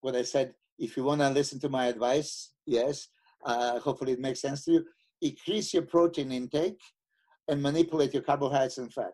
what 0.00 0.16
I 0.16 0.22
said, 0.22 0.54
if 0.78 0.96
you 0.96 1.04
want 1.04 1.20
to 1.20 1.30
listen 1.30 1.58
to 1.60 1.68
my 1.68 1.86
advice, 1.86 2.52
yes, 2.66 3.08
uh, 3.44 3.78
hopefully 3.78 4.12
it 4.12 4.20
makes 4.20 4.40
sense 4.40 4.64
to 4.64 4.72
you. 4.72 4.84
Increase 5.22 5.72
your 5.72 5.82
protein 5.82 6.32
intake 6.32 6.80
and 7.48 7.62
manipulate 7.62 8.12
your 8.12 8.22
carbohydrates 8.22 8.78
and 8.78 8.92
fat. 8.92 9.12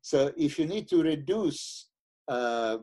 So 0.00 0.32
if 0.36 0.58
you 0.58 0.66
need 0.66 0.88
to 0.88 1.02
reduce 1.02 1.88
uh, 2.28 2.78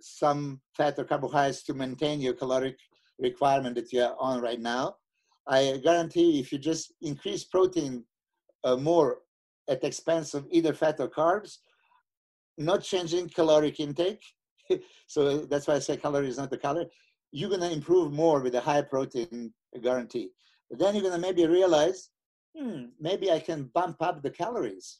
some 0.00 0.60
fat 0.76 0.98
or 0.98 1.04
carbohydrates 1.04 1.62
to 1.64 1.74
maintain 1.74 2.20
your 2.20 2.34
caloric 2.34 2.78
requirement 3.18 3.74
that 3.76 3.92
you're 3.92 4.14
on 4.18 4.40
right 4.40 4.60
now, 4.60 4.96
I 5.46 5.80
guarantee 5.82 6.38
if 6.38 6.52
you 6.52 6.58
just 6.58 6.92
increase 7.02 7.44
protein 7.44 8.04
uh, 8.64 8.76
more 8.76 9.18
at 9.68 9.80
the 9.80 9.86
expense 9.88 10.34
of 10.34 10.46
either 10.50 10.72
fat 10.72 10.96
or 11.00 11.08
carbs, 11.08 11.58
not 12.58 12.82
changing 12.82 13.28
caloric 13.28 13.80
intake. 13.80 14.22
so 15.06 15.38
that's 15.38 15.66
why 15.66 15.74
I 15.74 15.78
say 15.78 15.96
calorie 15.96 16.28
is 16.28 16.38
not 16.38 16.50
the 16.50 16.58
calorie. 16.58 16.88
You're 17.30 17.48
going 17.48 17.62
to 17.62 17.72
improve 17.72 18.12
more 18.12 18.40
with 18.40 18.54
a 18.54 18.60
high 18.60 18.82
protein 18.82 19.52
guarantee. 19.82 20.30
But 20.68 20.78
then 20.78 20.94
you're 20.94 21.02
going 21.02 21.14
to 21.14 21.20
maybe 21.20 21.46
realize, 21.46 22.10
hmm, 22.56 22.84
maybe 23.00 23.30
I 23.30 23.38
can 23.38 23.70
bump 23.74 24.02
up 24.02 24.22
the 24.22 24.30
calories. 24.30 24.98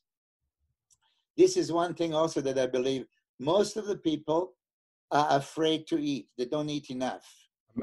This 1.37 1.57
is 1.57 1.73
one 1.73 1.95
thing 1.95 2.15
also 2.15 2.41
that 2.43 2.59
I 2.59 2.67
believe 2.67 3.07
most 3.39 3.77
of 3.77 3.87
the 3.87 3.97
people 3.97 4.53
are 5.11 5.39
afraid 5.39 5.87
to 5.89 5.99
eat. 5.99 6.29
They 6.39 6.47
don't 6.47 6.71
eat 6.71 6.91
enough. 6.91 7.27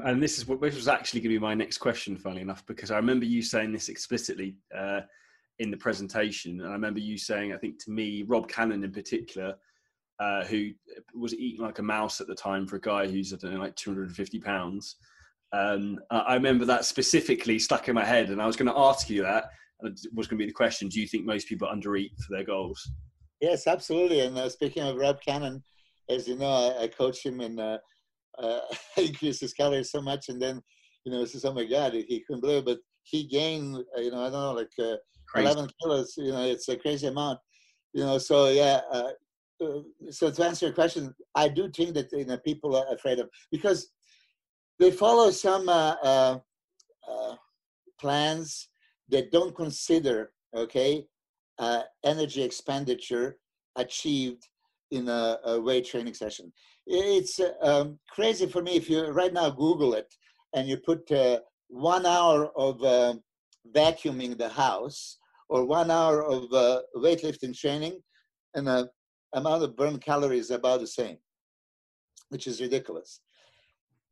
And 0.04 0.22
this 0.22 0.38
is 0.38 0.46
what 0.46 0.60
this 0.60 0.76
was 0.76 0.88
actually 0.88 1.20
going 1.20 1.34
to 1.34 1.40
be 1.40 1.42
my 1.42 1.54
next 1.54 1.78
question, 1.78 2.16
funnily 2.16 2.42
enough, 2.42 2.64
because 2.66 2.90
I 2.90 2.96
remember 2.96 3.24
you 3.24 3.42
saying 3.42 3.72
this 3.72 3.88
explicitly 3.88 4.56
uh, 4.76 5.00
in 5.58 5.70
the 5.70 5.76
presentation. 5.76 6.60
And 6.60 6.68
I 6.68 6.72
remember 6.72 7.00
you 7.00 7.18
saying, 7.18 7.52
I 7.52 7.56
think 7.56 7.82
to 7.84 7.90
me, 7.90 8.22
Rob 8.22 8.48
Cannon 8.48 8.84
in 8.84 8.92
particular, 8.92 9.56
uh, 10.20 10.44
who 10.44 10.70
was 11.14 11.34
eating 11.34 11.64
like 11.64 11.78
a 11.78 11.82
mouse 11.82 12.20
at 12.20 12.26
the 12.26 12.34
time 12.34 12.66
for 12.66 12.76
a 12.76 12.80
guy 12.80 13.08
who's, 13.08 13.32
I 13.32 13.36
don't 13.36 13.54
know, 13.54 13.60
like 13.60 13.74
250 13.76 14.38
pounds. 14.40 14.96
Um, 15.52 15.98
I 16.10 16.34
remember 16.34 16.64
that 16.66 16.84
specifically 16.84 17.58
stuck 17.58 17.88
in 17.88 17.94
my 17.94 18.04
head. 18.04 18.28
And 18.28 18.40
I 18.40 18.46
was 18.46 18.56
going 18.56 18.70
to 18.70 18.78
ask 18.78 19.08
you 19.08 19.22
that. 19.22 19.46
And 19.80 19.90
it 19.90 20.10
was 20.14 20.26
going 20.26 20.38
to 20.38 20.44
be 20.44 20.46
the 20.46 20.54
question 20.54 20.88
Do 20.88 21.00
you 21.00 21.08
think 21.08 21.24
most 21.24 21.48
people 21.48 21.68
undereat 21.68 22.10
for 22.18 22.36
their 22.36 22.44
goals? 22.44 22.86
Yes, 23.40 23.66
absolutely. 23.66 24.20
And 24.20 24.36
uh, 24.36 24.50
speaking 24.50 24.82
of 24.82 24.96
Rob 24.96 25.20
Cannon, 25.26 25.64
as 26.10 26.28
you 26.28 26.36
know, 26.36 26.50
I, 26.50 26.82
I 26.82 26.88
coach 26.88 27.24
him 27.24 27.40
and 27.40 27.58
uh, 27.58 27.78
uh, 28.38 28.60
increase 28.98 29.40
his 29.40 29.54
calories 29.54 29.90
so 29.90 30.02
much. 30.02 30.28
And 30.28 30.40
then, 30.40 30.60
you 31.04 31.12
know, 31.12 31.24
says, 31.24 31.46
oh 31.46 31.54
my 31.54 31.64
God, 31.64 31.94
he 31.94 32.22
couldn't 32.26 32.42
believe 32.42 32.58
it. 32.58 32.66
But 32.66 32.78
he 33.04 33.26
gained, 33.26 33.76
uh, 33.96 34.00
you 34.02 34.10
know, 34.10 34.20
I 34.20 34.30
don't 34.30 34.32
know, 34.32 34.52
like 34.52 34.68
uh, 34.78 34.96
11 35.34 35.70
kilos, 35.80 36.12
you 36.18 36.30
know, 36.30 36.44
it's 36.44 36.68
a 36.68 36.76
crazy 36.76 37.06
amount, 37.06 37.38
you 37.94 38.04
know, 38.04 38.18
so 38.18 38.50
yeah. 38.50 38.80
Uh, 39.62 39.80
so 40.10 40.30
to 40.30 40.44
answer 40.44 40.66
your 40.66 40.74
question, 40.74 41.14
I 41.34 41.48
do 41.48 41.70
think 41.70 41.94
that, 41.94 42.10
you 42.12 42.24
know, 42.24 42.38
people 42.38 42.74
are 42.76 42.92
afraid 42.92 43.18
of, 43.18 43.28
because 43.52 43.90
they 44.78 44.90
follow 44.90 45.30
some 45.30 45.68
uh, 45.68 45.96
uh, 46.02 46.38
uh, 47.10 47.34
plans 48.00 48.68
that 49.10 49.30
don't 49.30 49.54
consider, 49.54 50.32
okay, 50.56 51.06
uh, 51.58 51.82
energy 52.04 52.42
expenditure 52.42 53.36
achieved 53.76 54.48
in 54.90 55.08
a, 55.08 55.38
a 55.44 55.60
weight 55.60 55.86
training 55.86 56.14
session. 56.14 56.52
It's 56.86 57.38
um, 57.62 57.98
crazy 58.08 58.46
for 58.46 58.62
me 58.62 58.76
if 58.76 58.88
you 58.88 59.06
right 59.08 59.32
now 59.32 59.50
Google 59.50 59.94
it 59.94 60.12
and 60.54 60.66
you 60.68 60.78
put 60.78 61.10
uh, 61.12 61.40
one 61.68 62.06
hour 62.06 62.50
of 62.56 62.80
vacuuming 63.74 64.38
the 64.38 64.48
house 64.48 65.18
or 65.48 65.64
one 65.64 65.90
hour 65.90 66.24
of 66.24 66.44
weightlifting 66.96 67.54
training, 67.56 68.00
and 68.54 68.66
the 68.66 68.88
amount 69.32 69.62
of 69.62 69.76
burned 69.76 70.00
calories 70.00 70.50
about 70.50 70.80
the 70.80 70.86
same, 70.86 71.18
which 72.28 72.46
is 72.46 72.60
ridiculous. 72.60 73.20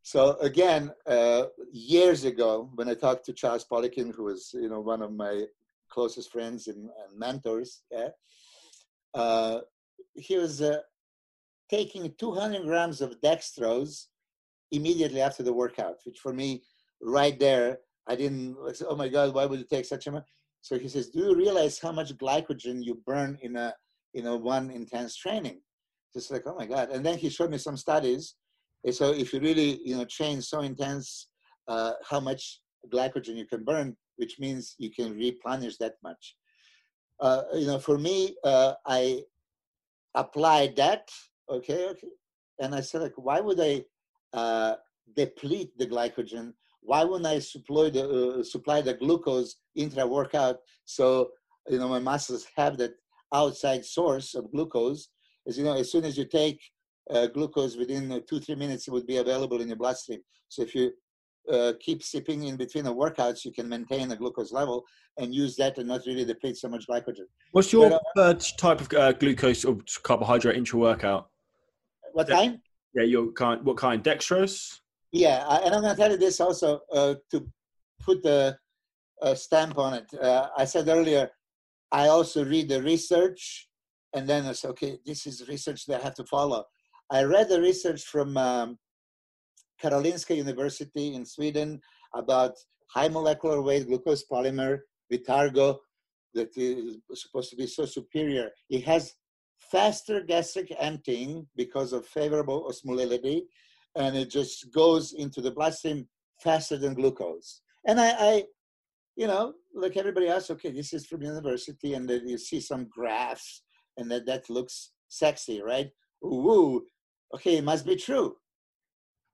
So 0.03 0.39
again, 0.39 0.93
uh, 1.07 1.45
years 1.73 2.25
ago, 2.25 2.71
when 2.75 2.89
I 2.89 2.95
talked 2.95 3.27
to 3.27 3.33
Charles 3.33 3.67
Poliquin, 3.71 4.15
who 4.15 4.25
was 4.25 4.51
you 4.55 4.69
know 4.69 4.81
one 4.81 5.03
of 5.03 5.13
my 5.13 5.45
closest 5.91 6.33
friends 6.33 6.69
and, 6.69 6.89
and 6.89 7.19
mentors, 7.19 7.83
yeah, 7.91 8.09
uh, 9.15 9.61
he 10.15 10.37
was 10.37 10.63
uh, 10.63 10.79
taking 11.69 12.13
200 12.19 12.63
grams 12.63 13.01
of 13.01 13.21
dextrose 13.21 14.07
immediately 14.71 15.21
after 15.21 15.43
the 15.43 15.53
workout, 15.53 15.97
which 16.05 16.19
for 16.19 16.33
me, 16.33 16.63
right 17.03 17.39
there, 17.39 17.79
I 18.07 18.17
didn't. 18.17 18.57
Say, 18.75 18.87
oh 18.89 18.97
my 18.97 19.09
God, 19.09 19.35
why 19.35 19.47
would 19.47 19.59
you 19.59 19.67
take 19.67 19.85
such 19.85 20.07
a? 20.07 20.25
So 20.61 20.79
he 20.79 20.89
says, 20.89 21.11
do 21.11 21.21
you 21.21 21.35
realize 21.37 21.79
how 21.79 21.93
much 21.93 22.17
glycogen 22.17 22.85
you 22.85 23.01
burn 23.07 23.39
in 23.43 23.57
a 23.57 23.75
in 24.15 24.25
know, 24.25 24.37
one 24.37 24.71
intense 24.71 25.17
training? 25.17 25.61
Just 26.15 26.31
like, 26.31 26.43
oh 26.47 26.55
my 26.57 26.67
God. 26.67 26.91
And 26.91 27.05
then 27.05 27.19
he 27.19 27.29
showed 27.29 27.51
me 27.51 27.59
some 27.59 27.77
studies. 27.77 28.35
And 28.85 28.95
so 28.95 29.13
if 29.13 29.33
you 29.33 29.41
really, 29.41 29.81
you 29.85 29.97
know, 29.97 30.05
train 30.05 30.41
so 30.41 30.61
intense, 30.61 31.29
uh, 31.67 31.93
how 32.09 32.21
much 32.21 32.61
glycogen 32.93 33.37
you 33.37 33.47
can 33.47 33.65
burn, 33.65 33.97
which 34.17 34.39
means 34.39 34.75
you 34.79 34.91
can 34.91 35.17
replenish 35.17 35.77
that 35.79 35.95
much. 36.03 36.37
Uh, 37.21 37.43
you 37.55 37.67
know, 37.67 37.79
for 37.79 37.99
me, 37.99 38.37
uh, 38.45 38.75
I 38.87 39.23
applied 40.15 40.77
that, 40.77 41.11
okay, 41.51 41.89
okay. 41.89 42.09
And 42.61 42.75
I 42.75 42.81
said, 42.81 43.03
like, 43.03 43.15
why 43.17 43.41
would 43.41 43.61
I 43.61 43.85
uh, 44.33 44.77
deplete 45.15 45.77
the 45.79 45.87
glycogen? 45.87 46.53
Why 46.81 47.05
wouldn't 47.05 47.27
I 47.27 47.41
supply 47.41 47.91
the, 47.91 48.39
uh, 48.39 48.43
supply 48.45 48.81
the 48.81 48.95
glucose 48.95 49.57
intra 49.75 50.07
workout 50.07 50.59
so, 50.85 51.33
you 51.69 51.79
know, 51.79 51.89
my 51.89 51.99
muscles 51.99 52.47
have 52.57 52.79
that 52.79 52.93
outside 53.33 53.85
source 53.85 54.35
of 54.35 54.51
glucose? 54.53 55.09
As 55.47 55.57
you 55.59 55.65
know, 55.65 55.75
as 55.75 55.91
soon 55.91 56.05
as 56.05 56.17
you 56.19 56.25
take 56.25 56.61
uh, 57.11 57.27
glucose 57.27 57.77
within 57.77 58.23
two, 58.29 58.41
three 58.41 58.55
minutes, 58.55 58.87
it 58.87 58.91
would 58.91 59.07
be 59.07 59.17
available 59.17 59.61
in 59.61 59.69
your 59.69 59.77
bloodstream. 59.77 60.21
So 60.49 60.63
if 60.63 60.75
you 60.75 60.93
uh, 61.51 61.73
keep 61.81 62.03
sipping 62.03 62.45
in 62.45 62.57
between 62.57 62.85
the 62.85 62.95
workouts, 62.95 63.45
you 63.45 63.53
can 63.53 63.69
maintain 63.69 64.09
the 64.09 64.17
glucose 64.17 64.53
level 64.53 64.85
and 65.17 65.35
use 65.35 65.57
that 65.57 65.79
and 65.79 65.89
not 65.89 66.03
really 66.07 66.25
deplete 66.25 66.57
so 66.57 66.69
much 66.69 66.87
glycogen. 66.87 67.27
What's 67.53 67.73
your 67.73 67.99
but, 68.15 68.23
uh, 68.23 68.35
type 68.59 68.81
of 68.81 68.93
uh, 68.93 69.13
glucose 69.13 69.65
or 69.65 69.79
carbohydrate 70.03 70.57
intra 70.57 70.79
workout? 70.79 71.31
What 72.13 72.27
De- 72.27 72.35
kind? 72.35 72.59
Yeah, 72.95 73.05
your 73.05 73.33
kind. 73.33 73.65
What 73.65 73.79
kind? 73.79 74.03
Dextrose. 74.05 74.81
Yeah, 75.13 75.47
and 75.65 75.75
I'm 75.75 75.81
going 75.81 75.95
to 75.95 76.01
tell 76.01 76.11
you 76.11 76.19
this 76.19 76.41
also 76.41 76.81
uh, 76.93 77.15
to 77.31 77.47
put 78.01 78.23
the 78.23 78.59
stamp 79.35 79.79
on 79.79 79.95
it. 79.95 80.07
Uh, 80.15 80.49
I 80.57 80.65
said 80.65 80.89
earlier, 80.89 81.31
I 81.93 82.09
also 82.09 82.45
read 82.45 82.69
the 82.69 82.83
research, 82.83 83.69
and 84.15 84.29
then 84.29 84.47
I 84.47 84.53
said, 84.53 84.71
okay, 84.71 84.99
this 85.07 85.27
is 85.27 85.49
research 85.49 85.87
that 85.87 86.01
I 86.01 86.05
have 86.05 86.15
to 86.15 86.25
follow. 86.25 86.65
I 87.11 87.23
read 87.23 87.49
the 87.49 87.61
research 87.61 88.03
from 88.05 88.37
um, 88.37 88.79
Karolinska 89.83 90.37
University 90.37 91.15
in 91.15 91.25
Sweden 91.25 91.81
about 92.15 92.53
high 92.91 93.09
molecular 93.09 93.63
weight 93.63 93.87
glucose 93.87 94.25
polymer, 94.31 94.81
Vitargo, 95.11 95.79
that 96.35 96.51
is 96.57 96.99
supposed 97.15 97.51
to 97.51 97.57
be 97.57 97.67
so 97.67 97.85
superior. 97.87 98.51
It 98.69 98.85
has 98.85 99.15
faster 99.59 100.23
gastric 100.23 100.75
emptying 100.79 101.47
because 101.57 101.93
of 101.93 102.07
favorable 102.07 102.71
osmolality, 102.71 103.43
and 103.97 104.17
it 104.17 104.31
just 104.31 104.71
goes 104.73 105.15
into 105.15 105.41
the 105.41 105.51
bloodstream 105.51 106.07
faster 106.43 106.77
than 106.77 106.95
glucose. 106.95 107.63
And 107.87 108.01
I, 108.01 108.11
I 108.19 108.45
you 109.19 109.27
know, 109.27 109.53
like 109.75 109.97
everybody 109.97 110.29
else, 110.29 110.49
okay, 110.49 110.71
this 110.71 110.93
is 110.93 111.07
from 111.07 111.23
university, 111.23 111.95
and 111.95 112.09
then 112.09 112.29
you 112.29 112.39
see 112.39 112.61
some 112.61 112.87
graphs, 112.89 113.63
and 113.97 114.09
that 114.13 114.27
that 114.27 114.49
looks 114.49 114.93
sexy, 115.09 115.61
right? 115.61 115.91
Ooh, 116.25 116.85
okay, 117.35 117.57
it 117.57 117.65
must 117.65 117.85
be 117.85 117.97
true. 117.97 118.37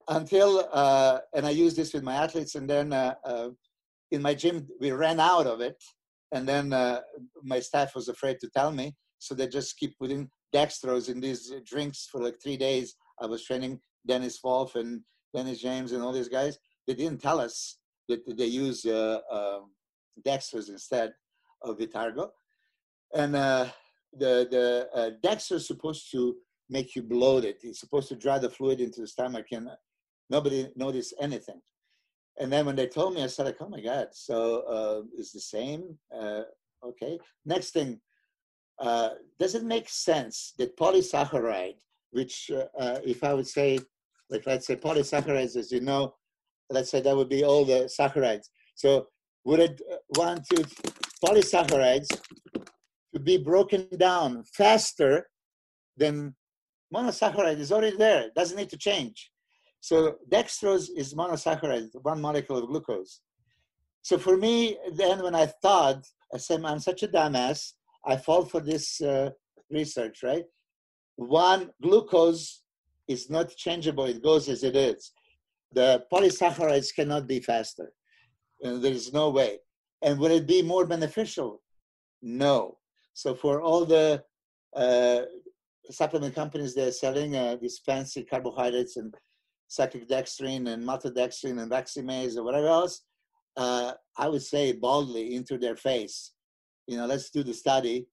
Until, 0.09 0.67
uh, 0.73 1.19
and 1.35 1.47
I 1.47 1.51
use 1.51 1.77
this 1.77 1.93
with 1.93 2.03
my 2.03 2.15
athletes, 2.15 2.55
and 2.55 2.69
then 2.69 2.95
uh, 2.95 3.15
uh, 3.27 3.51
in 4.11 4.23
my 4.23 4.33
gym, 4.33 4.67
we 4.81 4.91
ran 4.93 5.21
out 5.21 5.47
of 5.47 5.61
it, 5.61 5.77
and 6.33 6.49
then 6.49 6.73
uh, 6.73 7.01
my 7.43 7.61
staff 7.61 7.95
was 7.95 8.09
afraid 8.09 8.39
to 8.41 8.49
tell 8.57 8.73
me, 8.73 8.95
so 9.19 9.35
they 9.35 9.47
just 9.47 9.79
keep 9.79 9.99
putting 9.99 10.31
dextrose 10.55 11.11
in 11.11 11.21
these 11.21 11.53
drinks 11.67 12.09
for 12.11 12.23
like 12.23 12.37
three 12.43 12.57
days. 12.57 12.95
I 13.21 13.27
was 13.27 13.45
training 13.45 13.81
Dennis 14.07 14.41
Wolf 14.43 14.77
and 14.77 15.03
Dennis 15.37 15.61
James 15.61 15.93
and 15.93 16.03
all 16.03 16.13
these 16.13 16.29
guys. 16.31 16.59
They 16.87 16.95
didn't 16.95 17.21
tell 17.21 17.39
us 17.39 17.77
that 18.09 18.21
they 18.37 18.47
use 18.47 18.85
uh, 18.85 19.21
um, 19.31 19.71
dextrose 20.27 20.69
instead 20.69 21.13
of 21.63 21.79
Vitargo. 21.79 22.31
And 23.15 23.37
uh, 23.37 23.67
the, 24.13 24.49
the 24.51 24.89
uh, 24.95 25.11
dextrose 25.25 25.57
is 25.57 25.67
supposed 25.67 26.11
to 26.13 26.37
make 26.69 26.97
you 26.97 27.03
bloated. 27.03 27.57
It's 27.63 27.81
supposed 27.81 28.09
to 28.09 28.17
draw 28.17 28.39
the 28.39 28.51
fluid 28.51 28.81
into 28.81 29.01
the 29.01 29.07
stomach 29.07 29.47
and 29.53 29.69
nobody 30.31 30.69
noticed 30.77 31.15
anything. 31.21 31.61
And 32.39 32.53
then 32.53 32.67
when 32.67 32.77
they 32.77 32.89
told 32.89 33.15
me, 33.15 33.23
I 33.23 33.29
said, 33.29 33.47
like, 33.47 33.57
oh 33.61 33.69
my 33.69 33.81
God, 33.81 34.09
so 34.13 34.63
uh, 34.63 35.03
it's 35.17 35.33
the 35.33 35.41
same? 35.41 35.97
Uh, 36.13 36.43
okay. 36.85 37.19
Next 37.45 37.71
thing, 37.71 38.01
uh, 38.81 39.11
does 39.39 39.55
it 39.55 39.63
make 39.63 39.89
sense 39.89 40.53
that 40.59 40.77
polysaccharide, 40.77 41.79
which 42.11 42.51
uh, 42.53 42.65
uh, 42.79 42.99
if 43.05 43.23
I 43.23 43.35
would 43.35 43.47
say, 43.47 43.79
like 44.31 44.47
let's 44.47 44.67
say 44.67 44.75
polysaccharides, 44.77 45.57
as 45.57 45.71
you 45.71 45.81
know, 45.81 46.15
let's 46.71 46.91
say 46.91 47.01
that 47.01 47.17
would 47.17 47.29
be 47.29 47.45
all 47.45 47.65
the 47.65 47.89
saccharides. 47.99 48.49
So 48.75 49.07
would 49.45 49.61
it 49.61 49.81
uh, 49.93 49.97
want 50.17 50.47
polysaccharides 51.25 52.09
to 53.15 53.21
be 53.21 53.37
broken 53.37 53.87
down 53.97 54.45
faster 54.55 55.29
than 55.97 56.35
monosaccharide 56.93 57.59
is 57.59 57.73
already 57.73 57.97
there, 57.97 58.23
it 58.23 58.35
doesn't 58.35 58.57
need 58.57 58.71
to 58.71 58.77
change. 58.77 59.31
So 59.81 60.17
dextrose 60.31 60.89
is 60.97 61.15
monosaccharide, 61.15 61.91
one 62.03 62.21
molecule 62.21 62.59
of 62.59 62.69
glucose. 62.69 63.21
So 64.03 64.19
for 64.19 64.37
me, 64.37 64.77
then 64.93 65.23
when 65.23 65.35
I 65.35 65.47
thought, 65.47 66.05
I 66.33 66.39
said, 66.39 66.65
I'm 66.65 66.81
such 66.81 67.03
a 67.03 67.09
dumbass, 67.09 67.73
I 68.05 68.17
fall 68.17 68.45
for 68.45 68.61
this 68.61 69.01
uh, 69.01 69.31
research, 69.71 70.23
right? 70.23 70.45
One, 71.17 71.71
glucose 71.83 72.63
is 73.09 73.31
not 73.31 73.55
changeable, 73.57 74.05
it 74.07 74.23
goes 74.23 74.49
as 74.49 74.63
it 74.63 74.77
is. 74.77 75.13
The 75.73 76.05
polysaccharides 76.13 76.95
cannot 76.95 77.27
be 77.27 77.41
faster. 77.41 77.93
Uh, 78.65 78.79
there's 78.79 79.13
no 79.13 79.31
way. 79.31 79.59
And 80.03 80.19
would 80.19 80.33
it 80.33 80.47
be 80.47 80.63
more 80.63 80.87
beneficial? 80.87 81.63
No. 82.23 82.79
So 83.13 83.35
for 83.35 83.61
all 83.61 83.85
the 83.85 84.23
uh, 84.75 85.23
supplement 85.91 86.35
companies, 86.35 86.75
that 86.75 86.89
are 86.89 86.93
selling 86.93 87.37
uh, 87.37 87.57
these 87.61 87.81
fancy 87.85 88.25
carbohydrates 88.25 88.97
and 88.97 89.15
cyclic 89.69 90.09
dextrin 90.09 90.69
and 90.69 90.83
maltodextrin 90.83 91.61
and 91.61 91.71
waxy 91.71 92.03
maize 92.03 92.37
or 92.37 92.45
whatever 92.45 92.69
else. 92.69 93.03
Uh, 93.57 93.93
I 94.17 94.29
would 94.29 94.43
say 94.43 94.73
boldly 94.73 95.35
into 95.35 95.59
their 95.59 95.77
face, 95.77 96.33
you 96.87 96.97
know, 96.97 97.07
let's 97.07 97.31
do 97.31 97.43
the 97.43 97.55
study, 97.55 98.07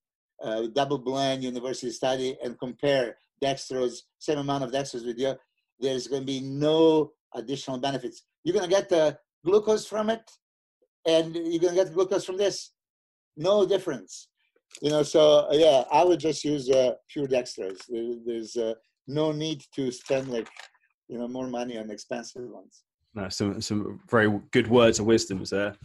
uh, 0.44 0.68
double 0.74 1.00
blind 1.00 1.44
university 1.44 1.92
study, 1.92 2.38
and 2.44 2.60
compare 2.60 3.18
dextrose, 3.44 4.02
same 4.20 4.38
amount 4.38 4.64
of 4.64 4.72
dextrose 4.72 5.06
with 5.06 5.20
you. 5.20 5.34
There's 5.80 6.08
going 6.08 6.22
to 6.22 6.26
be 6.26 6.42
no 6.42 7.12
additional 7.34 7.80
benefits. 7.80 8.24
You're 8.44 8.54
going 8.54 8.70
to 8.70 8.76
get 8.76 8.88
the 8.88 9.18
glucose 9.44 9.88
from 9.88 10.10
it, 10.10 10.30
and 11.06 11.36
you're 11.36 11.70
to 11.70 11.76
get 11.76 11.94
glucose 11.94 12.26
from 12.26 12.38
this. 12.38 12.72
No 13.38 13.66
difference. 13.66 14.28
You 14.82 14.90
know, 14.90 15.04
so 15.04 15.48
uh, 15.50 15.54
yeah, 15.54 15.84
I 15.92 16.04
would 16.04 16.20
just 16.20 16.44
use 16.44 16.70
uh, 16.70 16.94
pure 17.10 17.28
dextrose. 17.28 17.80
There, 17.90 18.16
there's 18.26 18.56
uh, 18.56 18.76
no 19.08 19.32
need 19.32 19.64
to 19.76 19.92
spend 19.92 20.30
like, 20.30 20.48
you 21.08 21.18
know, 21.18 21.28
more 21.28 21.48
money 21.48 21.78
on 21.78 21.92
expensive 21.92 22.44
ones. 22.44 22.84
No, 23.14 23.28
some 23.30 23.60
some 23.62 24.00
very 24.10 24.40
good 24.52 24.68
words 24.68 25.00
of 25.00 25.06
wisdom 25.06 25.44
there. 25.50 25.76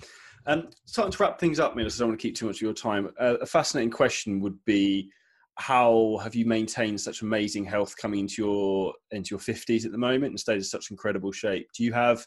Um, 0.46 0.68
starting 0.84 1.10
to 1.10 1.22
wrap 1.22 1.40
things 1.40 1.58
up, 1.58 1.74
Milos, 1.74 1.98
I 1.98 2.04
don't 2.04 2.10
want 2.10 2.20
to 2.20 2.26
keep 2.26 2.36
too 2.36 2.46
much 2.46 2.56
of 2.56 2.62
your 2.62 2.72
time. 2.72 3.10
Uh, 3.18 3.36
a 3.40 3.46
fascinating 3.46 3.90
question 3.90 4.40
would 4.40 4.64
be, 4.64 5.10
how 5.56 6.20
have 6.22 6.36
you 6.36 6.46
maintained 6.46 7.00
such 7.00 7.22
amazing 7.22 7.64
health 7.64 7.96
coming 7.96 8.20
into 8.20 8.42
your 8.42 8.94
into 9.10 9.30
your 9.30 9.40
50s 9.40 9.84
at 9.84 9.90
the 9.90 9.98
moment 9.98 10.30
and 10.30 10.38
stayed 10.38 10.58
in 10.58 10.62
such 10.62 10.92
incredible 10.92 11.32
shape? 11.32 11.66
Do 11.74 11.82
you 11.82 11.92
have 11.92 12.24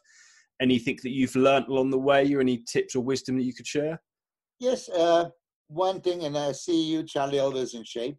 anything 0.62 0.97
that 1.03 1.12
you've 1.12 1.36
learned 1.36 1.68
along 1.68 1.89
the 1.89 1.97
way 1.97 2.32
or 2.34 2.41
any 2.41 2.57
tips 2.57 2.95
or 2.95 3.03
wisdom 3.03 3.38
that 3.38 3.43
you 3.43 3.53
could 3.53 3.68
share? 3.68 4.01
Yes, 4.60 4.89
uh, 4.89 5.30
one 5.68 6.01
thing, 6.01 6.26
and 6.26 6.38
I 6.38 6.51
see 6.51 6.84
you, 6.91 7.03
Charlie, 7.03 7.39
always 7.39 7.74
in 7.74 7.84
shape. 7.84 8.18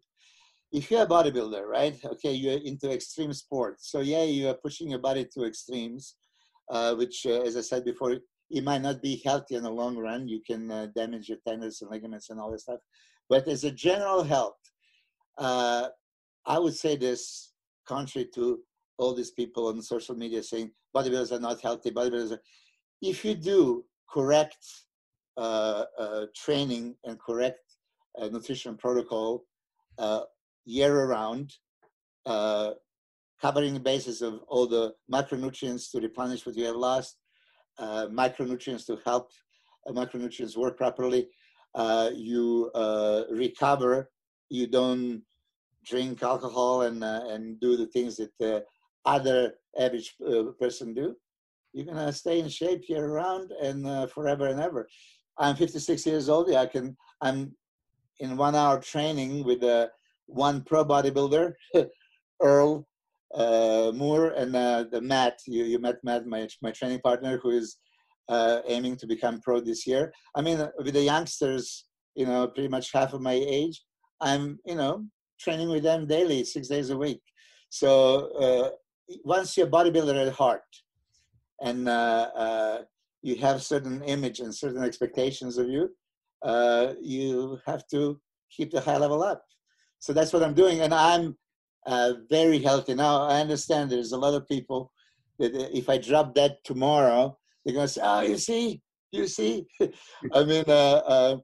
If 0.71 0.89
you're 0.89 1.03
a 1.03 1.07
bodybuilder, 1.07 1.65
right? 1.65 1.99
Okay, 2.03 2.31
you're 2.31 2.59
into 2.63 2.89
extreme 2.91 3.33
sports. 3.33 3.91
So, 3.91 3.99
yeah, 3.99 4.23
you 4.23 4.47
are 4.47 4.53
pushing 4.53 4.89
your 4.89 4.99
body 4.99 5.27
to 5.33 5.45
extremes, 5.45 6.15
uh, 6.69 6.95
which, 6.95 7.25
uh, 7.25 7.41
as 7.41 7.57
I 7.57 7.61
said 7.61 7.83
before, 7.83 8.15
it 8.49 8.63
might 8.63 8.81
not 8.81 9.01
be 9.01 9.21
healthy 9.23 9.55
in 9.55 9.63
the 9.63 9.69
long 9.69 9.97
run. 9.97 10.27
You 10.27 10.41
can 10.45 10.71
uh, 10.71 10.87
damage 10.95 11.29
your 11.29 11.39
tendons 11.45 11.81
and 11.81 11.91
ligaments 11.91 12.29
and 12.29 12.39
all 12.39 12.51
this 12.51 12.63
stuff. 12.63 12.79
But 13.29 13.47
as 13.47 13.63
a 13.63 13.71
general 13.71 14.23
health, 14.23 14.55
uh, 15.37 15.89
I 16.45 16.57
would 16.57 16.75
say 16.75 16.95
this, 16.95 17.53
contrary 17.87 18.29
to 18.35 18.59
all 19.01 19.13
these 19.13 19.31
people 19.31 19.67
on 19.67 19.81
social 19.81 20.15
media 20.15 20.41
saying 20.43 20.71
bodybuilders 20.95 21.31
are 21.31 21.39
not 21.39 21.59
healthy, 21.59 21.91
bodybuilders 21.91 22.31
are, 22.31 22.41
if 23.01 23.25
you 23.25 23.33
do 23.33 23.83
correct 24.09 24.63
uh, 25.37 25.85
uh, 25.97 26.25
training 26.35 26.95
and 27.05 27.19
correct 27.19 27.65
uh, 28.21 28.27
nutrition 28.27 28.77
protocol 28.77 29.45
uh, 29.97 30.21
year 30.65 30.95
around, 30.95 31.51
uh, 32.25 32.71
covering 33.41 33.73
the 33.73 33.79
basis 33.79 34.21
of 34.21 34.41
all 34.47 34.67
the 34.67 34.93
macronutrients 35.11 35.89
to 35.91 35.99
replenish 35.99 36.45
what 36.45 36.55
you 36.55 36.65
have 36.65 36.75
lost, 36.75 37.17
uh, 37.79 38.05
micronutrients 38.11 38.85
to 38.85 38.99
help 39.03 39.31
macronutrients 39.89 40.55
work 40.55 40.77
properly, 40.77 41.27
you 42.13 42.69
recover, 43.31 44.11
you 44.49 44.67
don't 44.67 45.23
drink 45.83 46.21
alcohol 46.21 46.83
and 46.83 47.03
and 47.03 47.59
do 47.59 47.75
the 47.75 47.87
things 47.87 48.17
that 48.17 48.63
other 49.05 49.53
average 49.77 50.15
uh, 50.27 50.43
person 50.59 50.93
do, 50.93 51.15
you're 51.73 51.85
gonna 51.85 52.11
stay 52.11 52.39
in 52.39 52.49
shape 52.49 52.83
year 52.87 53.07
round 53.07 53.51
and 53.61 53.87
uh, 53.87 54.07
forever 54.07 54.47
and 54.47 54.59
ever. 54.59 54.87
I'm 55.37 55.55
56 55.55 56.05
years 56.05 56.29
old. 56.29 56.49
Yeah, 56.49 56.61
I 56.61 56.65
can. 56.65 56.97
I'm 57.21 57.55
in 58.19 58.37
one 58.37 58.55
hour 58.55 58.79
training 58.79 59.43
with 59.43 59.63
uh, 59.63 59.87
one 60.27 60.61
pro 60.61 60.85
bodybuilder, 60.85 61.53
Earl 62.41 62.87
uh, 63.33 63.91
Moore, 63.95 64.31
and 64.31 64.55
uh, 64.55 64.85
the 64.91 65.01
Matt. 65.01 65.39
You, 65.47 65.63
you 65.63 65.79
met 65.79 66.03
Matt, 66.03 66.27
my 66.27 66.47
my 66.61 66.71
training 66.71 66.99
partner, 66.99 67.39
who 67.41 67.51
is 67.51 67.77
uh, 68.29 68.59
aiming 68.67 68.97
to 68.97 69.07
become 69.07 69.41
pro 69.41 69.61
this 69.61 69.87
year. 69.87 70.13
I 70.35 70.41
mean, 70.41 70.67
with 70.77 70.93
the 70.93 71.01
youngsters, 71.01 71.85
you 72.15 72.25
know, 72.25 72.47
pretty 72.47 72.69
much 72.69 72.91
half 72.93 73.13
of 73.13 73.21
my 73.21 73.33
age, 73.33 73.81
I'm 74.19 74.59
you 74.65 74.75
know 74.75 75.05
training 75.39 75.69
with 75.69 75.83
them 75.83 76.05
daily, 76.05 76.43
six 76.43 76.67
days 76.67 76.89
a 76.89 76.97
week. 76.97 77.21
So 77.69 78.77
once 79.23 79.57
you're 79.57 79.67
bodybuilder 79.67 80.27
at 80.27 80.33
heart 80.33 80.63
and 81.61 81.87
uh, 81.87 82.29
uh, 82.35 82.81
you 83.21 83.35
have 83.35 83.61
certain 83.61 84.03
image 84.03 84.39
and 84.39 84.53
certain 84.53 84.83
expectations 84.83 85.57
of 85.57 85.69
you, 85.69 85.89
uh, 86.43 86.93
you 86.99 87.59
have 87.65 87.87
to 87.87 88.19
keep 88.49 88.71
the 88.71 88.81
high 88.81 88.97
level 88.97 89.23
up. 89.23 89.43
So 89.99 90.13
that's 90.13 90.33
what 90.33 90.43
I'm 90.43 90.55
doing, 90.55 90.81
and 90.81 90.93
I'm 90.93 91.37
very 92.29 92.59
healthy 92.59 92.95
now. 92.95 93.23
I 93.23 93.39
understand 93.39 93.89
there's 93.89 94.13
a 94.13 94.17
lot 94.17 94.33
of 94.33 94.47
people 94.47 94.91
that 95.39 95.53
if 95.77 95.89
I 95.89 95.97
drop 95.97 96.33
that 96.35 96.63
tomorrow, 96.63 97.37
they're 97.63 97.75
gonna 97.75 97.87
say, 97.87 98.01
"Oh, 98.03 98.21
you 98.21 98.37
see, 98.37 98.81
you 99.11 99.27
see." 99.27 99.67
I 100.33 100.43
mean, 100.43 100.63
uh, 100.67 101.01
uh, 101.15 101.37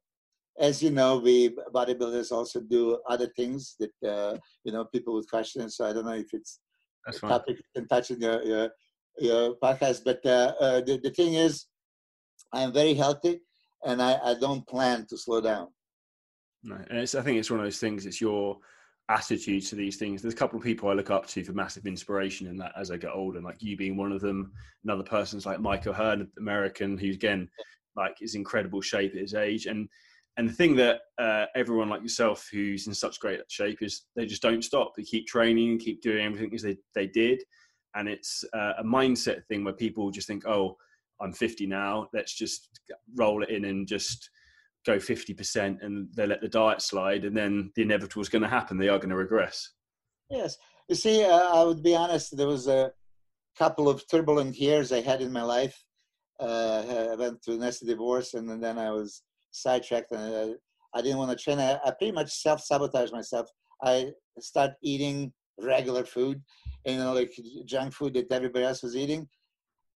as 0.60 0.81
you 0.81 0.89
know, 0.91 1.18
we 1.18 1.56
bodybuilders 1.73 2.31
also 2.31 2.61
do 2.61 2.99
other 3.07 3.27
things 3.35 3.76
that 3.80 3.94
uh, 4.07 4.38
you 4.64 4.72
know 4.72 4.85
people 4.85 5.14
would 5.14 5.30
question. 5.30 5.69
So 5.69 5.85
I 5.85 5.94
don't 5.94 6.06
know 6.06 6.14
if 6.14 6.34
it's 6.34 6.60
That's 7.08 7.20
fine. 7.20 7.32
topic 7.32 7.58
you 7.58 7.64
can 7.82 7.88
touch 7.88 8.12
in 8.12 8.22
your 8.22 8.44
your, 8.44 8.70
your 9.18 9.56
podcast. 9.56 10.02
But 10.06 10.24
uh, 10.26 10.54
uh, 10.60 10.82
the 10.82 11.00
the 11.02 11.10
thing 11.12 11.34
is, 11.34 11.66
I'm 12.54 12.72
very 12.72 12.94
healthy, 12.94 13.42
and 13.84 14.02
I, 14.02 14.20
I 14.24 14.36
don't 14.40 14.68
plan 14.68 15.08
to 15.10 15.18
slow 15.18 15.42
down. 15.42 15.70
No, 16.64 16.76
and 16.76 17.00
it's, 17.00 17.16
I 17.16 17.22
think 17.22 17.40
it's 17.40 17.50
one 17.50 17.60
of 17.60 17.66
those 17.66 17.80
things. 17.80 18.06
It's 18.06 18.22
your 18.22 18.58
attitude 19.10 19.66
to 19.68 19.76
these 19.76 19.96
things. 19.96 20.22
There's 20.22 20.34
a 20.34 20.38
couple 20.38 20.60
of 20.60 20.66
people 20.66 20.90
I 20.90 20.94
look 20.94 21.10
up 21.10 21.28
to 21.28 21.44
for 21.44 21.54
massive 21.54 21.86
inspiration 21.88 22.46
in 22.46 22.58
that 22.58 22.74
as 22.78 22.92
I 22.92 22.98
get 22.98 23.12
older, 23.14 23.38
and 23.38 23.46
like 23.46 23.62
you 23.62 23.78
being 23.78 23.96
one 23.96 24.12
of 24.12 24.22
them. 24.22 24.52
Another 24.84 25.04
person's 25.04 25.46
like 25.46 25.60
Michael 25.60 25.94
Hearn, 25.94 26.28
American, 26.38 26.98
who's 26.98 27.16
again 27.16 27.50
like 27.96 28.18
is 28.22 28.36
incredible 28.36 28.82
shape 28.82 29.14
at 29.14 29.22
his 29.22 29.34
age. 29.34 29.66
And 29.66 29.88
and 30.38 30.49
the 30.49 30.53
thing 30.53 30.76
that 30.76 31.01
uh, 31.18 31.45
everyone 31.55 31.89
like 31.89 32.01
yourself 32.01 32.47
who's 32.51 32.88
in 32.88 32.93
such 32.93 33.19
great 33.19 33.39
shape 33.49 33.81
is 33.81 34.03
they 34.15 34.26
just 34.26 34.41
don't 34.41 34.64
stop. 34.64 34.93
They 34.95 35.03
keep 35.03 35.27
training 35.27 35.72
and 35.72 35.80
keep 35.80 36.01
doing 36.01 36.26
everything 36.26 36.53
as 36.53 36.61
they 36.61 36.77
they 36.95 37.07
did. 37.07 37.43
And 37.95 38.07
it's 38.07 38.43
uh, 38.53 38.73
a 38.77 38.84
mindset 38.84 39.45
thing 39.45 39.64
where 39.64 39.73
people 39.73 40.11
just 40.11 40.27
think, 40.27 40.45
oh, 40.47 40.77
I'm 41.19 41.34
50 41.34 41.65
now. 41.65 42.07
Let's 42.14 42.35
just 42.35 42.80
roll 43.15 43.41
it 43.41 43.49
in 43.49 43.65
and 43.65 43.88
just 43.88 44.30
go 44.85 44.97
50% 44.97 45.84
and 45.84 46.07
they 46.15 46.27
let 46.27 46.39
the 46.39 46.47
diet 46.47 46.81
slide 46.81 47.26
and 47.26 47.35
then 47.35 47.72
the 47.76 47.81
inevitable 47.81 48.22
is 48.22 48.30
going 48.30 48.41
to 48.41 48.47
happen 48.47 48.77
they 48.77 48.88
are 48.88 48.99
going 48.99 49.09
to 49.09 49.18
regress 49.18 49.72
Yes. 50.30 50.57
You 50.89 50.95
see, 50.95 51.23
uh, 51.23 51.49
I 51.53 51.64
would 51.64 51.84
be 51.84 51.95
honest, 51.95 52.35
there 52.35 52.47
was 52.47 52.68
a 52.68 52.91
couple 53.57 53.89
of 53.89 54.07
turbulent 54.09 54.55
years 54.57 54.91
I 54.91 55.01
had 55.01 55.22
in 55.22 55.31
my 55.31 55.41
life. 55.41 55.84
Uh, 56.39 56.84
I 57.11 57.15
went 57.15 57.43
through 57.43 57.55
a 57.55 57.57
nasty 57.57 57.85
divorce 57.85 58.34
and 58.34 58.61
then 58.61 58.77
I 58.77 58.91
was 58.91 59.23
sidetracked 59.52 60.11
and 60.11 60.57
I, 60.94 60.98
I 60.98 61.02
didn't 61.02 61.18
want 61.18 61.32
to 61.32 61.44
train. 61.44 61.60
I, 61.60 61.80
I 61.86 61.91
pretty 61.91 62.11
much 62.11 62.32
self 62.32 62.61
sabotaged 62.61 63.14
myself. 63.14 63.49
I 63.84 64.11
started 64.40 64.76
eating 64.82 65.34
regular 65.60 66.03
food, 66.06 66.41
you 66.86 66.98
know, 66.98 67.14
like 67.14 67.32
junk 67.65 67.94
food 67.94 68.14
that 68.15 68.32
everybody 68.32 68.65
else 68.65 68.84
was 68.84 68.95
eating. 68.95 69.28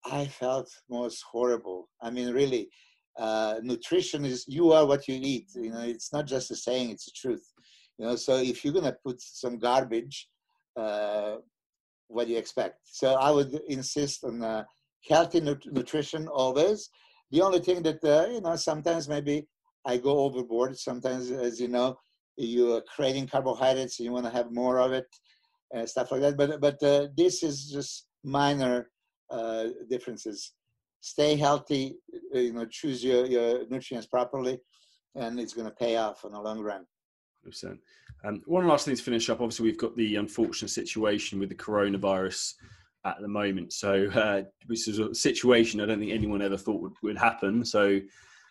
I 0.06 0.26
felt 0.26 0.70
most 0.90 1.24
horrible. 1.30 1.90
I 2.02 2.10
mean, 2.10 2.34
really, 2.34 2.70
uh, 3.18 3.60
nutrition 3.62 4.26
is 4.26 4.46
you 4.48 4.72
are 4.72 4.86
what 4.86 5.08
you 5.08 5.20
eat. 5.22 5.50
You 5.56 5.72
know, 5.72 5.82
it's 5.82 6.14
not 6.14 6.26
just 6.26 6.52
a 6.52 6.56
saying; 6.56 6.92
it's 6.92 7.06
the 7.06 7.12
truth. 7.16 7.46
You 7.98 8.06
know, 8.06 8.16
so 8.16 8.38
if 8.38 8.64
you're 8.64 8.74
gonna 8.74 8.96
put 9.06 9.22
some 9.22 9.60
garbage, 9.60 10.30
uh, 10.78 11.38
what 12.08 12.28
do 12.28 12.34
you 12.34 12.40
expect? 12.40 12.80
So 12.84 13.14
I 13.16 13.30
would 13.32 13.54
insist 13.68 14.24
on 14.24 14.42
uh, 14.42 14.64
healthy 15.08 15.42
nut- 15.42 15.72
nutrition 15.72 16.28
always. 16.28 16.90
The 17.32 17.42
only 17.42 17.60
thing 17.60 17.84
that 17.84 18.04
uh, 18.04 18.28
you 18.32 18.42
know, 18.42 18.56
sometimes 18.56 19.08
maybe 19.08 19.48
I 19.86 19.98
go 19.98 20.20
overboard. 20.20 20.78
Sometimes, 20.78 21.32
as 21.32 21.60
you 21.60 21.68
know, 21.68 21.98
you're 22.38 22.82
creating 22.82 23.28
carbohydrates 23.28 24.00
and 24.00 24.06
you 24.06 24.12
want 24.12 24.26
to 24.26 24.32
have 24.32 24.52
more 24.52 24.80
of 24.80 24.92
it, 24.94 25.06
and 25.74 25.88
stuff 25.88 26.12
like 26.12 26.22
that. 26.22 26.38
But 26.38 26.60
but 26.60 26.82
uh, 26.84 27.08
this 27.16 27.44
is 27.44 27.70
just 27.70 28.08
minor 28.24 28.90
uh, 29.30 29.68
differences. 29.90 30.54
Stay 31.02 31.36
healthy. 31.36 31.98
uh, 32.36 32.40
You 32.40 32.54
know, 32.54 32.66
choose 32.66 33.04
your 33.04 33.26
your 33.26 33.68
nutrients 33.70 34.08
properly, 34.08 34.60
and 35.16 35.40
it's 35.40 35.54
going 35.54 35.68
to 35.68 35.76
pay 35.76 35.98
off 35.98 36.26
in 36.26 36.32
the 36.32 36.42
long 36.42 36.62
run. 36.62 36.86
100%. 37.48 37.78
Um, 38.26 38.42
one 38.46 38.68
last 38.68 38.86
thing 38.86 38.96
to 38.96 39.02
finish 39.02 39.30
up 39.30 39.40
obviously 39.40 39.64
we've 39.64 39.78
got 39.78 39.96
the 39.96 40.18
unfortunate 40.18 40.70
situation 40.70 41.40
with 41.40 41.48
the 41.48 41.56
coronavirus 41.56 42.54
at 43.16 43.22
the 43.22 43.28
moment 43.28 43.74
so 43.74 44.08
uh, 44.14 44.42
this 44.68 44.88
is 44.88 45.00
a 45.00 45.14
situation 45.14 45.82
i 45.82 45.86
don't 45.86 46.00
think 46.00 46.12
anyone 46.12 46.42
ever 46.42 46.58
thought 46.58 46.82
would, 46.82 46.94
would 47.04 47.18
happen 47.18 47.64
so 47.64 48.00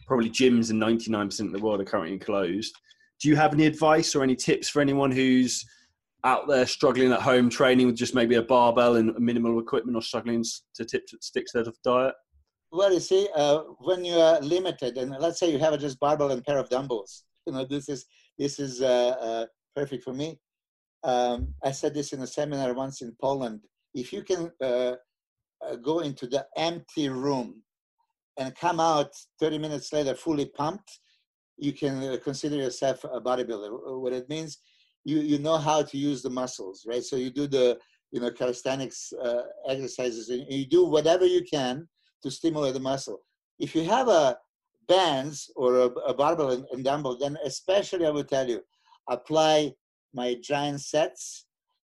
probably 0.07 0.31
gyms 0.31 0.71
in 0.71 0.79
99% 0.79 1.41
of 1.41 1.53
the 1.53 1.59
world 1.59 1.81
are 1.81 1.85
currently 1.85 2.19
closed 2.19 2.75
do 3.21 3.29
you 3.29 3.37
have 3.37 3.53
any 3.53 3.67
advice 3.67 4.15
or 4.15 4.23
any 4.23 4.37
tips 4.37 4.69
for 4.69 4.81
anyone 4.81 5.11
who's 5.11 5.65
out 6.25 6.49
there 6.49 6.67
struggling 6.67 7.13
at 7.13 7.21
home 7.21 7.49
training 7.49 7.87
with 7.87 7.97
just 7.97 8.15
maybe 8.15 8.35
a 8.37 8.43
barbell 8.43 8.97
and 8.97 9.17
minimal 9.19 9.59
equipment 9.61 9.97
or 9.97 10.03
struggling 10.03 10.45
to 10.75 10.85
tip 10.85 11.07
to 11.07 11.17
stick 11.21 11.47
to 11.47 11.63
their 11.63 11.73
diet 11.85 12.15
Well, 12.73 12.93
you 12.93 13.01
see, 13.01 13.29
uh, 13.35 13.59
when 13.81 14.05
you 14.05 14.15
are 14.15 14.41
limited, 14.41 14.99
and 14.99 15.11
let's 15.21 15.39
say 15.39 15.51
you 15.51 15.59
have 15.59 15.75
a 15.75 15.79
just 15.79 16.01
barbell 16.01 16.33
and 16.33 16.45
pair 16.45 16.59
of 16.59 16.69
dumbbells, 16.69 17.25
you 17.47 17.53
know, 17.53 17.65
this 17.65 17.89
is 17.89 18.07
this 18.39 18.59
is 18.59 18.83
uh, 18.83 19.17
uh, 19.21 19.47
perfect 19.75 20.05
for 20.05 20.13
me. 20.13 20.39
Um, 21.05 21.55
I 21.63 21.73
said 21.73 21.95
this 21.95 22.13
in 22.13 22.21
a 22.23 22.27
seminar 22.27 22.75
once 22.75 23.01
in 23.03 23.15
Poland. 23.21 23.61
If 23.99 24.12
you 24.12 24.23
can 24.23 24.51
uh, 24.62 24.95
uh, 25.66 25.77
go 25.77 26.01
into 26.01 26.27
the 26.27 26.47
empty 26.57 27.09
room 27.09 27.62
and 28.39 28.55
come 28.55 28.81
out 28.81 29.11
30 29.41 29.59
minutes 29.59 29.93
later 29.93 30.15
fully 30.15 30.47
pumped, 30.47 31.01
you 31.57 31.73
can 31.73 32.03
uh, 32.03 32.16
consider 32.23 32.57
yourself 32.57 33.05
a 33.05 33.20
bodybuilder. 33.20 34.01
What 34.01 34.12
it 34.12 34.29
means, 34.29 34.59
you 35.05 35.19
you 35.20 35.39
know 35.39 35.57
how 35.57 35.83
to 35.83 35.97
use 35.99 36.23
the 36.23 36.31
muscles, 36.31 36.85
right? 36.87 37.03
So 37.03 37.16
you 37.16 37.31
do 37.31 37.47
the 37.47 37.79
you 38.12 38.20
know 38.20 38.31
calisthenics 38.31 39.12
uh, 39.23 39.43
exercises, 39.69 40.29
and 40.29 40.47
you 40.49 40.66
do 40.66 40.85
whatever 40.85 41.27
you 41.27 41.43
can 41.43 41.89
to 42.23 42.31
stimulate 42.31 42.75
the 42.75 42.81
muscle. 42.81 43.20
If 43.59 43.75
you 43.75 43.83
have 43.85 44.09
a 44.09 44.39
bands 44.87 45.51
or 45.57 45.81
a, 45.81 45.89
a 46.12 46.15
barbell 46.15 46.51
and, 46.51 46.65
and 46.73 46.85
dumbbell, 46.85 47.19
then 47.19 47.37
especially 47.45 48.07
I 48.07 48.11
would 48.11 48.29
tell 48.29 48.49
you, 48.49 48.61
apply 49.11 49.75
my 50.15 50.37
giant 50.43 50.81
sets 50.81 51.48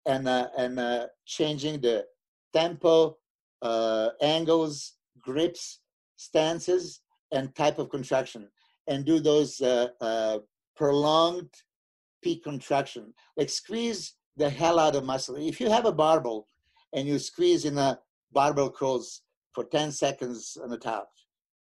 and 0.08 0.28
uh, 0.28 0.48
and 0.58 0.80
uh, 0.80 1.08
changing 1.26 1.82
the 1.82 2.06
tempo, 2.54 3.18
uh, 3.62 4.10
angles, 4.22 4.94
grips, 5.22 5.82
stances, 6.16 7.02
and 7.32 7.54
type 7.56 7.78
of 7.78 7.90
contraction, 7.90 8.48
and 8.88 9.06
do 9.06 9.20
those 9.20 9.62
uh, 9.62 9.90
uh, 10.02 10.40
prolonged 10.76 11.54
peak 12.24 12.44
contraction. 12.44 13.14
Like 13.36 13.50
squeeze 13.50 14.16
the 14.38 14.50
hell 14.50 14.80
out 14.80 14.96
of 14.96 15.04
muscle. 15.04 15.36
If 15.36 15.60
you 15.60 15.70
have 15.70 15.86
a 15.86 15.92
barbell 15.92 16.48
and 16.94 17.08
you 17.08 17.20
squeeze 17.20 17.66
in 17.66 17.78
a 17.78 18.00
barbell 18.32 18.72
curls 18.72 19.22
for 19.54 19.66
10 19.66 19.92
seconds 19.92 20.58
on 20.64 20.70
the 20.70 20.78
top, 20.78 21.10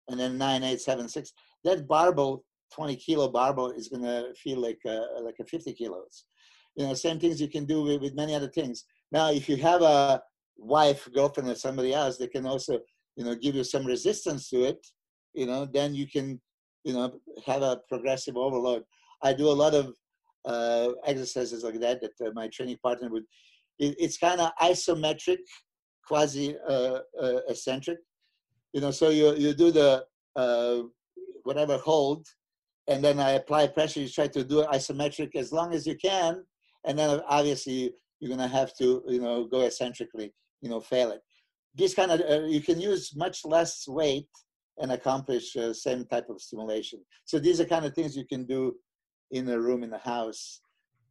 and 0.08 0.20
then 0.20 0.38
nine, 0.38 0.64
eight, 0.64 0.82
seven, 0.82 1.08
six, 1.08 1.34
that 1.64 1.88
barbell, 1.88 2.44
20 2.74 2.96
kilo 2.98 3.30
barbell 3.30 3.72
is 3.72 3.88
gonna 3.88 4.26
feel 4.36 4.60
like 4.60 4.80
a, 4.86 5.06
like 5.22 5.36
a 5.40 5.46
50 5.46 5.74
kilos. 5.74 6.26
You 6.76 6.88
know, 6.88 6.94
same 6.94 7.20
things 7.20 7.40
you 7.40 7.48
can 7.48 7.66
do 7.66 7.84
with, 7.84 8.02
with 8.02 8.16
many 8.16 8.36
other 8.36 8.50
things. 8.50 8.86
Now, 9.12 9.32
if 9.32 9.48
you 9.48 9.58
have 9.58 9.82
a 9.82 10.22
wife, 10.58 11.08
girlfriend, 11.14 11.50
or 11.50 11.56
somebody 11.56 11.94
else, 11.94 12.18
they 12.18 12.28
can 12.28 12.46
also, 12.46 12.80
you 13.16 13.24
know, 13.24 13.36
give 13.36 13.56
you 13.56 13.64
some 13.64 13.86
resistance 13.86 14.50
to 14.50 14.64
it. 14.64 14.86
You 15.34 15.46
know, 15.46 15.66
then 15.66 15.94
you 15.94 16.08
can, 16.08 16.42
you 16.84 16.94
know, 16.94 17.20
have 17.46 17.62
a 17.62 17.82
progressive 17.88 18.38
overload. 18.38 18.84
I 19.24 19.34
do 19.34 19.48
a 19.48 19.60
lot 19.64 19.74
of 19.74 19.94
uh, 20.46 20.90
exercises 21.06 21.64
like 21.64 21.80
that 21.80 22.02
that 22.02 22.28
uh, 22.28 22.32
my 22.34 22.48
training 22.48 22.78
partner 22.84 23.10
would. 23.10 23.24
It, 23.80 23.96
it's 24.00 24.18
kind 24.18 24.40
of 24.40 24.52
isometric, 24.62 25.40
quasi 26.08 26.56
uh, 26.68 27.00
uh, 27.22 27.40
eccentric. 27.50 27.98
You 28.74 28.82
know, 28.82 28.92
so 28.92 29.10
you 29.10 29.36
you 29.36 29.54
do 29.54 29.72
the 29.72 30.06
uh, 30.36 30.80
whatever 31.44 31.78
hold, 31.78 32.28
and 32.88 33.04
then 33.04 33.20
I 33.20 33.32
apply 33.32 33.68
pressure. 33.68 34.02
You 34.02 34.10
try 34.10 34.28
to 34.28 34.44
do 34.44 34.62
it 34.62 34.70
isometric 34.70 35.36
as 35.36 35.52
long 35.52 35.74
as 35.74 35.88
you 35.88 35.96
can, 35.96 36.44
and 36.86 36.98
then 36.98 37.22
obviously 37.28 37.94
you're 38.20 38.30
gonna 38.30 38.48
have 38.48 38.76
to 38.78 39.04
you 39.08 39.22
know 39.22 39.46
go 39.46 39.62
eccentrically. 39.62 40.34
You 40.62 40.70
know, 40.70 40.80
fail 40.80 41.12
it. 41.12 41.22
This 41.76 41.94
kind 41.94 42.12
of 42.12 42.22
uh, 42.22 42.46
you 42.46 42.62
can 42.62 42.80
use 42.80 43.16
much 43.16 43.46
less 43.46 43.88
weight 43.88 44.30
and 44.80 44.92
accomplish 44.92 45.56
uh, 45.56 45.74
same 45.74 46.06
type 46.06 46.30
of 46.30 46.42
stimulation. 46.42 47.00
So 47.26 47.40
these 47.40 47.60
are 47.62 47.66
kind 47.66 47.86
of 47.86 47.94
things 47.94 48.18
you 48.18 48.26
can 48.26 48.46
do 48.46 48.76
in 49.32 49.48
a 49.50 49.60
room 49.60 49.84
in 49.84 49.94
a 49.94 49.98
house, 50.00 50.62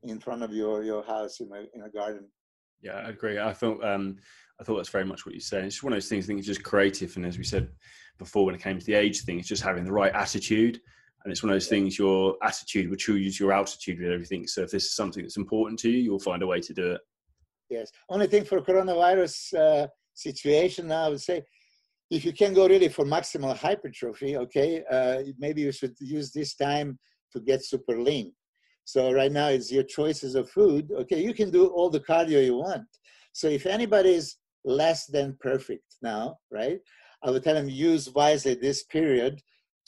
in 0.03 0.19
front 0.19 0.43
of 0.43 0.53
your 0.53 0.83
your 0.83 1.03
house 1.05 1.41
in 1.41 1.51
a 1.53 1.65
in 1.75 1.83
a 1.83 1.91
garden. 1.91 2.27
Yeah, 2.81 2.97
I 2.97 3.11
agree. 3.11 3.39
I 3.39 3.53
thought 3.53 3.85
um, 3.85 4.17
I 4.61 4.65
thought 4.65 4.77
that's 4.77 4.89
very 4.89 5.05
much 5.05 5.25
what 5.25 5.35
you're 5.35 5.41
saying. 5.41 5.67
It's 5.67 5.83
one 5.83 5.93
of 5.93 5.97
those 5.97 6.09
things. 6.09 6.25
I 6.25 6.27
think 6.29 6.39
it's 6.39 6.49
just 6.49 6.63
creative, 6.63 7.17
and 7.17 7.27
as 7.27 7.39
we 7.39 7.45
said 7.45 7.69
before, 8.19 8.45
when 8.47 8.55
it 8.55 8.63
came 8.63 8.79
to 8.79 8.87
the 8.87 8.95
age 8.95 9.23
thing, 9.23 9.39
it's 9.39 9.49
just 9.49 9.63
having 9.63 9.85
the 9.85 9.93
right 9.93 10.13
attitude. 10.13 10.81
And 11.25 11.33
it's 11.33 11.43
one 11.43 11.51
of 11.51 11.55
those 11.55 11.69
things. 11.69 11.99
Your 11.99 12.37
attitude 12.43 12.91
will 12.91 12.97
choose 12.97 13.41
your 13.41 13.53
altitude 13.53 13.99
with 13.99 14.13
everything. 14.13 14.47
So 14.47 14.63
if 14.63 14.71
this 14.71 14.85
is 14.85 14.95
something 14.95 15.23
that's 15.23 15.39
important 15.39 15.79
to 15.81 15.91
you, 15.91 15.99
you'll 15.99 16.19
find 16.19 16.43
a 16.43 16.47
way 16.47 16.61
to 16.61 16.75
do 16.75 16.93
it. 16.93 17.01
Yes. 17.71 17.91
Only 18.11 18.27
thing 18.27 18.45
for 18.45 18.61
coronavirus 18.61 19.55
uh, 19.59 19.87
situation 20.13 20.89
now, 20.89 21.07
I 21.07 21.09
would 21.09 21.21
say, 21.21 21.43
if 22.11 22.25
you 22.25 22.33
can 22.33 22.53
go 22.53 22.69
really 22.69 22.89
for 22.89 23.07
maximal 23.07 23.57
hypertrophy, 23.57 24.37
okay, 24.37 24.85
uh, 24.91 25.23
maybe 25.39 25.63
you 25.63 25.73
should 25.73 25.97
use 25.99 26.31
this 26.31 26.55
time 26.55 26.99
to 27.33 27.41
get 27.41 27.65
super 27.65 28.01
lean. 28.01 28.33
So 28.85 29.13
right 29.13 29.33
now 29.33 29.49
it's 29.49 29.73
your 29.73 29.83
choices 29.83 30.35
of 30.35 30.51
food. 30.51 30.91
Okay, 30.93 31.23
you 31.23 31.33
can 31.33 31.51
do 31.51 31.69
all 31.69 31.89
the 31.89 32.01
cardio 32.01 32.45
you 32.45 32.57
want. 32.57 32.87
So 33.33 33.49
if 33.49 33.65
anybody 33.65 34.15
is 34.15 34.37
less 34.65 35.07
than 35.07 35.39
perfect 35.41 35.97
now, 36.03 36.37
right, 36.51 36.79
I 37.23 37.31
would 37.31 37.43
tell 37.43 37.55
them 37.55 37.69
use 37.69 38.11
wisely 38.11 38.55
this 38.55 38.83
period 38.85 39.41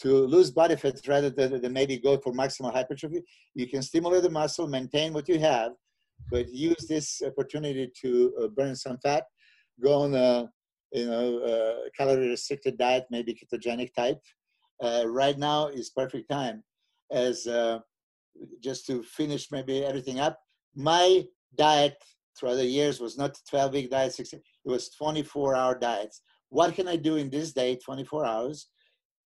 to 0.02 0.26
lose 0.26 0.50
body 0.50 0.76
fat 0.76 1.00
rather 1.06 1.30
than, 1.30 1.60
than 1.60 1.72
maybe 1.72 1.98
go 1.98 2.18
for 2.18 2.32
maximal 2.32 2.72
hypertrophy. 2.72 3.22
You 3.54 3.68
can 3.68 3.82
stimulate 3.82 4.22
the 4.22 4.30
muscle, 4.30 4.66
maintain 4.66 5.12
what 5.12 5.28
you 5.28 5.38
have, 5.38 5.72
but 6.30 6.48
use 6.48 6.86
this 6.88 7.22
opportunity 7.24 7.90
to 8.02 8.34
uh, 8.42 8.48
burn 8.48 8.76
some 8.76 8.98
fat, 8.98 9.24
go 9.82 10.02
on 10.02 10.14
a 10.14 10.50
you 10.92 11.06
know, 11.06 11.38
uh, 11.38 11.88
calorie 11.96 12.28
restricted 12.28 12.78
diet, 12.78 13.04
maybe 13.10 13.34
ketogenic 13.34 13.94
type. 13.94 14.18
Uh, 14.82 15.04
right 15.06 15.38
now 15.38 15.68
is 15.68 15.90
perfect 15.90 16.28
time 16.30 16.62
as 17.10 17.46
uh, 17.46 17.78
just 18.62 18.86
to 18.86 19.02
finish 19.02 19.50
maybe 19.50 19.84
everything 19.84 20.20
up. 20.20 20.38
My 20.74 21.24
diet 21.56 21.96
throughout 22.38 22.56
the 22.56 22.66
years 22.66 23.00
was 23.00 23.16
not 23.16 23.38
12 23.48 23.72
week 23.72 23.90
diet, 23.90 24.12
16, 24.12 24.40
it 24.40 24.70
was 24.70 24.90
24 24.90 25.56
hour 25.56 25.78
diets. 25.78 26.22
What 26.50 26.74
can 26.74 26.86
I 26.88 26.96
do 26.96 27.16
in 27.16 27.30
this 27.30 27.52
day, 27.52 27.76
24 27.76 28.26
hours, 28.26 28.68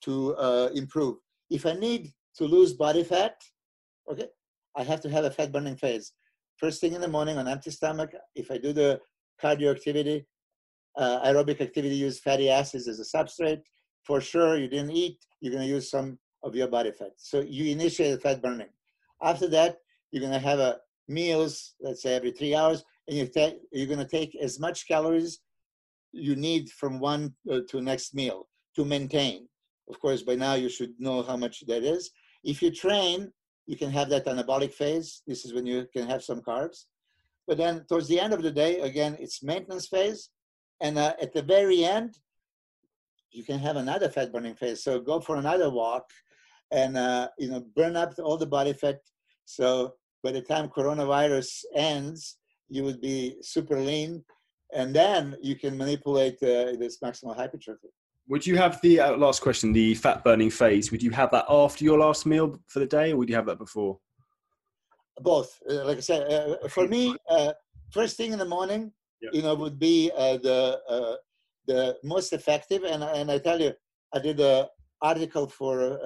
to 0.03 0.35
uh, 0.37 0.71
improve? 0.75 1.17
If 1.51 1.67
I 1.67 1.75
need 1.75 2.13
to 2.37 2.45
lose 2.45 2.73
body 2.73 3.05
fat, 3.05 3.37
okay, 4.11 4.29
I 4.77 4.83
have 4.83 5.01
to 5.03 5.11
have 5.11 5.25
a 5.25 5.31
fat 5.31 5.53
burning 5.53 5.77
phase. 5.77 6.13
First 6.57 6.81
thing 6.81 6.93
in 6.93 7.01
the 7.01 7.09
morning 7.09 7.39
on 7.39 7.49
empty 7.49 7.71
stomach, 7.71 8.11
if 8.35 8.51
I 8.51 8.59
do 8.59 8.73
the 8.73 9.01
cardio 9.43 9.71
activity, 9.71 10.27
uh, 10.97 11.27
aerobic 11.27 11.61
activity, 11.61 11.95
use 11.95 12.21
fatty 12.21 12.51
acids 12.51 12.87
as 12.89 13.01
a 13.01 13.17
substrate. 13.17 13.63
For 14.05 14.21
sure, 14.21 14.59
you 14.59 14.69
didn't 14.69 14.91
eat, 14.93 15.19
you're 15.41 15.53
going 15.53 15.67
to 15.67 15.69
use 15.69 15.91
some 15.91 16.19
of 16.43 16.55
your 16.55 16.69
body 16.69 16.93
fat. 16.93 17.13
So 17.17 17.41
you 17.41 17.71
initiate 17.73 18.15
the 18.15 18.21
fat 18.21 18.43
burning. 18.43 18.69
After 19.23 19.49
that, 19.49 19.77
you're 20.11 20.21
going 20.21 20.33
to 20.33 20.39
have 20.39 20.59
a 20.59 20.79
meals, 21.09 21.75
let's 21.81 22.03
say 22.03 22.15
every 22.15 22.33
three 22.33 22.55
hours, 22.55 22.85
and 23.09 23.17
you 23.17 23.27
take, 23.27 23.59
you're 23.73 23.87
going 23.87 23.99
to 23.99 24.07
take 24.07 24.37
as 24.37 24.59
much 24.59 24.87
calories 24.87 25.41
you 26.13 26.37
need 26.37 26.71
from 26.71 26.99
one 26.99 27.35
uh, 27.51 27.61
to 27.69 27.81
next 27.81 28.15
meal 28.15 28.49
to 28.77 28.85
maintain. 28.85 29.47
Of 29.91 30.01
course, 30.01 30.23
by 30.23 30.37
now 30.37 30.55
you 30.55 30.69
should 30.69 30.95
know 30.99 31.23
how 31.23 31.37
much 31.37 31.57
that 31.67 31.83
is. 31.83 32.11
If 32.45 32.63
you 32.63 32.71
train, 32.71 33.33
you 33.67 33.77
can 33.77 33.91
have 33.91 34.09
that 34.11 34.27
anabolic 34.27 34.73
phase. 34.73 35.23
This 35.27 35.45
is 35.45 35.53
when 35.53 35.67
you 35.67 35.87
can 35.95 36.07
have 36.09 36.23
some 36.23 36.41
carbs. 36.41 36.79
But 37.47 37.59
then 37.59 37.85
towards 37.89 38.09
the 38.09 38.21
end 38.21 38.33
of 38.33 38.43
the 38.43 38.51
day, 38.63 38.81
again, 38.81 39.17
it's 39.19 39.43
maintenance 39.43 39.89
phase. 39.89 40.31
And 40.81 40.97
uh, 40.97 41.15
at 41.21 41.33
the 41.35 41.43
very 41.43 41.85
end, 41.85 42.11
you 43.33 43.45
can 43.45 43.59
have 43.59 43.77
another 43.77 44.09
fat 44.09 44.33
burning 44.33 44.55
phase. 44.55 44.83
So 44.85 45.01
go 45.01 45.21
for 45.21 45.37
another 45.37 45.71
walk 45.71 46.07
and, 46.71 46.97
uh, 46.97 47.29
you 47.39 47.49
know, 47.51 47.65
burn 47.77 47.97
up 47.97 48.13
all 48.19 48.37
the 48.37 48.47
body 48.47 48.73
fat. 48.73 49.01
So 49.45 49.95
by 50.23 50.33
the 50.33 50.43
time 50.43 50.69
coronavirus 50.69 51.65
ends, 51.75 52.39
you 52.69 52.85
would 52.85 53.01
be 53.01 53.37
super 53.43 53.79
lean. 53.81 54.25
And 54.73 54.95
then 54.95 55.37
you 55.43 55.57
can 55.57 55.77
manipulate 55.77 56.41
uh, 56.43 56.79
this 56.79 56.99
maximal 57.01 57.37
hypertrophy. 57.37 57.89
Would 58.31 58.47
you 58.47 58.57
have 58.59 58.81
the 58.81 59.01
uh, 59.01 59.17
last 59.17 59.43
question, 59.43 59.73
the 59.73 59.93
fat 59.97 60.23
burning 60.23 60.51
phase? 60.51 60.93
Would 60.93 61.03
you 61.03 61.11
have 61.11 61.33
that 61.33 61.47
after 61.49 61.83
your 61.83 61.99
last 61.99 62.27
meal 62.27 62.61
for 62.69 62.79
the 62.79 62.87
day, 62.87 63.11
or 63.11 63.17
would 63.17 63.29
you 63.29 63.35
have 63.35 63.47
that 63.47 63.59
before? 63.59 63.99
Both. 65.21 65.59
Uh, 65.69 65.85
like 65.85 65.97
I 65.97 66.01
said, 66.01 66.33
uh, 66.33 66.69
for 66.69 66.87
me, 66.87 67.17
uh, 67.29 67.53
first 67.91 68.17
thing 68.17 68.33
in 68.33 68.39
the 68.39 68.45
morning, 68.45 68.93
yep. 69.21 69.35
you 69.35 69.43
know, 69.43 69.57
would 69.57 69.81
be 69.81 70.13
uh, 70.17 70.37
the 70.37 70.79
uh, 70.89 71.17
the 71.67 71.97
most 72.05 72.33
effective. 72.33 72.85
And 72.85 73.03
and 73.03 73.33
I 73.33 73.39
tell 73.39 73.61
you, 73.61 73.73
I 74.15 74.21
did 74.21 74.39
an 74.39 74.67
article 75.03 75.49
for 75.49 75.99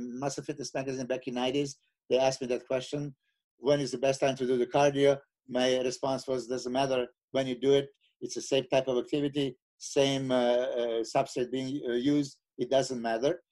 Muscle 0.00 0.44
Fitness 0.44 0.72
magazine 0.72 1.06
back 1.06 1.26
in 1.26 1.34
'90s. 1.34 1.74
They 2.08 2.16
asked 2.16 2.40
me 2.40 2.46
that 2.46 2.68
question: 2.68 3.12
When 3.58 3.80
is 3.80 3.90
the 3.90 3.98
best 3.98 4.20
time 4.20 4.36
to 4.36 4.46
do 4.46 4.56
the 4.56 4.68
cardio? 4.68 5.18
My 5.48 5.80
response 5.80 6.28
was, 6.28 6.46
doesn't 6.46 6.72
matter 6.72 7.08
when 7.32 7.48
you 7.48 7.58
do 7.58 7.72
it. 7.72 7.88
It's 8.20 8.36
the 8.36 8.42
same 8.42 8.66
type 8.70 8.86
of 8.86 8.98
activity 8.98 9.56
same 9.82 10.30
uh, 10.30 10.34
uh, 10.34 11.02
substrate 11.02 11.50
being 11.50 11.80
uh, 11.88 11.94
used, 11.94 12.38
it 12.58 12.70
doesn't 12.70 13.02
matter. 13.02 13.42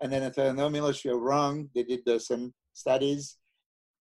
And 0.00 0.12
then 0.12 0.30
no, 0.56 0.68
Milos, 0.68 1.04
you're 1.04 1.18
wrong. 1.18 1.68
They 1.74 1.82
did 1.82 2.02
some 2.20 2.52
studies 2.72 3.38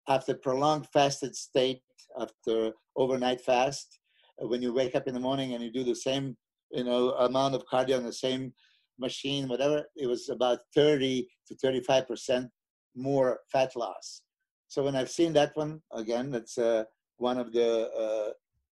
after 0.08 0.34
prolonged 0.34 0.88
fasted 0.94 1.36
state, 1.36 1.82
after 2.20 2.72
overnight 2.96 3.42
fast, 3.42 4.00
when 4.40 4.62
you 4.62 4.74
wake 4.74 4.96
up 4.96 5.08
in 5.08 5.14
the 5.14 5.20
morning 5.20 5.54
and 5.54 5.64
you 5.64 5.72
do 5.72 5.84
the 5.84 5.96
same, 5.96 6.38
you 6.72 6.84
know, 6.84 7.12
amount 7.12 7.56
of 7.56 7.64
cardio 7.72 7.98
on 7.98 8.04
the 8.04 8.14
same 8.14 8.54
machine, 9.00 9.48
whatever, 9.48 9.84
it 9.96 10.08
was 10.08 10.30
about 10.30 10.60
30 10.76 11.28
to 11.48 11.56
35 11.56 12.08
percent 12.08 12.50
more 12.96 13.40
fat 13.52 13.76
loss. 13.76 14.22
So 14.68 14.84
when 14.84 14.96
I've 14.96 15.12
seen 15.12 15.34
that 15.34 15.56
one 15.56 15.82
again, 15.94 16.32
that's 16.32 16.58
uh, 16.58 16.84
one 17.18 17.38
of 17.38 17.54
the 17.54 17.90
uh, 17.92 18.32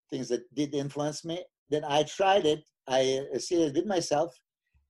things 0.09 0.29
that 0.29 0.43
did 0.55 0.73
influence 0.73 1.25
me. 1.25 1.43
Then 1.69 1.83
I 1.85 2.03
tried 2.03 2.45
it 2.45 2.63
I 2.87 3.21
see 3.37 3.63
it 3.63 3.73
with 3.73 3.85
myself 3.85 4.37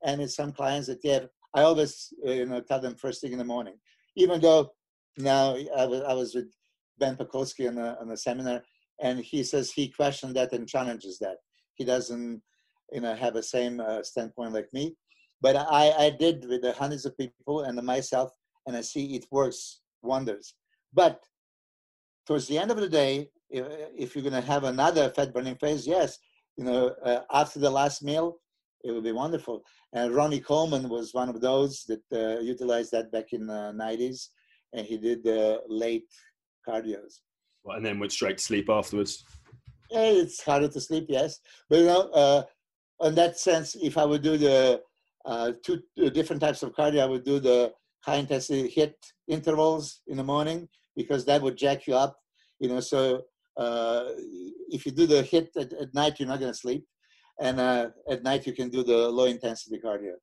and 0.04 0.22
with 0.22 0.32
some 0.32 0.52
clients 0.52 0.88
that 0.88 1.02
they 1.02 1.10
have. 1.10 1.30
I 1.54 1.62
always 1.64 2.14
uh, 2.26 2.32
you 2.32 2.46
know 2.46 2.62
tell 2.62 2.80
them 2.80 2.96
first 2.96 3.22
thing 3.22 3.34
in 3.34 3.38
the 3.38 3.46
morning. 3.46 3.76
Even 4.16 4.40
though 4.42 4.72
now 5.18 5.56
I 5.78 5.86
was 5.86 6.02
I 6.02 6.14
was 6.14 6.36
with 6.36 6.54
Ben 6.98 7.16
Pakulski 7.16 7.68
on 7.68 7.78
a, 7.78 7.98
on 8.00 8.10
a 8.12 8.18
seminar 8.18 8.62
and 9.02 9.20
he 9.20 9.44
says 9.44 9.72
he 9.72 9.90
questioned 9.90 10.36
that 10.36 10.54
and 10.54 10.68
challenges 10.68 11.18
that. 11.20 11.38
He 11.76 11.84
doesn't 11.84 12.42
you 12.92 13.02
know 13.02 13.16
have 13.16 13.34
the 13.34 13.44
same 13.44 13.80
uh, 13.80 14.04
standpoint 14.04 14.54
like 14.54 14.70
me. 14.74 14.96
But 15.42 15.56
I, 15.56 15.92
I 15.92 16.10
did 16.12 16.48
with 16.48 16.62
the 16.62 16.74
hundreds 16.74 17.06
of 17.06 17.18
people 17.18 17.62
and 17.62 17.82
myself, 17.82 18.32
and 18.68 18.78
I 18.78 18.82
see 18.82 19.16
it 19.16 19.26
works 19.32 19.82
wonders. 20.04 20.54
But 20.94 21.20
towards 22.28 22.48
the 22.48 22.60
end 22.60 22.70
of 22.70 22.78
the 22.78 22.90
day, 22.90 23.30
if, 23.50 23.66
if 23.98 24.16
you're 24.16 24.30
going 24.30 24.40
to 24.40 24.48
have 24.48 24.64
another 24.66 25.10
fat 25.10 25.34
burning 25.34 25.56
phase, 25.56 25.88
yes, 25.88 26.20
you 26.62 26.68
know, 26.68 26.94
uh, 27.04 27.22
after 27.34 27.58
the 27.58 27.72
last 27.72 28.04
meal, 28.04 28.38
it 28.84 28.92
would 28.92 29.04
be 29.04 29.12
wonderful. 29.12 29.64
And 29.94 30.14
Ronnie 30.14 30.40
Coleman 30.40 30.90
was 30.90 31.12
one 31.12 31.28
of 31.28 31.42
those 31.42 31.84
that 31.88 32.04
uh, 32.14 32.40
utilized 32.40 32.92
that 32.92 33.12
back 33.12 33.34
in 33.34 33.48
the 33.48 33.74
90s, 33.76 34.28
and 34.72 34.86
he 34.86 34.98
did 34.98 35.24
the 35.24 35.62
late 35.68 36.06
cardios. 36.68 37.22
Well, 37.64 37.78
and 37.78 37.86
then 37.86 37.98
went 37.98 38.12
straight 38.12 38.38
to 38.38 38.44
sleep 38.44 38.70
afterwards. 38.70 39.26
Yeah, 39.90 40.04
it's 40.04 40.44
harder 40.44 40.68
to 40.68 40.80
sleep, 40.80 41.08
yes. 41.10 41.40
But 41.68 41.80
you 41.80 41.86
know, 41.86 42.10
uh, 42.12 42.44
in 43.02 43.16
that 43.16 43.40
sense, 43.40 43.76
if 43.82 43.98
I 43.98 44.06
would 44.06 44.22
do 44.22 44.38
the 44.38 44.82
uh, 45.26 45.54
two 45.66 45.82
different 46.14 46.44
types 46.44 46.62
of 46.62 46.74
cardio, 46.74 47.02
I 47.02 47.08
would 47.08 47.26
do 47.26 47.40
the 47.40 47.74
high 48.02 48.18
intensity 48.18 48.72
HIIT 48.76 48.94
intervals 49.28 50.02
in 50.08 50.18
the 50.18 50.24
morning 50.24 50.70
because 50.96 51.26
that 51.26 51.42
would 51.42 51.58
jack 51.58 51.88
you 51.88 51.96
up. 51.96 52.18
You 52.60 52.70
know, 52.70 52.80
so 52.80 53.00
uh, 53.16 53.22
if 53.58 54.86
you 54.86 54.92
do 54.92 55.06
the 55.06 55.22
hit 55.24 55.50
at, 55.58 55.74
at 55.74 55.94
night, 55.94 56.20
you're 56.20 56.28
not 56.30 56.40
going 56.40 56.52
to 56.52 56.58
sleep. 56.58 56.86
And 57.40 57.60
uh, 57.60 57.90
at 58.10 58.24
night, 58.24 58.46
you 58.46 58.54
can 58.54 58.70
do 58.70 58.84
the 58.84 59.10
low 59.10 59.26
intensity 59.26 59.80
cardio. 59.84 60.14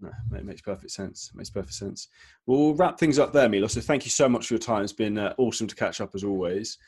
No, 0.00 0.10
it 0.36 0.44
makes 0.44 0.60
perfect 0.60 0.90
sense. 0.90 1.30
It 1.32 1.36
makes 1.36 1.50
perfect 1.50 1.74
sense. 1.74 2.08
We'll 2.46 2.74
wrap 2.74 2.98
things 2.98 3.18
up 3.18 3.32
there, 3.32 3.48
Milo. 3.48 3.68
So 3.68 3.80
thank 3.80 4.04
you 4.04 4.10
so 4.10 4.28
much 4.28 4.48
for 4.48 4.54
your 4.54 4.60
time. 4.60 4.82
It's 4.82 4.92
been 4.92 5.18
uh, 5.18 5.34
awesome 5.38 5.66
to 5.66 5.74
catch 5.74 6.00
up 6.00 6.14
as 6.14 6.24
always. 6.24 6.78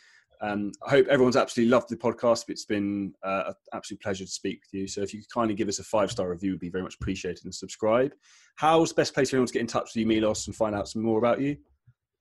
Um, 0.42 0.72
I 0.86 0.90
hope 0.90 1.06
everyone's 1.06 1.36
absolutely 1.36 1.70
loved 1.70 1.88
the 1.88 1.96
podcast. 1.96 2.44
It's 2.48 2.64
been 2.64 3.14
uh, 3.22 3.44
an 3.46 3.54
absolute 3.72 4.02
pleasure 4.02 4.24
to 4.24 4.30
speak 4.30 4.60
with 4.60 4.80
you. 4.80 4.86
So 4.86 5.00
if 5.02 5.14
you 5.14 5.20
could 5.20 5.30
kindly 5.32 5.54
give 5.54 5.68
us 5.68 5.78
a 5.78 5.84
five 5.84 6.10
star 6.10 6.28
review, 6.28 6.52
would 6.52 6.60
be 6.60 6.68
very 6.68 6.82
much 6.82 6.96
appreciated 7.00 7.44
and 7.44 7.54
subscribe. 7.54 8.12
How's 8.56 8.90
the 8.90 8.96
best 8.96 9.14
place 9.14 9.30
for 9.30 9.36
anyone 9.36 9.46
to 9.46 9.52
get 9.52 9.60
in 9.60 9.66
touch 9.66 9.90
with 9.94 9.96
you, 9.96 10.06
Milos, 10.06 10.46
and 10.46 10.56
find 10.56 10.74
out 10.74 10.88
some 10.88 11.02
more 11.02 11.18
about 11.18 11.40
you? 11.40 11.56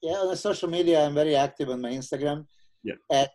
Yeah, 0.01 0.13
on 0.13 0.29
the 0.29 0.37
social 0.37 0.69
media, 0.69 1.03
I'm 1.03 1.15
very 1.15 1.35
active 1.35 1.69
on 1.69 1.81
my 1.81 1.89
Instagram 1.89 2.45
yeah. 2.83 2.93
at 3.11 3.31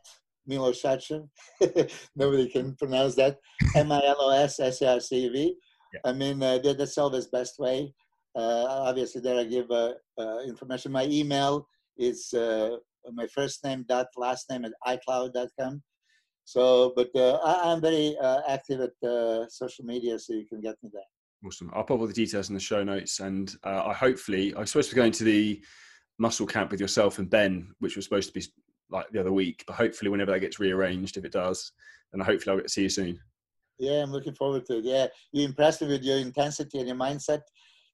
Milosarcev. 0.48 1.28
Nobody 2.16 2.48
can 2.48 2.74
pronounce 2.76 3.14
that. 3.16 3.38
M 3.76 3.92
I 3.92 4.02
L 4.04 4.16
O 4.20 4.30
S 4.30 4.60
S 4.60 4.82
A 4.82 4.94
R 4.94 5.00
C 5.00 5.26
E 5.26 5.28
V. 5.28 5.54
I 6.04 6.12
mean, 6.12 6.42
uh, 6.42 6.58
that's 6.58 6.98
always 6.98 7.26
best 7.26 7.58
way. 7.58 7.92
Uh, 8.36 8.64
obviously, 8.68 9.20
there 9.20 9.40
I 9.40 9.44
give 9.44 9.70
uh, 9.70 9.94
uh 10.18 10.38
information. 10.46 10.92
My 10.92 11.04
email 11.06 11.66
is 11.98 12.32
uh, 12.32 12.76
my 13.12 13.26
first 13.26 13.64
name 13.64 13.84
dot 13.88 14.06
last 14.16 14.48
name 14.50 14.64
at 14.64 14.72
iCloud.com. 14.86 15.82
So, 16.44 16.92
but 16.96 17.10
uh, 17.14 17.38
I, 17.44 17.72
am 17.72 17.80
very 17.80 18.16
active 18.48 18.80
at 18.80 19.50
social 19.50 19.84
media, 19.84 20.18
so 20.18 20.32
you 20.32 20.46
can 20.46 20.60
get 20.60 20.76
me 20.82 20.90
there. 20.92 21.02
Awesome. 21.44 21.70
I'll 21.74 21.84
put 21.84 21.98
all 21.98 22.06
the 22.06 22.12
details 22.12 22.48
in 22.48 22.54
the 22.54 22.60
show 22.60 22.82
notes, 22.82 23.20
and 23.20 23.54
I 23.64 23.92
hopefully 23.92 24.54
I'm 24.56 24.66
supposed 24.66 24.90
to 24.90 24.94
be 24.94 25.00
going 25.00 25.12
to 25.12 25.24
the 25.24 25.62
muscle 26.18 26.46
camp 26.46 26.70
with 26.70 26.80
yourself 26.80 27.18
and 27.18 27.30
Ben, 27.30 27.72
which 27.78 27.96
was 27.96 28.04
supposed 28.04 28.28
to 28.28 28.34
be 28.34 28.46
like 28.90 29.10
the 29.10 29.20
other 29.20 29.32
week. 29.32 29.64
But 29.66 29.76
hopefully, 29.76 30.10
whenever 30.10 30.32
that 30.32 30.40
gets 30.40 30.58
rearranged, 30.58 31.16
if 31.16 31.24
it 31.24 31.32
does, 31.32 31.72
then 32.12 32.20
hopefully 32.20 32.52
I'll 32.52 32.58
get 32.58 32.66
to 32.66 32.72
see 32.72 32.82
you 32.82 32.88
soon. 32.88 33.20
Yeah, 33.78 34.02
I'm 34.02 34.12
looking 34.12 34.34
forward 34.34 34.66
to 34.66 34.78
it. 34.78 34.84
Yeah, 34.84 35.06
you 35.32 35.44
impressed 35.44 35.82
me 35.82 35.88
with 35.88 36.02
your 36.02 36.18
intensity 36.18 36.78
and 36.78 36.88
your 36.88 36.96
mindset. 36.96 37.40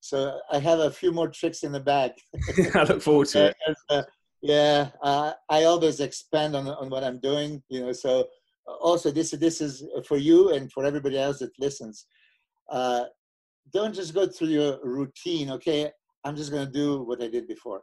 So 0.01 0.39
I 0.51 0.59
have 0.59 0.81
a 0.81 0.91
few 0.91 1.13
more 1.13 1.29
tricks 1.29 1.63
in 1.63 1.73
the 1.73 1.81
bag. 1.81 2.13
I 2.75 2.85
look 2.85 3.03
forward 3.03 3.29
to 3.29 3.47
it. 3.47 3.57
Uh, 3.89 4.03
yeah, 4.43 4.91
uh, 5.03 5.33
I 5.49 5.65
always 5.65 6.01
expand 6.01 6.57
on 6.57 6.69
on 6.69 6.91
what 6.91 7.05
I'm 7.05 7.21
doing. 7.21 7.63
You 7.69 7.81
know, 7.81 7.93
so 7.93 8.27
uh, 8.69 8.75
also 8.75 9.11
this 9.11 9.31
this 9.33 9.61
is 9.61 9.85
for 10.07 10.17
you 10.17 10.53
and 10.53 10.71
for 10.73 10.85
everybody 10.85 11.19
else 11.19 11.39
that 11.39 11.59
listens. 11.59 12.07
Uh, 12.71 13.05
don't 13.73 13.95
just 13.95 14.15
go 14.15 14.27
through 14.27 14.49
your 14.49 14.79
routine. 14.85 15.51
Okay, 15.51 15.91
I'm 16.25 16.37
just 16.37 16.51
going 16.51 16.67
to 16.67 16.73
do 16.73 17.03
what 17.03 17.23
I 17.23 17.29
did 17.29 17.47
before 17.47 17.83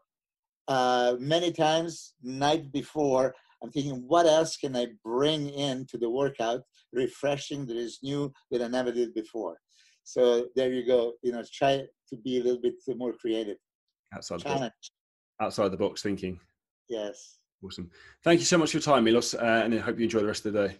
uh, 0.68 1.15
many 1.19 1.52
times 1.52 2.14
night 2.22 2.72
before 2.72 3.34
i'm 3.61 3.72
thinking 3.72 4.03
what 4.07 4.26
else 4.26 4.57
can 4.57 4.76
i 4.76 4.88
bring 5.03 5.49
in 5.49 5.85
to 5.88 5.98
the 5.98 6.10
workout 6.10 6.61
refreshing 6.94 7.65
that 7.65 7.77
is 7.77 7.99
new 8.03 8.31
that 8.52 8.61
i 8.61 8.68
never 8.68 8.91
did 8.91 9.14
before? 9.14 9.57
So 10.06 10.48
there 10.56 10.72
you 10.72 10.85
go 10.85 11.14
you 11.22 11.31
know 11.31 11.44
try 11.53 11.84
to 12.10 12.18
be 12.18 12.40
a 12.40 12.44
little 12.44 12.61
bit 12.61 12.76
more 12.98 13.14
creative. 13.14 13.57
Outside 14.14 14.41
the 14.41 14.45
box. 14.45 14.91
Outside 15.41 15.72
the 15.72 15.77
box 15.77 16.02
thinking. 16.02 16.40
Yes. 16.90 17.38
Awesome. 17.64 17.90
Thank 18.23 18.40
you 18.40 18.45
so 18.45 18.57
much 18.57 18.72
for 18.72 18.77
your 18.77 18.81
time 18.84 19.06
milos 19.06 19.34
uh, 19.34 19.61
and 19.64 19.73
i 19.73 19.77
hope 19.77 19.98
you 19.98 20.03
enjoy 20.03 20.19
the 20.19 20.27
rest 20.27 20.45
of 20.45 20.53
the 20.53 20.68
day. 20.68 20.77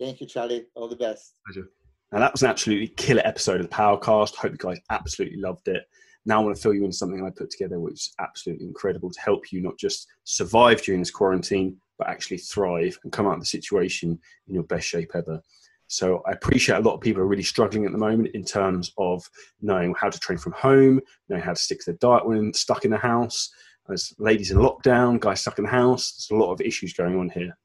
Thank 0.00 0.20
you 0.20 0.26
charlie. 0.26 0.66
All 0.74 0.88
the 0.88 0.96
best. 0.96 1.34
Pleasure. 1.46 1.68
Now, 2.12 2.20
that 2.20 2.32
was 2.32 2.42
an 2.42 2.48
absolutely 2.48 2.88
killer 2.88 3.22
episode 3.24 3.60
of 3.60 3.68
the 3.68 3.74
Powercast. 3.74 4.34
Hope 4.34 4.52
you 4.52 4.58
guys 4.58 4.80
absolutely 4.90 5.38
loved 5.38 5.68
it. 5.68 5.82
Now, 6.28 6.42
I 6.42 6.44
want 6.44 6.56
to 6.56 6.62
fill 6.62 6.74
you 6.74 6.84
in 6.84 6.92
something 6.92 7.24
I 7.24 7.30
put 7.30 7.50
together, 7.50 7.80
which 7.80 7.94
is 7.94 8.12
absolutely 8.18 8.66
incredible 8.66 9.10
to 9.10 9.18
help 9.18 9.50
you 9.50 9.62
not 9.62 9.78
just 9.78 10.08
survive 10.24 10.82
during 10.82 11.00
this 11.00 11.10
quarantine, 11.10 11.78
but 11.96 12.06
actually 12.06 12.36
thrive 12.36 12.98
and 13.02 13.10
come 13.10 13.26
out 13.26 13.36
of 13.36 13.40
the 13.40 13.46
situation 13.46 14.20
in 14.46 14.54
your 14.54 14.64
best 14.64 14.86
shape 14.86 15.12
ever. 15.14 15.42
So 15.86 16.22
I 16.26 16.32
appreciate 16.32 16.76
a 16.76 16.82
lot 16.82 16.96
of 16.96 17.00
people 17.00 17.22
are 17.22 17.26
really 17.26 17.42
struggling 17.42 17.86
at 17.86 17.92
the 17.92 17.98
moment 17.98 18.34
in 18.34 18.44
terms 18.44 18.92
of 18.98 19.26
knowing 19.62 19.94
how 19.98 20.10
to 20.10 20.20
train 20.20 20.36
from 20.36 20.52
home, 20.52 21.00
knowing 21.30 21.40
how 21.40 21.54
to 21.54 21.58
stick 21.58 21.78
to 21.78 21.92
their 21.92 21.98
diet 21.98 22.28
when 22.28 22.52
stuck 22.52 22.84
in 22.84 22.90
the 22.90 22.98
house. 22.98 23.50
There's 23.86 24.12
ladies 24.18 24.50
in 24.50 24.58
lockdown, 24.58 25.18
guys 25.18 25.40
stuck 25.40 25.58
in 25.58 25.64
the 25.64 25.70
house, 25.70 26.12
there's 26.12 26.38
a 26.38 26.44
lot 26.44 26.52
of 26.52 26.60
issues 26.60 26.92
going 26.92 27.18
on 27.18 27.30
here. 27.30 27.56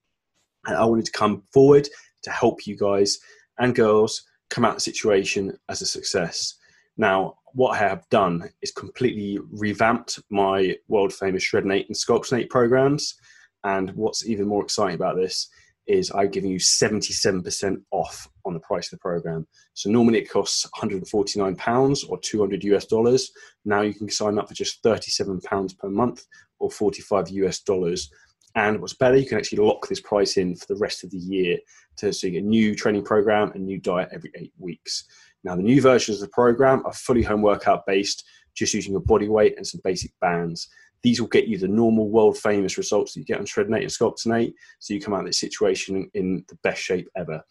And 0.68 0.78
I 0.78 0.86
wanted 0.86 1.04
to 1.04 1.12
come 1.12 1.44
forward 1.52 1.90
to 2.22 2.32
help 2.32 2.66
you 2.66 2.78
guys 2.78 3.20
and 3.60 3.76
girls 3.76 4.24
come 4.50 4.64
out 4.64 4.72
of 4.72 4.76
the 4.78 4.82
situation 4.82 5.60
as 5.68 5.82
a 5.82 5.86
success. 5.86 6.56
Now, 6.98 7.36
what 7.54 7.72
I 7.72 7.78
have 7.78 8.08
done 8.10 8.50
is 8.62 8.72
completely 8.72 9.40
revamped 9.52 10.20
my 10.30 10.76
world 10.88 11.14
famous 11.14 11.44
Shreddin8 11.44 11.88
and 11.88 11.96
Sculptin8 11.96 12.50
programs. 12.50 13.16
And 13.64 13.92
what's 13.92 14.28
even 14.28 14.48
more 14.48 14.64
exciting 14.64 14.96
about 14.96 15.16
this 15.16 15.50
is 15.86 16.12
I'm 16.16 16.30
giving 16.30 16.50
you 16.50 16.60
77% 16.60 17.82
off 17.92 18.28
on 18.46 18.54
the 18.54 18.60
price 18.60 18.88
of 18.88 18.92
the 18.92 19.02
program. 19.02 19.46
So 19.74 19.90
normally 19.90 20.20
it 20.20 20.30
costs 20.30 20.66
149 20.78 21.56
pounds 21.56 22.04
or 22.06 22.20
200 22.20 22.64
US 22.64 22.86
dollars. 22.86 23.32
Now 23.66 23.82
you 23.82 23.94
can 23.94 24.10
sign 24.10 24.40
up 24.40 24.48
for 24.48 24.54
just 24.54 24.82
37 24.84 25.42
pounds 25.42 25.74
per 25.74 25.90
month 25.90 26.26
or 26.60 26.72
45 26.72 27.30
US 27.30 27.60
dollars. 27.60 28.10
And 28.56 28.80
what's 28.80 28.94
better, 28.94 29.18
you 29.18 29.28
can 29.28 29.38
actually 29.38 29.66
lock 29.66 29.88
this 29.88 30.00
price 30.00 30.38
in 30.38 30.56
for 30.56 30.68
the 30.68 30.80
rest 30.80 31.04
of 31.04 31.10
the 31.10 31.18
year 31.18 31.58
to 31.98 32.14
so 32.14 32.28
a 32.28 32.42
new 32.42 32.76
training 32.76 33.04
program 33.04 33.52
and 33.54 33.66
new 33.66 33.80
diet 33.80 34.10
every 34.12 34.32
eight 34.36 34.54
weeks. 34.60 35.06
Now 35.44 35.56
the 35.56 35.64
new 35.64 35.82
versions 35.82 36.22
of 36.22 36.28
the 36.28 36.34
program 36.34 36.84
are 36.86 36.94
fully 36.94 37.24
home 37.24 37.42
workout 37.42 37.86
based, 37.86 38.24
just 38.56 38.74
using 38.74 38.94
your 38.94 39.02
body 39.02 39.28
weight 39.28 39.56
and 39.58 39.66
some 39.66 39.82
basic 39.84 40.12
bands. 40.22 40.68
These 41.02 41.20
will 41.20 41.28
get 41.28 41.48
you 41.48 41.58
the 41.58 41.68
normal 41.68 42.10
world 42.10 42.38
famous 42.38 42.78
results 42.78 43.14
that 43.14 43.20
you 43.20 43.26
get 43.26 43.40
on 43.40 43.46
Shreddin8 43.46 43.82
and 43.82 43.88
Sculptin8. 43.88 44.54
So 44.80 44.94
you 44.94 45.02
come 45.02 45.14
out 45.14 45.22
of 45.22 45.26
this 45.26 45.40
situation 45.40 46.10
in 46.14 46.46
the 46.48 46.58
best 46.64 46.82
shape 46.82 47.10
ever. 47.18 47.42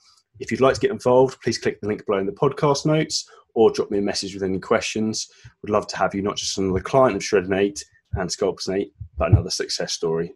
If 0.41 0.51
you'd 0.51 0.63
like 0.63 0.75
to 0.75 0.81
get 0.81 0.91
involved, 0.91 1.41
please 1.43 1.59
click 1.59 1.81
the 1.81 1.89
link 1.89 2.07
below 2.07 2.19
in 2.19 2.27
the 2.27 2.33
podcast 2.33 2.87
notes 2.87 3.29
or 3.55 3.71
drop 3.71 3.91
me 3.91 3.99
a 3.99 4.03
message 4.03 4.33
with 4.33 4.43
any 4.43 4.59
questions. 4.59 5.29
We'd 5.63 5.71
love 5.71 5.87
to 5.89 5.97
have 5.99 6.15
you 6.15 6.23
not 6.23 6.37
just 6.37 6.57
another 6.57 6.81
client 6.81 7.17
of 7.17 7.23
Shreddin8 7.23 7.83
and 8.15 8.31
Sculptin8, 8.31 8.91
but 9.19 9.31
another 9.31 9.51
success 9.51 9.93
story. 9.93 10.35